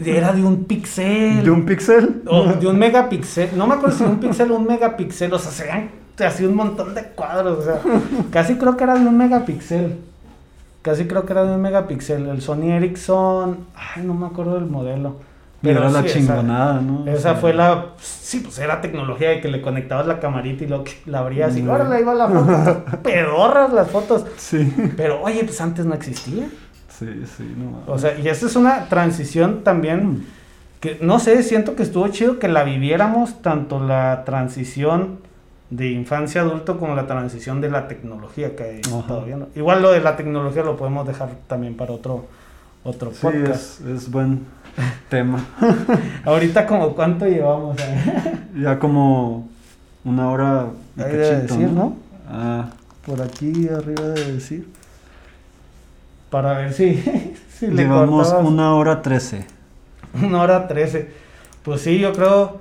era 0.06 0.34
de 0.34 0.44
un 0.44 0.66
pixel. 0.66 1.44
¿De 1.44 1.52
un 1.52 1.66
pixel? 1.66 2.24
O 2.28 2.46
de 2.54 2.68
un 2.68 2.78
megapíxel, 2.78 3.58
no 3.58 3.68
me 3.68 3.76
acuerdo 3.76 3.96
si 3.98 4.04
de 4.04 4.10
un 4.10 4.20
píxel 4.20 4.52
o 4.52 4.56
un 4.56 4.68
megapíxel, 4.68 5.34
o 5.34 5.40
sea, 5.40 5.52
se 5.52 5.64
veían 5.64 5.90
así 6.26 6.46
un 6.46 6.56
montón 6.56 6.94
de 6.94 7.04
cuadros, 7.04 7.60
o 7.60 7.64
sea, 7.64 7.80
casi 8.32 8.56
creo 8.56 8.76
que 8.78 8.84
era 8.84 8.96
de 8.96 9.06
un 9.06 9.18
megapíxel. 9.18 9.98
Casi 10.82 11.06
creo 11.06 11.26
que 11.26 11.32
era 11.32 11.46
de 11.46 11.56
un 11.56 11.62
megapíxel. 11.62 12.28
El 12.28 12.42
Sony 12.42 12.72
Ericsson, 12.72 13.60
ay, 13.74 14.04
no 14.04 14.14
me 14.14 14.26
acuerdo 14.26 14.56
del 14.56 14.66
modelo. 14.66 15.16
Y 15.64 15.70
era 15.70 15.90
la 15.90 16.02
sí, 16.02 16.06
esa- 16.08 16.20
chingonada, 16.20 16.82
¿no? 16.82 17.06
Esa, 17.08 17.14
O 17.16 17.20
sea, 17.22 17.36
fue 17.36 17.54
la, 17.54 17.86
sí, 18.00 18.42
pues 18.42 18.60
era 18.60 18.82
tecnología 18.82 19.30
de 19.30 19.40
que 19.42 19.48
le 19.48 19.62
conectabas 19.62 20.06
la 20.06 20.20
camarita 20.20 20.64
y 20.66 20.68
lo 20.68 20.84
la 21.06 21.20
abrías 21.20 21.56
y 21.58 21.62
Mm. 21.64 21.70
ahora 21.70 22.00
iba 22.00 22.14
la 22.14 22.28
foto, 22.28 22.84
pedorras 23.04 23.72
las 23.74 23.90
fotos. 23.90 24.26
Sí. 24.38 24.74
Pero 24.98 25.22
oye, 25.24 25.44
pues 25.46 25.60
antes 25.62 25.86
no 25.86 25.94
existía. 25.96 26.48
Sí, 26.90 27.08
sí, 27.38 27.56
no. 27.58 27.92
O 27.92 27.98
sea, 27.98 28.18
y 28.20 28.28
esa 28.28 28.46
es 28.46 28.56
una 28.56 28.86
transición 28.90 29.64
también 29.64 30.26
que 30.80 30.98
no 31.02 31.18
sé, 31.20 31.42
siento 31.44 31.76
que 31.78 31.84
estuvo 31.84 32.08
chido 32.10 32.40
que 32.40 32.50
la 32.50 32.64
viviéramos 32.66 33.42
tanto 33.42 33.80
la 33.80 34.24
transición 34.26 35.20
de 35.70 35.90
infancia 35.92 36.42
a 36.42 36.44
adulto 36.44 36.78
como 36.78 36.94
la 36.94 37.08
transición 37.08 37.62
de 37.62 37.70
la 37.72 37.88
tecnología 37.88 38.56
que 38.56 38.80
estado 38.82 39.24
viendo. 39.26 39.48
Igual 39.56 39.82
lo 39.82 39.92
de 39.92 40.02
la 40.02 40.18
tecnología 40.18 40.62
lo 40.64 40.76
podemos 40.76 41.08
dejar 41.08 41.30
también 41.48 41.76
para 41.78 41.94
otro 41.94 42.26
otro 42.84 43.12
sí, 43.12 43.20
podcast. 43.22 43.80
es, 43.80 43.82
es 44.04 44.12
buen 44.12 44.42
tema. 45.10 45.46
Ahorita 46.26 46.66
como 46.66 46.94
cuánto 46.94 47.26
llevamos 47.26 47.78
Ya 48.60 48.80
como 48.80 49.50
una 50.04 50.30
hora 50.30 50.68
y 50.98 51.02
Ahí 51.02 51.12
cachito, 51.12 51.56
decir, 51.56 51.70
¿no? 51.70 51.96
Ah, 52.30 52.70
por 53.06 53.22
aquí 53.22 53.68
arriba 53.68 54.10
de 54.10 54.34
decir 54.34 54.68
para 56.34 56.58
ver 56.58 56.74
si, 56.74 56.96
si 57.60 57.68
le 57.68 57.84
llevamos 57.84 58.34
una 58.44 58.74
hora 58.74 59.04
trece. 59.04 59.46
Una 60.20 60.42
hora 60.42 60.68
trece. 60.68 61.12
Pues 61.62 61.82
sí, 61.82 62.00
yo 62.00 62.12
creo. 62.12 62.60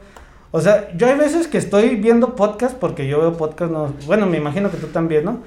O 0.51 0.61
sea, 0.61 0.95
yo 0.95 1.07
hay 1.07 1.17
veces 1.17 1.49
que 1.49 1.57
estoy 1.57 1.97
viendo 1.97 2.37
podcast, 2.37 2.77
porque 2.77 3.09
yo 3.09 3.19
veo 3.19 3.35
podcast, 3.39 3.73
no, 3.73 3.95
bueno, 4.05 4.27
me 4.27 4.37
imagino 4.37 4.71
que 4.71 4.77
tú 4.77 4.89
también, 4.89 5.25
¿no? 5.25 5.39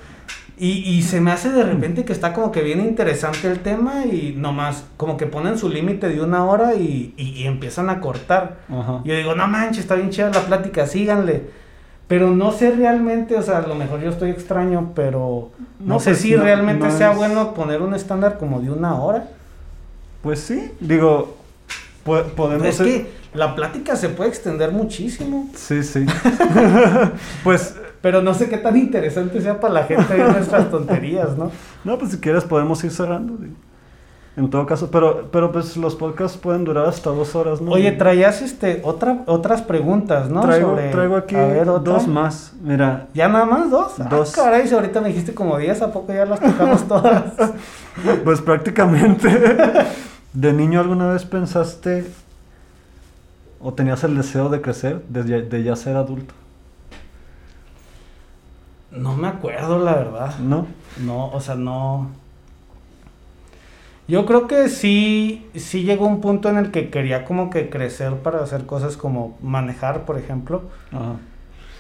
Y, 0.58 0.70
y 0.90 1.02
se 1.02 1.20
me 1.20 1.32
hace 1.32 1.52
de 1.52 1.64
repente 1.64 2.06
que 2.06 2.14
está 2.14 2.32
como 2.32 2.52
que 2.52 2.62
bien 2.62 2.80
interesante 2.80 3.52
el 3.52 3.60
tema 3.60 4.06
y 4.06 4.34
nomás 4.38 4.86
como 4.96 5.18
que 5.18 5.26
ponen 5.28 5.58
su 5.58 5.68
límite 5.68 6.08
de 6.08 6.22
una 6.22 6.46
hora 6.46 6.76
y, 6.76 7.14
y- 7.18 7.30
y 7.32 7.44
empiezan 7.46 7.90
a 7.90 8.00
cortar. 8.00 8.60
Ajá. 8.70 9.02
Yo 9.04 9.16
digo, 9.16 9.36
no 9.36 9.48
manches, 9.48 9.80
está 9.80 9.96
bien 9.96 10.12
chida 10.12 10.30
la 10.30 10.46
plática, 10.46 10.88
síganle. 10.88 11.44
Pero 12.08 12.32
no 12.32 12.52
sé 12.54 12.72
realmente, 12.72 13.36
o 13.36 13.42
sea, 13.42 13.58
a 13.58 13.68
lo 13.68 13.76
mejor 13.76 14.00
yo 14.00 14.10
estoy 14.12 14.30
extraño, 14.30 14.92
pero 14.96 15.52
no, 15.80 15.96
No, 15.96 16.00
sé 16.00 16.12
pues, 16.12 16.22
si 16.22 16.32
no- 16.36 16.44
realmente 16.44 16.88
no 16.88 16.98
sea 16.98 17.12
es- 17.12 17.18
bueno 17.18 17.54
poner 17.54 17.82
un 17.82 17.94
estándar 17.94 18.38
como 18.38 18.62
de 18.62 18.70
una 18.72 18.96
hora. 18.96 19.28
Pues 20.22 20.40
sí, 20.40 20.72
digo, 20.80 21.36
po- 22.06 22.24
podemos... 22.36 22.66
Es 22.68 22.78
que 22.78 23.12
la 23.34 23.56
plática 23.56 23.96
se 23.98 24.08
puede 24.10 24.30
extender 24.30 24.72
muchísimo. 24.72 25.50
Sí, 25.56 25.84
sí. 25.84 26.06
pues, 27.44 27.76
Pero 28.06 28.22
no 28.22 28.36
sé 28.36 28.48
qué 28.50 28.60
tan 28.60 28.78
interesante 28.78 29.42
sea 29.42 29.60
para 29.60 29.74
la 29.74 29.84
gente 29.86 30.16
nuestras 30.16 30.70
tonterías, 30.70 31.36
¿no? 31.36 31.50
no, 31.84 31.98
pues 31.98 32.12
si 32.12 32.20
quieres 32.20 32.44
podemos 32.44 32.84
ir 32.84 32.92
cerrando. 32.92 33.36
En 34.38 34.48
todo 34.52 34.68
caso, 34.68 34.92
pero, 34.92 35.30
pero 35.32 35.52
pues 35.52 35.76
los 35.76 35.96
podcasts 35.96 36.38
pueden 36.38 36.66
durar 36.66 36.86
hasta 36.86 37.10
dos 37.10 37.34
horas, 37.36 37.62
¿no? 37.62 37.72
Oye, 37.72 37.92
traías 37.94 38.44
este 38.44 38.82
otra, 38.84 39.24
otras 39.26 39.64
preguntas, 39.64 40.30
¿no? 40.30 40.42
traigo, 40.42 40.76
Sobre- 40.76 40.92
traigo 40.92 41.16
aquí 41.16 41.34
ver, 41.34 41.66
dos 41.66 42.06
más. 42.08 42.54
Mira, 42.62 43.08
¿Ya 43.16 43.28
nada 43.28 43.46
más 43.46 43.72
dos? 43.72 43.94
Dos. 44.08 44.38
Ah, 44.38 44.44
caray, 44.44 44.68
si 44.68 44.76
ahorita 44.76 45.02
me 45.02 45.08
dijiste 45.08 45.34
como 45.34 45.58
10, 45.58 45.82
¿a 45.82 45.92
poco 45.92 46.14
ya 46.14 46.26
las 46.28 46.40
tocamos 46.40 46.84
todas? 46.88 47.24
pues 48.24 48.40
prácticamente, 48.40 49.30
¿de 50.34 50.54
niño 50.54 50.80
alguna 50.80 51.12
vez 51.12 51.26
pensaste 51.26 52.06
o 53.60 53.74
tenías 53.74 54.04
el 54.04 54.16
deseo 54.16 54.50
de 54.50 54.62
crecer, 54.62 55.02
de, 55.10 55.42
de 55.42 55.64
ya 55.64 55.76
ser 55.76 55.96
adulto? 55.96 56.36
No 58.96 59.16
me 59.16 59.28
acuerdo, 59.28 59.80
la 59.80 59.94
verdad. 59.96 60.40
¿No? 60.40 60.68
No, 61.04 61.28
o 61.28 61.40
sea, 61.40 61.56
no. 61.56 62.10
Yo 64.08 64.26
creo 64.26 64.48
que 64.48 64.70
sí, 64.70 65.48
sí 65.56 65.84
llegó 65.84 66.06
un 66.06 66.22
punto 66.22 66.50
en 66.50 66.58
el 66.58 66.72
que 66.72 66.90
quería 66.90 67.26
como 67.26 67.50
que 67.50 67.70
crecer 67.70 68.14
para 68.18 68.42
hacer 68.44 68.66
cosas 68.66 68.98
como 68.98 69.38
manejar, 69.42 70.06
por 70.06 70.18
ejemplo. 70.18 70.64
Ajá. 70.92 71.16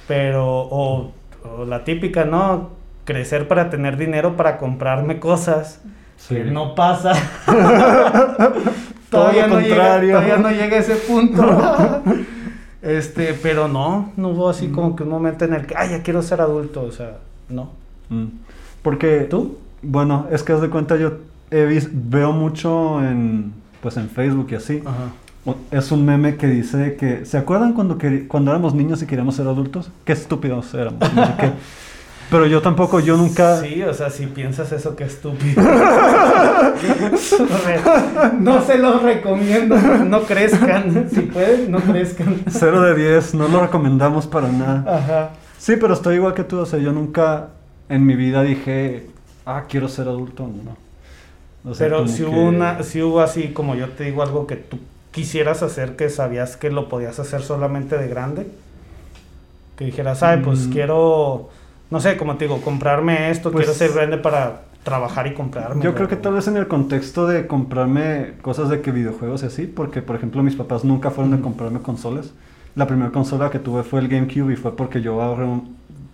Pero, 0.08 0.46
o, 0.48 1.12
o 1.44 1.66
la 1.66 1.84
típica, 1.84 2.26
¿no? 2.26 2.72
Crecer 3.06 3.48
para 3.48 3.70
tener 3.70 3.98
dinero 3.98 4.36
para 4.36 4.58
comprarme 4.58 5.20
cosas. 5.20 5.82
Sí. 6.18 6.36
Que 6.36 6.44
no 6.46 6.74
pasa. 6.76 7.14
Todo 9.10 9.22
todavía, 9.22 9.48
lo 9.48 9.56
no 9.56 9.62
llega, 9.62 9.76
contrario. 9.76 10.16
todavía 10.16 10.38
no 10.38 10.52
llega 10.52 10.78
a 10.78 10.80
ese 10.80 10.96
punto. 10.96 11.44
este, 12.86 13.34
pero 13.34 13.68
no, 13.68 14.12
no 14.16 14.30
hubo 14.30 14.50
así 14.50 14.68
como 14.70 14.96
que 14.96 15.04
un 15.04 15.10
momento 15.10 15.44
en 15.46 15.54
el 15.54 15.66
que, 15.66 15.76
ay, 15.78 15.90
ya 15.92 16.04
quiero 16.04 16.22
ser 16.22 16.40
adulto. 16.42 16.84
O 16.84 16.92
sea, 16.92 17.18
no. 17.50 17.72
Mm. 18.10 18.26
Porque 18.82 19.22
¿Tú? 19.30 19.58
Bueno, 19.82 20.28
es 20.32 20.42
que 20.44 20.54
haz 20.54 20.62
de 20.62 20.70
cuenta 20.70 20.96
yo 20.98 21.14
he 21.52 21.66
vis- 21.66 21.90
veo 21.92 22.32
mucho 22.32 23.04
en 23.04 23.54
pues 23.82 23.98
en 23.98 24.10
Facebook 24.10 24.48
y 24.52 24.56
así. 24.56 24.82
Ajá. 24.86 25.12
Es 25.70 25.92
un 25.92 26.06
meme 26.06 26.38
que 26.38 26.48
dice 26.48 26.96
que 26.96 27.24
¿se 27.26 27.38
acuerdan 27.38 27.74
cuando 27.74 27.98
cuando 28.28 28.50
éramos 28.52 28.74
niños 28.74 29.02
y 29.04 29.06
queríamos 29.06 29.36
ser 29.36 29.48
adultos? 29.48 29.92
Qué 30.04 30.14
estúpidos 30.14 30.74
éramos. 30.74 31.00
Pero 32.30 32.48
yo 32.48 32.62
tampoco, 32.62 33.00
yo 33.00 33.16
nunca... 33.18 33.62
Sí, 33.62 33.84
o 33.84 33.94
sea, 33.94 34.10
si 34.10 34.26
piensas 34.26 34.72
eso, 34.72 34.96
qué 34.96 35.04
estúpido. 35.04 35.62
no 38.40 38.66
se 38.66 38.80
los 38.80 39.04
recomiendo, 39.04 39.78
no 39.78 40.24
crezcan. 40.24 41.08
Si 41.12 41.22
pueden, 41.22 41.72
no 41.72 41.80
crezcan. 41.80 42.42
Cero 42.50 42.82
de 42.82 42.96
10, 42.96 43.36
no 43.36 43.48
lo 43.48 43.62
recomendamos 43.62 44.26
para 44.26 44.48
nada. 44.48 44.98
Ajá. 44.98 45.30
Sí, 45.58 45.76
pero 45.80 45.94
estoy 45.94 46.16
igual 46.16 46.34
que 46.34 46.44
tú, 46.44 46.60
o 46.60 46.66
sea, 46.66 46.80
yo 46.80 46.92
nunca 46.92 47.50
en 47.90 48.06
mi 48.06 48.16
vida 48.16 48.42
dije, 48.42 49.08
ah, 49.46 49.66
quiero 49.70 49.88
ser 49.88 50.08
adulto, 50.08 50.48
no. 50.48 50.76
O 51.70 51.74
sea, 51.74 51.88
pero 51.88 52.08
si 52.08 52.24
hubo 52.24 52.44
una, 52.44 52.84
si 52.84 53.02
hubo 53.02 53.22
así, 53.22 53.50
como 53.50 53.76
yo 53.76 53.90
te 53.90 54.06
digo, 54.06 54.22
algo 54.22 54.46
que 54.46 54.56
tú 54.56 54.78
quisieras 55.12 55.64
hacer 55.64 55.96
que 55.96 56.10
sabías 56.10 56.58
que 56.58 56.70
lo 56.70 56.90
podías 56.90 57.20
hacer 57.20 57.42
solamente 57.42 57.98
de 57.98 58.08
grande. 58.08 58.48
Que 59.76 59.86
dijeras, 59.86 60.24
ay, 60.24 60.42
pues 60.44 60.68
mm. 60.68 60.72
quiero 60.72 61.50
no 61.96 62.02
sé, 62.02 62.18
como 62.18 62.36
te 62.36 62.44
digo, 62.44 62.60
comprarme 62.60 63.32
esto, 63.32 63.54
quiero 63.54 63.68
pues 63.68 63.78
ser 63.78 63.94
grande 63.94 64.18
para 64.18 64.64
trabajar 64.84 65.28
y 65.28 65.34
comprarme. 65.34 65.82
Yo 65.82 65.96
creo 65.96 66.10
que 66.10 66.18
tal 66.18 66.34
vez 66.34 66.46
en 66.50 66.58
el 66.58 66.68
contexto 66.68 67.26
de 67.26 67.48
comprarme 67.48 68.34
cosas 68.42 68.68
de 68.68 68.82
que 68.82 68.92
videojuegos 68.92 69.44
y 69.44 69.46
así, 69.46 69.66
porque 69.66 70.02
por 70.02 70.18
ejemplo 70.18 70.44
mis 70.44 70.58
papás 70.58 70.84
nunca 70.84 71.10
fueron 71.10 71.34
a 71.36 71.40
comprarme 71.40 71.80
consolas. 71.80 72.34
La 72.76 72.86
primera 72.86 73.12
consola 73.12 73.50
que 73.50 73.60
tuve 73.60 73.84
fue 73.84 74.02
el 74.02 74.10
GameCube 74.10 74.52
y 74.52 74.56
fue 74.58 74.76
porque 74.76 75.02
yo 75.02 75.22
ahorré 75.22 75.48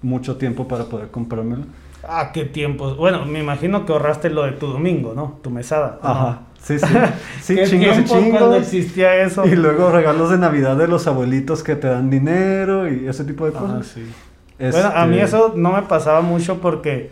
mucho 0.03 0.37
tiempo 0.37 0.67
para 0.67 0.83
poder 0.83 1.09
comprármelo. 1.09 1.63
Ah, 2.07 2.29
qué 2.31 2.45
tiempo. 2.45 2.93
Bueno, 2.93 3.25
me 3.25 3.39
imagino 3.39 3.83
que 3.83 3.93
ahorraste 3.93 4.29
lo 4.29 4.43
de 4.43 4.51
tu 4.51 4.67
domingo, 4.67 5.13
¿no? 5.15 5.39
Tu 5.41 5.49
mesada. 5.49 5.97
Ajá. 6.03 6.41
Sí, 6.61 6.77
sí. 6.77 6.85
Sí, 7.41 7.55
¿Qué 7.55 7.65
chingos 7.65 7.97
y 7.97 8.03
chingos. 8.03 8.37
cuando 8.37 8.55
existía 8.55 9.15
eso. 9.23 9.47
Y 9.47 9.55
luego 9.55 9.89
regalos 9.89 10.29
de 10.29 10.37
Navidad 10.37 10.77
de 10.77 10.87
los 10.87 11.07
abuelitos 11.07 11.63
que 11.63 11.75
te 11.75 11.87
dan 11.87 12.11
dinero 12.11 12.87
y 12.87 13.07
ese 13.07 13.23
tipo 13.23 13.47
de 13.47 13.53
cosas. 13.53 13.79
Ah, 13.79 13.91
sí. 13.95 14.05
Bueno, 14.69 14.91
a 14.93 15.05
mí 15.05 15.17
eso 15.19 15.53
no 15.55 15.73
me 15.73 15.81
pasaba 15.83 16.21
mucho 16.21 16.59
porque 16.59 17.11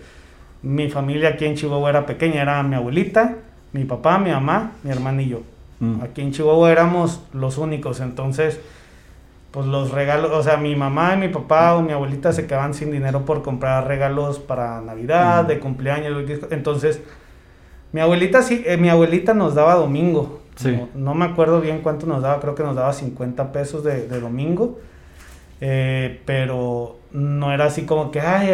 mi 0.61 0.89
familia 0.89 1.29
aquí 1.29 1.45
en 1.45 1.55
Chihuahua 1.55 1.89
era 1.89 2.05
pequeña, 2.05 2.41
era 2.41 2.61
mi 2.63 2.75
abuelita, 2.75 3.37
mi 3.71 3.85
papá, 3.85 4.17
mi 4.17 4.31
mamá, 4.31 4.73
mi 4.83 4.91
hermano 4.91 5.21
y 5.21 5.29
yo. 5.29 5.41
Mm. 5.79 6.01
Aquí 6.01 6.21
en 6.21 6.31
Chihuahua 6.31 6.71
éramos 6.71 7.21
los 7.33 7.57
únicos, 7.57 8.01
entonces, 8.01 8.59
pues 9.51 9.65
los 9.65 9.91
regalos, 9.91 10.31
o 10.31 10.43
sea, 10.43 10.57
mi 10.57 10.75
mamá 10.75 11.15
y 11.15 11.17
mi 11.17 11.29
papá 11.29 11.75
o 11.75 11.81
mi 11.81 11.93
abuelita 11.93 12.33
se 12.33 12.45
quedaban 12.45 12.73
sin 12.73 12.91
dinero 12.91 13.25
por 13.25 13.41
comprar 13.41 13.87
regalos 13.87 14.39
para 14.39 14.81
Navidad, 14.81 15.45
mm. 15.45 15.47
de 15.47 15.59
cumpleaños, 15.59 16.29
entonces, 16.51 17.01
mi 17.91 18.01
abuelita 18.01 18.43
sí, 18.43 18.63
eh, 18.65 18.77
mi 18.77 18.89
abuelita 18.89 19.33
nos 19.33 19.55
daba 19.55 19.75
domingo. 19.75 20.41
No, 20.93 21.13
me 21.13 21.23
acuerdo 21.23 21.61
bien 21.61 21.79
cuánto 21.81 22.05
nos 22.05 22.21
daba, 22.21 22.41
creo 22.41 22.53
que 22.53 22.63
nos 22.63 22.75
daba 22.75 22.91
50 22.91 23.53
pesos 23.53 23.81
de, 23.81 24.07
de 24.07 24.19
domingo. 24.19 24.77
Eh, 25.61 26.21
pero 26.25 26.99
no 27.11 27.51
era 27.51 27.65
así 27.65 27.83
como 27.83 28.11
que, 28.11 28.21
ay, 28.21 28.49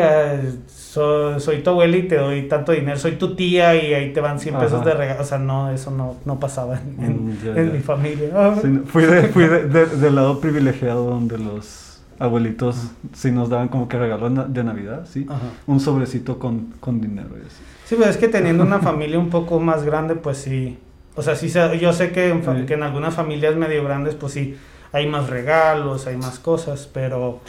soy, 0.67 1.61
tu 1.61 1.69
abuela 1.69 1.97
y 1.97 2.03
te 2.03 2.15
doy 2.15 2.47
tanto 2.47 2.71
dinero, 2.71 2.97
soy 2.97 3.13
tu 3.13 3.35
tía 3.35 3.75
y 3.75 3.93
ahí 3.93 4.13
te 4.13 4.21
van 4.21 4.39
100 4.39 4.55
pesos 4.55 4.85
de 4.85 4.93
regalo. 4.93 5.21
O 5.21 5.25
sea, 5.25 5.37
no, 5.37 5.69
eso 5.71 5.91
no, 5.91 6.15
no 6.25 6.39
pasaba 6.39 6.79
en, 6.79 7.31
mm, 7.31 7.73
mi 7.73 7.79
familia. 7.79 8.53
fui 8.85 9.03
de, 9.03 9.23
fui 9.23 9.45
del 9.45 10.15
lado 10.15 10.39
privilegiado 10.39 11.05
donde 11.05 11.37
los 11.37 12.01
abuelitos 12.17 12.91
sí 13.13 13.29
nos 13.29 13.49
daban 13.49 13.67
como 13.67 13.89
que 13.89 13.97
regalo 13.97 14.29
de 14.29 14.63
Navidad, 14.63 15.05
sí. 15.05 15.27
Un 15.67 15.79
sobrecito 15.79 16.39
con, 16.39 16.73
con 16.79 17.01
dinero 17.01 17.31
y 17.37 17.45
así. 17.45 17.63
Sí, 17.85 17.95
pues 17.95 18.09
es 18.09 18.17
que 18.17 18.29
teniendo 18.29 18.63
una 18.63 18.79
familia 18.81 19.19
un 19.19 19.29
poco 19.29 19.59
más 19.59 19.83
grande, 19.83 20.15
pues 20.15 20.37
sí. 20.37 20.79
O 21.17 21.21
sea, 21.21 21.35
sí, 21.35 21.51
yo 21.79 21.93
sé 21.93 22.11
que 22.11 22.41
que 22.67 22.73
en 22.73 22.83
algunas 22.83 23.13
familias 23.13 23.55
medio 23.55 23.83
grandes, 23.85 24.15
pues 24.15 24.33
sí 24.33 24.57
hay 24.95 25.07
más 25.07 25.29
regalos, 25.29 26.07
hay 26.07 26.15
más 26.15 26.39
cosas, 26.39 26.89
pero, 26.93 27.41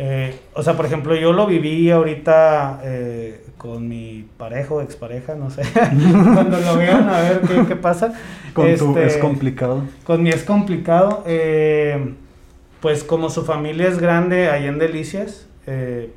eh, 0.00 0.36
o 0.54 0.64
sea, 0.64 0.76
por 0.76 0.84
ejemplo, 0.84 1.14
yo 1.14 1.32
lo 1.32 1.46
viví 1.46 1.88
ahorita 1.92 2.80
eh, 2.82 3.44
con 3.56 3.88
mi 3.88 4.26
pareja 4.36 4.74
o 4.74 4.80
expareja, 4.80 5.36
no 5.36 5.48
sé, 5.48 5.62
cuando 6.34 6.58
lo 6.58 6.76
vean 6.76 7.08
a 7.08 7.20
ver 7.20 7.40
qué, 7.68 7.76
pasa. 7.76 8.14
Con 8.52 8.64
tu 8.74 8.98
es 8.98 9.06
este, 9.06 9.20
complicado. 9.20 9.84
Con 10.02 10.24
mi 10.24 10.30
es 10.30 10.42
complicado, 10.42 11.22
eh, 11.24 12.14
pues 12.80 13.04
como 13.04 13.30
su 13.30 13.44
familia 13.44 13.86
es 13.86 14.00
grande 14.00 14.50
ahí 14.50 14.66
en 14.66 14.80
Delicias, 14.80 15.46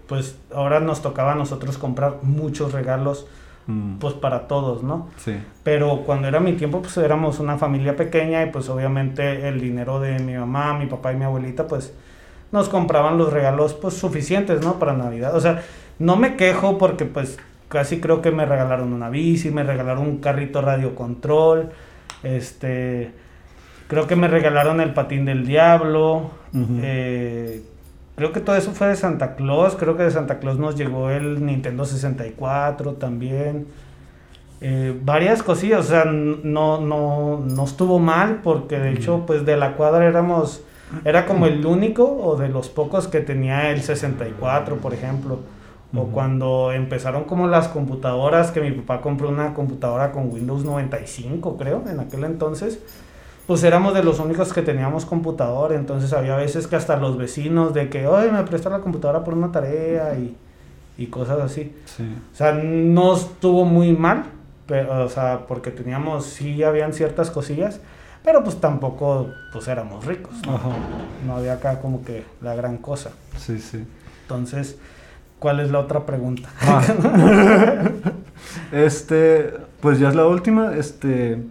pues 0.07 0.35
ahora 0.51 0.79
nos 0.79 1.03
tocaba 1.03 1.33
a 1.33 1.35
nosotros 1.35 1.77
comprar 1.77 2.15
muchos 2.23 2.73
regalos 2.73 3.27
Mm. 3.67 3.97
pues 3.97 4.13
para 4.13 4.47
todos, 4.47 4.83
¿no? 4.83 5.09
Sí. 5.17 5.35
Pero 5.63 6.03
cuando 6.05 6.27
era 6.27 6.39
mi 6.39 6.53
tiempo, 6.53 6.81
pues 6.81 6.95
éramos 6.97 7.39
una 7.39 7.57
familia 7.57 7.95
pequeña 7.95 8.43
y 8.43 8.51
pues 8.51 8.69
obviamente 8.69 9.47
el 9.47 9.59
dinero 9.59 9.99
de 9.99 10.19
mi 10.19 10.35
mamá, 10.35 10.77
mi 10.77 10.85
papá 10.85 11.13
y 11.13 11.15
mi 11.15 11.23
abuelita, 11.23 11.67
pues 11.67 11.93
nos 12.51 12.69
compraban 12.69 13.17
los 13.17 13.33
regalos 13.33 13.73
pues 13.73 13.95
suficientes, 13.95 14.63
¿no? 14.63 14.77
Para 14.77 14.93
Navidad. 14.93 15.35
O 15.35 15.41
sea, 15.41 15.63
no 15.97 16.15
me 16.15 16.35
quejo 16.35 16.77
porque 16.77 17.05
pues 17.05 17.39
casi 17.67 17.99
creo 17.99 18.21
que 18.21 18.31
me 18.31 18.45
regalaron 18.45 18.93
una 18.93 19.09
bici, 19.09 19.49
me 19.49 19.63
regalaron 19.63 20.07
un 20.07 20.17
carrito 20.17 20.61
radio 20.61 20.95
control, 20.95 21.71
este, 22.23 23.11
creo 23.87 24.07
que 24.07 24.15
me 24.15 24.27
regalaron 24.27 24.79
el 24.79 24.93
patín 24.93 25.25
del 25.25 25.45
diablo, 25.45 26.31
eh, 26.81 27.63
Creo 28.15 28.31
que 28.31 28.39
todo 28.39 28.55
eso 28.55 28.71
fue 28.71 28.87
de 28.87 28.95
Santa 28.95 29.35
Claus. 29.35 29.75
Creo 29.75 29.97
que 29.97 30.03
de 30.03 30.11
Santa 30.11 30.39
Claus 30.39 30.57
nos 30.57 30.75
llegó 30.75 31.09
el 31.09 31.45
Nintendo 31.45 31.85
64 31.85 32.93
también. 32.93 33.67
Eh, 34.61 34.97
varias 35.03 35.43
cosillas, 35.43 35.81
o 35.81 35.89
sea, 35.89 36.05
no, 36.05 36.79
no, 36.79 37.39
no 37.45 37.63
estuvo 37.65 37.99
mal 37.99 38.39
porque 38.41 38.79
de 38.79 38.93
hecho, 38.93 39.25
pues 39.27 39.45
de 39.45 39.57
la 39.57 39.75
cuadra 39.75 40.05
éramos, 40.05 40.63
era 41.03 41.25
como 41.25 41.45
el 41.45 41.65
único 41.65 42.05
o 42.05 42.37
de 42.37 42.47
los 42.47 42.69
pocos 42.69 43.07
que 43.07 43.19
tenía 43.19 43.69
el 43.71 43.81
64, 43.81 44.77
por 44.77 44.93
ejemplo. 44.93 45.39
O 45.93 46.05
cuando 46.07 46.71
empezaron 46.71 47.25
como 47.25 47.47
las 47.47 47.67
computadoras, 47.67 48.51
que 48.51 48.59
mi 48.59 48.71
papá 48.71 49.01
compró 49.01 49.29
una 49.29 49.53
computadora 49.53 50.11
con 50.11 50.31
Windows 50.31 50.65
95, 50.65 51.57
creo, 51.57 51.83
en 51.87 51.99
aquel 51.99 52.23
entonces 52.23 52.79
pues 53.47 53.63
éramos 53.63 53.93
de 53.93 54.03
los 54.03 54.19
únicos 54.19 54.53
que 54.53 54.61
teníamos 54.61 55.05
computador, 55.05 55.73
entonces 55.73 56.13
había 56.13 56.35
veces 56.35 56.67
que 56.67 56.75
hasta 56.75 56.97
los 56.97 57.17
vecinos 57.17 57.73
de 57.73 57.89
que, 57.89 58.07
oye, 58.07 58.31
me 58.31 58.43
presta 58.43 58.69
la 58.69 58.79
computadora 58.79 59.23
por 59.23 59.35
una 59.35 59.51
tarea 59.51 60.17
y, 60.17 60.35
y 60.97 61.07
cosas 61.07 61.39
así. 61.39 61.75
O 62.33 62.35
sea, 62.35 62.53
no 62.53 63.13
estuvo 63.15 63.63
muy 63.65 63.93
mal, 63.93 64.25
pero, 64.65 65.05
o 65.05 65.09
sea, 65.09 65.45
porque 65.47 65.69
teníamos, 65.69 66.25
sí 66.25 66.63
habían 66.63 66.93
ciertas 66.93 67.29
cosillas, 67.29 67.79
pero 68.23 68.43
pues 68.43 68.59
tampoco, 68.59 69.29
pues 69.53 69.67
éramos 69.67 70.05
ricos. 70.05 70.33
¿no? 70.47 70.59
no 71.27 71.35
había 71.35 71.53
acá 71.53 71.79
como 71.79 72.03
que 72.03 72.23
la 72.41 72.55
gran 72.55 72.77
cosa. 72.77 73.11
Sí, 73.37 73.59
sí. 73.59 73.85
Entonces, 74.23 74.79
¿cuál 75.37 75.59
es 75.59 75.69
la 75.69 75.81
otra 75.81 76.07
pregunta? 76.07 76.49
Ah. 76.61 76.81
este, 78.71 79.53
pues 79.81 79.99
ya 79.99 80.09
es 80.09 80.15
la 80.15 80.25
última, 80.25 80.73
este, 80.75 81.43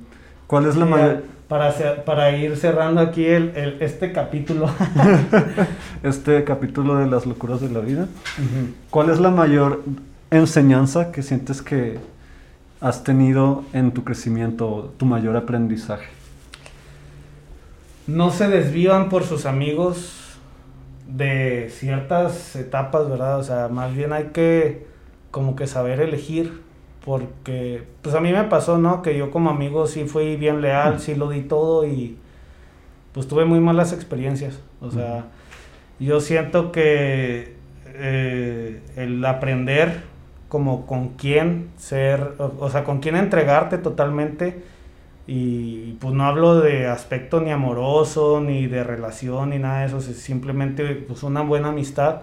¿cuál 0.49 0.67
es 0.67 0.75
la 0.75 0.87
mayor 0.87 1.34
para, 1.55 2.05
para 2.05 2.37
ir 2.37 2.57
cerrando 2.57 3.01
aquí 3.01 3.25
el, 3.25 3.77
este 3.79 4.11
capítulo. 4.11 4.69
este 6.03 6.43
capítulo 6.43 6.97
de 6.97 7.07
las 7.07 7.27
locuras 7.27 7.61
de 7.61 7.69
la 7.71 7.79
vida. 7.79 8.09
¿Cuál 8.91 9.11
es 9.11 9.21
la 9.21 9.31
mayor 9.31 9.85
enseñanza 10.33 11.13
que 11.13 11.23
sientes 11.23 11.63
que 11.63 12.01
has 12.81 13.05
tenido 13.05 13.63
en 13.73 13.93
tu 13.93 14.03
crecimiento, 14.03 14.93
tu 14.97 15.07
mayor 15.07 15.37
aprendizaje? 15.37 16.09
No 18.09 18.33
se 18.33 18.49
desvían 18.49 19.09
por 19.09 19.23
sus 19.23 19.47
amigos 19.47 20.37
de 21.07 21.71
ciertas 21.73 22.57
etapas, 22.57 23.09
¿verdad? 23.09 23.39
O 23.39 23.45
sea, 23.45 23.69
más 23.69 23.95
bien 23.95 24.13
hay 24.13 24.31
que 24.33 24.89
como 25.31 25.55
que 25.55 25.69
saber 25.69 26.01
elegir 26.01 26.64
porque 27.05 27.85
pues 28.01 28.15
a 28.15 28.21
mí 28.21 28.33
me 28.33 28.45
pasó, 28.45 28.79
¿no? 28.79 29.03
Que 29.03 29.17
yo 29.17 29.31
como 29.31 29.51
amigo 29.51 29.87
sí 29.87 30.05
fui 30.05 30.37
bien 30.37 30.63
leal, 30.63 31.01
sí 31.01 31.15
lo 31.15 31.29
di 31.29 31.43
todo 31.43 31.87
y 31.87 32.17
pues 33.13 33.29
tuve 33.29 33.45
muy 33.45 33.61
malas 33.61 33.93
experiencias. 33.93 34.59
O 34.81 34.91
sea, 34.91 35.27
yo 36.01 36.21
siento 36.21 36.73
que 36.73 37.57
eh, 37.87 38.81
el 38.97 39.25
aprender 39.25 40.03
como 40.49 40.87
con 40.87 41.11
quién 41.11 41.69
ser, 41.77 42.35
o, 42.39 42.71
sea, 42.71 42.85
con 42.85 43.01
quién 43.01 43.17
entregarte 43.17 43.77
totalmente 43.77 44.63
y 45.27 45.93
pues 46.01 46.15
no 46.15 46.25
hablo 46.25 46.61
de 46.61 46.87
aspecto 46.87 47.41
ni 47.41 47.51
amoroso, 47.51 48.41
ni 48.41 48.67
de 48.67 48.83
relación, 48.83 49.51
ni 49.51 49.59
nada 49.59 49.81
de 49.81 49.87
eso, 49.87 49.99
es 49.99 50.17
simplemente 50.17 50.95
pues 50.95 51.23
una 51.23 51.43
buena 51.43 51.69
amistad, 51.69 52.23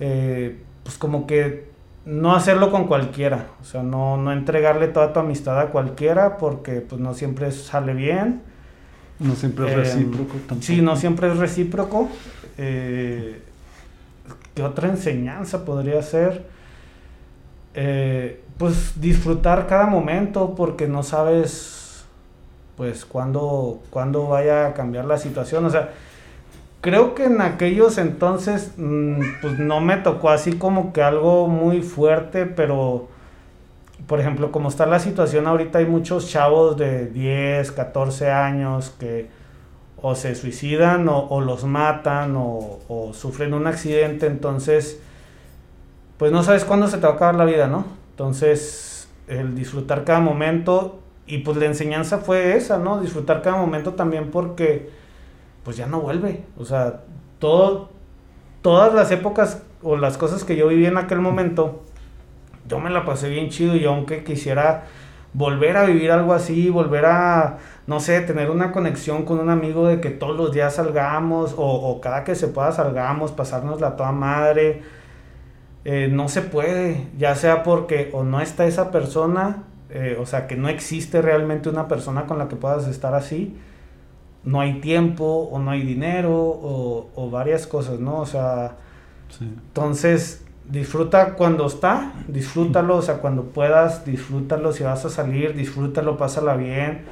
eh, 0.00 0.58
pues 0.82 0.98
como 0.98 1.26
que 1.26 1.75
no 2.06 2.36
hacerlo 2.36 2.70
con 2.70 2.86
cualquiera, 2.86 3.48
o 3.60 3.64
sea, 3.64 3.82
no, 3.82 4.16
no 4.16 4.32
entregarle 4.32 4.88
toda 4.88 5.12
tu 5.12 5.20
amistad 5.20 5.60
a 5.60 5.66
cualquiera 5.66 6.38
porque 6.38 6.80
pues 6.80 7.00
no 7.00 7.14
siempre 7.14 7.50
sale 7.50 7.94
bien. 7.94 8.42
No 9.18 9.34
siempre 9.34 9.66
es 9.66 9.72
em, 9.72 9.78
recíproco 9.78 10.34
tampoco. 10.46 10.62
Sí, 10.62 10.82
no 10.82 10.96
siempre 10.96 11.32
es 11.32 11.36
recíproco. 11.36 12.08
Eh, 12.58 13.42
¿Qué 14.54 14.62
otra 14.62 14.88
enseñanza 14.88 15.64
podría 15.64 16.00
ser? 16.02 16.46
Eh, 17.74 18.40
pues 18.56 19.00
disfrutar 19.00 19.66
cada 19.66 19.86
momento 19.86 20.54
porque 20.54 20.86
no 20.86 21.02
sabes 21.02 22.04
pues 22.76 23.04
cuándo, 23.04 23.82
cuándo 23.90 24.28
vaya 24.28 24.68
a 24.68 24.74
cambiar 24.74 25.06
la 25.06 25.18
situación. 25.18 25.64
O 25.64 25.70
sea, 25.70 25.90
creo 26.80 27.14
que 27.14 27.24
en 27.24 27.40
aquellos 27.40 27.98
entonces, 27.98 28.72
mm, 28.76 29.20
pues 29.40 29.58
no 29.58 29.80
me 29.80 29.96
tocó 29.96 30.30
así 30.30 30.52
como 30.54 30.92
que 30.92 31.02
algo 31.02 31.48
muy 31.48 31.82
fuerte, 31.82 32.46
pero 32.46 33.08
por 34.06 34.20
ejemplo, 34.20 34.52
como 34.52 34.68
está 34.68 34.86
la 34.86 35.00
situación 35.00 35.46
ahorita, 35.46 35.78
hay 35.78 35.86
muchos 35.86 36.30
chavos 36.30 36.76
de 36.76 37.06
10, 37.06 37.72
14 37.72 38.30
años 38.30 38.94
que 39.00 39.28
o 40.00 40.14
se 40.14 40.34
suicidan 40.34 41.08
o, 41.08 41.40
los 41.40 41.64
matan 41.64 42.34
o, 42.36 43.10
sufren 43.12 43.54
un 43.54 43.66
accidente, 43.66 44.26
entonces, 44.26 45.00
pues 46.18 46.30
no 46.30 46.42
sabes 46.42 46.64
cuándo 46.64 46.86
se 46.86 46.98
te 46.98 47.06
va 47.06 47.14
a 47.14 47.16
acabar 47.16 47.34
la 47.34 47.44
vida, 47.44 47.66
¿no? 47.66 47.84
Entonces, 48.10 49.08
el 49.26 49.56
disfrutar 49.56 50.04
cada 50.04 50.20
momento 50.20 51.00
y 51.26 51.38
pues 51.38 51.56
la 51.56 51.66
enseñanza 51.66 52.18
fue 52.18 52.56
esa, 52.56 52.78
¿no? 52.78 53.00
Disfrutar 53.00 53.42
cada 53.42 53.56
momento 53.56 53.94
también 53.94 54.30
porque 54.30 54.90
pues 55.66 55.76
ya 55.76 55.86
no 55.86 56.00
vuelve, 56.00 56.44
o 56.56 56.64
sea, 56.64 57.00
todo, 57.40 57.88
todas 58.62 58.94
las 58.94 59.10
épocas 59.10 59.64
o 59.82 59.96
las 59.96 60.16
cosas 60.16 60.44
que 60.44 60.54
yo 60.54 60.68
viví 60.68 60.86
en 60.86 60.96
aquel 60.96 61.18
momento, 61.18 61.82
yo 62.68 62.78
me 62.78 62.88
la 62.88 63.04
pasé 63.04 63.28
bien 63.28 63.48
chido 63.48 63.74
y 63.74 63.84
aunque 63.84 64.22
quisiera 64.22 64.84
volver 65.32 65.76
a 65.76 65.82
vivir 65.82 66.12
algo 66.12 66.34
así, 66.34 66.70
volver 66.70 67.06
a, 67.06 67.58
no 67.88 67.98
sé, 67.98 68.20
tener 68.20 68.48
una 68.48 68.70
conexión 68.70 69.24
con 69.24 69.40
un 69.40 69.50
amigo 69.50 69.88
de 69.88 70.00
que 70.00 70.10
todos 70.10 70.36
los 70.36 70.52
días 70.52 70.76
salgamos 70.76 71.52
o, 71.56 72.00
cada 72.00 72.22
que 72.22 72.36
se 72.36 72.46
pueda 72.46 72.70
salgamos, 72.70 73.32
pasarnos 73.32 73.80
la 73.80 73.96
toda 73.96 74.12
madre, 74.12 74.82
eh, 75.84 76.08
no 76.12 76.28
se 76.28 76.42
puede, 76.42 77.08
ya 77.18 77.34
sea 77.34 77.64
porque 77.64 78.10
o 78.12 78.22
no 78.22 78.40
está 78.40 78.66
esa 78.66 78.92
persona, 78.92 79.64
eh, 79.90 80.16
o 80.20 80.26
sea, 80.26 80.46
que 80.46 80.54
no 80.54 80.68
existe 80.68 81.22
realmente 81.22 81.68
una 81.68 81.88
persona 81.88 82.26
con 82.26 82.38
la 82.38 82.46
que 82.46 82.54
puedas 82.54 82.86
estar 82.86 83.14
así, 83.14 83.58
no 84.46 84.60
hay 84.60 84.80
tiempo 84.80 85.48
o 85.50 85.58
no 85.58 85.72
hay 85.72 85.82
dinero 85.82 86.32
o, 86.32 87.30
varias 87.30 87.66
cosas, 87.66 87.98
¿no? 87.98 88.20
O 88.20 88.26
sea, 88.26 88.76
entonces 89.40 90.42
disfruta 90.70 91.34
cuando 91.34 91.66
está, 91.66 92.12
disfrútalo, 92.28 92.96
o 92.96 93.02
sea, 93.02 93.18
cuando 93.18 93.42
puedas, 93.44 94.04
disfrútalo, 94.04 94.72
si 94.72 94.84
vas 94.84 95.04
a 95.04 95.10
salir, 95.10 95.54
disfrútalo, 95.54 96.16
pásala 96.16 96.56
bien, 96.56 97.04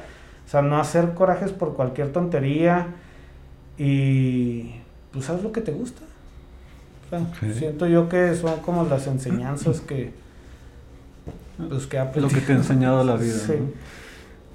o 0.45 0.49
sea, 0.49 0.61
no 0.61 0.79
hacer 0.79 1.13
corajes 1.13 1.51
por 1.51 1.75
cualquier 1.75 2.11
tontería 2.13 2.95
y 3.77 4.75
pues 5.11 5.29
haz 5.29 5.43
lo 5.43 5.51
que 5.51 5.61
te 5.61 5.73
gusta. 5.73 6.01
Siento 7.53 7.85
yo 7.85 8.09
que 8.09 8.33
son 8.35 8.59
como 8.61 8.85
las 8.85 9.07
enseñanzas 9.07 9.81
que, 9.81 10.11
pues, 11.69 11.85
que 11.85 11.97
Lo 12.19 12.29
que 12.29 12.41
te 12.41 12.53
ha 12.53 12.55
enseñado 12.55 13.03
la 13.03 13.15
vida. 13.17 13.37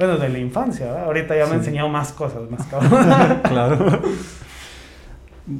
Bueno, 0.01 0.16
de 0.16 0.31
la 0.31 0.39
infancia, 0.39 1.05
ahorita 1.05 1.36
ya 1.36 1.44
me 1.44 1.52
he 1.52 1.55
enseñado 1.56 1.90
más 1.90 2.10
cosas, 2.10 2.51
más 2.51 2.66
cabrón. 2.68 3.40
claro. 3.43 4.01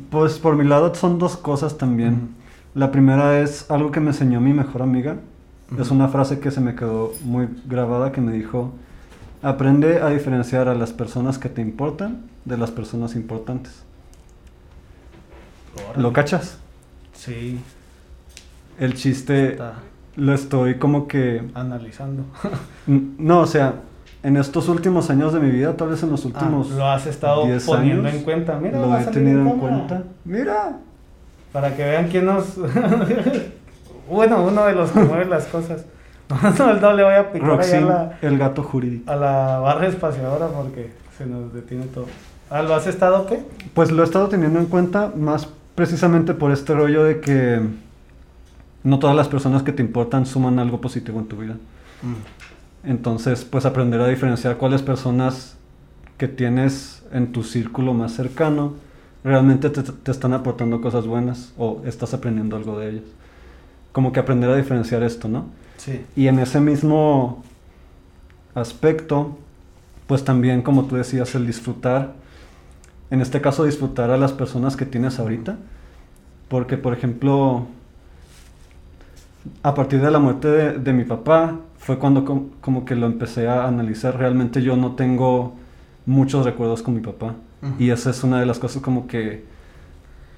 Pues 0.09 0.39
por 0.39 0.57
mi 0.57 0.65
lado 0.65 0.95
son 0.95 1.19
dos 1.19 1.37
cosas 1.37 1.77
también. 1.77 2.31
La 2.75 2.91
primera 2.91 3.39
es 3.41 3.71
algo 3.71 3.91
que 3.91 4.01
me 4.01 4.13
enseñó 4.13 4.41
mi 4.41 4.55
mejor 4.55 4.81
amiga. 4.81 5.17
Es 5.79 5.91
una 5.91 6.09
frase 6.09 6.41
que 6.41 6.51
se 6.51 6.63
me 6.63 6.75
quedó 6.75 7.13
muy 7.23 7.49
grabada 7.67 8.13
que 8.13 8.23
me 8.23 8.33
dijo, 8.33 8.73
aprende 9.43 10.01
a 10.01 10.09
diferenciar 10.09 10.69
a 10.69 10.75
las 10.75 10.95
personas 10.95 11.39
que 11.39 11.51
te 11.51 11.61
importan 11.61 12.23
de 12.47 12.57
las 12.57 12.71
personas 12.71 13.17
importantes. 13.17 13.83
¿Lo 15.97 16.15
cachas? 16.15 16.57
Sí. 17.13 17.61
El 18.79 18.95
chiste 18.95 19.59
lo 20.17 20.33
estoy 20.33 20.77
como 20.79 21.09
que... 21.09 21.43
Analizando. 21.53 22.25
no, 22.87 23.41
o 23.41 23.47
sea, 23.47 23.75
en 24.23 24.37
estos 24.37 24.69
últimos 24.69 25.11
años 25.11 25.33
de 25.33 25.41
mi 25.41 25.51
vida, 25.51 25.77
tal 25.77 25.89
vez 25.89 26.03
en 26.03 26.11
los 26.11 26.25
ah, 26.25 26.29
últimos... 26.29 26.71
lo 26.71 26.87
has 26.87 27.07
estado 27.07 27.47
poniendo 27.67 28.09
en 28.09 28.23
cuenta. 28.23 28.59
Mira, 28.61 28.79
lo 28.79 28.99
he 28.99 29.05
tenido 29.05 29.41
en 29.41 29.59
cuenta. 29.59 30.03
Mira. 30.25 30.79
Para 31.53 31.75
que 31.75 31.85
vean 31.85 32.09
quién 32.09 32.27
nos. 32.27 32.57
bueno, 34.11 34.45
uno 34.45 34.67
de 34.67 34.73
los 34.75 34.91
que 34.91 35.01
mueve 35.01 35.25
las 35.27 35.47
cosas. 35.47 35.85
No, 36.59 36.93
le 36.93 37.03
voy 37.03 37.15
a 37.15 37.33
picar 37.33 37.61
a 37.61 37.81
la, 37.81 38.19
el 38.23 38.39
gato 38.39 38.63
jurídico. 38.63 39.11
A 39.11 39.17
la 39.17 39.59
barra 39.59 39.89
espaciadora 39.89 40.47
porque 40.47 40.93
se 41.19 41.27
nos 41.27 41.53
detiene 41.53 41.87
todo. 41.87 42.07
Ah, 42.51 42.63
¿lo 42.63 42.75
has 42.75 42.87
estado 42.87 43.27
qué? 43.27 43.43
Pues 43.75 43.91
lo 43.91 44.03
he 44.03 44.05
estado 44.05 44.29
teniendo 44.29 44.61
en 44.61 44.67
cuenta 44.67 45.13
más 45.17 45.49
precisamente 45.75 46.33
por 46.35 46.53
este 46.53 46.75
rollo 46.75 47.03
de 47.03 47.21
que 47.21 47.61
no 48.83 48.99
todas 48.99 49.17
las 49.17 49.29
personas 49.29 49.63
que 49.63 49.73
te 49.73 49.83
importan 49.83 50.25
suman 50.27 50.59
algo 50.59 50.81
positivo 50.81 51.19
en 51.21 51.27
tu 51.27 51.37
vida. 51.37 51.55
Mm. 52.03 52.15
Entonces, 52.85 53.45
pues 53.45 53.67
aprender 53.67 54.01
a 54.01 54.09
diferenciar 54.09 54.57
cuáles 54.57 54.83
personas 54.83 55.57
que 56.19 56.29
tienes 56.29 57.03
en 57.13 57.33
tu 57.33 57.43
círculo 57.43 57.95
más 57.95 58.13
cercano 58.13 58.75
realmente 59.23 59.69
te, 59.71 60.11
están 60.11 60.33
aportando 60.33 60.81
cosas 60.81 61.07
buenas 61.07 61.53
o 61.59 61.83
estás 61.85 62.15
aprendiendo 62.15 62.57
algo 62.57 62.79
de 62.79 62.91
ellas. 62.91 63.05
Como 63.93 64.13
que 64.13 64.21
aprender 64.21 64.51
a 64.51 64.57
diferenciar 64.57 65.03
esto, 65.03 65.29
¿no? 65.29 65.47
Sí. 65.77 66.05
Y 66.17 66.29
en 66.29 66.39
ese 66.39 66.61
mismo 66.61 67.43
aspecto, 68.55 69.37
pues 70.07 70.25
también, 70.25 70.63
como 70.63 70.85
tú 70.87 70.97
decías, 70.97 71.35
el 71.35 71.47
disfrutar, 71.47 72.15
en 73.11 73.21
este 73.21 73.41
caso 73.41 73.65
disfrutar 73.65 74.11
a 74.11 74.17
las 74.17 74.33
personas 74.33 74.77
que 74.77 74.87
tienes 74.87 75.19
ahorita, 75.19 75.57
porque 76.49 76.77
por 76.77 76.93
ejemplo, 76.93 77.67
a 79.63 79.75
partir 79.75 80.01
de 80.01 80.11
la 80.11 80.19
muerte 80.19 80.49
de, 80.49 80.93
mi 80.93 81.05
papá, 81.05 81.57
fue 81.81 81.99
cuando 81.99 82.47
como 82.61 82.85
que 82.85 82.95
lo 82.95 83.07
empecé 83.07 83.49
a 83.49 83.67
analizar, 83.67 84.19
realmente 84.19 84.63
yo 84.63 84.77
no 84.77 84.97
tengo 84.97 85.55
muchos 86.05 86.45
recuerdos 86.45 86.83
con 86.83 86.95
mi 86.95 87.01
papá. 87.01 87.35
Y 87.79 87.91
esa 87.91 88.11
es 88.11 88.23
una 88.23 88.41
de 88.41 88.47
las 88.47 88.59
cosas 88.59 88.83
como 88.83 89.07
que, 89.07 89.45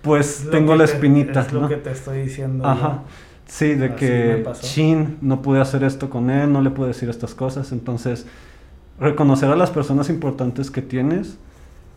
pues 0.02 0.48
tengo 0.50 0.74
la 0.74 0.84
espinita. 0.84 1.40
es 1.40 1.52
lo 1.52 1.68
que 1.68 1.76
te 1.76 1.90
estoy 1.90 2.22
diciendo. 2.22 2.66
Ajá. 2.66 3.02
Sí, 3.46 3.74
de 3.74 3.94
que, 3.94 4.44
chin, 4.60 5.18
no 5.20 5.42
pude 5.42 5.60
hacer 5.60 5.84
esto 5.84 6.10
con 6.10 6.30
él, 6.30 6.52
no 6.52 6.62
le 6.62 6.70
pude 6.70 6.88
decir 6.88 7.08
estas 7.08 7.34
cosas. 7.34 7.70
Entonces, 7.72 8.26
reconocer 8.98 9.50
a 9.50 9.56
las 9.56 9.70
personas 9.70 10.08
importantes 10.10 10.70
que 10.70 10.80
tienes 10.80 11.38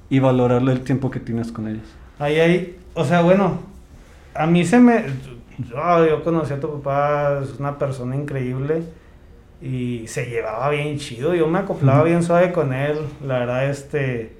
y 0.09 0.19
valorarle 0.19 0.73
el 0.73 0.81
tiempo 0.81 1.09
que 1.11 1.19
tienes 1.19 1.51
con 1.51 1.67
ellas. 1.67 1.87
Ahí, 2.19 2.39
ahí, 2.39 2.77
o 2.93 3.05
sea, 3.05 3.21
bueno, 3.21 3.59
a 4.33 4.47
mí 4.47 4.65
se 4.65 4.79
me... 4.79 5.05
Yo, 5.69 6.07
yo 6.07 6.23
conocí 6.23 6.53
a 6.53 6.59
tu 6.59 6.81
papá, 6.81 7.41
es 7.41 7.59
una 7.59 7.77
persona 7.79 8.15
increíble 8.15 8.83
y 9.65 10.07
se 10.07 10.27
llevaba 10.27 10.69
bien 10.69 10.99
chido. 10.99 11.33
Yo 11.33 11.47
me 11.47 11.59
acoplaba 11.59 12.03
bien 12.03 12.21
suave 12.21 12.51
con 12.51 12.71
él. 12.71 12.99
La 13.25 13.39
verdad, 13.39 13.69
este 13.69 14.35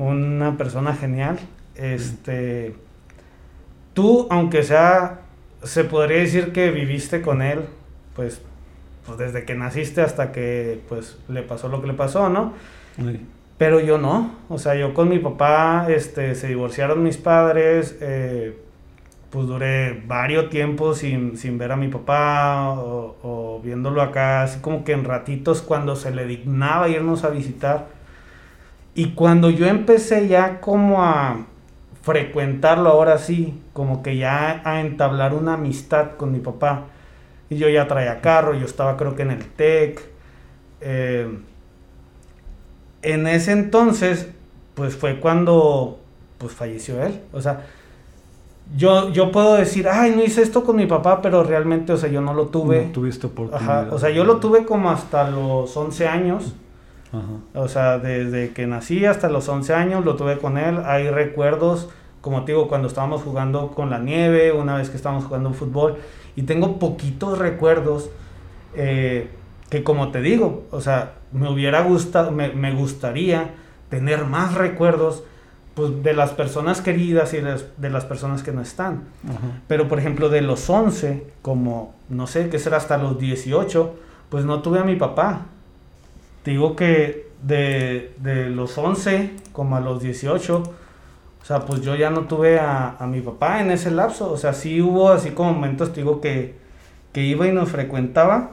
una 0.00 0.56
persona 0.56 0.94
genial. 0.94 1.38
Este, 1.74 2.74
tú, 3.94 4.26
aunque 4.30 4.62
sea, 4.62 5.20
se 5.62 5.84
podría 5.84 6.18
decir 6.18 6.52
que 6.52 6.70
viviste 6.70 7.20
con 7.20 7.42
él, 7.42 7.60
pues, 8.14 8.40
pues 9.06 9.18
desde 9.18 9.44
que 9.44 9.54
naciste 9.54 10.00
hasta 10.00 10.32
que, 10.32 10.80
pues, 10.88 11.18
le 11.28 11.42
pasó 11.42 11.68
lo 11.68 11.80
que 11.80 11.88
le 11.88 11.94
pasó, 11.94 12.28
¿no? 12.28 12.54
Pero 13.58 13.80
yo 13.80 13.98
no, 13.98 14.36
o 14.48 14.58
sea, 14.58 14.74
yo 14.74 14.94
con 14.94 15.08
mi 15.10 15.18
papá, 15.18 15.86
este, 15.90 16.34
se 16.34 16.48
divorciaron 16.48 17.02
mis 17.02 17.18
padres, 17.18 17.96
eh, 18.00 18.56
pues 19.30 19.46
duré 19.46 20.02
varios 20.06 20.50
tiempos 20.50 20.98
sin, 20.98 21.58
ver 21.58 21.72
a 21.72 21.76
mi 21.76 21.88
papá 21.88 22.70
o, 22.70 23.16
o, 23.22 23.60
viéndolo 23.62 24.02
acá, 24.02 24.42
así 24.42 24.60
como 24.60 24.84
que 24.84 24.92
en 24.92 25.04
ratitos 25.04 25.62
cuando 25.62 25.96
se 25.96 26.10
le 26.10 26.26
dignaba 26.26 26.88
irnos 26.88 27.24
a 27.24 27.30
visitar 27.30 28.00
y 28.94 29.12
cuando 29.12 29.50
yo 29.50 29.66
empecé 29.66 30.28
ya 30.28 30.60
como 30.60 31.02
a 31.02 31.46
frecuentarlo 32.02 32.90
ahora 32.90 33.18
sí, 33.18 33.60
como 33.72 34.02
que 34.02 34.16
ya 34.16 34.62
a 34.64 34.80
entablar 34.80 35.34
una 35.34 35.54
amistad 35.54 36.16
con 36.16 36.32
mi 36.32 36.40
papá. 36.40 36.84
Y 37.48 37.56
yo 37.56 37.68
ya 37.68 37.88
traía 37.88 38.20
carro, 38.20 38.54
yo 38.54 38.64
estaba 38.64 38.96
creo 38.96 39.14
que 39.14 39.22
en 39.22 39.30
el 39.30 39.44
TEC. 39.44 40.00
Eh, 40.80 41.38
en 43.02 43.26
ese 43.26 43.52
entonces, 43.52 44.28
pues 44.74 44.96
fue 44.96 45.20
cuando 45.20 46.00
pues 46.38 46.52
falleció 46.52 47.02
él. 47.02 47.20
O 47.32 47.40
sea, 47.40 47.66
yo, 48.76 49.10
yo 49.10 49.32
puedo 49.32 49.54
decir, 49.54 49.88
ay, 49.88 50.14
no 50.14 50.22
hice 50.22 50.42
esto 50.42 50.64
con 50.64 50.76
mi 50.76 50.86
papá, 50.86 51.20
pero 51.22 51.42
realmente, 51.42 51.92
o 51.92 51.96
sea, 51.96 52.08
yo 52.08 52.20
no 52.20 52.34
lo 52.34 52.46
tuve. 52.46 52.86
No 52.86 52.92
tuviste 52.92 53.26
oportunidad. 53.26 53.92
o 53.92 53.98
sea, 53.98 54.10
yo 54.10 54.24
lo 54.24 54.36
tuve 54.36 54.64
como 54.64 54.90
hasta 54.90 55.28
los 55.30 55.76
11 55.76 56.08
años. 56.08 56.54
O 57.54 57.66
sea, 57.66 57.98
desde 57.98 58.52
que 58.52 58.68
nací 58.68 59.04
hasta 59.04 59.28
los 59.28 59.48
11 59.48 59.74
años 59.74 60.04
lo 60.04 60.14
tuve 60.14 60.38
con 60.38 60.56
él. 60.56 60.78
Hay 60.84 61.10
recuerdos, 61.10 61.88
como 62.20 62.44
te 62.44 62.52
digo, 62.52 62.68
cuando 62.68 62.86
estábamos 62.86 63.22
jugando 63.22 63.72
con 63.72 63.90
la 63.90 63.98
nieve, 63.98 64.52
una 64.52 64.76
vez 64.76 64.90
que 64.90 64.96
estábamos 64.96 65.24
jugando 65.24 65.52
fútbol. 65.52 65.96
Y 66.36 66.42
tengo 66.42 66.78
poquitos 66.78 67.38
recuerdos 67.38 68.10
eh, 68.74 69.28
que, 69.68 69.82
como 69.82 70.10
te 70.10 70.20
digo, 70.20 70.64
o 70.70 70.80
sea, 70.80 71.14
me 71.32 71.50
hubiera 71.50 71.82
gustado, 71.82 72.30
me, 72.30 72.72
gustaría 72.72 73.54
tener 73.88 74.24
más 74.24 74.54
recuerdos 74.54 75.24
pues, 75.74 76.02
de 76.02 76.12
las 76.12 76.30
personas 76.30 76.80
queridas 76.80 77.32
y 77.34 77.38
de 77.38 77.90
las, 77.90 78.04
personas 78.04 78.42
que 78.42 78.52
no 78.52 78.60
están. 78.60 79.04
Pero, 79.68 79.88
por 79.88 79.98
ejemplo, 79.98 80.28
de 80.28 80.40
los 80.40 80.68
11, 80.68 81.26
como, 81.42 81.94
no 82.08 82.26
sé, 82.26 82.48
qué 82.48 82.58
será 82.58 82.76
hasta 82.76 82.98
los 82.98 83.18
18, 83.18 83.94
pues 84.28 84.44
no 84.44 84.62
tuve 84.62 84.78
a 84.78 84.84
mi 84.84 84.96
papá 84.96 85.46
digo 86.44 86.76
que 86.76 87.28
de, 87.42 88.12
los 88.50 88.76
11 88.76 89.30
como 89.52 89.76
a 89.76 89.80
los 89.80 90.02
18, 90.02 90.62
O 91.42 91.44
sea, 91.44 91.60
pues 91.60 91.80
yo 91.80 91.96
ya 91.96 92.10
no 92.10 92.22
tuve 92.22 92.58
a, 92.58 92.96
a 92.98 93.06
mi 93.06 93.20
papá 93.20 93.60
en 93.60 93.70
ese 93.70 93.90
lapso. 93.90 94.30
O 94.30 94.36
sea, 94.36 94.52
sí 94.52 94.80
hubo 94.82 95.08
así 95.10 95.30
como 95.30 95.54
momentos, 95.54 95.92
te 95.92 96.00
digo, 96.00 96.20
que, 96.20 96.54
que 97.12 97.22
iba 97.22 97.46
y 97.46 97.52
nos 97.52 97.70
frecuentaba, 97.70 98.50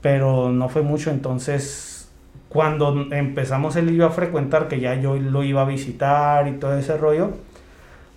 pero 0.00 0.50
no 0.50 0.68
fue 0.68 0.82
mucho. 0.82 1.10
Entonces, 1.10 1.89
cuando 2.50 3.06
empezamos 3.12 3.76
él 3.76 3.94
yo 3.96 4.04
a 4.06 4.10
frecuentar, 4.10 4.68
que 4.68 4.78
ya 4.80 4.94
yo 4.96 5.14
lo 5.16 5.42
iba 5.42 5.62
a 5.62 5.64
visitar 5.64 6.46
y 6.48 6.52
todo 6.58 6.76
ese 6.76 6.96
rollo, 6.98 7.30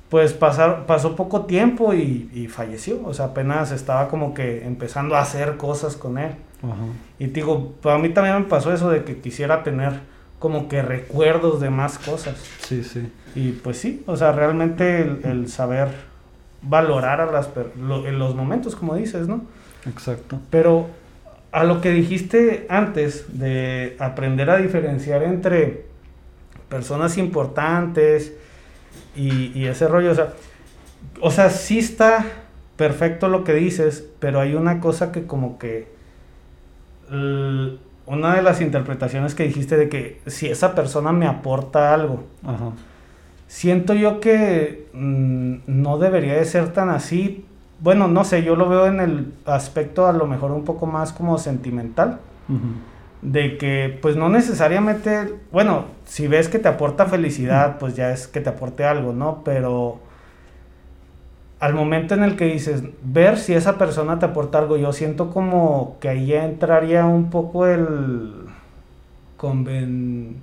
pues 0.10 0.34
pasar, 0.34 0.86
pasó 0.86 1.16
poco 1.16 1.46
tiempo 1.46 1.94
y, 1.94 2.30
y 2.34 2.48
falleció. 2.48 3.00
O 3.06 3.14
sea, 3.14 3.26
apenas 3.28 3.72
estaba 3.72 4.10
como 4.10 4.34
que 4.34 4.66
empezando 4.66 5.16
a 5.16 5.22
hacer 5.22 5.56
cosas 5.58 5.96
con 5.96 6.18
él. 6.18 6.32
Ajá. 6.64 6.76
Y 7.20 7.28
te 7.28 7.36
digo, 7.42 7.74
para 7.82 7.98
mí 7.98 8.10
también 8.10 8.36
me 8.40 8.44
pasó 8.46 8.74
eso 8.74 8.90
de 8.90 9.04
que 9.04 9.18
quisiera 9.20 9.64
tener 9.64 9.94
como 10.40 10.68
que 10.68 10.82
recuerdos 10.82 11.62
de 11.62 11.70
más 11.70 11.98
cosas. 11.98 12.36
Sí, 12.60 12.84
sí. 12.84 13.10
Y 13.36 13.52
pues 13.54 13.78
sí, 13.80 14.04
o 14.08 14.18
sea, 14.18 14.32
realmente 14.34 15.02
el, 15.02 15.22
el 15.24 15.48
saber 15.48 15.88
valorar 16.62 17.22
a 17.22 17.26
las 17.32 17.50
lo- 17.80 18.06
en 18.08 18.20
los 18.20 18.36
momentos, 18.36 18.76
como 18.76 18.96
dices, 18.96 19.28
¿no? 19.28 19.42
Exacto. 19.88 20.40
Pero 20.50 20.88
a 21.54 21.64
lo 21.64 21.80
que 21.80 21.92
dijiste 21.92 22.66
antes 22.68 23.40
de 23.40 23.96
aprender 24.00 24.50
a 24.50 24.58
diferenciar 24.58 25.24
entre 25.24 25.86
personas 26.68 27.18
importantes 27.18 28.34
y, 29.16 29.58
y 29.58 29.68
ese 29.68 29.88
rollo, 29.88 30.12
o 30.12 30.16
sea, 30.16 30.34
o 31.22 31.32
sea, 31.32 31.50
sí 31.50 31.80
está 31.80 32.26
perfecto 32.76 33.30
lo 33.30 33.46
que 33.46 33.54
dices, 33.54 34.06
pero 34.20 34.42
hay 34.42 34.56
una 34.56 34.82
cosa 34.82 35.14
que 35.14 35.26
como 35.26 35.58
que 35.58 35.88
una 38.06 38.36
de 38.36 38.42
las 38.42 38.60
interpretaciones 38.60 39.36
que 39.36 39.44
dijiste 39.44 39.78
de 39.78 39.88
que 39.88 40.20
si 40.26 40.48
esa 40.48 40.76
persona 40.76 41.14
me 41.14 41.28
aporta 41.28 41.94
algo, 41.94 42.26
Ajá. 42.44 42.72
Siento 43.54 43.94
yo 43.94 44.20
que 44.20 44.88
mm, 44.94 45.58
no 45.68 46.00
debería 46.00 46.34
de 46.34 46.44
ser 46.46 46.74
tan 46.74 46.90
así. 46.90 47.46
Bueno, 47.84 48.08
no 48.08 48.24
sé, 48.24 48.44
yo 48.44 48.56
lo 48.56 48.70
veo 48.70 48.88
en 48.88 49.02
el 49.02 49.34
aspecto 49.46 50.08
a 50.08 50.14
lo 50.14 50.26
mejor 50.26 50.52
un 50.52 50.64
poco 50.64 50.86
más 50.86 51.12
como 51.12 51.38
sentimental. 51.38 52.20
De 53.22 53.58
que 53.58 54.00
pues 54.02 54.16
no 54.16 54.30
necesariamente, 54.30 55.36
bueno, 55.52 55.86
si 56.06 56.28
ves 56.28 56.48
que 56.48 56.60
te 56.60 56.70
aporta 56.70 57.08
felicidad, 57.08 57.78
pues 57.80 57.94
ya 57.96 58.12
es 58.12 58.28
que 58.28 58.40
te 58.40 58.50
aporte 58.50 58.86
algo, 58.86 59.12
¿no? 59.12 59.42
Pero 59.44 60.00
al 61.60 61.74
momento 61.74 62.14
en 62.14 62.24
el 62.24 62.38
que 62.38 62.46
dices, 62.46 62.84
ver 63.04 63.38
si 63.38 63.54
esa 63.54 63.78
persona 63.78 64.18
te 64.18 64.28
aporta 64.28 64.60
algo, 64.60 64.78
yo 64.78 64.94
siento 64.94 65.30
como 65.30 65.98
que 66.00 66.08
ahí 66.08 66.28
ya 66.28 66.46
entraría 66.46 67.06
un 67.06 67.30
poco 67.30 67.66
el 67.66 68.32
conven... 69.36 70.38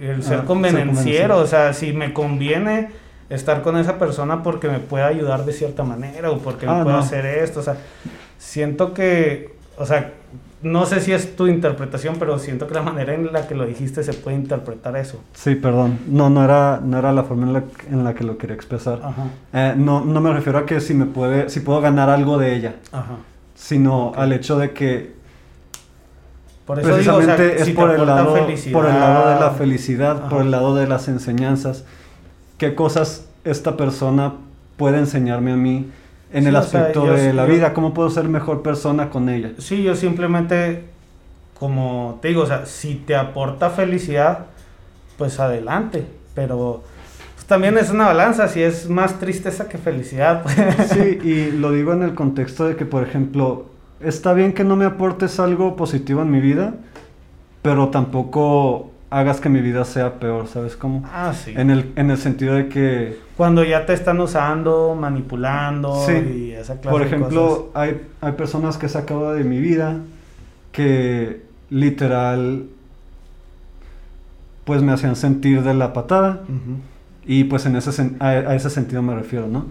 el 0.00 0.10
Ah, 0.10 0.22
ser 0.22 0.24
ser 0.38 0.44
convenenciero, 0.44 0.46
convenenciero. 0.46 1.36
o 1.38 1.46
sea, 1.46 1.72
si 1.72 1.92
me 1.92 2.12
conviene 2.12 2.90
estar 3.30 3.62
con 3.62 3.76
esa 3.76 3.98
persona 3.98 4.42
porque 4.42 4.68
me 4.68 4.78
puede 4.78 5.04
ayudar 5.04 5.44
de 5.44 5.52
cierta 5.52 5.82
manera 5.84 6.30
o 6.30 6.38
porque 6.38 6.66
me 6.66 6.72
Ah, 6.72 6.82
puede 6.82 6.96
no. 6.96 7.02
hacer 7.02 7.26
esto, 7.26 7.60
o 7.60 7.62
sea, 7.62 7.76
siento 8.38 8.94
que, 8.94 9.54
o 9.76 9.84
sea, 9.86 10.12
no 10.60 10.86
sé 10.86 11.00
si 11.00 11.12
es 11.12 11.36
tu 11.36 11.46
interpretación, 11.46 12.16
pero 12.18 12.36
siento 12.38 12.66
que 12.66 12.74
la 12.74 12.82
manera 12.82 13.14
en 13.14 13.32
la 13.32 13.46
que 13.46 13.54
lo 13.54 13.64
dijiste 13.64 14.02
se 14.02 14.12
puede 14.12 14.36
interpretar 14.36 14.96
eso. 14.96 15.20
Sí, 15.34 15.54
perdón. 15.54 15.98
No, 16.08 16.30
no 16.30 16.42
era, 16.42 16.80
no 16.82 16.98
era 16.98 17.12
la 17.12 17.22
forma 17.22 17.46
en 17.46 17.52
la, 17.52 17.62
en 17.90 18.02
la 18.02 18.14
que 18.14 18.24
lo 18.24 18.38
quería 18.38 18.56
expresar. 18.56 19.00
Ajá, 19.04 19.26
Eh, 19.52 19.74
no, 19.76 20.04
no 20.04 20.20
me 20.20 20.32
refiero 20.32 20.58
a 20.58 20.66
que 20.66 20.80
si 20.80 20.94
me 20.94 21.06
puede, 21.06 21.48
si 21.48 21.60
puedo 21.60 21.80
ganar 21.80 22.10
algo 22.10 22.38
de 22.38 22.56
ella, 22.56 22.74
ajá. 22.90 23.18
sino 23.54 24.12
al 24.16 24.32
hecho 24.32 24.58
de 24.58 24.72
que 24.72 25.12
Por 26.66 26.80
eso 26.80 26.96
digo, 26.96 27.12
o 27.12 27.16
precisamente 27.18 27.50
sea, 27.54 27.60
es 27.60 27.64
si 27.66 27.72
por 27.74 27.90
el 27.92 28.04
lado, 28.06 28.34
por 28.72 28.86
el 28.86 28.98
lado 28.98 29.28
de 29.34 29.40
la 29.40 29.50
felicidad, 29.52 30.28
por 30.28 30.42
el 30.42 30.50
lado 30.50 30.74
de 30.74 30.88
las 30.88 31.06
enseñanzas, 31.06 31.84
qué 32.58 32.74
cosas 32.74 33.26
esta 33.44 33.76
persona 33.76 34.34
puede 34.76 34.98
enseñarme 34.98 35.52
a 35.52 35.56
mí 35.56 35.90
en 36.32 36.42
Sí, 36.42 36.48
el 36.48 36.56
o 36.56 36.62
sea, 36.62 36.80
aspecto 36.80 37.06
yo- 37.06 37.12
de 37.14 37.32
la 37.32 37.46
yo- 37.46 37.52
vida, 37.54 37.72
cómo 37.72 37.94
puedo 37.94 38.10
ser 38.10 38.24
mejor 38.28 38.62
persona 38.62 39.08
con 39.10 39.28
ella. 39.28 39.52
Sí, 39.58 39.82
yo 39.82 39.94
simplemente, 39.96 40.84
como 41.58 42.18
te 42.22 42.28
digo, 42.28 42.42
o 42.42 42.46
sea, 42.46 42.66
si 42.66 42.94
te 42.96 43.16
aporta 43.16 43.70
felicidad, 43.70 44.46
pues 45.16 45.40
adelante, 45.40 46.04
pero 46.34 46.84
pues, 47.34 47.46
también 47.46 47.78
es 47.78 47.90
una 47.90 48.06
balanza, 48.06 48.46
si 48.48 48.62
es 48.62 48.88
más 48.88 49.18
tristeza 49.18 49.68
que 49.68 49.78
felicidad. 49.78 50.42
pues. 50.42 50.56
Sí, 50.90 51.18
y 51.24 51.50
lo 51.52 51.72
digo 51.72 51.92
en 51.92 52.02
el 52.02 52.14
contexto 52.14 52.66
de 52.66 52.76
que, 52.76 52.84
por 52.84 53.02
ejemplo, 53.02 53.66
está 54.00 54.32
bien 54.34 54.52
que 54.52 54.62
no 54.64 54.76
me 54.76 54.84
aportes 54.84 55.40
algo 55.40 55.74
positivo 55.74 56.22
en 56.22 56.30
mi 56.30 56.40
vida, 56.40 56.74
pero 57.62 57.88
tampoco 57.88 58.90
hagas 59.10 59.40
que 59.40 59.48
mi 59.48 59.60
vida 59.60 59.84
sea 59.84 60.18
peor, 60.18 60.46
¿sabes 60.48 60.76
cómo? 60.76 61.02
Ah, 61.12 61.32
sí. 61.32 61.52
En 61.56 61.70
el, 61.70 61.92
en 61.96 62.10
el 62.10 62.18
sentido 62.18 62.54
de 62.54 62.68
que, 62.68 63.18
Cuando 63.36 63.64
ya 63.64 63.86
te 63.86 63.92
están 63.94 64.20
usando, 64.20 64.94
manipulando 65.00 66.04
Sí. 66.06 66.12
y 66.12 66.50
esa 66.52 66.74
clase 66.80 66.90
por 66.90 67.00
de 67.00 67.06
ejemplo, 67.06 67.70
cosas. 67.70 67.70
hay, 67.74 68.00
hay 68.20 68.32
personas 68.32 68.76
que 68.76 68.86
he 68.86 68.88
sacado 68.88 69.32
de 69.32 69.44
mi 69.44 69.58
vida 69.60 69.96
que 70.72 71.42
literal, 71.70 72.64
pues 74.64 74.82
me 74.82 74.92
hacían 74.92 75.16
sentir 75.16 75.62
de 75.62 75.74
la 75.74 75.92
patada. 75.92 76.40
Y 77.26 77.44
pues 77.44 77.66
en 77.66 77.76
ese 77.76 78.10
a, 78.20 78.28
a 78.28 78.54
ese 78.54 78.70
sentido 78.70 79.02
me 79.02 79.14
refiero, 79.14 79.46
¿no? 79.48 79.66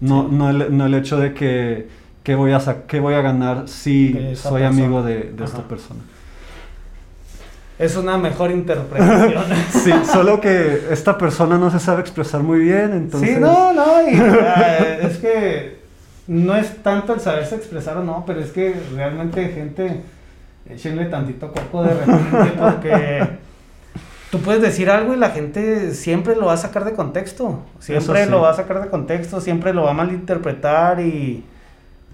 No, 0.00 0.22
Sí. 0.28 0.34
no, 0.34 0.50
el, 0.50 0.76
no 0.76 0.86
el 0.86 0.94
hecho 0.94 1.18
de 1.18 1.32
que, 1.34 1.88
que 2.22 2.34
voy, 2.34 2.52
a 2.52 2.60
que 2.86 3.00
voy 3.00 3.14
a 3.14 3.20
ganar 3.22 3.68
si 3.68 4.12
soy 4.34 4.62
persona. 4.62 4.68
amigo 4.68 5.02
de, 5.02 5.32
de 5.36 5.44
esta 5.44 5.62
persona. 5.68 6.00
Es 7.82 7.96
una 7.96 8.16
mejor 8.16 8.52
interpretación. 8.52 9.42
Sí, 9.70 9.92
solo 10.04 10.40
que 10.40 10.86
esta 10.90 11.18
persona 11.18 11.58
no 11.58 11.68
se 11.68 11.80
sabe 11.80 12.00
expresar 12.00 12.40
muy 12.40 12.60
bien, 12.60 12.92
entonces... 12.92 13.34
Sí, 13.34 13.40
no, 13.40 13.72
no, 13.72 14.08
y, 14.08 14.14
ah, 14.14 14.98
es 15.02 15.18
que 15.18 15.78
no 16.28 16.54
es 16.54 16.80
tanto 16.84 17.12
el 17.12 17.18
saberse 17.18 17.56
expresar 17.56 17.96
o 17.96 18.04
no, 18.04 18.22
pero 18.24 18.38
es 18.38 18.52
que 18.52 18.76
realmente 18.94 19.48
gente, 19.48 20.00
échenle 20.70 21.06
tantito 21.06 21.50
coco 21.50 21.82
de 21.82 21.94
repente 21.94 22.52
porque 22.56 23.26
tú 24.30 24.38
puedes 24.38 24.62
decir 24.62 24.88
algo 24.88 25.12
y 25.12 25.16
la 25.16 25.30
gente 25.30 25.92
siempre 25.92 26.36
lo 26.36 26.46
va 26.46 26.52
a 26.52 26.58
sacar 26.58 26.84
de 26.84 26.92
contexto, 26.92 27.64
siempre 27.80 28.26
sí. 28.26 28.30
lo 28.30 28.42
va 28.42 28.50
a 28.50 28.54
sacar 28.54 28.80
de 28.80 28.90
contexto, 28.90 29.40
siempre 29.40 29.74
lo 29.74 29.82
va 29.82 29.90
a 29.90 29.94
malinterpretar 29.94 31.00
y 31.00 31.44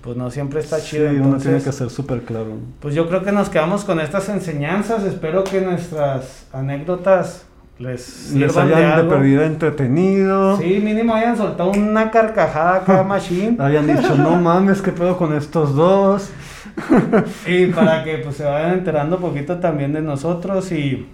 pues 0.02 0.16
no 0.16 0.30
siempre 0.30 0.60
está 0.60 0.78
Sí, 0.78 0.96
chido. 0.96 1.10
uno 1.10 1.38
tiene 1.38 1.60
que 1.62 1.72
ser 1.72 1.90
súper 1.90 2.22
claro. 2.22 2.54
Pues 2.80 2.94
yo 2.94 3.08
creo 3.08 3.22
que 3.22 3.32
nos 3.32 3.48
quedamos 3.48 3.84
con 3.84 4.00
estas 4.00 4.28
enseñanzas, 4.28 5.04
espero 5.04 5.44
que 5.44 5.60
nuestras 5.60 6.46
anécdotas 6.52 7.44
les 7.78 8.32
Les 8.34 8.50
sirvan 8.52 8.68
de 8.68 8.74
hayan 8.74 8.88
de 8.90 8.94
algo. 9.02 9.10
perdida 9.10 9.46
entretenido. 9.46 10.56
Sí, 10.58 10.80
mínimo 10.82 11.14
hayan 11.14 11.36
soltado 11.36 11.70
una 11.70 12.10
carcajada 12.10 12.76
acá, 12.76 13.02
machine. 13.08 13.56
Hayan 13.60 13.86
dicho, 13.86 14.14
no 14.16 14.36
mames, 14.36 14.82
¿qué 14.82 14.92
pedo 14.92 15.16
con 15.16 15.34
estos 15.34 15.74
dos? 15.74 16.30
Y 17.46 17.66
para 17.66 18.04
que 18.04 18.18
pues 18.18 18.36
se 18.36 18.44
vayan 18.44 18.74
enterando 18.74 19.16
un 19.16 19.22
poquito 19.22 19.56
también 19.58 19.92
de 19.92 20.00
nosotros 20.00 20.70
y 20.70 21.08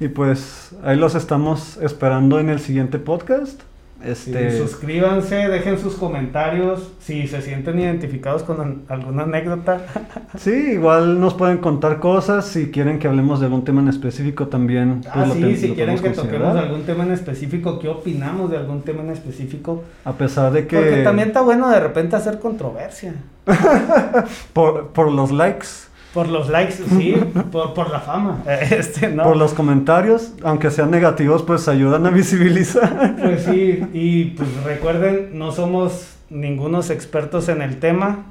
Y 0.00 0.08
pues 0.08 0.72
ahí 0.84 0.96
los 0.96 1.14
estamos 1.14 1.76
esperando 1.76 2.40
en 2.40 2.48
el 2.48 2.58
siguiente 2.58 2.98
podcast. 2.98 3.60
Sí, 4.04 4.10
Este, 4.10 4.58
suscríbanse, 4.58 5.48
dejen 5.48 5.78
sus 5.78 5.94
comentarios 5.94 6.92
si 7.00 7.26
se 7.26 7.42
sienten 7.42 7.78
identificados 7.78 8.42
con 8.42 8.82
alguna 8.88 9.22
anécdota. 9.24 9.80
Sí, 10.38 10.50
igual 10.72 11.20
nos 11.20 11.34
pueden 11.34 11.58
contar 11.58 12.00
cosas. 12.00 12.46
Si 12.46 12.70
quieren 12.70 12.98
que 12.98 13.06
hablemos 13.06 13.38
de 13.40 13.46
algún 13.46 13.64
tema 13.64 13.82
en 13.82 13.88
específico 13.88 14.48
también. 14.48 15.00
pues 15.02 15.14
Ah, 15.14 15.26
lo 15.26 15.34
sí, 15.34 15.56
si 15.56 15.74
quieren 15.74 15.98
que 15.98 16.10
toquemos 16.10 16.56
algún 16.56 16.84
tema 16.84 17.04
en 17.04 17.12
específico, 17.12 17.78
qué 17.78 17.88
opinamos 17.88 18.50
de 18.50 18.56
algún 18.56 18.80
tema 18.82 19.02
en 19.02 19.10
específico. 19.10 19.82
A 20.04 20.12
pesar 20.14 20.50
de 20.52 20.66
que 20.66 20.76
Porque 20.76 21.02
también 21.02 21.28
está 21.28 21.42
bueno 21.42 21.68
de 21.68 21.80
repente 21.80 22.16
hacer 22.16 22.38
controversia. 22.38 23.14
por, 24.52 24.88
por 24.88 25.12
los 25.12 25.30
likes, 25.30 25.66
Por 26.14 26.28
los 26.28 26.48
likes, 26.48 26.74
sí, 26.74 27.14
por, 27.52 27.74
por 27.74 27.90
la 27.90 28.00
fama. 28.00 28.42
Este, 28.46 29.08
¿no? 29.08 29.24
por 29.24 29.36
los 29.36 29.54
comentarios, 29.54 30.32
aunque 30.42 30.70
sean 30.70 30.90
negativos, 30.90 31.42
pues 31.42 31.68
ayudan 31.68 32.06
a 32.06 32.10
visibilizar. 32.10 33.16
Pues 33.16 33.44
sí, 33.44 33.82
y 33.92 34.24
pues 34.24 34.48
recuerden, 34.64 35.38
no 35.38 35.52
somos 35.52 36.16
ningunos 36.28 36.90
expertos 36.90 37.48
en 37.48 37.62
el 37.62 37.78
tema, 37.78 38.26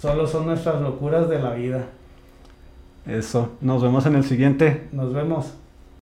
solo 0.00 0.26
son 0.26 0.46
nuestras 0.46 0.80
locuras 0.80 1.28
de 1.28 1.38
la 1.38 1.52
vida. 1.52 1.86
Eso, 3.06 3.52
nos 3.60 3.82
vemos 3.82 4.06
en 4.06 4.14
el 4.14 4.24
siguiente. 4.24 4.88
Nos 4.92 5.12
vemos. 5.12 5.54